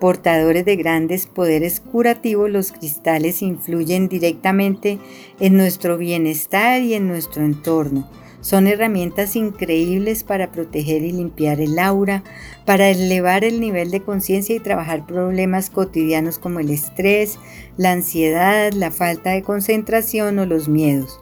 Portadores 0.00 0.64
de 0.64 0.76
grandes 0.76 1.26
poderes 1.26 1.80
curativos, 1.80 2.48
los 2.48 2.72
cristales 2.72 3.42
influyen 3.42 4.08
directamente 4.08 4.98
en 5.38 5.58
nuestro 5.58 5.98
bienestar 5.98 6.80
y 6.80 6.94
en 6.94 7.06
nuestro 7.06 7.44
entorno 7.44 8.08
son 8.44 8.66
herramientas 8.66 9.36
increíbles 9.36 10.22
para 10.22 10.52
proteger 10.52 11.02
y 11.02 11.12
limpiar 11.12 11.62
el 11.62 11.78
aura, 11.78 12.22
para 12.66 12.90
elevar 12.90 13.42
el 13.42 13.58
nivel 13.58 13.90
de 13.90 14.02
conciencia 14.02 14.54
y 14.54 14.60
trabajar 14.60 15.06
problemas 15.06 15.70
cotidianos 15.70 16.38
como 16.38 16.60
el 16.60 16.68
estrés, 16.68 17.38
la 17.78 17.92
ansiedad, 17.92 18.74
la 18.74 18.90
falta 18.90 19.30
de 19.30 19.40
concentración 19.40 20.38
o 20.38 20.44
los 20.44 20.68
miedos. 20.68 21.20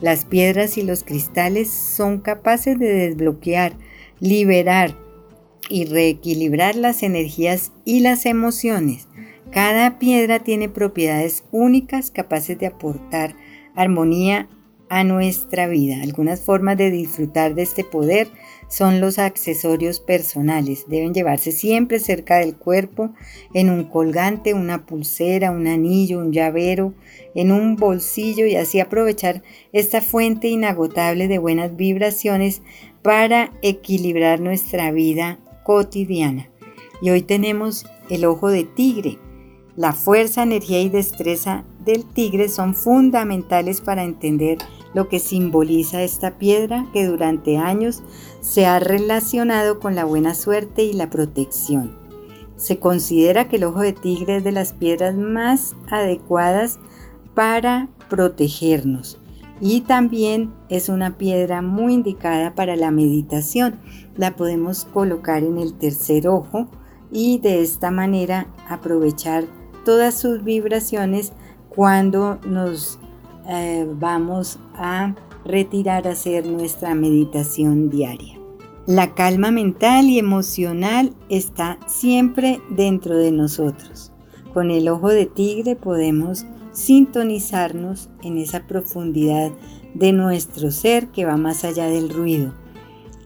Las 0.00 0.24
piedras 0.24 0.76
y 0.78 0.82
los 0.82 1.04
cristales 1.04 1.70
son 1.70 2.18
capaces 2.18 2.76
de 2.76 2.92
desbloquear, 2.92 3.74
liberar 4.18 4.96
y 5.68 5.84
reequilibrar 5.84 6.74
las 6.74 7.04
energías 7.04 7.70
y 7.84 8.00
las 8.00 8.26
emociones. 8.26 9.06
Cada 9.52 10.00
piedra 10.00 10.40
tiene 10.40 10.68
propiedades 10.68 11.44
únicas 11.52 12.10
capaces 12.10 12.58
de 12.58 12.66
aportar 12.66 13.36
armonía 13.76 14.48
a 14.90 15.04
nuestra 15.04 15.66
vida. 15.66 16.02
Algunas 16.02 16.40
formas 16.40 16.76
de 16.76 16.90
disfrutar 16.90 17.54
de 17.54 17.62
este 17.62 17.84
poder 17.84 18.28
son 18.68 19.00
los 19.00 19.18
accesorios 19.18 20.00
personales. 20.00 20.84
Deben 20.88 21.14
llevarse 21.14 21.52
siempre 21.52 21.98
cerca 21.98 22.36
del 22.38 22.56
cuerpo, 22.56 23.10
en 23.54 23.70
un 23.70 23.84
colgante, 23.84 24.54
una 24.54 24.86
pulsera, 24.86 25.50
un 25.50 25.66
anillo, 25.66 26.18
un 26.18 26.32
llavero, 26.32 26.94
en 27.34 27.52
un 27.52 27.76
bolsillo 27.76 28.46
y 28.46 28.56
así 28.56 28.80
aprovechar 28.80 29.42
esta 29.72 30.00
fuente 30.00 30.48
inagotable 30.48 31.28
de 31.28 31.38
buenas 31.38 31.76
vibraciones 31.76 32.62
para 33.02 33.52
equilibrar 33.62 34.40
nuestra 34.40 34.90
vida 34.92 35.38
cotidiana. 35.64 36.48
Y 37.00 37.10
hoy 37.10 37.22
tenemos 37.22 37.86
el 38.10 38.24
ojo 38.24 38.48
de 38.48 38.64
tigre. 38.64 39.18
La 39.76 39.92
fuerza, 39.92 40.42
energía 40.42 40.80
y 40.80 40.88
destreza 40.88 41.64
del 41.84 42.04
tigre 42.04 42.48
son 42.48 42.74
fundamentales 42.74 43.80
para 43.80 44.02
entender 44.02 44.58
lo 44.94 45.08
que 45.08 45.18
simboliza 45.18 46.02
esta 46.02 46.38
piedra 46.38 46.86
que 46.92 47.06
durante 47.06 47.58
años 47.58 48.02
se 48.40 48.66
ha 48.66 48.78
relacionado 48.78 49.80
con 49.80 49.94
la 49.94 50.04
buena 50.04 50.34
suerte 50.34 50.82
y 50.84 50.92
la 50.92 51.10
protección. 51.10 51.96
Se 52.56 52.78
considera 52.78 53.48
que 53.48 53.56
el 53.56 53.64
ojo 53.64 53.80
de 53.80 53.92
tigre 53.92 54.38
es 54.38 54.44
de 54.44 54.52
las 54.52 54.72
piedras 54.72 55.14
más 55.14 55.76
adecuadas 55.90 56.78
para 57.34 57.88
protegernos 58.08 59.18
y 59.60 59.80
también 59.82 60.52
es 60.68 60.88
una 60.88 61.18
piedra 61.18 61.62
muy 61.62 61.94
indicada 61.94 62.54
para 62.54 62.76
la 62.76 62.90
meditación. 62.90 63.78
La 64.16 64.36
podemos 64.36 64.84
colocar 64.84 65.42
en 65.42 65.58
el 65.58 65.74
tercer 65.74 66.28
ojo 66.28 66.68
y 67.10 67.38
de 67.38 67.62
esta 67.62 67.90
manera 67.90 68.46
aprovechar 68.68 69.44
todas 69.84 70.14
sus 70.14 70.44
vibraciones 70.44 71.32
cuando 71.68 72.38
nos 72.46 72.98
eh, 73.48 73.86
vamos 73.90 74.58
a 74.74 75.14
retirar 75.44 76.06
a 76.06 76.12
hacer 76.12 76.46
nuestra 76.46 76.94
meditación 76.94 77.88
diaria. 77.88 78.38
La 78.86 79.14
calma 79.14 79.50
mental 79.50 80.06
y 80.06 80.18
emocional 80.18 81.14
está 81.28 81.78
siempre 81.86 82.60
dentro 82.70 83.16
de 83.16 83.32
nosotros. 83.32 84.12
Con 84.52 84.70
el 84.70 84.88
ojo 84.88 85.08
de 85.08 85.26
tigre 85.26 85.76
podemos 85.76 86.46
sintonizarnos 86.72 88.08
en 88.22 88.38
esa 88.38 88.66
profundidad 88.66 89.50
de 89.94 90.12
nuestro 90.12 90.70
ser 90.70 91.08
que 91.08 91.24
va 91.24 91.36
más 91.36 91.64
allá 91.64 91.86
del 91.86 92.10
ruido. 92.10 92.54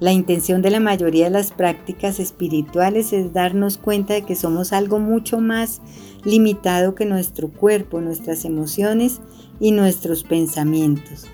La 0.02 0.10
intención 0.10 0.62
de 0.62 0.70
la 0.72 0.80
mayoría 0.80 1.26
de 1.26 1.30
las 1.30 1.52
prácticas 1.52 2.18
espirituales 2.18 3.12
es 3.12 3.32
darnos 3.32 3.78
cuenta 3.78 4.14
de 4.14 4.22
que 4.22 4.34
somos 4.34 4.72
algo 4.72 4.98
mucho 4.98 5.38
más 5.38 5.80
limitado 6.24 6.96
que 6.96 7.04
nuestro 7.04 7.46
cuerpo, 7.46 8.00
nuestras 8.00 8.44
emociones 8.44 9.20
y 9.60 9.70
nuestros 9.70 10.24
pensamientos. 10.24 11.28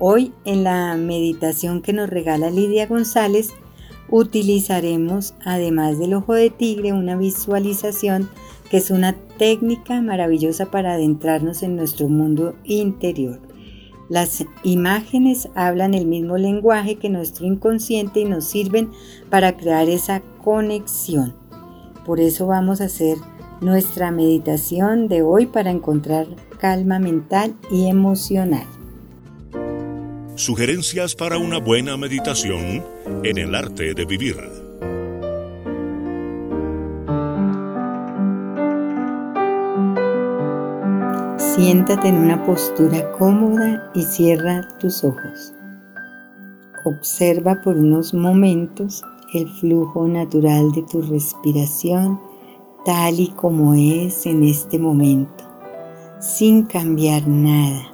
Hoy 0.00 0.32
en 0.44 0.64
la 0.64 0.96
meditación 0.96 1.82
que 1.82 1.92
nos 1.92 2.10
regala 2.10 2.50
Lidia 2.50 2.88
González 2.88 3.50
utilizaremos, 4.08 5.34
además 5.44 6.00
del 6.00 6.14
ojo 6.14 6.34
de 6.34 6.50
tigre, 6.50 6.92
una 6.92 7.16
visualización 7.16 8.28
que 8.72 8.78
es 8.78 8.90
una 8.90 9.14
técnica 9.38 10.02
maravillosa 10.02 10.72
para 10.72 10.94
adentrarnos 10.94 11.62
en 11.62 11.76
nuestro 11.76 12.08
mundo 12.08 12.56
interior. 12.64 13.49
Las 14.10 14.44
imágenes 14.64 15.48
hablan 15.54 15.94
el 15.94 16.04
mismo 16.04 16.36
lenguaje 16.36 16.96
que 16.96 17.08
nuestro 17.08 17.46
inconsciente 17.46 18.18
y 18.18 18.24
nos 18.24 18.44
sirven 18.44 18.90
para 19.30 19.56
crear 19.56 19.88
esa 19.88 20.20
conexión. 20.42 21.32
Por 22.04 22.18
eso 22.18 22.48
vamos 22.48 22.80
a 22.80 22.86
hacer 22.86 23.18
nuestra 23.60 24.10
meditación 24.10 25.06
de 25.06 25.22
hoy 25.22 25.46
para 25.46 25.70
encontrar 25.70 26.26
calma 26.58 26.98
mental 26.98 27.54
y 27.70 27.86
emocional. 27.86 28.66
Sugerencias 30.34 31.14
para 31.14 31.38
una 31.38 31.58
buena 31.58 31.96
meditación 31.96 32.82
en 33.22 33.38
el 33.38 33.54
arte 33.54 33.94
de 33.94 34.04
vivir. 34.06 34.59
Siéntate 41.60 42.08
en 42.08 42.16
una 42.16 42.42
postura 42.46 43.12
cómoda 43.18 43.90
y 43.94 44.00
cierra 44.00 44.66
tus 44.78 45.04
ojos. 45.04 45.52
Observa 46.86 47.60
por 47.62 47.76
unos 47.76 48.14
momentos 48.14 49.02
el 49.34 49.46
flujo 49.46 50.08
natural 50.08 50.72
de 50.72 50.80
tu 50.84 51.02
respiración 51.02 52.18
tal 52.86 53.20
y 53.20 53.28
como 53.28 53.74
es 53.74 54.24
en 54.24 54.42
este 54.42 54.78
momento, 54.78 55.44
sin 56.18 56.62
cambiar 56.62 57.28
nada. 57.28 57.92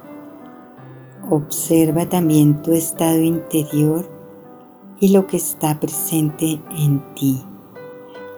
Observa 1.29 2.07
también 2.07 2.61
tu 2.61 2.71
estado 2.71 3.19
interior 3.19 4.09
y 5.01 5.09
lo 5.09 5.27
que 5.27 5.35
está 5.35 5.77
presente 5.77 6.61
en 6.77 7.03
ti. 7.15 7.43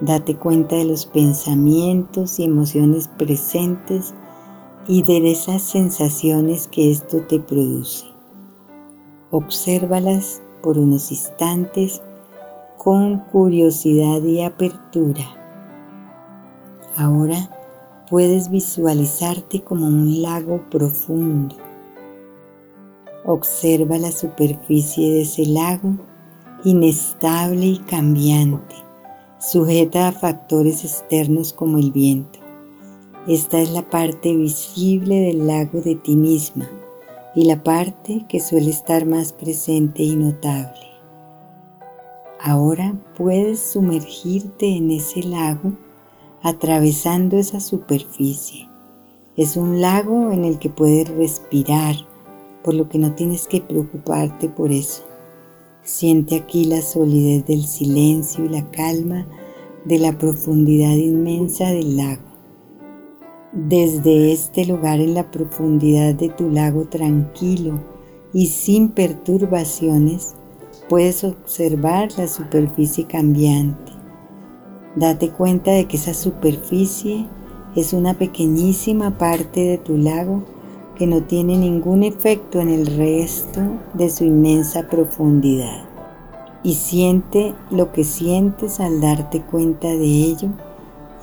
Date 0.02 0.38
cuenta 0.38 0.76
de 0.78 0.86
los 0.86 1.06
pensamientos 1.06 2.40
y 2.40 2.46
emociones 2.46 3.08
presentes 3.10 4.16
y 4.88 5.04
de 5.04 5.32
esas 5.32 5.62
sensaciones 5.62 6.68
que 6.68 6.92
esto 6.92 7.22
te 7.22 7.40
produce. 7.40 8.06
Obsérvalas 9.32 10.42
por 10.64 10.78
unos 10.78 11.12
instantes 11.12 12.02
con 12.78 13.20
curiosidad 13.20 14.22
y 14.24 14.42
apertura. 14.42 15.26
Ahora 16.96 17.50
puedes 18.10 18.50
visualizarte 18.50 19.62
como 19.62 19.88
un 19.88 20.22
lago 20.22 20.64
profundo. 20.70 21.56
Observa 23.26 23.98
la 23.98 24.12
superficie 24.12 25.12
de 25.12 25.22
ese 25.22 25.46
lago 25.46 25.98
inestable 26.64 27.66
y 27.66 27.78
cambiante, 27.80 28.76
sujeta 29.40 30.08
a 30.08 30.12
factores 30.12 30.84
externos 30.84 31.54
como 31.54 31.78
el 31.78 31.92
viento. 31.92 32.39
Esta 33.30 33.62
es 33.62 33.70
la 33.70 33.84
parte 33.84 34.36
visible 34.36 35.22
del 35.22 35.46
lago 35.46 35.82
de 35.82 35.94
ti 35.94 36.16
misma 36.16 36.68
y 37.36 37.46
la 37.46 37.62
parte 37.62 38.26
que 38.28 38.40
suele 38.40 38.72
estar 38.72 39.06
más 39.06 39.34
presente 39.34 40.02
y 40.02 40.16
notable. 40.16 40.80
Ahora 42.42 42.96
puedes 43.16 43.60
sumergirte 43.60 44.76
en 44.76 44.90
ese 44.90 45.22
lago 45.22 45.74
atravesando 46.42 47.38
esa 47.38 47.60
superficie. 47.60 48.68
Es 49.38 49.58
un 49.58 49.80
lago 49.80 50.32
en 50.32 50.44
el 50.44 50.58
que 50.58 50.72
puedes 50.72 51.08
respirar, 51.10 51.98
por 52.64 52.74
lo 52.74 52.90
que 52.90 52.98
no 52.98 53.14
tienes 53.14 53.46
que 53.46 53.62
preocuparte 53.62 54.50
por 54.50 54.72
eso. 54.72 55.04
Siente 55.84 56.36
aquí 56.36 56.66
la 56.66 56.82
solidez 56.82 57.46
del 57.46 57.68
silencio 57.68 58.46
y 58.46 58.50
la 58.50 58.72
calma 58.72 59.28
de 59.86 60.00
la 60.00 60.18
profundidad 60.18 60.96
inmensa 60.96 61.70
del 61.70 61.96
lago. 61.96 62.29
Desde 63.52 64.32
este 64.32 64.64
lugar 64.64 65.00
en 65.00 65.16
la 65.16 65.32
profundidad 65.32 66.14
de 66.14 66.30
tu 66.30 66.52
lago 66.52 66.86
tranquilo 66.86 67.80
y 68.32 68.46
sin 68.46 68.90
perturbaciones, 68.90 70.36
puedes 70.88 71.24
observar 71.24 72.10
la 72.20 72.28
superficie 72.28 73.06
cambiante. 73.06 73.92
Date 74.96 75.32
cuenta 75.32 75.72
de 75.72 75.86
que 75.86 75.98
esa 75.98 76.14
superficie 76.14 77.26
es 77.76 77.94
una 77.94 78.14
pequeñísima 78.14 79.18
parte 79.18 79.62
de 79.62 79.78
tu 79.80 79.98
lago 79.98 80.44
que 80.96 81.08
no 81.08 81.24
tiene 81.24 81.58
ningún 81.58 82.04
efecto 82.04 82.60
en 82.60 82.70
el 82.70 82.86
resto 82.86 83.62
de 83.96 84.12
su 84.12 84.26
inmensa 84.26 84.88
profundidad. 84.88 85.90
Y 86.62 86.76
siente 86.76 87.56
lo 87.72 87.92
que 87.94 88.04
sientes 88.04 88.80
al 88.80 89.02
darte 89.02 89.42
cuenta 89.42 89.88
de 89.88 90.06
ello 90.06 90.50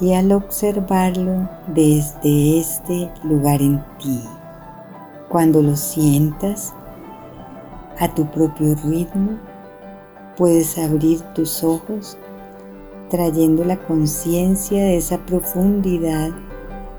y 0.00 0.12
al 0.14 0.32
observarlo 0.32 1.48
desde 1.68 2.60
este 2.60 3.10
lugar 3.22 3.62
en 3.62 3.82
ti. 3.98 4.22
Cuando 5.28 5.62
lo 5.62 5.76
sientas 5.76 6.74
a 7.98 8.14
tu 8.14 8.26
propio 8.30 8.74
ritmo, 8.84 9.38
puedes 10.36 10.78
abrir 10.78 11.20
tus 11.34 11.64
ojos 11.64 12.18
trayendo 13.10 13.64
la 13.64 13.76
conciencia 13.76 14.82
de 14.82 14.96
esa 14.96 15.18
profundidad 15.18 16.30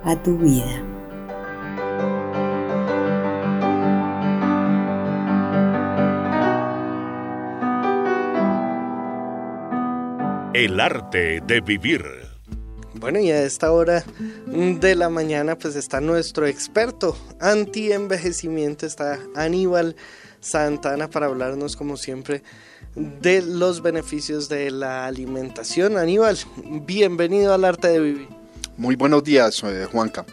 a 0.03 0.15
tu 0.15 0.37
vida. 0.37 0.83
El 10.53 10.79
arte 10.79 11.39
de 11.45 11.61
vivir. 11.61 12.26
Bueno, 12.99 13.19
y 13.19 13.29
a 13.29 13.43
esta 13.43 13.71
hora 13.71 14.03
de 14.47 14.95
la 14.95 15.09
mañana 15.09 15.55
pues 15.57 15.75
está 15.75 16.01
nuestro 16.01 16.47
experto 16.47 17.15
anti-envejecimiento, 17.39 18.87
está 18.87 19.19
Aníbal 19.35 19.95
Santana 20.39 21.07
para 21.07 21.27
hablarnos 21.27 21.75
como 21.75 21.95
siempre 21.95 22.41
de 22.95 23.43
los 23.43 23.81
beneficios 23.83 24.49
de 24.49 24.71
la 24.71 25.05
alimentación. 25.05 25.97
Aníbal, 25.97 26.37
bienvenido 26.85 27.53
al 27.53 27.65
arte 27.65 27.89
de 27.89 27.99
vivir. 27.99 28.27
Muy 28.77 28.95
buenos 28.95 29.23
días, 29.23 29.61
eh, 29.63 29.87
Juanca. 29.91 30.25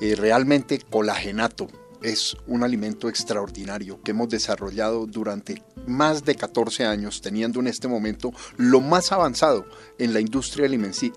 Eh, 0.00 0.14
realmente 0.16 0.78
colagenato 0.78 1.68
es 2.02 2.36
un 2.46 2.62
alimento 2.62 3.08
extraordinario 3.08 4.00
que 4.02 4.12
hemos 4.12 4.28
desarrollado 4.28 5.06
durante 5.06 5.62
más 5.86 6.24
de 6.24 6.34
14 6.34 6.84
años, 6.84 7.20
teniendo 7.20 7.60
en 7.60 7.68
este 7.68 7.88
momento 7.88 8.32
lo 8.56 8.80
más 8.80 9.12
avanzado 9.12 9.66
en 9.98 10.12
la 10.12 10.20
industria 10.20 10.68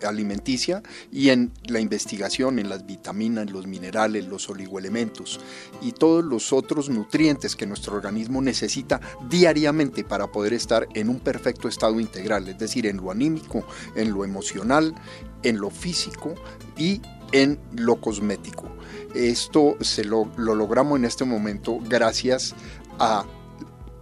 alimenticia 0.03 0.84
y 1.11 1.30
en 1.30 1.51
la 1.65 1.80
investigación 1.80 2.60
en 2.60 2.69
las 2.69 2.85
vitaminas, 2.85 3.51
los 3.51 3.68
minerales, 3.68 4.27
los 4.27 4.49
oligoelementos 4.49 5.39
y 5.81 5.91
todos 5.91 6.23
los 6.23 6.53
otros 6.53 6.89
nutrientes 6.89 7.56
que 7.56 7.65
nuestro 7.65 7.95
organismo 7.95 8.41
necesita 8.41 9.01
diariamente 9.30 10.03
para 10.03 10.27
poder 10.31 10.53
estar 10.53 10.88
en 10.93 11.10
un 11.10 11.19
perfecto 11.19 11.68
estado 11.68 11.99
integral, 11.99 12.47
es 12.47 12.57
decir, 12.57 12.85
en 12.85 12.97
lo 12.97 13.11
anímico, 13.11 13.65
en 13.95 14.11
lo 14.11 14.23
emocional, 14.23 14.95
en 15.43 15.60
lo 15.60 15.69
físico 15.69 16.35
y 16.77 17.01
en 17.31 17.60
lo 17.76 17.99
cosmético. 17.99 18.69
Esto 19.15 19.76
se 19.81 20.03
lo, 20.03 20.30
logramos 20.38 20.99
en 20.99 21.06
este 21.06 21.26
momento 21.26 21.80
gracias 21.88 22.56
a 22.99 23.26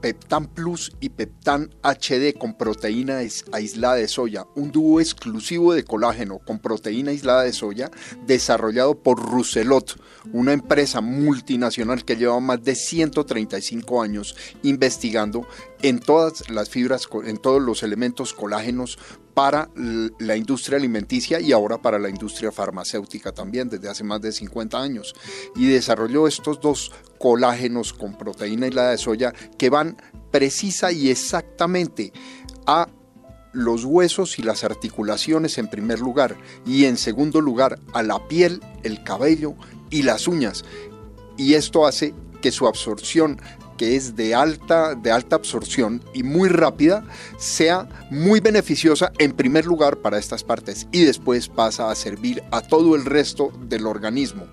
Peptan 0.01 0.45
Plus 0.47 0.91
y 0.99 1.09
Peptan 1.09 1.73
HD 1.81 2.37
con 2.37 2.53
proteína 2.55 3.17
aislada 3.51 3.95
de 3.95 4.07
soya, 4.07 4.45
un 4.55 4.71
dúo 4.71 5.01
exclusivo 5.01 5.73
de 5.73 5.83
colágeno 5.83 6.39
con 6.39 6.59
proteína 6.59 7.11
aislada 7.11 7.43
de 7.43 7.53
soya 7.53 7.89
desarrollado 8.25 9.01
por 9.01 9.19
Rousselot, 9.19 9.99
una 10.33 10.53
empresa 10.53 11.01
multinacional 11.01 12.05
que 12.05 12.15
lleva 12.15 12.39
más 12.39 12.63
de 12.63 12.75
135 12.75 14.01
años 14.01 14.35
investigando 14.61 15.47
en 15.81 15.99
todas 15.99 16.49
las 16.49 16.69
fibras, 16.69 17.07
en 17.25 17.37
todos 17.37 17.61
los 17.61 17.81
elementos 17.81 18.33
colágenos 18.33 18.99
para 19.37 19.69
la 19.75 20.35
industria 20.35 20.79
alimenticia 20.79 21.39
y 21.39 21.51
ahora 21.51 21.77
para 21.77 21.99
la 21.99 22.09
industria 22.09 22.51
farmacéutica 22.51 23.31
también 23.31 23.69
desde 23.69 23.87
hace 23.87 24.03
más 24.03 24.19
de 24.19 24.31
50 24.31 24.81
años. 24.81 25.13
Y 25.55 25.67
desarrolló 25.67 26.25
estos 26.25 26.59
dos 26.59 26.91
colágenos 27.19 27.93
con 27.93 28.17
proteína 28.17 28.65
y 28.65 28.71
la 28.71 28.89
de 28.89 28.97
soya 28.97 29.31
que 29.59 29.69
van 29.69 29.95
precisa 30.31 30.91
y 30.91 31.11
exactamente 31.11 32.11
a 32.65 32.87
los 33.53 33.85
huesos 33.85 34.39
y 34.39 34.41
las 34.41 34.63
articulaciones 34.63 35.59
en 35.59 35.67
primer 35.67 35.99
lugar 35.99 36.35
y 36.65 36.85
en 36.85 36.97
segundo 36.97 37.39
lugar 37.39 37.79
a 37.93 38.01
la 38.01 38.27
piel, 38.27 38.59
el 38.81 39.03
cabello 39.03 39.53
y 39.91 40.01
las 40.01 40.27
uñas. 40.27 40.65
Y 41.37 41.53
esto 41.53 41.85
hace 41.85 42.15
que 42.41 42.51
su 42.51 42.65
absorción 42.65 43.39
que 43.77 43.95
es 43.95 44.15
de 44.15 44.35
alta, 44.35 44.95
de 44.95 45.11
alta 45.11 45.35
absorción 45.35 46.03
y 46.13 46.23
muy 46.23 46.49
rápida, 46.49 47.05
sea 47.37 47.87
muy 48.09 48.39
beneficiosa 48.39 49.11
en 49.19 49.33
primer 49.33 49.65
lugar 49.65 49.97
para 49.97 50.17
estas 50.17 50.43
partes 50.43 50.87
y 50.91 51.03
después 51.03 51.47
pasa 51.47 51.89
a 51.89 51.95
servir 51.95 52.43
a 52.51 52.61
todo 52.61 52.95
el 52.95 53.05
resto 53.05 53.51
del 53.61 53.85
organismo. 53.85 54.47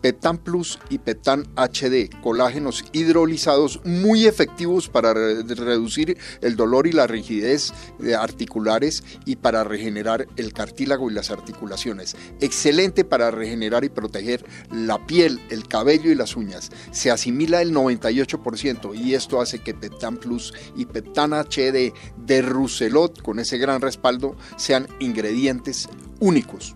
Peptan 0.00 0.38
Plus 0.38 0.78
y 0.88 0.98
Peptan 0.98 1.46
HD, 1.56 2.08
colágenos 2.22 2.84
hidrolizados 2.92 3.80
muy 3.84 4.26
efectivos 4.26 4.88
para 4.88 5.12
reducir 5.12 6.16
el 6.40 6.56
dolor 6.56 6.86
y 6.86 6.92
la 6.92 7.06
rigidez 7.06 7.72
articulares 8.18 9.02
y 9.26 9.36
para 9.36 9.64
regenerar 9.64 10.26
el 10.36 10.52
cartílago 10.52 11.10
y 11.10 11.14
las 11.14 11.30
articulaciones. 11.30 12.16
Excelente 12.40 13.04
para 13.04 13.30
regenerar 13.30 13.84
y 13.84 13.90
proteger 13.90 14.44
la 14.70 15.06
piel, 15.06 15.40
el 15.50 15.68
cabello 15.68 16.10
y 16.10 16.14
las 16.14 16.36
uñas. 16.36 16.70
Se 16.92 17.10
asimila 17.10 17.60
el 17.60 17.74
98% 17.74 18.94
y 18.94 19.14
esto 19.14 19.40
hace 19.40 19.58
que 19.58 19.74
Peptan 19.74 20.16
Plus 20.16 20.54
y 20.76 20.86
Peptan 20.86 21.32
HD 21.32 21.92
de 22.16 22.42
Rousselot 22.42 23.20
con 23.22 23.38
ese 23.38 23.58
gran 23.58 23.80
respaldo 23.80 24.36
sean 24.56 24.88
ingredientes 24.98 25.88
únicos. 26.20 26.74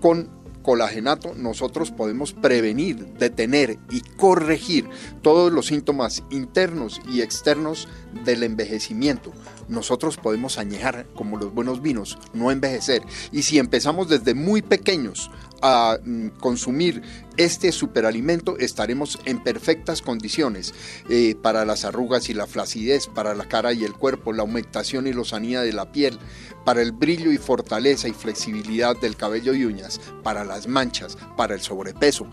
Con 0.00 0.39
colagenato 0.62 1.34
nosotros 1.34 1.90
podemos 1.90 2.32
prevenir, 2.32 3.06
detener 3.14 3.78
y 3.90 4.00
corregir 4.00 4.88
todos 5.22 5.52
los 5.52 5.66
síntomas 5.66 6.22
internos 6.30 7.00
y 7.10 7.22
externos 7.22 7.88
del 8.24 8.42
envejecimiento. 8.42 9.32
Nosotros 9.68 10.16
podemos 10.16 10.58
añejar 10.58 11.06
como 11.14 11.36
los 11.36 11.54
buenos 11.54 11.80
vinos, 11.80 12.18
no 12.34 12.50
envejecer. 12.50 13.02
Y 13.30 13.42
si 13.42 13.58
empezamos 13.58 14.08
desde 14.08 14.34
muy 14.34 14.62
pequeños 14.62 15.30
a 15.62 15.98
mm, 16.02 16.28
consumir 16.40 17.02
este 17.36 17.72
superalimento 17.72 18.58
estaremos 18.58 19.18
en 19.24 19.42
perfectas 19.42 20.02
condiciones 20.02 20.74
eh, 21.08 21.34
para 21.40 21.64
las 21.64 21.86
arrugas 21.86 22.28
y 22.28 22.34
la 22.34 22.46
flacidez, 22.46 23.06
para 23.06 23.34
la 23.34 23.48
cara 23.48 23.72
y 23.72 23.84
el 23.84 23.94
cuerpo, 23.94 24.34
la 24.34 24.42
aumentación 24.42 25.06
y 25.06 25.14
lozanía 25.14 25.62
de 25.62 25.72
la 25.72 25.90
piel, 25.90 26.18
para 26.66 26.82
el 26.82 26.92
brillo 26.92 27.32
y 27.32 27.38
fortaleza 27.38 28.08
y 28.08 28.12
flexibilidad 28.12 28.94
del 29.00 29.16
cabello 29.16 29.54
y 29.54 29.64
uñas, 29.64 30.00
para 30.22 30.44
las 30.44 30.66
manchas, 30.66 31.16
para 31.36 31.54
el 31.54 31.62
sobrepeso. 31.62 32.26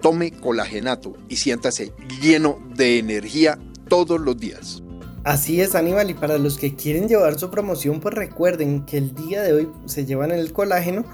Tome 0.00 0.30
colagenato 0.30 1.14
y 1.28 1.36
siéntase 1.36 1.92
lleno 2.20 2.60
de 2.76 2.98
energía 2.98 3.58
todos 3.88 4.20
los 4.20 4.38
días. 4.38 4.82
Así 5.24 5.60
es, 5.60 5.74
Aníbal, 5.74 6.08
y 6.08 6.14
para 6.14 6.38
los 6.38 6.56
que 6.56 6.76
quieren 6.76 7.08
llevar 7.08 7.36
su 7.36 7.50
promoción, 7.50 7.98
pues 7.98 8.14
recuerden 8.14 8.86
que 8.86 8.96
el 8.96 9.12
día 9.12 9.42
de 9.42 9.54
hoy 9.54 9.68
se 9.86 10.06
llevan 10.06 10.30
el 10.30 10.52
colágeno 10.52 11.04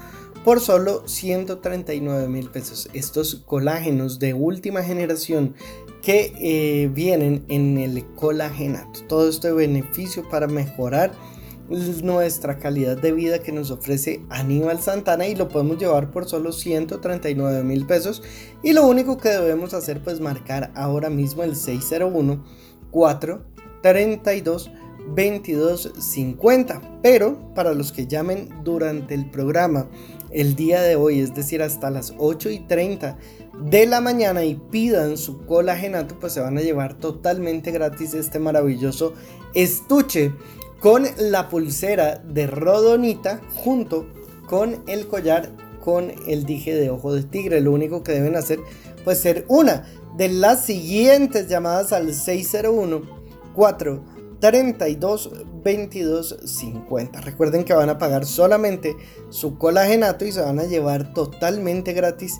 por 0.43 0.59
solo 0.59 1.07
139 1.07 2.27
mil 2.27 2.49
pesos. 2.49 2.89
Estos 2.93 3.35
colágenos 3.45 4.19
de 4.19 4.33
última 4.33 4.83
generación 4.83 5.55
que 6.01 6.33
eh, 6.37 6.89
vienen 6.93 7.45
en 7.47 7.77
el 7.77 8.05
colagenato. 8.15 9.01
Todo 9.07 9.29
este 9.29 9.51
beneficio 9.51 10.27
para 10.29 10.47
mejorar 10.47 11.13
nuestra 12.03 12.59
calidad 12.59 12.97
de 12.97 13.13
vida 13.13 13.39
que 13.39 13.51
nos 13.51 13.71
ofrece 13.71 14.21
Aníbal 14.29 14.81
Santana 14.81 15.27
y 15.27 15.35
lo 15.35 15.47
podemos 15.47 15.77
llevar 15.77 16.11
por 16.11 16.27
solo 16.27 16.51
139 16.51 17.63
mil 17.63 17.85
pesos 17.85 18.21
y 18.61 18.73
lo 18.73 18.85
único 18.85 19.17
que 19.17 19.29
debemos 19.29 19.73
hacer 19.73 20.03
pues 20.03 20.19
marcar 20.19 20.71
ahora 20.75 21.09
mismo 21.09 21.41
el 21.43 21.55
601 21.55 22.43
432 22.91 24.71
2250 25.15 26.99
pero 27.01 27.53
para 27.55 27.73
los 27.73 27.91
que 27.91 28.07
llamen 28.07 28.49
durante 28.63 29.13
el 29.13 29.29
programa 29.29 29.87
el 30.33 30.55
día 30.55 30.81
de 30.81 30.95
hoy, 30.95 31.19
es 31.19 31.33
decir, 31.33 31.61
hasta 31.61 31.89
las 31.89 32.13
8 32.17 32.49
y 32.49 32.59
30 32.59 33.17
de 33.59 33.85
la 33.85 34.01
mañana 34.01 34.43
y 34.43 34.55
pidan 34.55 35.17
su 35.17 35.45
colagenato, 35.45 36.19
pues 36.19 36.33
se 36.33 36.41
van 36.41 36.57
a 36.57 36.61
llevar 36.61 36.95
totalmente 36.95 37.71
gratis 37.71 38.13
este 38.13 38.39
maravilloso 38.39 39.13
estuche 39.53 40.33
con 40.79 41.05
la 41.17 41.49
pulsera 41.49 42.17
de 42.17 42.47
Rodonita 42.47 43.41
junto 43.53 44.07
con 44.47 44.83
el 44.87 45.07
collar 45.07 45.49
con 45.79 46.11
el 46.27 46.45
dije 46.45 46.73
de 46.73 46.89
ojo 46.89 47.13
de 47.13 47.23
tigre. 47.23 47.61
Lo 47.61 47.71
único 47.71 48.03
que 48.03 48.13
deben 48.13 48.35
hacer 48.35 48.59
pues 49.03 49.19
ser 49.19 49.45
una 49.47 49.85
de 50.17 50.29
las 50.29 50.65
siguientes 50.65 51.47
llamadas 51.47 51.91
al 51.93 52.13
601 52.13 53.01
4 53.53 54.03
32 55.63 56.37
22 56.37 56.37
50. 56.45 57.21
Recuerden 57.21 57.63
que 57.63 57.73
van 57.73 57.89
a 57.89 57.97
pagar 57.97 58.25
solamente 58.25 58.95
su 59.29 59.57
colagenato 59.57 60.25
y 60.25 60.31
se 60.31 60.41
van 60.41 60.59
a 60.59 60.65
llevar 60.65 61.13
totalmente 61.13 61.93
gratis 61.93 62.39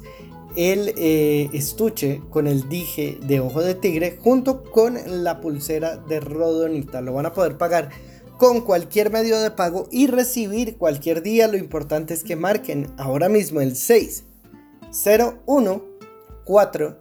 el 0.56 0.94
eh, 0.98 1.50
estuche 1.54 2.22
con 2.30 2.45
el 2.45 2.70
dije 2.70 3.18
de 3.26 3.40
ojo 3.40 3.62
de 3.62 3.74
tigre 3.74 4.20
junto 4.22 4.64
con 4.64 4.98
la 5.24 5.41
pulsera 5.41 5.98
de 5.98 6.20
rodonita. 6.20 7.02
Lo 7.02 7.14
van 7.14 7.26
a 7.26 7.34
poder 7.34 7.58
pagar 7.58 7.90
con 8.38 8.62
cualquier 8.62 9.10
medio 9.10 9.40
de 9.40 9.52
pago 9.52 9.88
y 9.91 10.08
recibir 10.08 10.78
cualquier 10.78 11.24
día. 11.24 11.48
Lo 11.48 11.58
importante 11.58 12.14
es 12.14 12.24
que 12.24 12.36
marquen 12.36 12.91
ahora 12.98 13.30
mismo 13.30 13.62
el 13.62 13.76
6 13.76 14.26
01 15.48 15.84
4 16.45 17.00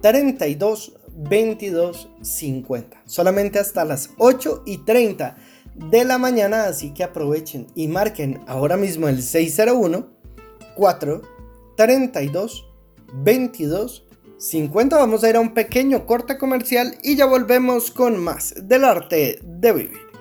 32 0.00 0.92
22.50. 1.12 3.02
Solamente 3.04 3.58
hasta 3.58 3.84
las 3.84 4.10
8 4.18 4.62
y 4.64 4.78
30 4.78 5.36
de 5.74 6.04
la 6.04 6.18
mañana, 6.18 6.64
así 6.64 6.92
que 6.92 7.04
aprovechen 7.04 7.66
y 7.74 7.88
marquen 7.88 8.40
ahora 8.46 8.76
mismo 8.76 9.08
el 9.08 9.22
601 9.22 10.08
4 10.76 11.22
32 11.76 12.70
22 13.14 14.06
50. 14.38 14.96
Vamos 14.96 15.24
a 15.24 15.30
ir 15.30 15.36
a 15.36 15.40
un 15.40 15.54
pequeño 15.54 16.06
corte 16.06 16.36
comercial 16.36 16.96
y 17.02 17.16
ya 17.16 17.26
volvemos 17.26 17.90
con 17.90 18.22
más 18.22 18.54
del 18.60 18.84
arte 18.84 19.38
de 19.42 19.72
vivir. 19.72 20.11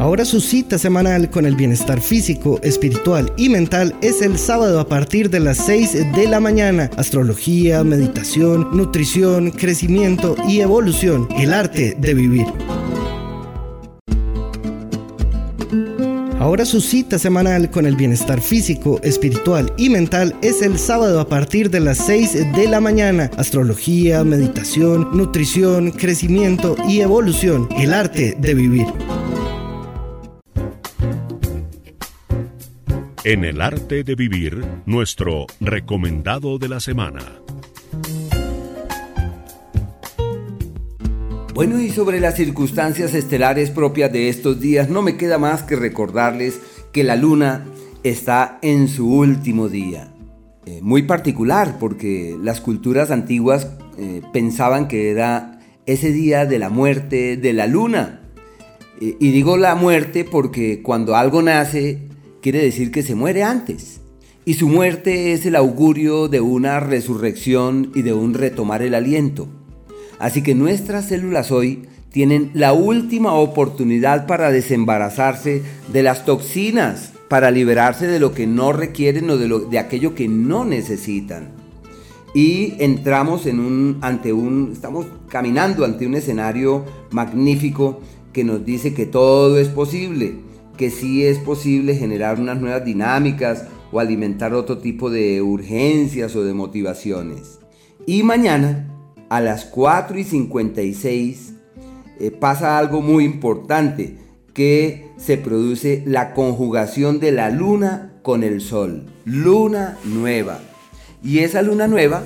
Ahora 0.00 0.24
su 0.24 0.40
cita 0.40 0.78
semanal 0.78 1.28
con 1.28 1.44
el 1.44 1.56
bienestar 1.56 2.00
físico, 2.00 2.58
espiritual 2.62 3.34
y 3.36 3.50
mental 3.50 3.94
es 4.00 4.22
el 4.22 4.38
sábado 4.38 4.80
a 4.80 4.88
partir 4.88 5.28
de 5.28 5.40
las 5.40 5.58
6 5.58 6.14
de 6.14 6.26
la 6.26 6.40
mañana. 6.40 6.88
Astrología, 6.96 7.84
meditación, 7.84 8.74
nutrición, 8.74 9.50
crecimiento 9.50 10.36
y 10.48 10.60
evolución. 10.60 11.28
El 11.36 11.52
arte 11.52 11.98
de 11.98 12.14
vivir. 12.14 12.46
Ahora 16.38 16.64
su 16.64 16.80
cita 16.80 17.18
semanal 17.18 17.70
con 17.70 17.84
el 17.84 17.94
bienestar 17.94 18.40
físico, 18.40 19.00
espiritual 19.02 19.70
y 19.76 19.90
mental 19.90 20.34
es 20.40 20.62
el 20.62 20.78
sábado 20.78 21.20
a 21.20 21.28
partir 21.28 21.68
de 21.68 21.80
las 21.80 21.98
6 21.98 22.54
de 22.56 22.68
la 22.68 22.80
mañana. 22.80 23.30
Astrología, 23.36 24.24
meditación, 24.24 25.14
nutrición, 25.14 25.90
crecimiento 25.90 26.74
y 26.88 27.00
evolución. 27.00 27.68
El 27.76 27.92
arte 27.92 28.34
de 28.40 28.54
vivir. 28.54 28.86
En 33.22 33.44
el 33.44 33.60
arte 33.60 34.02
de 34.02 34.14
vivir, 34.14 34.64
nuestro 34.86 35.46
recomendado 35.60 36.58
de 36.58 36.70
la 36.70 36.80
semana. 36.80 37.20
Bueno, 41.52 41.78
y 41.78 41.90
sobre 41.90 42.18
las 42.18 42.36
circunstancias 42.36 43.12
estelares 43.12 43.68
propias 43.68 44.10
de 44.10 44.30
estos 44.30 44.58
días, 44.58 44.88
no 44.88 45.02
me 45.02 45.18
queda 45.18 45.36
más 45.36 45.62
que 45.62 45.76
recordarles 45.76 46.62
que 46.92 47.04
la 47.04 47.14
luna 47.14 47.66
está 48.04 48.58
en 48.62 48.88
su 48.88 49.12
último 49.12 49.68
día. 49.68 50.14
Eh, 50.64 50.80
muy 50.80 51.02
particular 51.02 51.76
porque 51.78 52.38
las 52.42 52.62
culturas 52.62 53.10
antiguas 53.10 53.68
eh, 53.98 54.22
pensaban 54.32 54.88
que 54.88 55.10
era 55.10 55.58
ese 55.84 56.10
día 56.10 56.46
de 56.46 56.58
la 56.58 56.70
muerte 56.70 57.36
de 57.36 57.52
la 57.52 57.66
luna. 57.66 58.22
Eh, 58.98 59.16
y 59.20 59.30
digo 59.30 59.58
la 59.58 59.74
muerte 59.74 60.24
porque 60.24 60.80
cuando 60.80 61.16
algo 61.16 61.42
nace 61.42 62.09
quiere 62.40 62.62
decir 62.62 62.90
que 62.90 63.02
se 63.02 63.14
muere 63.14 63.42
antes. 63.42 64.00
Y 64.44 64.54
su 64.54 64.68
muerte 64.68 65.32
es 65.32 65.44
el 65.46 65.54
augurio 65.54 66.28
de 66.28 66.40
una 66.40 66.80
resurrección 66.80 67.92
y 67.94 68.02
de 68.02 68.12
un 68.12 68.34
retomar 68.34 68.82
el 68.82 68.94
aliento. 68.94 69.48
Así 70.18 70.42
que 70.42 70.54
nuestras 70.54 71.06
células 71.06 71.50
hoy 71.50 71.82
tienen 72.10 72.50
la 72.54 72.72
última 72.72 73.34
oportunidad 73.34 74.26
para 74.26 74.50
desembarazarse 74.50 75.62
de 75.92 76.02
las 76.02 76.24
toxinas, 76.24 77.12
para 77.28 77.50
liberarse 77.50 78.06
de 78.06 78.18
lo 78.18 78.32
que 78.32 78.46
no 78.46 78.72
requieren 78.72 79.30
o 79.30 79.36
de, 79.36 79.46
lo, 79.46 79.60
de 79.60 79.78
aquello 79.78 80.14
que 80.14 80.26
no 80.26 80.64
necesitan. 80.64 81.52
Y 82.34 82.74
entramos 82.82 83.46
en 83.46 83.60
un, 83.60 83.98
ante 84.00 84.32
un, 84.32 84.70
estamos 84.72 85.06
caminando 85.28 85.84
ante 85.84 86.06
un 86.06 86.14
escenario 86.14 86.84
magnífico 87.10 88.00
que 88.32 88.44
nos 88.44 88.64
dice 88.64 88.94
que 88.94 89.06
todo 89.06 89.58
es 89.58 89.68
posible 89.68 90.49
que 90.80 90.90
sí 90.90 91.26
es 91.26 91.36
posible 91.36 91.94
generar 91.94 92.40
unas 92.40 92.58
nuevas 92.58 92.86
dinámicas 92.86 93.66
o 93.92 94.00
alimentar 94.00 94.54
otro 94.54 94.78
tipo 94.78 95.10
de 95.10 95.42
urgencias 95.42 96.34
o 96.36 96.42
de 96.42 96.54
motivaciones. 96.54 97.58
Y 98.06 98.22
mañana, 98.22 98.88
a 99.28 99.42
las 99.42 99.66
4 99.66 100.18
y 100.18 100.24
56, 100.24 101.52
eh, 102.18 102.30
pasa 102.30 102.78
algo 102.78 103.02
muy 103.02 103.26
importante, 103.26 104.16
que 104.54 105.10
se 105.18 105.36
produce 105.36 106.02
la 106.06 106.32
conjugación 106.32 107.20
de 107.20 107.32
la 107.32 107.50
luna 107.50 108.14
con 108.22 108.42
el 108.42 108.62
sol. 108.62 109.04
Luna 109.26 109.98
nueva. 110.04 110.60
Y 111.22 111.40
esa 111.40 111.60
luna 111.60 111.88
nueva 111.88 112.22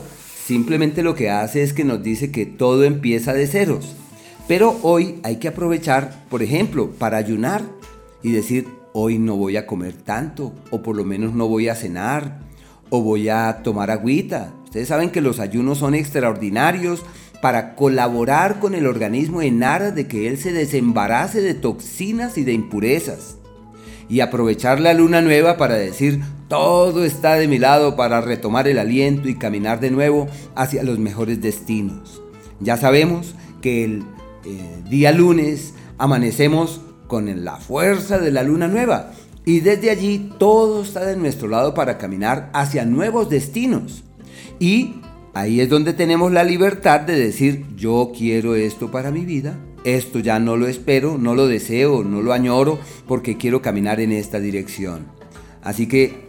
simplemente 0.46 1.02
lo 1.02 1.16
que 1.16 1.28
hace 1.28 1.64
es 1.64 1.72
que 1.72 1.82
nos 1.82 2.04
dice 2.04 2.30
que 2.30 2.46
todo 2.46 2.84
empieza 2.84 3.32
de 3.32 3.48
ceros. 3.48 3.96
Pero 4.46 4.78
hoy 4.82 5.16
hay 5.24 5.38
que 5.38 5.48
aprovechar, 5.48 6.24
por 6.30 6.44
ejemplo, 6.44 6.90
para 6.90 7.16
ayunar 7.16 7.64
y 8.24 8.32
decir, 8.32 8.66
hoy 8.94 9.18
no 9.18 9.36
voy 9.36 9.58
a 9.58 9.66
comer 9.66 9.92
tanto, 9.92 10.54
o 10.70 10.82
por 10.82 10.96
lo 10.96 11.04
menos 11.04 11.34
no 11.34 11.46
voy 11.46 11.68
a 11.68 11.76
cenar, 11.76 12.40
o 12.88 13.02
voy 13.02 13.28
a 13.28 13.60
tomar 13.62 13.90
agüita. 13.90 14.54
Ustedes 14.64 14.88
saben 14.88 15.10
que 15.10 15.20
los 15.20 15.38
ayunos 15.38 15.78
son 15.78 15.94
extraordinarios 15.94 17.02
para 17.42 17.74
colaborar 17.74 18.60
con 18.60 18.74
el 18.74 18.86
organismo 18.86 19.42
en 19.42 19.62
aras 19.62 19.94
de 19.94 20.08
que 20.08 20.26
él 20.26 20.38
se 20.38 20.52
desembarace 20.52 21.42
de 21.42 21.52
toxinas 21.52 22.38
y 22.38 22.44
de 22.44 22.54
impurezas. 22.54 23.36
Y 24.08 24.20
aprovechar 24.20 24.80
la 24.80 24.94
luna 24.94 25.20
nueva 25.20 25.58
para 25.58 25.74
decir, 25.74 26.22
todo 26.48 27.04
está 27.04 27.34
de 27.34 27.46
mi 27.46 27.58
lado 27.58 27.94
para 27.94 28.22
retomar 28.22 28.68
el 28.68 28.78
aliento 28.78 29.28
y 29.28 29.34
caminar 29.34 29.80
de 29.80 29.90
nuevo 29.90 30.28
hacia 30.54 30.82
los 30.82 30.98
mejores 30.98 31.42
destinos. 31.42 32.22
Ya 32.60 32.78
sabemos 32.78 33.34
que 33.60 33.84
el 33.84 34.02
eh, 34.46 34.82
día 34.88 35.12
lunes 35.12 35.74
amanecemos 35.98 36.80
con 37.06 37.44
la 37.44 37.56
fuerza 37.56 38.18
de 38.18 38.30
la 38.30 38.42
luna 38.42 38.68
nueva 38.68 39.12
y 39.46 39.60
desde 39.60 39.90
allí 39.90 40.30
todo 40.38 40.82
está 40.82 41.04
de 41.04 41.16
nuestro 41.16 41.48
lado 41.48 41.74
para 41.74 41.98
caminar 41.98 42.50
hacia 42.54 42.84
nuevos 42.84 43.28
destinos. 43.28 44.02
Y 44.58 44.96
ahí 45.34 45.60
es 45.60 45.68
donde 45.68 45.92
tenemos 45.92 46.32
la 46.32 46.44
libertad 46.44 47.00
de 47.00 47.18
decir, 47.18 47.66
yo 47.76 48.12
quiero 48.16 48.54
esto 48.54 48.90
para 48.90 49.10
mi 49.10 49.24
vida, 49.24 49.58
esto 49.84 50.18
ya 50.20 50.38
no 50.38 50.56
lo 50.56 50.66
espero, 50.66 51.18
no 51.18 51.34
lo 51.34 51.46
deseo, 51.46 52.04
no 52.04 52.22
lo 52.22 52.32
añoro, 52.32 52.78
porque 53.06 53.36
quiero 53.36 53.60
caminar 53.60 54.00
en 54.00 54.12
esta 54.12 54.40
dirección. 54.40 55.06
Así 55.62 55.86
que 55.86 56.24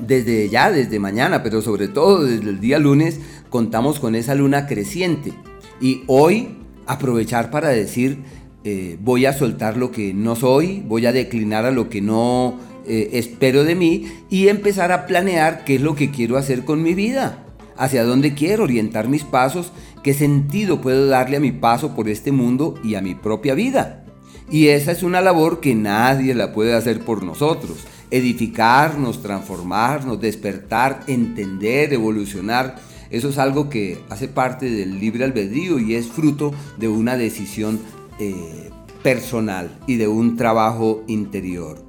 desde 0.00 0.48
ya, 0.48 0.72
desde 0.72 0.98
mañana, 0.98 1.44
pero 1.44 1.62
sobre 1.62 1.86
todo 1.86 2.24
desde 2.24 2.50
el 2.50 2.60
día 2.60 2.80
lunes, 2.80 3.20
contamos 3.48 4.00
con 4.00 4.16
esa 4.16 4.34
luna 4.34 4.66
creciente. 4.66 5.32
Y 5.80 6.02
hoy 6.08 6.56
aprovechar 6.86 7.50
para 7.50 7.68
decir, 7.68 8.24
eh, 8.68 8.98
voy 9.00 9.26
a 9.26 9.32
soltar 9.32 9.76
lo 9.76 9.92
que 9.92 10.12
no 10.12 10.34
soy, 10.34 10.82
voy 10.84 11.06
a 11.06 11.12
declinar 11.12 11.64
a 11.66 11.70
lo 11.70 11.88
que 11.88 12.00
no 12.00 12.58
eh, 12.84 13.10
espero 13.12 13.62
de 13.62 13.76
mí 13.76 14.06
y 14.28 14.48
empezar 14.48 14.90
a 14.90 15.06
planear 15.06 15.64
qué 15.64 15.76
es 15.76 15.80
lo 15.80 15.94
que 15.94 16.10
quiero 16.10 16.36
hacer 16.36 16.64
con 16.64 16.82
mi 16.82 16.92
vida, 16.94 17.44
hacia 17.76 18.02
dónde 18.02 18.34
quiero 18.34 18.64
orientar 18.64 19.06
mis 19.06 19.22
pasos, 19.22 19.70
qué 20.02 20.14
sentido 20.14 20.80
puedo 20.80 21.06
darle 21.06 21.36
a 21.36 21.40
mi 21.40 21.52
paso 21.52 21.94
por 21.94 22.08
este 22.08 22.32
mundo 22.32 22.74
y 22.82 22.96
a 22.96 23.02
mi 23.02 23.14
propia 23.14 23.54
vida. 23.54 24.04
Y 24.50 24.66
esa 24.66 24.90
es 24.90 25.04
una 25.04 25.20
labor 25.20 25.60
que 25.60 25.76
nadie 25.76 26.34
la 26.34 26.52
puede 26.52 26.74
hacer 26.74 26.98
por 27.04 27.22
nosotros. 27.22 27.78
Edificarnos, 28.10 29.22
transformarnos, 29.22 30.20
despertar, 30.20 31.04
entender, 31.06 31.92
evolucionar. 31.92 32.80
Eso 33.10 33.28
es 33.28 33.38
algo 33.38 33.68
que 33.70 33.98
hace 34.10 34.26
parte 34.26 34.68
del 34.68 34.98
libre 34.98 35.22
albedrío 35.22 35.78
y 35.78 35.94
es 35.94 36.08
fruto 36.08 36.52
de 36.78 36.88
una 36.88 37.16
decisión 37.16 37.78
eh, 38.18 38.70
personal 39.02 39.70
y 39.86 39.96
de 39.96 40.08
un 40.08 40.36
trabajo 40.36 41.04
interior. 41.06 41.84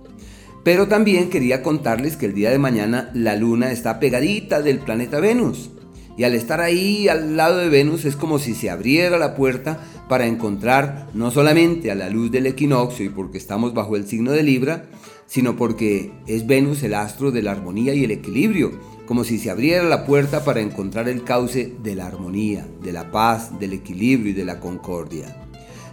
Pero 0.64 0.88
también 0.88 1.30
quería 1.30 1.64
contarles 1.64 2.18
que 2.18 2.26
el 2.26 2.34
día 2.34 2.52
de 2.52 2.60
mañana 2.60 3.10
la 3.14 3.36
luna 3.36 3.72
está 3.72 4.00
pegadita 4.00 4.62
del 4.62 4.80
planeta 4.80 5.20
Venus. 5.20 5.70
Y 6.18 6.26
al 6.26 6.34
estar 6.34 6.60
ahí 6.60 7.08
al 7.08 7.38
lado 7.38 7.60
de 7.60 7.70
Venus 7.70 8.04
es 8.04 8.16
como 8.16 8.38
si 8.38 8.54
se 8.54 8.70
abriera 8.70 9.18
la 9.18 9.36
puerta 9.36 9.80
para 10.10 10.26
encontrar 10.26 11.08
no 11.14 11.32
solamente 11.32 11.92
a 11.92 11.96
la 11.96 12.10
luz 12.10 12.32
del 12.32 12.48
equinoccio 12.48 13.06
y 13.06 13.10
porque 13.10 13.38
estamos 13.38 13.74
bajo 13.74 13.96
el 13.96 14.08
signo 14.08 14.32
de 14.32 14.44
Libra, 14.44 14.86
sino 15.28 15.56
porque 15.56 16.12
es 16.26 16.48
Venus 16.48 16.84
el 16.84 16.96
astro 16.96 17.32
de 17.32 17.44
la 17.44 17.52
armonía 17.52 17.94
y 17.94 18.04
el 18.04 18.12
equilibrio, 18.12 18.72
como 19.06 19.24
si 19.24 19.38
se 19.38 19.50
abriera 19.50 19.84
la 19.84 20.06
puerta 20.06 20.44
para 20.44 20.62
encontrar 20.62 21.08
el 21.08 21.24
cauce 21.24 21.74
de 21.82 21.96
la 21.96 22.08
armonía, 22.08 22.68
de 22.84 22.92
la 22.92 23.12
paz, 23.12 23.60
del 23.60 23.74
equilibrio 23.74 24.32
y 24.32 24.36
de 24.36 24.46
la 24.46 24.60
concordia. 24.60 25.47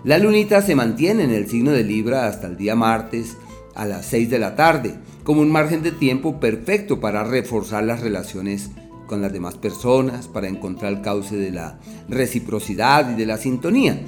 La 0.04 0.18
lunita 0.18 0.60
se 0.60 0.74
mantiene 0.74 1.24
en 1.24 1.30
el 1.30 1.48
signo 1.48 1.70
de 1.70 1.82
Libra 1.82 2.26
hasta 2.26 2.46
el 2.46 2.58
día 2.58 2.76
martes 2.76 3.38
a 3.74 3.86
las 3.86 4.04
6 4.04 4.28
de 4.28 4.38
la 4.38 4.54
tarde, 4.54 4.96
como 5.22 5.40
un 5.40 5.50
margen 5.50 5.82
de 5.82 5.92
tiempo 5.92 6.38
perfecto 6.40 7.00
para 7.00 7.24
reforzar 7.24 7.84
las 7.84 8.00
relaciones 8.00 8.70
con 9.06 9.22
las 9.22 9.32
demás 9.32 9.56
personas, 9.56 10.28
para 10.28 10.48
encontrar 10.48 10.92
el 10.92 11.00
cauce 11.00 11.36
de 11.36 11.50
la 11.50 11.78
reciprocidad 12.10 13.12
y 13.12 13.14
de 13.14 13.24
la 13.24 13.38
sintonía. 13.38 13.98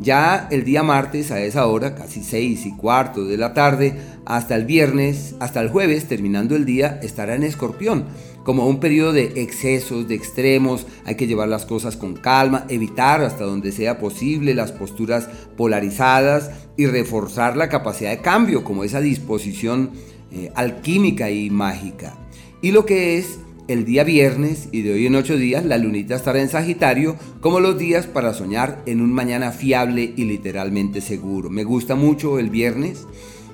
Ya 0.00 0.48
el 0.50 0.64
día 0.64 0.82
martes 0.82 1.30
a 1.30 1.40
esa 1.40 1.68
hora, 1.68 1.94
casi 1.94 2.24
6 2.24 2.66
y 2.66 2.76
cuarto 2.76 3.24
de 3.24 3.36
la 3.36 3.54
tarde, 3.54 3.96
hasta 4.26 4.56
el 4.56 4.64
viernes, 4.64 5.36
hasta 5.38 5.60
el 5.60 5.68
jueves, 5.68 6.06
terminando 6.06 6.56
el 6.56 6.64
día, 6.64 6.98
estará 7.00 7.36
en 7.36 7.44
escorpión 7.44 8.06
como 8.44 8.68
un 8.68 8.78
periodo 8.78 9.12
de 9.12 9.32
excesos, 9.42 10.06
de 10.06 10.14
extremos, 10.14 10.86
hay 11.04 11.16
que 11.16 11.26
llevar 11.26 11.48
las 11.48 11.66
cosas 11.66 11.96
con 11.96 12.14
calma, 12.14 12.66
evitar 12.68 13.22
hasta 13.22 13.44
donde 13.44 13.72
sea 13.72 13.98
posible 13.98 14.54
las 14.54 14.70
posturas 14.70 15.28
polarizadas 15.56 16.50
y 16.76 16.86
reforzar 16.86 17.56
la 17.56 17.68
capacidad 17.68 18.10
de 18.10 18.20
cambio, 18.20 18.62
como 18.62 18.84
esa 18.84 19.00
disposición 19.00 19.90
eh, 20.30 20.52
alquímica 20.54 21.30
y 21.30 21.50
mágica. 21.50 22.16
Y 22.60 22.70
lo 22.72 22.84
que 22.86 23.18
es 23.18 23.38
el 23.66 23.86
día 23.86 24.04
viernes 24.04 24.68
y 24.72 24.82
de 24.82 24.92
hoy 24.92 25.06
en 25.06 25.14
ocho 25.14 25.36
días 25.36 25.64
la 25.64 25.78
lunita 25.78 26.16
estará 26.16 26.40
en 26.40 26.50
Sagitario 26.50 27.16
como 27.40 27.60
los 27.60 27.78
días 27.78 28.06
para 28.06 28.34
soñar 28.34 28.82
en 28.84 29.00
un 29.00 29.12
mañana 29.12 29.52
fiable 29.52 30.12
y 30.16 30.24
literalmente 30.24 31.00
seguro. 31.00 31.48
Me 31.48 31.64
gusta 31.64 31.94
mucho 31.94 32.38
el 32.38 32.50
viernes 32.50 33.06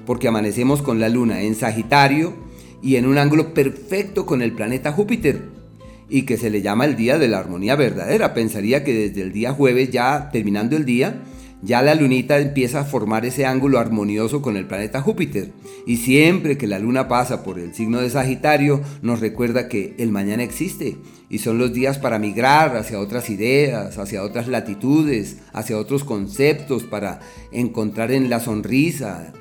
porque 0.07 0.27
amanecemos 0.27 0.83
con 0.83 0.99
la 0.99 1.09
luna 1.09 1.43
en 1.43 1.55
Sagitario, 1.55 2.35
y 2.83 2.97
en 2.97 3.07
un 3.07 3.19
ángulo 3.19 3.55
perfecto 3.55 4.27
con 4.27 4.43
el 4.43 4.53
planeta 4.53 4.93
Júpiter 4.93 5.43
y 6.09 6.23
que 6.23 6.37
se 6.37 6.51
le 6.51 6.61
llama 6.61 6.85
el 6.85 6.97
día 6.97 7.19
de 7.19 7.29
la 7.29 7.39
armonía 7.39 7.77
verdadera. 7.77 8.35
Pensaría 8.35 8.85
que 8.85 8.93
desde 8.93 9.23
el 9.23 9.33
día 9.33 9.53
jueves, 9.53 9.91
ya 9.91 10.31
terminando 10.33 10.77
el 10.77 10.85
día, 10.85 11.23
ya 11.63 11.83
la 11.83 11.95
lunita 11.95 12.39
empieza 12.39 12.81
a 12.81 12.85
formar 12.85 13.27
ese 13.27 13.45
ángulo 13.45 13.79
armonioso 13.79 14.41
con 14.41 14.57
el 14.57 14.67
planeta 14.67 15.03
Júpiter. 15.03 15.53
Y 15.87 15.99
siempre 15.99 16.57
que 16.57 16.67
la 16.67 16.79
luna 16.79 17.07
pasa 17.07 17.45
por 17.45 17.59
el 17.59 17.75
signo 17.75 18.01
de 18.01 18.11
Sagitario, 18.11 18.81
nos 19.03 19.21
recuerda 19.21 19.69
que 19.69 19.95
el 19.99 20.11
mañana 20.11 20.43
existe 20.43 20.97
y 21.29 21.39
son 21.39 21.59
los 21.59 21.73
días 21.73 21.99
para 21.99 22.19
migrar 22.19 22.77
hacia 22.77 22.99
otras 22.99 23.31
ideas, 23.31 23.99
hacia 23.99 24.23
otras 24.23 24.49
latitudes, 24.49 25.37
hacia 25.53 25.79
otros 25.79 26.03
conceptos, 26.03 26.83
para 26.83 27.21
encontrar 27.53 28.11
en 28.11 28.31
la 28.31 28.41
sonrisa, 28.41 29.33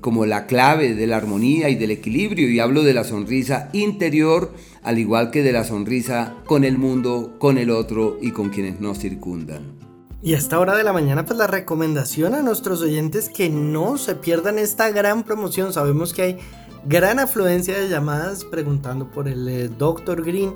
como 0.00 0.26
la 0.26 0.46
clave 0.46 0.94
de 0.94 1.06
la 1.06 1.16
armonía 1.16 1.68
y 1.68 1.74
del 1.74 1.90
equilibrio 1.90 2.48
y 2.48 2.60
hablo 2.60 2.82
de 2.82 2.94
la 2.94 3.04
sonrisa 3.04 3.68
interior 3.72 4.52
al 4.82 4.98
igual 4.98 5.30
que 5.30 5.42
de 5.42 5.52
la 5.52 5.64
sonrisa 5.64 6.34
con 6.46 6.64
el 6.64 6.78
mundo, 6.78 7.34
con 7.38 7.58
el 7.58 7.70
otro 7.70 8.18
y 8.20 8.30
con 8.30 8.50
quienes 8.50 8.80
nos 8.80 8.98
circundan. 8.98 9.78
Y 10.22 10.34
a 10.34 10.38
esta 10.38 10.58
hora 10.58 10.76
de 10.76 10.84
la 10.84 10.92
mañana 10.92 11.26
pues 11.26 11.38
la 11.38 11.46
recomendación 11.46 12.34
a 12.34 12.42
nuestros 12.42 12.80
oyentes 12.80 13.28
que 13.28 13.50
no 13.50 13.98
se 13.98 14.14
pierdan 14.14 14.58
esta 14.58 14.90
gran 14.90 15.22
promoción. 15.22 15.72
Sabemos 15.72 16.14
que 16.14 16.22
hay 16.22 16.38
gran 16.86 17.18
afluencia 17.18 17.78
de 17.78 17.88
llamadas 17.88 18.44
preguntando 18.44 19.10
por 19.10 19.28
el 19.28 19.48
eh, 19.48 19.68
Dr. 19.68 20.22
Green 20.24 20.54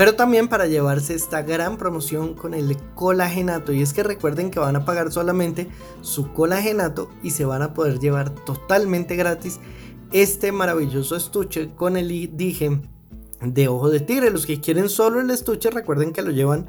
pero 0.00 0.14
también 0.14 0.48
para 0.48 0.66
llevarse 0.66 1.14
esta 1.14 1.42
gran 1.42 1.76
promoción 1.76 2.32
con 2.32 2.54
el 2.54 2.74
colagenato. 2.94 3.74
Y 3.74 3.82
es 3.82 3.92
que 3.92 4.02
recuerden 4.02 4.50
que 4.50 4.58
van 4.58 4.74
a 4.74 4.86
pagar 4.86 5.12
solamente 5.12 5.68
su 6.00 6.32
colagenato 6.32 7.10
y 7.22 7.32
se 7.32 7.44
van 7.44 7.60
a 7.60 7.74
poder 7.74 7.98
llevar 7.98 8.30
totalmente 8.30 9.14
gratis 9.14 9.60
este 10.10 10.52
maravilloso 10.52 11.16
estuche 11.16 11.74
con 11.74 11.98
el 11.98 12.08
dije 12.34 12.80
de 13.42 13.68
ojo 13.68 13.90
de 13.90 14.00
tigre. 14.00 14.30
Los 14.30 14.46
que 14.46 14.58
quieren 14.58 14.88
solo 14.88 15.20
el 15.20 15.28
estuche, 15.28 15.68
recuerden 15.70 16.14
que 16.14 16.22
lo 16.22 16.30
llevan 16.30 16.66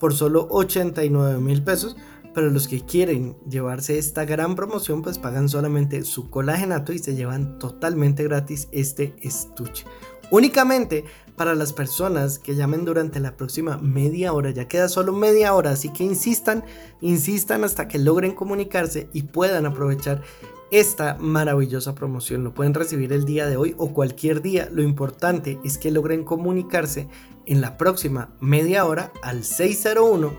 por 0.00 0.12
solo 0.12 0.48
89 0.50 1.38
mil 1.38 1.62
pesos. 1.62 1.96
Pero 2.34 2.50
los 2.50 2.66
que 2.66 2.80
quieren 2.80 3.36
llevarse 3.48 3.96
esta 3.96 4.24
gran 4.24 4.56
promoción, 4.56 5.02
pues 5.02 5.18
pagan 5.18 5.48
solamente 5.48 6.02
su 6.02 6.30
colagenato 6.30 6.92
y 6.92 6.98
se 6.98 7.14
llevan 7.14 7.60
totalmente 7.60 8.24
gratis 8.24 8.66
este 8.72 9.14
estuche. 9.20 9.84
Únicamente 10.32 11.04
para 11.36 11.54
las 11.54 11.74
personas 11.74 12.38
que 12.38 12.54
llamen 12.54 12.86
durante 12.86 13.20
la 13.20 13.36
próxima 13.36 13.76
media 13.76 14.32
hora. 14.32 14.48
Ya 14.48 14.66
queda 14.66 14.88
solo 14.88 15.12
media 15.12 15.52
hora, 15.52 15.72
así 15.72 15.90
que 15.90 16.04
insistan, 16.04 16.64
insistan 17.02 17.64
hasta 17.64 17.86
que 17.86 17.98
logren 17.98 18.34
comunicarse 18.34 19.10
y 19.12 19.24
puedan 19.24 19.66
aprovechar 19.66 20.22
esta 20.70 21.18
maravillosa 21.20 21.94
promoción. 21.94 22.44
Lo 22.44 22.54
pueden 22.54 22.72
recibir 22.72 23.12
el 23.12 23.26
día 23.26 23.46
de 23.46 23.58
hoy 23.58 23.74
o 23.76 23.92
cualquier 23.92 24.40
día. 24.40 24.70
Lo 24.72 24.82
importante 24.82 25.58
es 25.64 25.76
que 25.76 25.90
logren 25.90 26.24
comunicarse 26.24 27.08
en 27.44 27.60
la 27.60 27.76
próxima 27.76 28.30
media 28.40 28.86
hora 28.86 29.12
al 29.22 29.44
601 29.44 30.32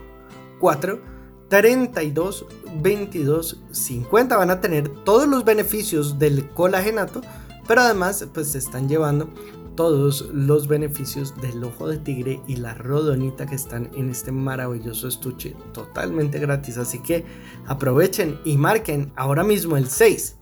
4 0.59 1.01
32 1.49 2.47
22 2.81 3.61
50. 3.69 4.37
Van 4.37 4.49
a 4.49 4.59
tener 4.59 4.89
todos 5.03 5.27
los 5.27 5.45
beneficios 5.45 6.17
del 6.17 6.49
colagenato, 6.49 7.21
pero 7.67 7.81
además 7.81 8.25
pues 8.33 8.53
se 8.53 8.57
están 8.57 8.89
llevando 8.89 9.29
todos 9.75 10.29
los 10.31 10.67
beneficios 10.67 11.35
del 11.41 11.63
ojo 11.63 11.87
de 11.87 11.97
tigre 11.97 12.41
y 12.47 12.57
la 12.57 12.73
rodonita 12.73 13.45
que 13.45 13.55
están 13.55 13.89
en 13.95 14.09
este 14.09 14.31
maravilloso 14.31 15.07
estuche 15.07 15.55
totalmente 15.73 16.39
gratis. 16.39 16.77
Así 16.77 16.99
que 16.99 17.25
aprovechen 17.65 18.39
y 18.45 18.57
marquen 18.57 19.11
ahora 19.15 19.43
mismo 19.43 19.77
el 19.77 19.87
6 19.87 20.37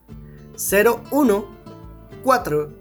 01 1.11 1.45
4 2.23 2.73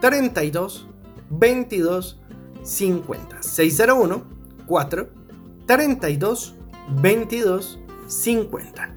32 0.00 0.86
22 1.30 2.20
50 2.62 3.42
601 3.42 4.24
4 4.66 5.08
32 5.66 6.54
22 7.00 7.78
50 8.06 8.96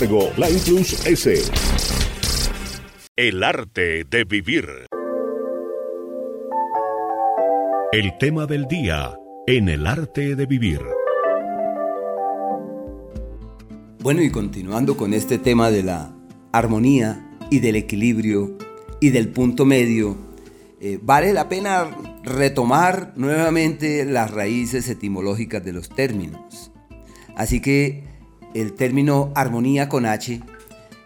Line 0.00 0.58
Plus 0.66 1.06
S. 1.06 1.44
El 3.14 3.44
arte 3.44 4.02
de 4.02 4.24
vivir. 4.24 4.66
El 7.92 8.18
tema 8.18 8.46
del 8.46 8.66
día 8.66 9.16
en 9.46 9.68
el 9.68 9.86
arte 9.86 10.34
de 10.34 10.46
vivir. 10.46 10.80
Bueno, 14.00 14.20
y 14.22 14.32
continuando 14.32 14.96
con 14.96 15.14
este 15.14 15.38
tema 15.38 15.70
de 15.70 15.84
la 15.84 16.12
armonía 16.50 17.38
y 17.48 17.60
del 17.60 17.76
equilibrio 17.76 18.58
y 19.00 19.10
del 19.10 19.28
punto 19.28 19.64
medio, 19.64 20.16
eh, 20.80 20.98
vale 21.00 21.32
la 21.32 21.48
pena 21.48 21.88
retomar 22.24 23.12
nuevamente 23.14 24.04
las 24.04 24.32
raíces 24.32 24.88
etimológicas 24.88 25.64
de 25.64 25.72
los 25.72 25.88
términos. 25.88 26.72
Así 27.36 27.60
que 27.60 28.13
el 28.54 28.72
término 28.72 29.32
armonía 29.34 29.88
con 29.88 30.06
H, 30.06 30.40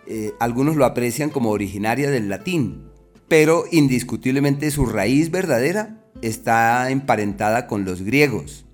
eh, 0.06 0.32
algunos 0.40 0.76
lo 0.76 0.84
aprecian 0.84 1.30
como 1.30 1.50
originaria 1.50 2.10
del 2.10 2.28
latín, 2.28 2.84
pero 3.28 3.64
indiscutiblemente 3.70 4.70
su 4.70 4.86
raíz 4.86 5.30
verdadera 5.30 6.02
está 6.22 6.90
emparentada 6.90 7.66
con 7.66 7.84
los 7.84 8.02
griegos. 8.02 8.64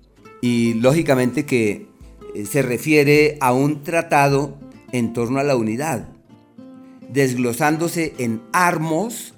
Y 0.41 0.75
lógicamente 0.75 1.45
que 1.45 1.87
eh, 2.35 2.45
se 2.45 2.61
refiere 2.61 3.37
a 3.41 3.53
un 3.53 3.83
tratado 3.83 4.57
en 4.91 5.13
torno 5.13 5.39
a 5.39 5.43
la 5.43 5.55
unidad, 5.55 6.07
desglosándose 7.09 8.13
en 8.17 8.41
armos, 8.53 9.33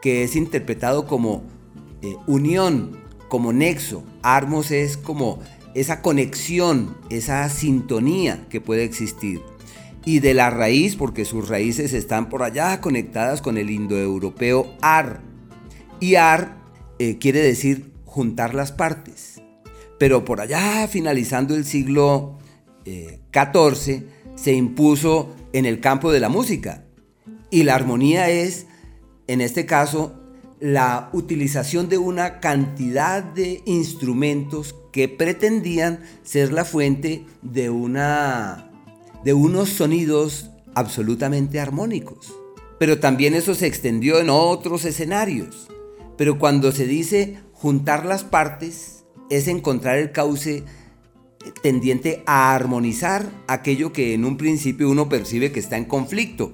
que 0.00 0.24
es 0.24 0.36
interpretado 0.36 1.06
como 1.06 1.44
eh, 2.02 2.16
unión, 2.26 2.98
como 3.28 3.52
nexo. 3.52 4.04
Armos 4.22 4.70
es 4.70 4.96
como 4.96 5.40
esa 5.74 6.02
conexión, 6.02 6.96
esa 7.10 7.48
sintonía 7.48 8.46
que 8.48 8.60
puede 8.60 8.84
existir. 8.84 9.42
Y 10.04 10.18
de 10.18 10.34
la 10.34 10.50
raíz, 10.50 10.96
porque 10.96 11.24
sus 11.24 11.48
raíces 11.48 11.92
están 11.92 12.28
por 12.28 12.42
allá 12.42 12.80
conectadas 12.80 13.40
con 13.40 13.56
el 13.56 13.70
indoeuropeo 13.70 14.74
ar. 14.80 15.20
Y 16.00 16.16
ar 16.16 16.58
eh, 16.98 17.18
quiere 17.18 17.40
decir 17.40 17.92
juntar 18.04 18.54
las 18.54 18.72
partes. 18.72 19.40
Pero 19.98 20.24
por 20.24 20.40
allá, 20.40 20.88
finalizando 20.88 21.54
el 21.54 21.64
siglo 21.64 22.38
XIV, 22.84 23.88
eh, 23.88 24.06
se 24.34 24.52
impuso 24.52 25.34
en 25.52 25.66
el 25.66 25.80
campo 25.80 26.10
de 26.10 26.20
la 26.20 26.28
música. 26.28 26.84
Y 27.50 27.62
la 27.62 27.76
armonía 27.76 28.28
es, 28.30 28.66
en 29.28 29.40
este 29.40 29.66
caso, 29.66 30.21
la 30.62 31.10
utilización 31.12 31.88
de 31.88 31.98
una 31.98 32.38
cantidad 32.38 33.20
de 33.24 33.62
instrumentos 33.66 34.76
que 34.92 35.08
pretendían 35.08 36.04
ser 36.22 36.52
la 36.52 36.64
fuente 36.64 37.26
de, 37.42 37.68
una, 37.68 38.70
de 39.24 39.34
unos 39.34 39.70
sonidos 39.70 40.50
absolutamente 40.76 41.58
armónicos. 41.58 42.32
Pero 42.78 43.00
también 43.00 43.34
eso 43.34 43.56
se 43.56 43.66
extendió 43.66 44.20
en 44.20 44.30
otros 44.30 44.84
escenarios. 44.84 45.66
Pero 46.16 46.38
cuando 46.38 46.70
se 46.70 46.86
dice 46.86 47.38
juntar 47.54 48.06
las 48.06 48.22
partes, 48.22 49.02
es 49.30 49.48
encontrar 49.48 49.98
el 49.98 50.12
cauce 50.12 50.62
tendiente 51.60 52.22
a 52.24 52.54
armonizar 52.54 53.28
aquello 53.48 53.92
que 53.92 54.14
en 54.14 54.24
un 54.24 54.36
principio 54.36 54.88
uno 54.88 55.08
percibe 55.08 55.50
que 55.50 55.58
está 55.58 55.76
en 55.76 55.86
conflicto. 55.86 56.52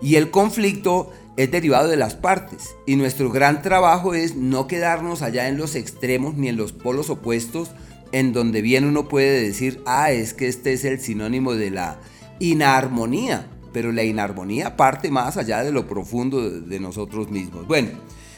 Y 0.00 0.14
el 0.14 0.30
conflicto 0.30 1.10
es 1.42 1.50
derivado 1.50 1.88
de 1.88 1.96
las 1.96 2.16
partes 2.16 2.76
y 2.84 2.96
nuestro 2.96 3.30
gran 3.30 3.62
trabajo 3.62 4.12
es 4.12 4.36
no 4.36 4.66
quedarnos 4.66 5.22
allá 5.22 5.48
en 5.48 5.56
los 5.56 5.74
extremos 5.74 6.34
ni 6.34 6.48
en 6.48 6.58
los 6.58 6.72
polos 6.72 7.08
opuestos 7.08 7.70
en 8.12 8.34
donde 8.34 8.60
bien 8.60 8.84
uno 8.84 9.08
puede 9.08 9.40
decir, 9.40 9.80
ah, 9.86 10.12
es 10.12 10.34
que 10.34 10.48
este 10.48 10.74
es 10.74 10.84
el 10.84 11.00
sinónimo 11.00 11.54
de 11.54 11.70
la 11.70 11.98
inarmonía, 12.40 13.48
pero 13.72 13.90
la 13.90 14.04
inarmonía 14.04 14.76
parte 14.76 15.10
más 15.10 15.38
allá 15.38 15.64
de 15.64 15.72
lo 15.72 15.88
profundo 15.88 16.50
de, 16.50 16.78
nosotros 16.78 17.30
mismos. 17.30 17.66
Bueno, 17.66 17.88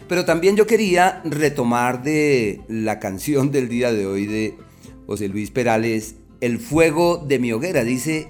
pero 0.09 0.25
también 0.25 0.55
yo 0.55 0.69
quería 0.69 1.23
retomar 1.25 2.05
de 2.05 2.61
la 2.69 3.01
canción 3.01 3.51
del 3.51 3.69
día 3.69 3.93
de 3.93 4.07
hoy 4.07 4.27
de 4.27 4.57
José 5.09 5.27
Luis 5.27 5.51
Perales, 5.51 6.15
El 6.41 6.61
fuego 6.61 7.17
de 7.17 7.41
mi 7.41 7.53
hoguera, 7.53 7.83
dice 7.83 8.29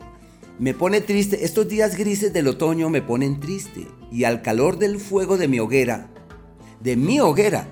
me 0.58 0.72
pone 0.72 1.02
triste, 1.02 1.44
estos 1.44 1.68
días 1.68 1.96
grises 1.96 2.32
del 2.32 2.48
otoño 2.48 2.88
me 2.88 3.02
ponen 3.02 3.38
triste 3.38 3.86
y 4.12 4.24
al 4.24 4.42
calor 4.42 4.78
del 4.78 5.00
fuego 5.00 5.38
de 5.38 5.48
mi 5.48 5.58
hoguera, 5.58 6.08
de 6.80 6.96
mi 6.96 7.18
hoguera. 7.20 7.66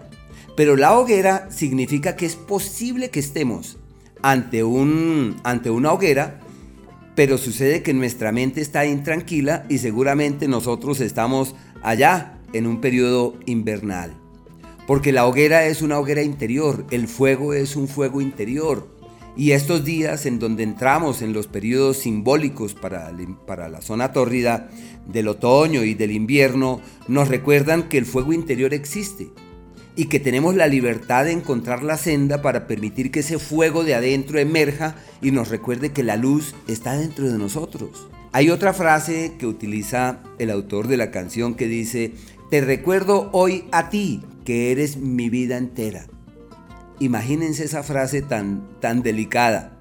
Pero 0.56 0.76
la 0.76 0.98
hoguera 0.98 1.48
significa 1.50 2.16
que 2.16 2.26
es 2.26 2.36
posible 2.36 3.10
que 3.10 3.20
estemos 3.20 3.78
ante, 4.22 4.64
un, 4.64 5.36
ante 5.44 5.70
una 5.70 5.92
hoguera, 5.92 6.40
pero 7.14 7.38
sucede 7.38 7.82
que 7.82 7.94
nuestra 7.94 8.32
mente 8.32 8.60
está 8.60 8.86
intranquila 8.86 9.66
y 9.68 9.78
seguramente 9.78 10.48
nosotros 10.48 11.00
estamos 11.00 11.54
allá 11.82 12.38
en 12.52 12.66
un 12.66 12.80
periodo 12.80 13.34
invernal. 13.46 14.14
Porque 14.86 15.12
la 15.12 15.26
hoguera 15.26 15.66
es 15.66 15.82
una 15.82 15.98
hoguera 15.98 16.22
interior, 16.22 16.86
el 16.90 17.06
fuego 17.06 17.54
es 17.54 17.76
un 17.76 17.86
fuego 17.86 18.20
interior, 18.20 18.88
y 19.36 19.52
estos 19.52 19.84
días 19.84 20.26
en 20.26 20.38
donde 20.38 20.64
entramos 20.64 21.22
en 21.22 21.32
los 21.32 21.46
periodos 21.46 21.98
simbólicos 21.98 22.74
para, 22.74 23.12
para 23.46 23.68
la 23.68 23.80
zona 23.80 24.12
tórrida 24.12 24.68
del 25.12 25.28
otoño 25.28 25.84
y 25.84 25.94
del 25.94 26.12
invierno 26.12 26.80
nos 27.08 27.28
recuerdan 27.28 27.88
que 27.88 27.98
el 27.98 28.06
fuego 28.06 28.32
interior 28.32 28.74
existe 28.74 29.28
y 29.96 30.06
que 30.06 30.20
tenemos 30.20 30.54
la 30.54 30.66
libertad 30.66 31.24
de 31.24 31.32
encontrar 31.32 31.82
la 31.82 31.96
senda 31.96 32.42
para 32.42 32.66
permitir 32.66 33.10
que 33.10 33.20
ese 33.20 33.38
fuego 33.38 33.84
de 33.84 33.94
adentro 33.94 34.38
emerja 34.38 34.96
y 35.20 35.30
nos 35.30 35.48
recuerde 35.48 35.92
que 35.92 36.02
la 36.02 36.16
luz 36.16 36.54
está 36.68 36.96
dentro 36.96 37.30
de 37.30 37.38
nosotros. 37.38 38.08
Hay 38.32 38.50
otra 38.50 38.72
frase 38.72 39.34
que 39.38 39.46
utiliza 39.46 40.20
el 40.38 40.50
autor 40.50 40.86
de 40.86 40.96
la 40.96 41.10
canción 41.10 41.54
que 41.54 41.66
dice, 41.66 42.12
te 42.50 42.60
recuerdo 42.60 43.28
hoy 43.32 43.64
a 43.72 43.90
ti, 43.90 44.22
que 44.44 44.70
eres 44.70 44.96
mi 44.96 45.28
vida 45.28 45.56
entera. 45.56 46.06
Imagínense 47.00 47.64
esa 47.64 47.82
frase 47.82 48.22
tan, 48.22 48.68
tan 48.80 49.02
delicada. 49.02 49.76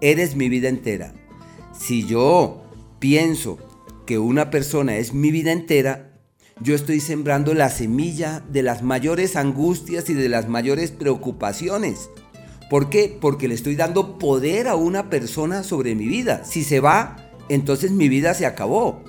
Eres 0.00 0.36
mi 0.36 0.48
vida 0.48 0.68
entera. 0.68 1.14
Si 1.72 2.04
yo 2.04 2.62
pienso 2.98 3.58
que 4.06 4.18
una 4.18 4.50
persona 4.50 4.96
es 4.96 5.14
mi 5.14 5.30
vida 5.30 5.52
entera, 5.52 6.10
yo 6.60 6.74
estoy 6.74 7.00
sembrando 7.00 7.52
la 7.54 7.68
semilla 7.68 8.44
de 8.48 8.62
las 8.62 8.82
mayores 8.82 9.36
angustias 9.36 10.08
y 10.08 10.14
de 10.14 10.28
las 10.28 10.48
mayores 10.48 10.92
preocupaciones. 10.92 12.10
¿Por 12.70 12.90
qué? 12.90 13.16
Porque 13.20 13.48
le 13.48 13.54
estoy 13.54 13.76
dando 13.76 14.18
poder 14.18 14.68
a 14.68 14.76
una 14.76 15.10
persona 15.10 15.62
sobre 15.62 15.94
mi 15.94 16.06
vida. 16.06 16.44
Si 16.44 16.64
se 16.64 16.80
va, 16.80 17.16
entonces 17.48 17.90
mi 17.90 18.08
vida 18.08 18.34
se 18.34 18.46
acabó. 18.46 19.02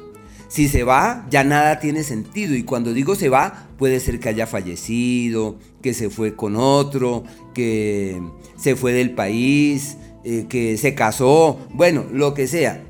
Si 0.47 0.67
se 0.67 0.83
va, 0.83 1.25
ya 1.29 1.43
nada 1.43 1.79
tiene 1.79 2.03
sentido. 2.03 2.55
Y 2.55 2.63
cuando 2.63 2.93
digo 2.93 3.15
se 3.15 3.29
va, 3.29 3.69
puede 3.77 3.99
ser 3.99 4.19
que 4.19 4.29
haya 4.29 4.47
fallecido, 4.47 5.57
que 5.81 5.93
se 5.93 6.09
fue 6.09 6.35
con 6.35 6.55
otro, 6.55 7.23
que 7.53 8.21
se 8.57 8.75
fue 8.75 8.93
del 8.93 9.11
país, 9.11 9.97
eh, 10.23 10.45
que 10.49 10.77
se 10.77 10.95
casó, 10.95 11.59
bueno, 11.71 12.05
lo 12.11 12.33
que 12.33 12.47
sea. 12.47 12.83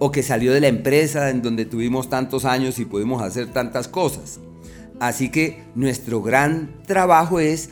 O 0.00 0.10
que 0.10 0.24
salió 0.24 0.52
de 0.52 0.60
la 0.60 0.66
empresa 0.66 1.30
en 1.30 1.42
donde 1.42 1.64
tuvimos 1.64 2.10
tantos 2.10 2.44
años 2.44 2.80
y 2.80 2.84
pudimos 2.84 3.22
hacer 3.22 3.52
tantas 3.52 3.86
cosas. 3.86 4.40
Así 4.98 5.30
que 5.30 5.62
nuestro 5.76 6.22
gran 6.22 6.82
trabajo 6.86 7.38
es 7.38 7.70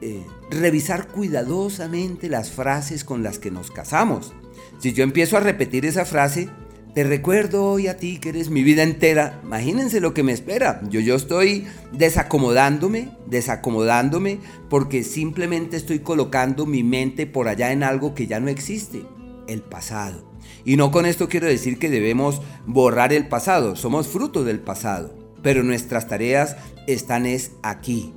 eh, 0.00 0.22
revisar 0.50 1.08
cuidadosamente 1.08 2.28
las 2.28 2.50
frases 2.50 3.04
con 3.04 3.22
las 3.22 3.38
que 3.38 3.50
nos 3.50 3.70
casamos. 3.70 4.32
Si 4.78 4.92
yo 4.92 5.02
empiezo 5.02 5.36
a 5.36 5.40
repetir 5.40 5.86
esa 5.86 6.04
frase, 6.04 6.48
te 6.94 7.02
recuerdo 7.02 7.64
hoy 7.64 7.88
a 7.88 7.96
ti 7.96 8.18
que 8.18 8.28
eres 8.28 8.50
mi 8.50 8.62
vida 8.62 8.84
entera. 8.84 9.40
Imagínense 9.42 10.00
lo 10.00 10.14
que 10.14 10.22
me 10.22 10.32
espera. 10.32 10.80
Yo, 10.88 11.00
yo 11.00 11.16
estoy 11.16 11.66
desacomodándome, 11.92 13.08
desacomodándome 13.26 14.38
porque 14.70 15.02
simplemente 15.02 15.76
estoy 15.76 15.98
colocando 15.98 16.66
mi 16.66 16.84
mente 16.84 17.26
por 17.26 17.48
allá 17.48 17.72
en 17.72 17.82
algo 17.82 18.14
que 18.14 18.28
ya 18.28 18.38
no 18.38 18.48
existe, 18.48 19.04
el 19.48 19.60
pasado. 19.62 20.33
Y 20.64 20.76
no 20.76 20.90
con 20.90 21.06
esto 21.06 21.28
quiero 21.28 21.46
decir 21.46 21.78
que 21.78 21.90
debemos 21.90 22.40
borrar 22.66 23.12
el 23.12 23.28
pasado, 23.28 23.76
somos 23.76 24.08
fruto 24.08 24.44
del 24.44 24.60
pasado, 24.60 25.14
pero 25.42 25.62
nuestras 25.62 26.08
tareas 26.08 26.56
están 26.86 27.26
es 27.26 27.52
aquí. 27.62 28.12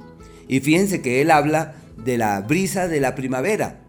Y 0.48 0.62
fíjense 0.62 1.02
que 1.02 1.22
él 1.22 1.32
habla 1.32 1.76
de 1.98 2.18
la 2.18 2.40
brisa 2.42 2.88
de 2.88 3.02
la 3.02 3.16
primavera, 3.16 3.84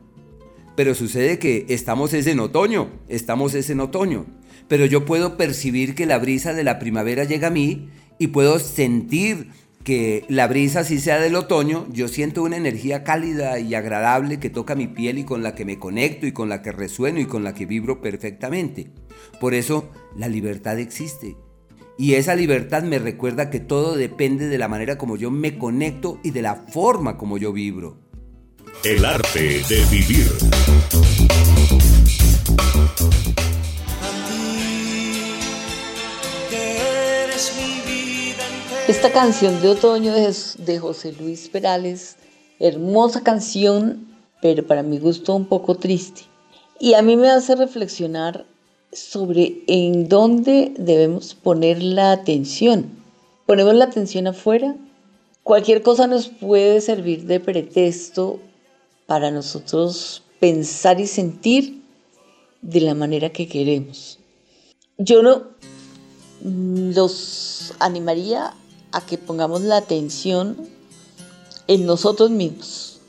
pero 0.75 0.95
sucede 0.95 1.39
que 1.39 1.67
estamos 1.69 2.13
es 2.15 2.27
en 2.27 2.41
otoño, 2.41 2.91
estamos 3.09 3.55
es 3.55 3.71
en 3.71 3.81
otoño. 3.81 4.27
pero 4.69 4.85
yo 4.85 5.07
puedo 5.07 5.39
percibir 5.39 5.95
que 5.95 6.05
la 6.05 6.19
brisa 6.19 6.53
de 6.53 6.63
la 6.63 6.79
primavera 6.79 7.25
llega 7.25 7.49
a 7.49 7.51
mí 7.51 7.89
y 8.19 8.29
puedo 8.29 8.59
sentir 8.59 9.49
que 9.89 10.27
la 10.29 10.47
brisa, 10.47 10.85
si 10.85 11.01
sea 11.01 11.19
del 11.19 11.35
otoño, 11.35 11.87
yo 11.91 12.09
siento 12.09 12.43
una 12.43 12.59
energía 12.59 13.05
cálida 13.05 13.59
y 13.59 13.75
agradable 13.75 14.39
que 14.39 14.51
toca 14.51 14.75
mi 14.75 14.87
piel 14.87 15.17
y 15.17 15.25
con 15.25 15.43
la 15.43 15.55
que 15.55 15.65
me 15.65 15.79
conecto 15.79 16.27
y 16.27 16.33
con 16.33 16.51
la 16.51 16.61
que 16.61 16.73
resueno 16.73 17.21
y 17.21 17.25
con 17.25 17.43
la 17.43 17.55
que 17.55 17.65
vibro 17.65 18.03
perfectamente. 18.03 18.91
Por 19.41 19.55
eso 19.55 19.89
la 20.15 20.29
libertad 20.29 20.79
existe. 20.79 21.39
Y 21.97 22.17
esa 22.17 22.35
libertad 22.35 22.83
me 22.83 22.99
recuerda 22.99 23.49
que 23.49 23.61
todo 23.61 23.97
depende 23.97 24.49
de 24.49 24.59
la 24.59 24.69
manera 24.69 24.99
como 24.99 25.17
yo 25.17 25.31
me 25.31 25.57
conecto 25.57 26.21
y 26.23 26.33
de 26.33 26.43
la 26.43 26.57
forma 26.57 27.17
como 27.17 27.39
yo 27.39 27.55
vibro. 27.55 27.97
El 28.85 29.07
arte 29.07 29.63
de 29.71 29.85
vivir. 29.91 30.27
Esta 38.89 39.13
canción 39.13 39.61
de 39.61 39.69
otoño 39.69 40.15
es 40.15 40.57
de 40.65 40.79
José 40.79 41.13
Luis 41.13 41.51
Perales, 41.51 42.17
hermosa 42.59 43.23
canción, 43.23 44.09
pero 44.41 44.67
para 44.67 44.83
mi 44.83 44.99
gusto 44.99 45.35
un 45.35 45.45
poco 45.45 45.75
triste. 45.75 46.23
Y 46.81 46.95
a 46.95 47.03
mí 47.03 47.19
me 47.19 47.29
hace 47.29 47.55
reflexionar 47.55 48.47
sobre 48.91 49.63
en 49.67 50.09
dónde 50.09 50.73
debemos 50.79 51.35
poner 51.35 51.83
la 51.83 52.13
atención. 52.13 52.91
Ponemos 53.45 53.75
la 53.75 53.85
atención 53.85 54.27
afuera. 54.27 54.75
Cualquier 55.43 55.83
cosa 55.83 56.07
nos 56.07 56.29
puede 56.29 56.81
servir 56.81 57.27
de 57.27 57.41
pretexto 57.41 58.41
para 59.05 59.31
nosotros 59.31 60.23
pensar 60.41 60.99
y 60.99 61.07
sentir 61.07 61.83
de 62.63 62.81
la 62.81 62.95
manera 62.95 63.29
que 63.29 63.49
queremos. 63.49 64.19
Yo 64.97 65.23
no 65.23 65.43
los 66.43 67.75
animaría 67.81 68.55
a 68.93 69.05
que 69.05 69.19
pongamos 69.19 69.63
la 69.63 69.77
atención 69.77 70.57
en 71.67 71.87
nosotros 71.87 72.31
mismos, 72.31 73.01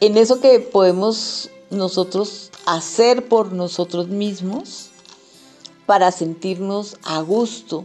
en 0.00 0.16
eso 0.16 0.40
que 0.40 0.60
podemos 0.60 1.50
nosotros 1.70 2.50
hacer 2.66 3.28
por 3.28 3.52
nosotros 3.52 4.08
mismos 4.08 4.90
para 5.86 6.10
sentirnos 6.10 6.96
a 7.04 7.20
gusto, 7.20 7.84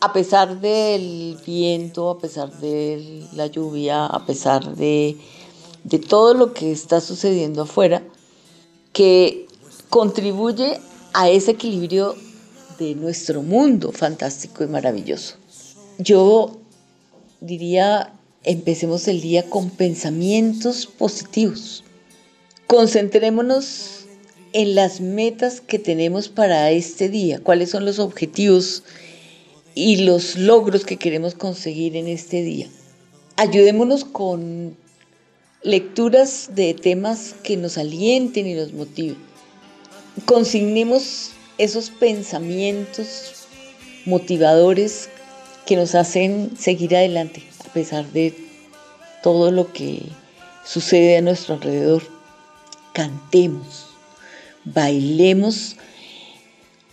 a 0.00 0.12
pesar 0.12 0.60
del 0.60 1.38
viento, 1.46 2.10
a 2.10 2.18
pesar 2.18 2.58
de 2.58 3.26
la 3.32 3.46
lluvia, 3.46 4.06
a 4.06 4.24
pesar 4.24 4.76
de, 4.76 5.18
de 5.84 5.98
todo 5.98 6.34
lo 6.34 6.52
que 6.52 6.72
está 6.72 7.00
sucediendo 7.00 7.62
afuera, 7.62 8.02
que 8.92 9.46
contribuye 9.90 10.80
a 11.12 11.28
ese 11.28 11.52
equilibrio 11.52 12.14
de 12.78 12.94
nuestro 12.94 13.42
mundo 13.42 13.92
fantástico 13.92 14.62
y 14.62 14.66
maravilloso. 14.68 15.34
Yo 15.98 16.60
diría, 17.40 18.12
empecemos 18.44 19.08
el 19.08 19.20
día 19.20 19.50
con 19.50 19.68
pensamientos 19.70 20.86
positivos. 20.86 21.82
Concentrémonos 22.68 24.06
en 24.52 24.76
las 24.76 25.00
metas 25.00 25.60
que 25.60 25.80
tenemos 25.80 26.28
para 26.28 26.70
este 26.70 27.08
día, 27.08 27.40
cuáles 27.40 27.70
son 27.70 27.84
los 27.84 27.98
objetivos 27.98 28.84
y 29.74 29.96
los 30.04 30.36
logros 30.36 30.84
que 30.84 30.98
queremos 30.98 31.34
conseguir 31.34 31.96
en 31.96 32.06
este 32.06 32.42
día. 32.42 32.68
Ayudémonos 33.36 34.04
con 34.04 34.76
lecturas 35.62 36.50
de 36.54 36.74
temas 36.74 37.34
que 37.42 37.56
nos 37.56 37.76
alienten 37.76 38.46
y 38.46 38.54
nos 38.54 38.72
motiven. 38.72 39.18
Consignemos 40.26 41.32
esos 41.58 41.90
pensamientos 41.90 43.46
motivadores 44.06 45.10
que 45.68 45.76
nos 45.76 45.94
hacen 45.94 46.56
seguir 46.56 46.96
adelante 46.96 47.42
a 47.68 47.70
pesar 47.74 48.10
de 48.12 48.32
todo 49.22 49.50
lo 49.50 49.70
que 49.70 50.00
sucede 50.64 51.18
a 51.18 51.20
nuestro 51.20 51.56
alrededor. 51.56 52.02
Cantemos, 52.94 53.88
bailemos 54.64 55.76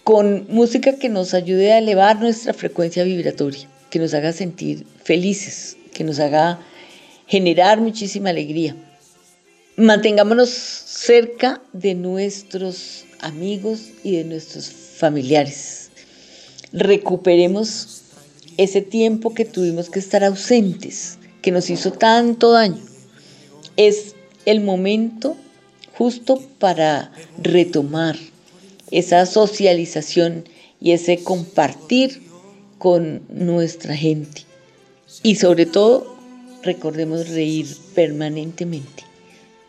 con 0.04 0.46
música 0.50 0.98
que 1.00 1.08
nos 1.08 1.34
ayude 1.34 1.72
a 1.72 1.78
elevar 1.78 2.20
nuestra 2.20 2.54
frecuencia 2.54 3.06
vibratoria, 3.06 3.66
que 3.90 4.00
nos 4.00 4.14
haga 4.14 4.34
sentir 4.34 4.86
felices, 5.02 5.78
que 5.94 6.04
nos 6.04 6.20
haga 6.20 6.60
generar 7.28 7.80
muchísima 7.80 8.32
alegría. 8.32 8.76
Mantengámonos 9.78 10.50
cerca 10.50 11.62
de 11.72 11.96
nuestros 11.96 13.06
amigos 13.22 13.92
y 14.04 14.18
de 14.18 14.26
nuestros 14.26 14.70
familiares. 14.70 15.92
Recuperemos 16.74 17.95
ese 18.58 18.82
tiempo 18.82 19.34
que 19.34 19.46
tuvimos 19.46 19.90
que 19.90 20.00
estar 20.00 20.24
ausentes, 20.24 21.18
que 21.42 21.52
nos 21.52 21.70
hizo 21.70 21.92
tanto 21.92 22.52
daño, 22.52 22.82
es 23.78 24.16
el 24.46 24.62
momento 24.62 25.36
justo 25.98 26.42
para 26.60 27.12
retomar 27.38 28.18
esa 28.92 29.26
socialización 29.26 30.46
y 30.80 30.92
ese 30.92 31.24
compartir 31.24 32.22
con 32.78 33.24
nuestra 33.30 33.96
gente. 33.96 34.44
Y 35.24 35.36
sobre 35.36 35.66
todo, 35.66 36.16
recordemos 36.64 37.30
reír 37.30 37.68
permanentemente. 37.94 39.04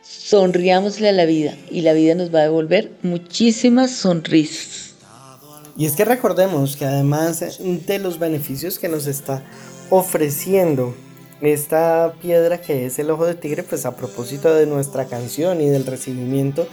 Sonriámosle 0.02 1.08
a 1.08 1.12
la 1.12 1.24
vida 1.24 1.56
y 1.70 1.82
la 1.82 1.92
vida 1.92 2.14
nos 2.14 2.34
va 2.34 2.40
a 2.40 2.44
devolver 2.44 2.90
muchísimas 3.02 3.90
sonrisas. 3.92 4.85
Y 5.77 5.85
es 5.85 5.93
que 5.94 6.05
recordemos 6.07 6.77
que 6.77 6.86
además 6.86 7.40
de 7.40 7.98
los 7.98 8.19
beneficios 8.19 8.78
que 8.78 8.89
nos 8.89 9.07
está 9.07 9.43
ofreciendo 9.90 10.94
esta 11.43 12.15
piedra 12.23 12.62
que 12.62 12.86
es 12.86 12.98
el 12.98 13.11
ojo 13.11 13.27
de 13.27 13.35
tigre, 13.35 13.62
pues 13.62 13.85
a 13.85 13.94
propósito 13.94 14.55
de 14.55 14.66
nuestra 14.66 15.05
canción 15.05 15.61
y 15.61 15.69
del 15.69 15.85
recibimiento 15.85 16.66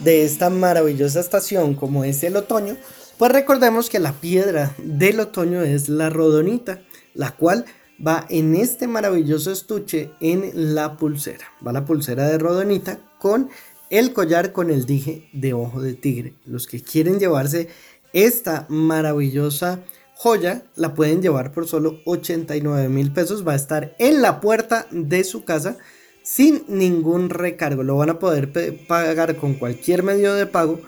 de 0.00 0.24
esta 0.24 0.48
maravillosa 0.48 1.20
estación 1.20 1.74
como 1.74 2.04
es 2.04 2.24
el 2.24 2.36
otoño, 2.36 2.76
pues 3.18 3.30
recordemos 3.30 3.90
que 3.90 3.98
la 3.98 4.12
piedra 4.12 4.74
del 4.78 5.20
otoño 5.20 5.62
es 5.62 5.90
la 5.90 6.08
rodonita, 6.08 6.80
la 7.14 7.32
cual 7.32 7.66
va 8.04 8.26
en 8.30 8.54
este 8.54 8.86
maravilloso 8.86 9.52
estuche 9.52 10.10
en 10.20 10.74
la 10.74 10.96
pulsera. 10.96 11.46
Va 11.66 11.72
la 11.72 11.84
pulsera 11.84 12.26
de 12.26 12.38
rodonita 12.38 13.00
con 13.18 13.50
el 13.90 14.12
collar 14.12 14.52
con 14.52 14.70
el 14.70 14.84
dije 14.84 15.28
de 15.32 15.52
ojo 15.54 15.80
de 15.80 15.94
tigre. 15.94 16.34
Los 16.44 16.66
que 16.66 16.82
quieren 16.82 17.18
llevarse 17.18 17.68
esta 18.12 18.66
maravillosa 18.68 19.80
joya 20.14 20.62
la 20.74 20.94
pueden 20.94 21.20
llevar 21.20 21.52
por 21.52 21.66
solo 21.68 22.00
89 22.06 22.88
mil 22.88 23.12
pesos. 23.12 23.46
Va 23.46 23.52
a 23.52 23.56
estar 23.56 23.94
en 23.98 24.22
la 24.22 24.40
puerta 24.40 24.86
de 24.90 25.24
su 25.24 25.44
casa 25.44 25.76
sin 26.22 26.64
ningún 26.68 27.30
recargo. 27.30 27.82
Lo 27.82 27.96
van 27.96 28.10
a 28.10 28.18
poder 28.18 28.52
pagar 28.88 29.36
con 29.36 29.54
cualquier 29.54 30.02
medio 30.02 30.34
de 30.34 30.46
pago 30.46 30.80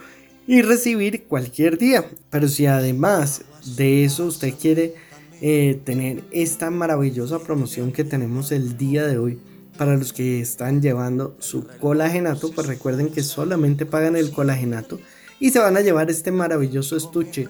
y 0.47 0.61
recibir 0.61 1.25
cualquier 1.25 1.77
día. 1.77 2.05
Pero 2.29 2.47
si 2.47 2.65
además 2.65 3.43
de 3.77 4.03
eso 4.03 4.25
usted 4.25 4.53
quiere 4.59 4.95
eh, 5.41 5.79
tener 5.85 6.23
esta 6.31 6.71
maravillosa 6.71 7.39
promoción 7.39 7.91
que 7.91 8.03
tenemos 8.03 8.51
el 8.51 8.77
día 8.77 9.05
de 9.05 9.17
hoy 9.17 9.39
para 9.77 9.95
los 9.95 10.11
que 10.11 10.41
están 10.41 10.81
llevando 10.81 11.37
su 11.39 11.65
colagenato, 11.79 12.51
pues 12.51 12.67
recuerden 12.67 13.09
que 13.09 13.23
solamente 13.23 13.85
pagan 13.85 14.17
el 14.17 14.31
colagenato 14.31 14.99
y 15.39 15.51
se 15.51 15.59
van 15.59 15.77
a 15.77 15.81
llevar 15.81 16.09
este 16.09 16.31
maravilloso 16.31 16.95
estuche 16.95 17.47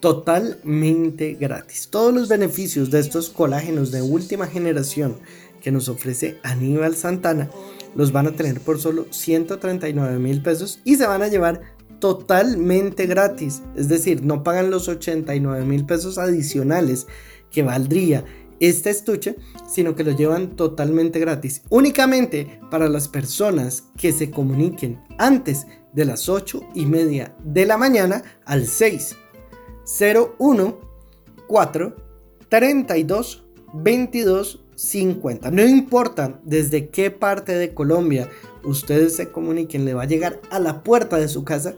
totalmente 0.00 1.34
gratis. 1.34 1.88
Todos 1.90 2.12
los 2.12 2.28
beneficios 2.28 2.90
de 2.90 3.00
estos 3.00 3.30
colágenos 3.30 3.90
de 3.90 4.02
última 4.02 4.46
generación 4.46 5.16
que 5.60 5.72
nos 5.72 5.88
ofrece 5.88 6.38
Aníbal 6.42 6.96
Santana 6.96 7.50
los 7.94 8.12
van 8.12 8.26
a 8.26 8.32
tener 8.32 8.60
por 8.60 8.78
solo 8.78 9.06
139 9.10 10.18
mil 10.18 10.42
pesos 10.42 10.80
y 10.84 10.96
se 10.96 11.06
van 11.06 11.22
a 11.22 11.28
llevar 11.28 11.76
totalmente 11.98 13.06
gratis. 13.06 13.62
Es 13.74 13.88
decir, 13.88 14.22
no 14.22 14.44
pagan 14.44 14.70
los 14.70 14.88
89 14.88 15.64
mil 15.64 15.86
pesos 15.86 16.18
adicionales 16.18 17.06
que 17.50 17.62
valdría 17.62 18.24
este 18.60 18.90
estuche, 18.90 19.36
sino 19.68 19.94
que 19.94 20.04
lo 20.04 20.12
llevan 20.12 20.56
totalmente 20.56 21.18
gratis. 21.18 21.62
Únicamente 21.70 22.60
para 22.70 22.88
las 22.88 23.08
personas 23.08 23.84
que 23.96 24.12
se 24.12 24.30
comuniquen 24.30 25.00
antes 25.18 25.66
de 25.92 26.04
las 26.04 26.28
8 26.28 26.60
y 26.74 26.86
media 26.86 27.34
de 27.44 27.66
la 27.66 27.76
mañana 27.76 28.22
al 28.44 28.66
6 28.66 29.16
01 30.38 30.80
4 31.46 31.96
32 32.48 33.44
22 33.74 34.62
50. 34.76 35.50
No 35.50 35.64
importa 35.64 36.40
desde 36.44 36.88
qué 36.88 37.10
parte 37.10 37.52
de 37.52 37.74
Colombia 37.74 38.28
ustedes 38.62 39.16
se 39.16 39.30
comuniquen, 39.30 39.84
le 39.84 39.94
va 39.94 40.02
a 40.02 40.06
llegar 40.06 40.40
a 40.50 40.58
la 40.58 40.82
puerta 40.82 41.16
de 41.16 41.28
su 41.28 41.44
casa 41.44 41.76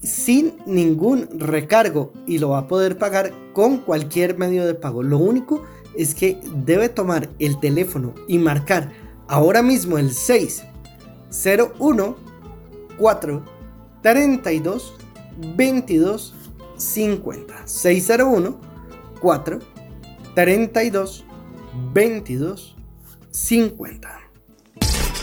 sin 0.00 0.56
ningún 0.66 1.28
recargo 1.38 2.12
y 2.26 2.38
lo 2.38 2.50
va 2.50 2.58
a 2.58 2.68
poder 2.68 2.98
pagar 2.98 3.32
con 3.52 3.78
cualquier 3.78 4.36
medio 4.36 4.66
de 4.66 4.74
pago. 4.74 5.02
Lo 5.02 5.18
único 5.18 5.64
es 5.96 6.14
que 6.14 6.40
debe 6.54 6.88
tomar 6.88 7.30
el 7.38 7.58
teléfono 7.60 8.14
y 8.28 8.38
marcar 8.38 8.92
ahora 9.28 9.62
mismo 9.62 9.98
el 9.98 10.10
6 10.12 10.64
01 11.78 12.16
4 12.98 13.44
32 14.02 14.94
22 15.56 16.34
50. 16.76 17.66
601 17.66 18.60
4 19.20 19.58
32 20.34 21.24
22 21.92 22.76
50. 23.30 24.23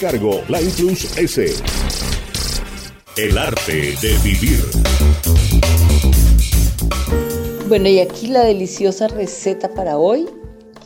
cargo, 0.00 0.40
la 0.48 0.60
Plus 0.60 1.14
S. 1.18 1.54
El 3.18 3.36
arte 3.36 3.94
de 4.00 4.16
vivir. 4.24 4.64
Bueno, 7.68 7.86
y 7.86 7.98
aquí 7.98 8.28
la 8.28 8.40
deliciosa 8.44 9.08
receta 9.08 9.68
para 9.74 9.98
hoy, 9.98 10.26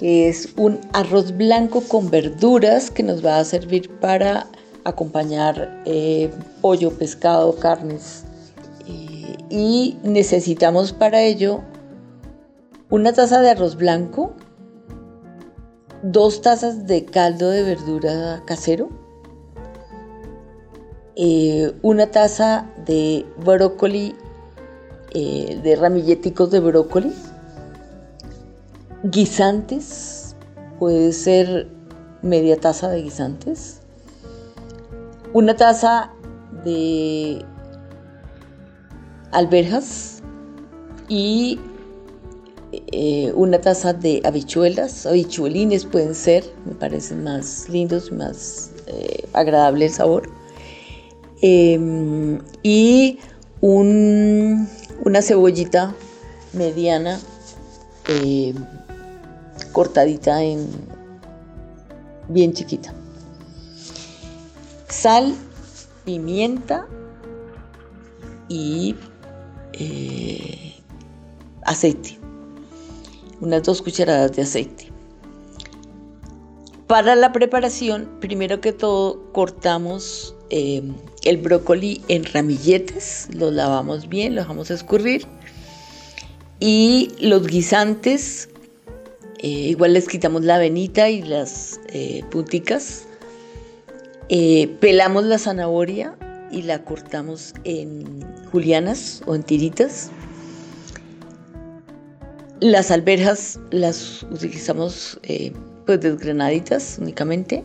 que 0.00 0.28
es 0.28 0.48
un 0.56 0.80
arroz 0.92 1.36
blanco 1.36 1.82
con 1.82 2.10
verduras 2.10 2.90
que 2.90 3.04
nos 3.04 3.24
va 3.24 3.38
a 3.38 3.44
servir 3.44 3.88
para 4.00 4.48
acompañar 4.82 5.80
eh, 5.84 6.28
pollo, 6.60 6.90
pescado, 6.90 7.54
carnes. 7.54 8.24
Eh, 8.88 9.36
y 9.48 9.96
necesitamos 10.02 10.92
para 10.92 11.22
ello 11.22 11.62
una 12.90 13.12
taza 13.12 13.40
de 13.42 13.50
arroz 13.50 13.76
blanco, 13.76 14.34
dos 16.02 16.42
tazas 16.42 16.88
de 16.88 17.04
caldo 17.04 17.50
de 17.50 17.62
verdura 17.62 18.42
casero, 18.44 19.03
eh, 21.16 21.72
una 21.82 22.10
taza 22.10 22.66
de 22.86 23.24
brócoli, 23.44 24.16
eh, 25.12 25.60
de 25.62 25.76
ramilleticos 25.76 26.50
de 26.50 26.58
brócoli, 26.58 27.12
guisantes, 29.04 30.34
puede 30.80 31.12
ser 31.12 31.68
media 32.22 32.58
taza 32.58 32.88
de 32.88 33.02
guisantes, 33.02 33.80
una 35.32 35.54
taza 35.54 36.10
de 36.64 37.44
alberjas 39.30 40.20
y 41.08 41.60
eh, 42.72 43.32
una 43.36 43.60
taza 43.60 43.92
de 43.92 44.20
habichuelas, 44.24 45.06
habichuelines 45.06 45.84
pueden 45.84 46.16
ser, 46.16 46.42
me 46.64 46.74
parecen 46.74 47.22
más 47.22 47.68
lindos, 47.68 48.10
más 48.10 48.72
agradable 49.32 49.86
el 49.86 49.92
sabor 49.92 50.43
Em, 51.46 52.40
y 52.62 53.18
una 53.60 55.20
cebollita 55.20 55.94
mediana 56.54 57.20
em, 58.08 58.54
cortadita 59.72 60.42
en 60.42 60.66
bien 62.28 62.54
chiquita. 62.54 62.94
Sal, 64.88 65.34
pimienta 66.06 66.86
y 68.48 68.96
eh, 69.74 70.76
aceite. 71.60 72.18
Unas 73.42 73.64
dos 73.64 73.82
cucharadas 73.82 74.32
de 74.32 74.40
aceite. 74.40 74.90
Para 76.86 77.14
la 77.16 77.32
preparación, 77.32 78.08
primero 78.20 78.62
que 78.62 78.72
todo, 78.72 79.30
cortamos 79.32 80.34
em, 80.48 80.94
el 81.24 81.38
brócoli 81.38 82.02
en 82.08 82.24
ramilletes, 82.24 83.28
lo 83.34 83.50
lavamos 83.50 84.08
bien, 84.08 84.34
lo 84.34 84.42
dejamos 84.42 84.70
escurrir. 84.70 85.26
Y 86.60 87.12
los 87.18 87.46
guisantes, 87.46 88.48
eh, 89.38 89.48
igual 89.48 89.94
les 89.94 90.06
quitamos 90.06 90.44
la 90.44 90.58
venita 90.58 91.10
y 91.10 91.22
las 91.22 91.80
eh, 91.88 92.22
punticas. 92.30 93.06
Eh, 94.28 94.68
pelamos 94.80 95.24
la 95.24 95.38
zanahoria 95.38 96.16
y 96.50 96.62
la 96.62 96.84
cortamos 96.84 97.54
en 97.64 98.24
julianas 98.50 99.22
o 99.26 99.34
en 99.34 99.42
tiritas. 99.42 100.10
Las 102.60 102.90
alberjas 102.90 103.58
las 103.70 104.22
utilizamos 104.30 105.20
pues 105.84 106.00
desgranaditas 106.00 106.96
únicamente. 106.98 107.64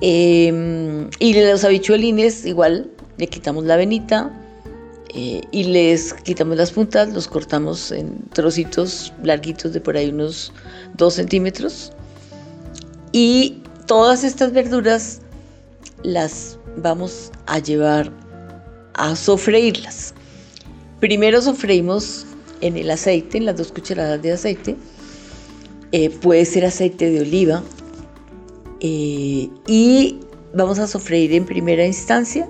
Em, 0.00 1.08
y 1.18 1.34
los 1.34 1.64
habichuelines 1.64 2.44
igual 2.44 2.90
le 3.16 3.26
quitamos 3.28 3.64
la 3.64 3.76
venita 3.76 4.30
eh, 5.14 5.42
y 5.52 5.64
les 5.64 6.12
quitamos 6.12 6.56
las 6.56 6.72
puntas, 6.72 7.12
los 7.12 7.28
cortamos 7.28 7.92
en 7.92 8.18
trocitos 8.32 9.12
larguitos 9.22 9.72
de 9.72 9.80
por 9.80 9.96
ahí 9.96 10.08
unos 10.08 10.52
2 10.96 11.14
centímetros. 11.14 11.92
Y 13.12 13.62
todas 13.86 14.24
estas 14.24 14.52
verduras 14.52 15.20
las 16.02 16.58
vamos 16.76 17.30
a 17.46 17.60
llevar 17.60 18.10
a 18.94 19.14
sofreírlas. 19.14 20.14
Primero 21.00 21.40
sofreímos 21.40 22.26
en 22.60 22.76
el 22.76 22.90
aceite, 22.90 23.38
en 23.38 23.46
las 23.46 23.56
dos 23.56 23.70
cucharadas 23.70 24.20
de 24.22 24.32
aceite. 24.32 24.76
Eh, 25.92 26.10
puede 26.10 26.44
ser 26.44 26.64
aceite 26.64 27.10
de 27.10 27.20
oliva 27.20 27.62
eh, 28.86 29.48
y 29.66 30.20
vamos 30.52 30.78
a 30.78 30.86
sofreír 30.86 31.32
en 31.32 31.46
primera 31.46 31.86
instancia 31.86 32.46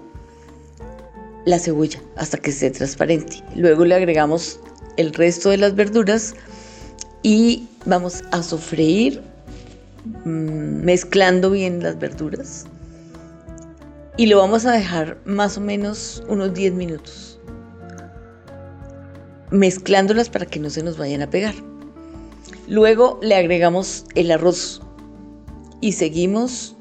la 1.45 1.61
cebolla 1.61 2.03
hasta 2.17 2.39
que 2.39 2.51
esté 2.51 2.73
transparente. 2.73 3.41
Luego 3.55 3.85
le 3.85 3.95
agregamos 3.95 4.59
el 4.97 5.15
resto 5.15 5.51
de 5.51 5.59
las 5.59 5.77
verduras 5.77 6.35
y 7.23 7.69
vamos 7.87 8.25
a 8.33 8.43
sofreír 8.43 9.23
mm, 10.25 10.83
mezclando 10.83 11.53
bien 11.53 11.81
las 11.81 12.01
verduras. 12.01 12.67
Y 14.17 14.27
lo 14.27 14.39
vamos 14.39 14.67
a 14.67 14.73
dejar 14.73 15.19
más 15.25 15.57
o 15.57 15.61
menos 15.61 16.25
unos 16.29 16.53
10 16.53 16.75
minutos. 16.75 17.39
Mezclándolas 19.53 20.31
para 20.31 20.47
que 20.47 20.59
no 20.59 20.69
se 20.69 20.83
nos 20.83 20.99
vayan 20.99 21.23
a 21.23 21.31
pegar. 21.31 21.55
Luego 22.67 23.21
le 23.23 23.37
agregamos 23.37 24.05
el 24.17 24.33
arroz 24.33 24.84
y 25.85 25.93
seguimos 25.93 26.75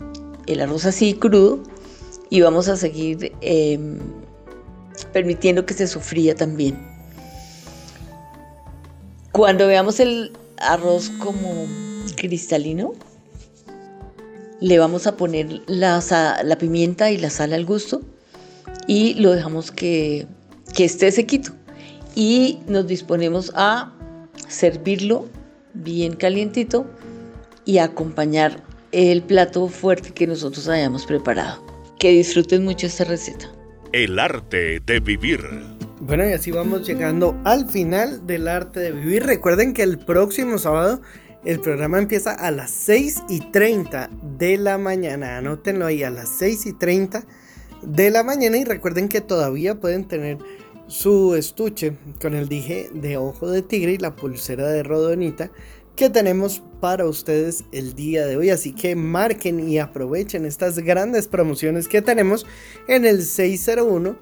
el 0.48 0.62
arroz 0.62 0.86
así 0.86 1.14
crudo 1.16 1.62
y 2.30 2.40
vamos 2.40 2.70
a 2.70 2.78
seguir 2.78 3.34
em, 3.42 4.00
permitiendo 5.12 5.66
que 5.66 5.74
se 5.74 5.88
sufría 5.88 6.36
también. 6.36 6.80
Cuando 9.34 9.68
veamos 9.68 10.00
el 10.00 10.32
arroz 10.58 11.10
como 11.20 11.68
cristalino, 12.16 12.94
le 14.62 14.80
vamos 14.80 15.06
a 15.06 15.18
poner 15.18 15.62
la, 15.68 16.02
pimienta 16.58 17.12
y 17.12 17.18
la 17.18 17.30
sal 17.30 17.52
al 17.52 17.66
gusto 17.66 18.00
y 18.88 19.16
lo 19.16 19.34
dejamos 19.34 19.74
que, 19.74 20.28
que 20.74 20.86
esté 20.86 21.12
sequito. 21.12 21.52
Y 22.16 22.60
nos 22.68 22.88
disponemos 22.88 23.52
a 23.54 23.92
servirlo 24.48 25.28
bien 25.74 26.16
calientito 26.16 26.86
y 27.66 27.80
acompañar 27.80 28.72
el 28.94 29.24
plato 29.24 29.68
fuerte 29.68 30.12
que 30.12 30.28
nosotros 30.28 30.70
hayamos 30.70 31.06
preparado. 31.06 31.66
Que 32.00 32.12
disfruten 32.12 32.64
mucho 32.64 32.88
esta 32.88 33.04
receta. 33.04 33.52
El 33.92 34.20
arte 34.20 34.80
de 34.80 35.00
vivir. 35.00 35.40
Bueno, 36.00 36.28
y 36.28 36.34
así 36.34 36.52
vamos 36.52 36.88
llegando 36.88 37.40
al 37.44 37.68
final 37.70 38.26
del 38.28 38.48
arte 38.48 38.80
de 38.80 38.92
vivir. 38.92 39.26
Recuerden 39.26 39.74
que 39.74 39.84
el 39.84 39.98
próximo 39.98 40.58
sábado 40.58 41.02
el 41.44 41.60
programa 41.60 41.98
empieza 41.98 42.32
a 42.34 42.52
las 42.52 42.72
6 42.72 43.24
y 43.30 43.40
30 43.52 44.10
de 44.38 44.58
la 44.58 44.78
mañana. 44.78 45.38
Anótenlo 45.38 45.86
ahí 45.86 46.04
a 46.04 46.10
las 46.10 46.30
6 46.30 46.68
y 46.68 46.74
30 46.74 47.26
de 47.82 48.12
la 48.12 48.24
mañana. 48.24 48.58
Y 48.58 48.64
recuerden 48.64 49.10
que 49.10 49.22
todavía 49.22 49.76
pueden 49.76 50.08
tener 50.08 50.38
su 50.88 51.36
estuche 51.36 51.98
con 52.22 52.36
el 52.36 52.48
dije 52.48 52.90
de 52.94 53.18
ojo 53.18 53.50
de 53.50 53.62
tigre 53.62 53.94
y 53.94 53.98
la 53.98 54.16
pulsera 54.16 54.68
de 54.68 54.84
rodonita 54.84 55.50
que 55.96 56.10
tenemos 56.10 56.62
para 56.80 57.06
ustedes 57.06 57.64
el 57.72 57.94
día 57.94 58.26
de 58.26 58.38
hoy. 58.38 58.50
Así 58.50 58.74
que 58.74 58.96
marquen 58.96 59.68
y 59.68 59.80
aprovechen 59.80 60.46
estas 60.46 60.80
grandes 60.80 61.28
promociones 61.28 61.88
que 61.88 62.02
tenemos 62.02 62.46
en 62.88 63.06
el 63.06 63.24
601 63.24 64.18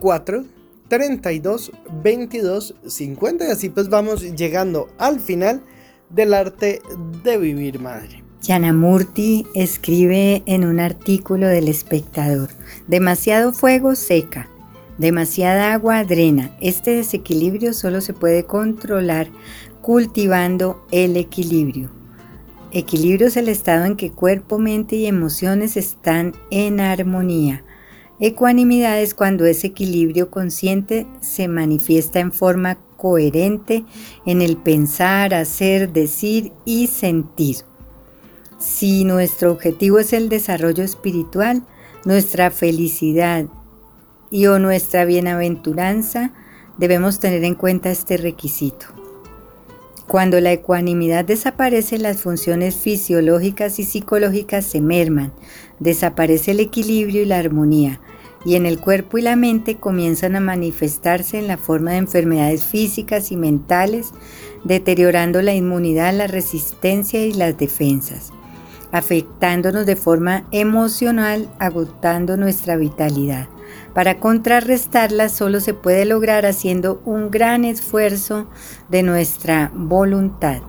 4 0.00 0.44
32 0.88 1.72
22 2.02 2.74
50. 2.86 3.46
Y 3.46 3.50
así 3.50 3.68
pues 3.68 3.88
vamos 3.88 4.22
llegando 4.22 4.88
al 4.98 5.20
final 5.20 5.62
del 6.10 6.34
arte 6.34 6.80
de 7.24 7.36
vivir 7.38 7.80
madre. 7.80 8.22
Yanamurti 8.40 9.46
escribe 9.54 10.42
en 10.46 10.64
un 10.64 10.78
artículo 10.78 11.48
del 11.48 11.66
espectador, 11.66 12.50
demasiado 12.86 13.52
fuego 13.52 13.96
seca, 13.96 14.48
Demasiada 14.98 15.74
agua 15.74 16.02
drena. 16.02 16.50
Este 16.60 16.90
desequilibrio 16.90 17.72
solo 17.72 18.00
se 18.00 18.14
puede 18.14 18.42
controlar 18.42 19.28
cultivando 19.82 20.86
el 20.90 21.16
equilibrio. 21.16 21.90
Equilibrio 22.70 23.28
es 23.28 23.36
el 23.36 23.48
estado 23.48 23.86
en 23.86 23.96
que 23.96 24.10
cuerpo, 24.10 24.58
mente 24.58 24.96
y 24.96 25.06
emociones 25.06 25.76
están 25.76 26.34
en 26.50 26.80
armonía. 26.80 27.64
Ecuanimidad 28.20 29.00
es 29.00 29.14
cuando 29.14 29.46
ese 29.46 29.68
equilibrio 29.68 30.30
consciente 30.30 31.06
se 31.20 31.48
manifiesta 31.48 32.20
en 32.20 32.32
forma 32.32 32.78
coherente 32.96 33.84
en 34.26 34.42
el 34.42 34.56
pensar, 34.56 35.32
hacer, 35.34 35.92
decir 35.92 36.52
y 36.64 36.88
sentir. 36.88 37.58
Si 38.58 39.04
nuestro 39.04 39.52
objetivo 39.52 40.00
es 40.00 40.12
el 40.12 40.28
desarrollo 40.28 40.82
espiritual, 40.82 41.62
nuestra 42.04 42.50
felicidad 42.50 43.46
y 44.30 44.46
o 44.46 44.58
nuestra 44.58 45.04
bienaventuranza, 45.04 46.32
debemos 46.76 47.20
tener 47.20 47.44
en 47.44 47.54
cuenta 47.54 47.90
este 47.90 48.16
requisito. 48.16 48.86
Cuando 50.08 50.40
la 50.40 50.52
ecuanimidad 50.52 51.26
desaparece, 51.26 51.98
las 51.98 52.22
funciones 52.22 52.76
fisiológicas 52.76 53.78
y 53.78 53.84
psicológicas 53.84 54.64
se 54.64 54.80
merman, 54.80 55.32
desaparece 55.80 56.52
el 56.52 56.60
equilibrio 56.60 57.20
y 57.20 57.26
la 57.26 57.38
armonía, 57.38 58.00
y 58.42 58.54
en 58.54 58.64
el 58.64 58.80
cuerpo 58.80 59.18
y 59.18 59.22
la 59.22 59.36
mente 59.36 59.76
comienzan 59.76 60.34
a 60.34 60.40
manifestarse 60.40 61.38
en 61.38 61.46
la 61.46 61.58
forma 61.58 61.90
de 61.90 61.98
enfermedades 61.98 62.64
físicas 62.64 63.30
y 63.32 63.36
mentales, 63.36 64.12
deteriorando 64.64 65.42
la 65.42 65.52
inmunidad, 65.54 66.14
la 66.14 66.26
resistencia 66.26 67.22
y 67.26 67.34
las 67.34 67.58
defensas, 67.58 68.32
afectándonos 68.92 69.84
de 69.84 69.96
forma 69.96 70.48
emocional, 70.52 71.50
agotando 71.58 72.38
nuestra 72.38 72.76
vitalidad. 72.76 73.50
Para 73.98 74.20
contrarrestarla 74.20 75.28
solo 75.28 75.58
se 75.58 75.74
puede 75.74 76.04
lograr 76.04 76.46
haciendo 76.46 77.02
un 77.04 77.32
gran 77.32 77.64
esfuerzo 77.64 78.46
de 78.88 79.02
nuestra 79.02 79.72
voluntad. 79.74 80.62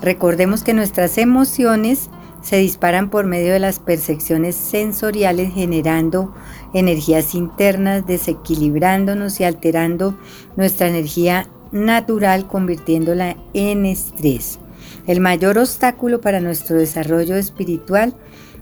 Recordemos 0.00 0.62
que 0.62 0.72
nuestras 0.72 1.18
emociones 1.18 2.10
se 2.42 2.58
disparan 2.58 3.10
por 3.10 3.26
medio 3.26 3.54
de 3.54 3.58
las 3.58 3.80
percepciones 3.80 4.54
sensoriales 4.54 5.52
generando 5.52 6.32
energías 6.74 7.34
internas, 7.34 8.06
desequilibrándonos 8.06 9.40
y 9.40 9.42
alterando 9.42 10.16
nuestra 10.54 10.86
energía 10.86 11.48
natural 11.72 12.46
convirtiéndola 12.46 13.36
en 13.52 13.84
estrés. 13.84 14.60
El 15.08 15.18
mayor 15.18 15.58
obstáculo 15.58 16.20
para 16.20 16.38
nuestro 16.38 16.76
desarrollo 16.76 17.34
espiritual 17.34 18.14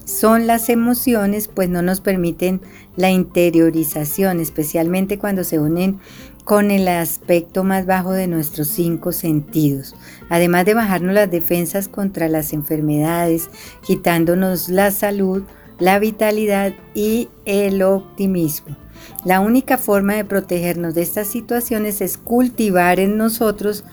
son 0.05 0.47
las 0.47 0.69
emociones, 0.69 1.49
pues 1.49 1.69
no 1.69 1.83
nos 1.83 2.01
permiten 2.01 2.61
la 2.97 3.11
interiorización, 3.11 4.41
especialmente 4.41 5.19
cuando 5.19 5.45
se 5.45 5.59
unen 5.59 5.99
con 6.45 6.71
el 6.71 6.87
aspecto 6.89 7.65
más 7.65 7.87
bajo 7.87 8.13
de 8.13 8.27
nuestros 8.27 8.69
cinco 8.69 9.13
sentidos, 9.13 9.95
además 10.29 10.67
de 10.67 10.75
bajarnos 10.75 11.15
las 11.15 11.31
defensas 11.31 11.89
contra 11.89 12.29
las 12.29 12.53
enfermedades, 12.53 13.49
quitándonos 13.83 14.69
la 14.69 14.91
salud, 14.91 15.43
la 15.79 15.99
vitalidad 15.99 16.75
y 16.95 17.29
el 17.47 17.83
optimismo. 17.83 18.77
La 19.25 19.41
única 19.41 19.79
forma 19.79 20.15
de 20.15 20.25
protegernos 20.25 20.95
de 20.95 21.03
estas 21.03 21.29
situaciones 21.29 22.01
es 22.01 22.19
cultivar 22.19 23.01
en 23.01 23.17
nosotros 23.17 23.85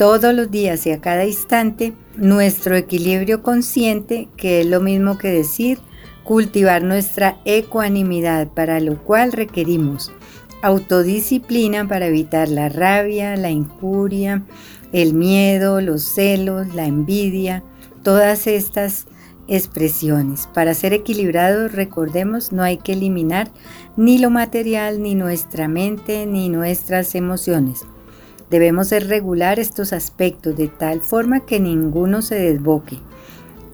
todos 0.00 0.32
los 0.32 0.50
días 0.50 0.86
y 0.86 0.92
a 0.92 1.00
cada 1.02 1.26
instante 1.26 1.92
nuestro 2.16 2.74
equilibrio 2.74 3.42
consciente, 3.42 4.28
que 4.38 4.62
es 4.62 4.66
lo 4.66 4.80
mismo 4.80 5.18
que 5.18 5.28
decir 5.28 5.78
cultivar 6.24 6.82
nuestra 6.82 7.36
ecuanimidad, 7.44 8.48
para 8.48 8.80
lo 8.80 8.96
cual 9.04 9.30
requerimos 9.30 10.10
autodisciplina 10.62 11.86
para 11.86 12.06
evitar 12.06 12.48
la 12.48 12.70
rabia, 12.70 13.36
la 13.36 13.50
injuria, 13.50 14.42
el 14.94 15.12
miedo, 15.12 15.82
los 15.82 16.02
celos, 16.02 16.74
la 16.74 16.86
envidia, 16.86 17.62
todas 18.02 18.46
estas 18.46 19.06
expresiones. 19.48 20.48
Para 20.54 20.72
ser 20.72 20.94
equilibrados, 20.94 21.72
recordemos, 21.72 22.52
no 22.52 22.62
hay 22.62 22.78
que 22.78 22.94
eliminar 22.94 23.50
ni 23.98 24.16
lo 24.16 24.30
material, 24.30 25.02
ni 25.02 25.14
nuestra 25.14 25.68
mente, 25.68 26.24
ni 26.24 26.48
nuestras 26.48 27.14
emociones. 27.14 27.84
Debemos 28.50 28.90
regular 28.90 29.60
estos 29.60 29.92
aspectos 29.92 30.56
de 30.56 30.66
tal 30.66 31.00
forma 31.00 31.46
que 31.46 31.60
ninguno 31.60 32.20
se 32.20 32.34
desboque. 32.34 32.98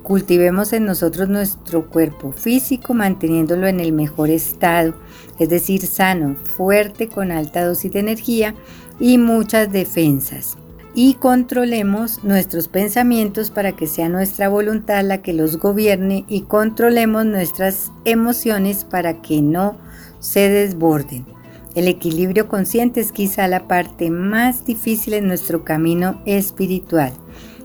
Cultivemos 0.02 0.72
en 0.72 0.84
nosotros 0.84 1.28
nuestro 1.28 1.86
cuerpo 1.88 2.30
físico 2.32 2.94
manteniéndolo 2.94 3.66
en 3.66 3.80
el 3.80 3.92
mejor 3.92 4.30
estado, 4.30 4.94
es 5.38 5.48
decir, 5.48 5.84
sano, 5.86 6.36
fuerte, 6.44 7.08
con 7.08 7.32
alta 7.32 7.64
dosis 7.64 7.90
de 7.90 8.00
energía 8.00 8.54
y 9.00 9.18
muchas 9.18 9.72
defensas. 9.72 10.58
Y 10.94 11.14
controlemos 11.14 12.22
nuestros 12.22 12.68
pensamientos 12.68 13.50
para 13.50 13.72
que 13.72 13.86
sea 13.86 14.08
nuestra 14.08 14.48
voluntad 14.48 15.04
la 15.04 15.22
que 15.22 15.32
los 15.32 15.58
gobierne 15.58 16.24
y 16.28 16.42
controlemos 16.42 17.26
nuestras 17.26 17.90
emociones 18.04 18.84
para 18.84 19.22
que 19.22 19.42
no 19.42 19.76
se 20.20 20.48
desborden. 20.48 21.35
El 21.76 21.88
equilibrio 21.88 22.48
consciente 22.48 23.02
es 23.02 23.12
quizá 23.12 23.46
la 23.48 23.68
parte 23.68 24.10
más 24.10 24.64
difícil 24.64 25.12
en 25.12 25.26
nuestro 25.26 25.62
camino 25.62 26.22
espiritual, 26.24 27.12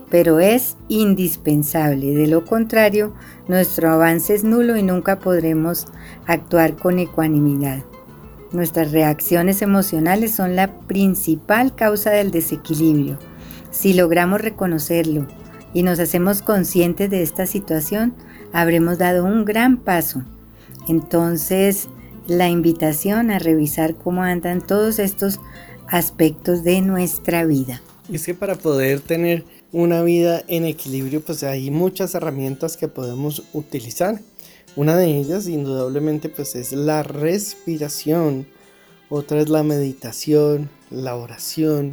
pero 0.09 0.41
es 0.41 0.75
indispensable. 0.89 2.13
De 2.13 2.27
lo 2.27 2.43
contrario, 2.43 3.13
nuestro 3.47 3.89
avance 3.89 4.35
es 4.35 4.43
nulo 4.43 4.75
y 4.75 4.83
nunca 4.83 5.19
podremos 5.19 5.88
actuar 6.27 6.75
con 6.75 6.99
ecuanimidad. 6.99 7.85
Nuestras 8.51 8.91
reacciones 8.91 9.61
emocionales 9.61 10.35
son 10.35 10.57
la 10.57 10.73
principal 10.73 11.73
causa 11.73 12.09
del 12.09 12.31
desequilibrio. 12.31 13.17
Si 13.71 13.93
logramos 13.93 14.41
reconocerlo 14.41 15.25
y 15.73 15.83
nos 15.83 15.99
hacemos 15.99 16.41
conscientes 16.41 17.09
de 17.09 17.21
esta 17.21 17.45
situación, 17.45 18.13
habremos 18.51 18.97
dado 18.97 19.23
un 19.23 19.45
gran 19.45 19.77
paso. 19.77 20.21
Entonces, 20.89 21.88
la 22.27 22.49
invitación 22.49 23.31
a 23.31 23.39
revisar 23.39 23.95
cómo 23.95 24.23
andan 24.23 24.65
todos 24.65 24.99
estos 24.99 25.39
aspectos 25.88 26.64
de 26.64 26.81
nuestra 26.81 27.45
vida. 27.45 27.81
Es 28.11 28.26
que 28.26 28.34
para 28.34 28.56
poder 28.56 28.99
tener 29.02 29.45
una 29.72 30.03
vida 30.03 30.43
en 30.48 30.65
equilibrio, 30.65 31.22
pues 31.22 31.43
hay 31.43 31.72
muchas 31.72 32.15
herramientas 32.15 32.77
que 32.77 32.88
podemos 32.88 33.43
utilizar. 33.53 34.19
Una 34.76 34.95
de 34.95 35.18
ellas, 35.18 35.48
indudablemente, 35.48 36.30
pues 36.30 36.56
es 36.56 36.72
la 36.72 37.03
respiración. 37.03 38.48
Otra 39.10 39.41
es 39.41 39.49
la 39.49 39.64
meditación, 39.64 40.69
la 40.89 41.15
oración. 41.15 41.91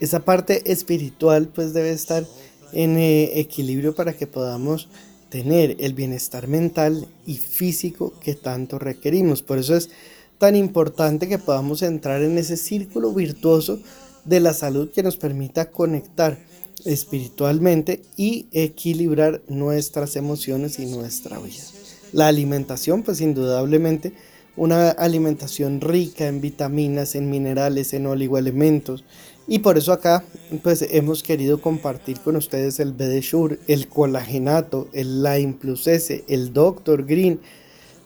Esa 0.00 0.24
parte 0.24 0.70
espiritual, 0.70 1.48
pues 1.48 1.72
debe 1.72 1.90
estar 1.90 2.24
en 2.72 2.96
eh, 2.96 3.38
equilibrio 3.40 3.94
para 3.94 4.12
que 4.12 4.26
podamos 4.26 4.88
tener 5.34 5.74
el 5.80 5.94
bienestar 5.94 6.46
mental 6.46 7.08
y 7.26 7.34
físico 7.34 8.14
que 8.20 8.36
tanto 8.36 8.78
requerimos. 8.78 9.42
Por 9.42 9.58
eso 9.58 9.74
es 9.74 9.90
tan 10.38 10.54
importante 10.54 11.26
que 11.26 11.40
podamos 11.40 11.82
entrar 11.82 12.22
en 12.22 12.38
ese 12.38 12.56
círculo 12.56 13.12
virtuoso 13.12 13.80
de 14.24 14.38
la 14.38 14.54
salud 14.54 14.92
que 14.92 15.02
nos 15.02 15.16
permita 15.16 15.72
conectar 15.72 16.38
espiritualmente 16.84 18.00
y 18.16 18.46
equilibrar 18.52 19.42
nuestras 19.48 20.14
emociones 20.14 20.78
y 20.78 20.86
nuestra 20.86 21.40
vida. 21.40 21.64
La 22.12 22.28
alimentación, 22.28 23.02
pues 23.02 23.20
indudablemente, 23.20 24.12
una 24.54 24.90
alimentación 24.90 25.80
rica 25.80 26.28
en 26.28 26.40
vitaminas, 26.42 27.16
en 27.16 27.28
minerales, 27.28 27.92
en 27.92 28.06
oligoelementos, 28.06 29.02
y 29.46 29.58
por 29.58 29.76
eso 29.76 29.92
acá 29.92 30.24
pues 30.62 30.82
hemos 30.82 31.22
querido 31.22 31.60
compartir 31.60 32.20
con 32.20 32.36
ustedes 32.36 32.80
el 32.80 32.92
BD 32.92 33.22
el 33.68 33.88
colagenato, 33.88 34.88
el 34.92 35.22
Lime 35.22 35.54
Plus 35.54 35.86
S, 35.86 36.24
el 36.28 36.52
Dr. 36.52 37.04
Green, 37.04 37.40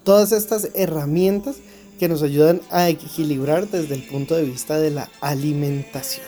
todas 0.05 0.32
estas 0.32 0.70
herramientas 0.74 1.56
que 1.98 2.09
nos 2.09 2.23
ayudan 2.23 2.60
a 2.70 2.89
equilibrar 2.89 3.69
desde 3.69 3.94
el 3.94 4.02
punto 4.02 4.36
de 4.36 4.44
vista 4.44 4.78
de 4.78 4.90
la 4.90 5.10
alimentación. 5.20 6.24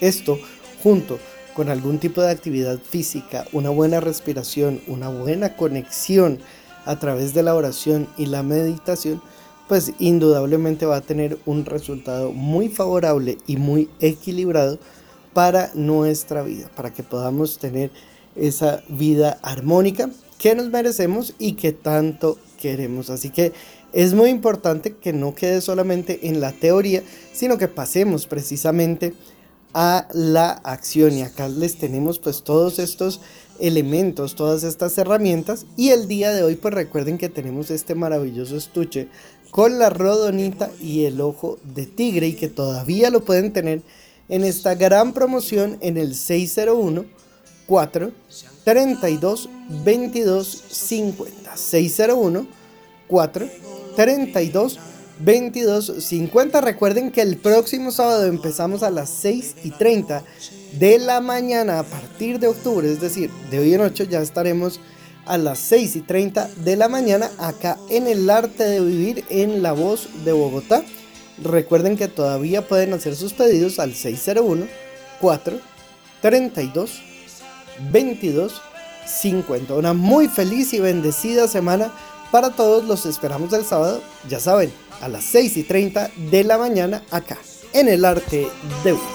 Esto 0.00 0.38
junto 0.82 1.18
con 1.54 1.68
algún 1.68 1.98
tipo 1.98 2.22
de 2.22 2.30
actividad 2.30 2.78
física, 2.78 3.46
una 3.52 3.70
buena 3.70 4.00
respiración, 4.00 4.80
una 4.86 5.08
buena 5.08 5.56
conexión 5.56 6.38
a 6.84 6.98
través 6.98 7.34
de 7.34 7.42
la 7.42 7.54
oración 7.54 8.08
y 8.16 8.26
la 8.26 8.42
meditación, 8.42 9.22
pues 9.68 9.92
indudablemente 9.98 10.86
va 10.86 10.96
a 10.96 11.00
tener 11.00 11.38
un 11.46 11.64
resultado 11.64 12.32
muy 12.32 12.68
favorable 12.68 13.38
y 13.46 13.56
muy 13.56 13.88
equilibrado 14.00 14.78
para 15.32 15.70
nuestra 15.74 16.42
vida, 16.42 16.70
para 16.74 16.92
que 16.92 17.02
podamos 17.02 17.58
tener 17.58 17.90
esa 18.36 18.82
vida 18.88 19.38
armónica 19.42 20.10
que 20.38 20.54
nos 20.54 20.70
merecemos 20.70 21.34
y 21.38 21.52
que 21.52 21.72
tanto 21.72 22.38
queremos. 22.60 23.10
Así 23.10 23.30
que 23.30 23.52
es 23.92 24.14
muy 24.14 24.30
importante 24.30 24.96
que 24.96 25.12
no 25.12 25.34
quede 25.34 25.60
solamente 25.60 26.28
en 26.28 26.40
la 26.40 26.52
teoría, 26.52 27.02
sino 27.32 27.58
que 27.58 27.68
pasemos 27.68 28.26
precisamente 28.26 29.14
a 29.74 30.08
la 30.12 30.50
acción. 30.50 31.12
Y 31.12 31.22
acá 31.22 31.48
les 31.48 31.76
tenemos 31.76 32.18
pues 32.18 32.42
todos 32.42 32.78
estos 32.78 33.20
elementos, 33.60 34.34
todas 34.34 34.64
estas 34.64 34.96
herramientas. 34.98 35.66
Y 35.76 35.90
el 35.90 36.08
día 36.08 36.32
de 36.32 36.42
hoy 36.42 36.56
pues 36.56 36.74
recuerden 36.74 37.18
que 37.18 37.28
tenemos 37.28 37.70
este 37.70 37.94
maravilloso 37.94 38.56
estuche 38.56 39.08
con 39.52 39.78
la 39.78 39.90
rodonita 39.90 40.70
y 40.80 41.04
el 41.04 41.20
ojo 41.20 41.58
de 41.62 41.84
tigre 41.84 42.28
y 42.28 42.32
que 42.32 42.48
todavía 42.48 43.10
lo 43.10 43.22
pueden 43.22 43.52
tener 43.52 43.82
en 44.30 44.44
esta 44.44 44.74
gran 44.74 45.12
promoción 45.12 45.76
en 45.82 45.98
el 45.98 46.14
601 46.14 47.04
4 47.66 48.12
32 48.64 49.50
22 49.84 50.64
50 50.68 51.56
601 51.56 52.46
4 53.06 53.48
32 53.94 54.78
22 55.18 55.94
50 55.98 56.60
recuerden 56.62 57.12
que 57.12 57.20
el 57.20 57.36
próximo 57.36 57.92
sábado 57.92 58.24
empezamos 58.24 58.82
a 58.82 58.90
las 58.90 59.10
6 59.10 59.56
y 59.64 59.70
30 59.72 60.24
de 60.78 60.98
la 60.98 61.20
mañana 61.20 61.80
a 61.80 61.82
partir 61.82 62.38
de 62.38 62.48
octubre 62.48 62.90
es 62.90 63.02
decir 63.02 63.30
de 63.50 63.58
hoy 63.58 63.74
en 63.74 63.82
8 63.82 64.04
ya 64.04 64.22
estaremos 64.22 64.80
a 65.26 65.38
las 65.38 65.58
6 65.58 65.96
y 65.96 66.00
30 66.00 66.48
de 66.56 66.76
la 66.76 66.88
mañana 66.88 67.30
acá 67.38 67.78
en 67.88 68.06
el 68.06 68.28
arte 68.28 68.64
de 68.64 68.80
vivir 68.80 69.24
en 69.30 69.62
La 69.62 69.72
Voz 69.72 70.08
de 70.24 70.32
Bogotá. 70.32 70.82
Recuerden 71.42 71.96
que 71.96 72.08
todavía 72.08 72.66
pueden 72.66 72.92
hacer 72.92 73.16
sus 73.16 73.32
pedidos 73.32 73.78
al 73.78 73.94
601 73.94 74.66
4 75.20 75.60
32 76.20 77.02
22 77.90 78.62
50. 79.06 79.74
Una 79.74 79.92
muy 79.92 80.28
feliz 80.28 80.72
y 80.72 80.80
bendecida 80.80 81.48
semana 81.48 81.92
para 82.30 82.50
todos. 82.50 82.84
Los 82.84 83.06
esperamos 83.06 83.52
el 83.52 83.64
sábado, 83.64 84.02
ya 84.28 84.40
saben, 84.40 84.72
a 85.00 85.08
las 85.08 85.24
6 85.24 85.56
y 85.56 85.62
30 85.64 86.10
de 86.30 86.44
la 86.44 86.58
mañana 86.58 87.02
acá 87.10 87.38
en 87.72 87.88
el 87.88 88.04
arte 88.04 88.48
de 88.84 88.92
vivir. 88.92 89.06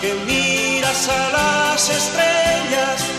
Que 0.00 0.14
miras 0.26 1.08
a 1.08 1.30
las 1.32 1.90
estrellas 1.90 3.15